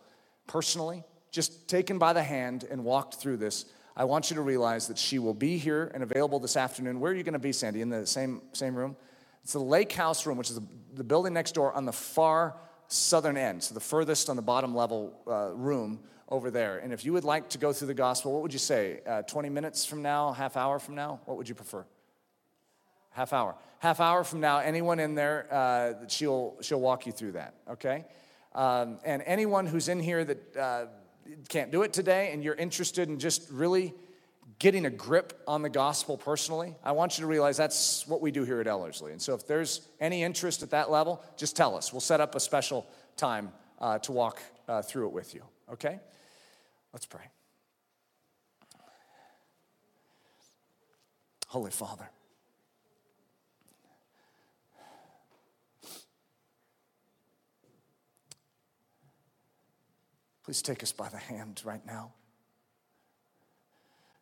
personally, 0.47 1.03
just 1.29 1.67
taken 1.67 1.99
by 1.99 2.13
the 2.13 2.23
hand 2.23 2.65
and 2.67 2.83
walked 2.83 3.13
through 3.13 3.37
this, 3.37 3.65
I 3.95 4.05
want 4.05 4.31
you 4.31 4.35
to 4.37 4.41
realize 4.41 4.87
that 4.87 4.97
she 4.97 5.19
will 5.19 5.35
be 5.35 5.59
here 5.59 5.91
and 5.93 6.01
available 6.01 6.39
this 6.39 6.57
afternoon. 6.57 6.99
Where 6.99 7.11
are 7.11 7.15
you 7.15 7.21
going 7.21 7.33
to 7.33 7.39
be, 7.39 7.51
Sandy? 7.51 7.81
In 7.81 7.89
the 7.89 8.07
same, 8.07 8.41
same 8.53 8.73
room? 8.73 8.95
It's 9.43 9.53
the 9.53 9.59
Lake 9.59 9.91
House 9.91 10.25
room, 10.25 10.39
which 10.39 10.49
is 10.49 10.55
the, 10.55 10.65
the 10.95 11.03
building 11.03 11.33
next 11.33 11.51
door 11.51 11.71
on 11.73 11.85
the 11.85 11.93
far 11.93 12.57
southern 12.87 13.37
end, 13.37 13.61
so 13.61 13.75
the 13.75 13.79
furthest 13.79 14.31
on 14.31 14.35
the 14.35 14.41
bottom 14.41 14.73
level 14.73 15.13
uh, 15.27 15.51
room 15.53 15.99
over 16.31 16.49
there. 16.49 16.79
And 16.79 16.93
if 16.93 17.05
you 17.05 17.13
would 17.13 17.25
like 17.25 17.49
to 17.49 17.57
go 17.57 17.73
through 17.73 17.87
the 17.87 17.93
gospel, 17.93 18.31
what 18.31 18.41
would 18.41 18.53
you 18.53 18.59
say? 18.59 19.01
Uh, 19.05 19.21
20 19.23 19.49
minutes 19.49 19.85
from 19.85 20.01
now, 20.01 20.31
half 20.31 20.55
hour 20.55 20.79
from 20.79 20.95
now? 20.95 21.19
What 21.25 21.37
would 21.37 21.49
you 21.49 21.55
prefer? 21.55 21.85
Half 23.11 23.33
hour. 23.33 23.55
Half 23.79 23.99
hour 23.99 24.23
from 24.23 24.39
now, 24.39 24.59
anyone 24.59 24.99
in 24.99 25.13
there, 25.13 25.47
uh, 25.51 26.07
she'll, 26.07 26.55
she'll 26.61 26.79
walk 26.79 27.05
you 27.05 27.11
through 27.11 27.33
that, 27.33 27.55
okay? 27.69 28.05
Um, 28.55 28.99
and 29.03 29.21
anyone 29.25 29.65
who's 29.65 29.89
in 29.89 29.99
here 29.99 30.23
that 30.23 30.57
uh, 30.57 30.85
can't 31.49 31.71
do 31.71 31.83
it 31.83 31.91
today 31.91 32.31
and 32.31 32.43
you're 32.43 32.55
interested 32.55 33.09
in 33.09 33.19
just 33.19 33.49
really 33.51 33.93
getting 34.59 34.85
a 34.85 34.89
grip 34.89 35.41
on 35.47 35.63
the 35.63 35.69
gospel 35.69 36.17
personally, 36.17 36.75
I 36.83 36.91
want 36.91 37.17
you 37.17 37.23
to 37.23 37.27
realize 37.27 37.57
that's 37.57 38.07
what 38.07 38.21
we 38.21 38.31
do 38.31 38.43
here 38.43 38.61
at 38.61 38.67
Ellerslie. 38.67 39.11
And 39.11 39.21
so 39.21 39.33
if 39.33 39.47
there's 39.47 39.87
any 39.99 40.23
interest 40.23 40.61
at 40.63 40.69
that 40.69 40.91
level, 40.91 41.23
just 41.35 41.57
tell 41.57 41.75
us. 41.75 41.91
We'll 41.91 41.99
set 41.99 42.21
up 42.21 42.35
a 42.35 42.39
special 42.39 42.85
time 43.17 43.51
uh, 43.79 43.97
to 43.99 44.11
walk 44.11 44.39
uh, 44.67 44.81
through 44.83 45.07
it 45.07 45.13
with 45.13 45.33
you, 45.33 45.43
okay? 45.73 45.99
Let's 46.93 47.05
pray. 47.05 47.30
Holy 51.47 51.72
Father, 51.72 52.09
Please 60.43 60.61
take 60.61 60.84
us 60.84 60.91
by 60.91 61.07
the 61.07 61.18
hand 61.18 61.61
right 61.63 61.85
now 61.85 62.11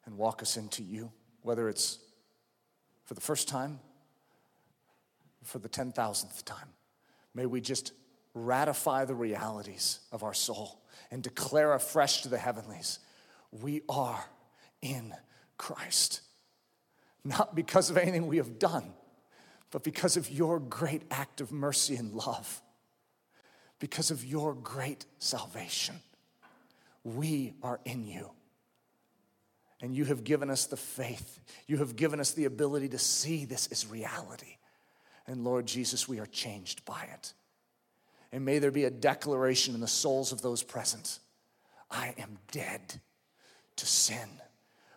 and 0.05 0.17
walk 0.17 0.41
us 0.41 0.57
into 0.57 0.83
you, 0.83 1.11
whether 1.41 1.69
it's 1.69 1.97
for 3.05 3.15
the 3.15 3.21
first 3.21 3.47
time, 3.47 3.79
for 5.43 5.59
the 5.59 5.69
10,000th 5.69 6.43
time. 6.43 6.67
May 7.33 7.45
we 7.45 7.61
just 7.61 7.93
ratify 8.47 9.05
the 9.05 9.15
realities 9.15 9.99
of 10.11 10.23
our 10.23 10.33
soul 10.33 10.81
and 11.11 11.23
declare 11.23 11.73
afresh 11.73 12.21
to 12.21 12.29
the 12.29 12.37
heavenlies 12.37 12.99
we 13.51 13.81
are 13.89 14.23
in 14.81 15.13
Christ. 15.57 16.21
Not 17.23 17.55
because 17.55 17.89
of 17.89 17.97
anything 17.97 18.27
we 18.27 18.37
have 18.37 18.59
done, 18.59 18.93
but 19.71 19.83
because 19.83 20.17
of 20.17 20.29
your 20.29 20.59
great 20.59 21.03
act 21.11 21.41
of 21.41 21.51
mercy 21.51 21.95
and 21.95 22.13
love, 22.13 22.61
because 23.79 24.11
of 24.11 24.23
your 24.23 24.53
great 24.53 25.05
salvation. 25.19 25.95
We 27.03 27.53
are 27.61 27.79
in 27.85 28.05
you. 28.05 28.31
And 29.81 29.95
you 29.95 30.05
have 30.05 30.23
given 30.23 30.49
us 30.49 30.65
the 30.65 30.77
faith. 30.77 31.39
You 31.65 31.77
have 31.77 31.95
given 31.95 32.19
us 32.19 32.31
the 32.31 32.45
ability 32.45 32.89
to 32.89 32.99
see 32.99 33.45
this 33.45 33.67
is 33.67 33.87
reality. 33.87 34.57
And 35.25 35.43
Lord 35.43 35.65
Jesus, 35.65 36.07
we 36.07 36.19
are 36.19 36.25
changed 36.25 36.83
by 36.85 37.07
it. 37.13 37.33
And 38.31 38.45
may 38.45 38.59
there 38.59 38.71
be 38.71 38.83
a 38.83 38.91
declaration 38.91 39.73
in 39.73 39.81
the 39.81 39.87
souls 39.87 40.31
of 40.31 40.41
those 40.41 40.63
present 40.63 41.19
I 41.91 42.13
am 42.19 42.37
dead 42.51 43.01
to 43.77 43.85
sin. 43.85 44.29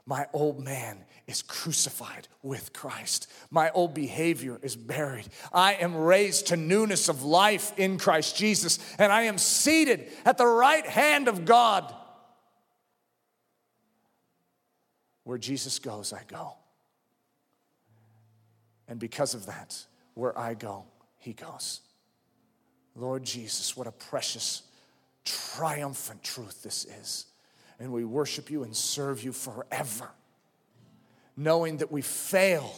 My 0.05 0.27
old 0.33 0.63
man 0.63 1.05
is 1.27 1.43
crucified 1.43 2.29
with 2.43 2.73
Christ. 2.73 3.31
My 3.51 3.71
old 3.71 3.95
behavior 3.95 4.59
is 4.61 4.75
buried. 4.75 5.27
I 5.53 5.75
am 5.75 5.97
raised 5.97 6.49
to 6.49 6.57
newness 6.57 7.09
of 7.09 7.23
life 7.23 7.73
in 7.79 7.99
Christ 7.99 8.37
Jesus, 8.37 8.79
and 8.99 9.13
I 9.13 9.23
am 9.23 9.39
seated 9.39 10.11
at 10.25 10.39
the 10.39 10.47
right 10.47 10.85
hand 10.85 11.29
of 11.29 11.45
God. 11.45 11.95
Where 15.25 15.39
Jesus 15.39 15.79
goes, 15.79 16.13
I 16.13 16.23
go. 16.27 16.55
And 18.89 18.99
because 18.99 19.35
of 19.35 19.47
that, 19.47 19.87
where 20.15 20.37
I 20.37 20.55
go, 20.55 20.85
he 21.17 21.33
goes. 21.33 21.81
Lord 22.95 23.25
Jesus, 23.25 23.77
what 23.77 23.87
a 23.87 23.93
precious, 23.93 24.63
triumphant 25.25 26.23
truth 26.23 26.63
this 26.63 26.85
is. 26.85 27.27
And 27.79 27.93
we 27.93 28.05
worship 28.05 28.51
you 28.51 28.63
and 28.63 28.77
serve 28.77 29.25
you 29.25 29.33
forever, 29.33 30.11
knowing 31.37 31.79
that 31.79 31.91
we 31.91 32.03
fail 32.03 32.73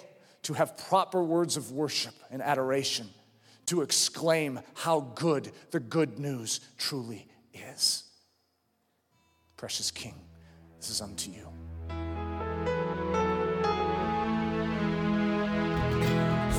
to 0.44 0.54
have 0.54 0.76
proper 0.76 1.22
words 1.22 1.56
of 1.56 1.72
worship 1.72 2.14
and 2.30 2.40
adoration 2.40 3.08
to 3.66 3.82
exclaim 3.82 4.60
how 4.74 5.00
good 5.14 5.50
the 5.70 5.80
good 5.80 6.18
news 6.18 6.60
truly 6.78 7.26
is. 7.52 8.04
Precious 9.56 9.90
King, 9.90 10.14
this 10.78 10.90
is 10.90 11.00
unto 11.00 11.30
you. 11.30 11.48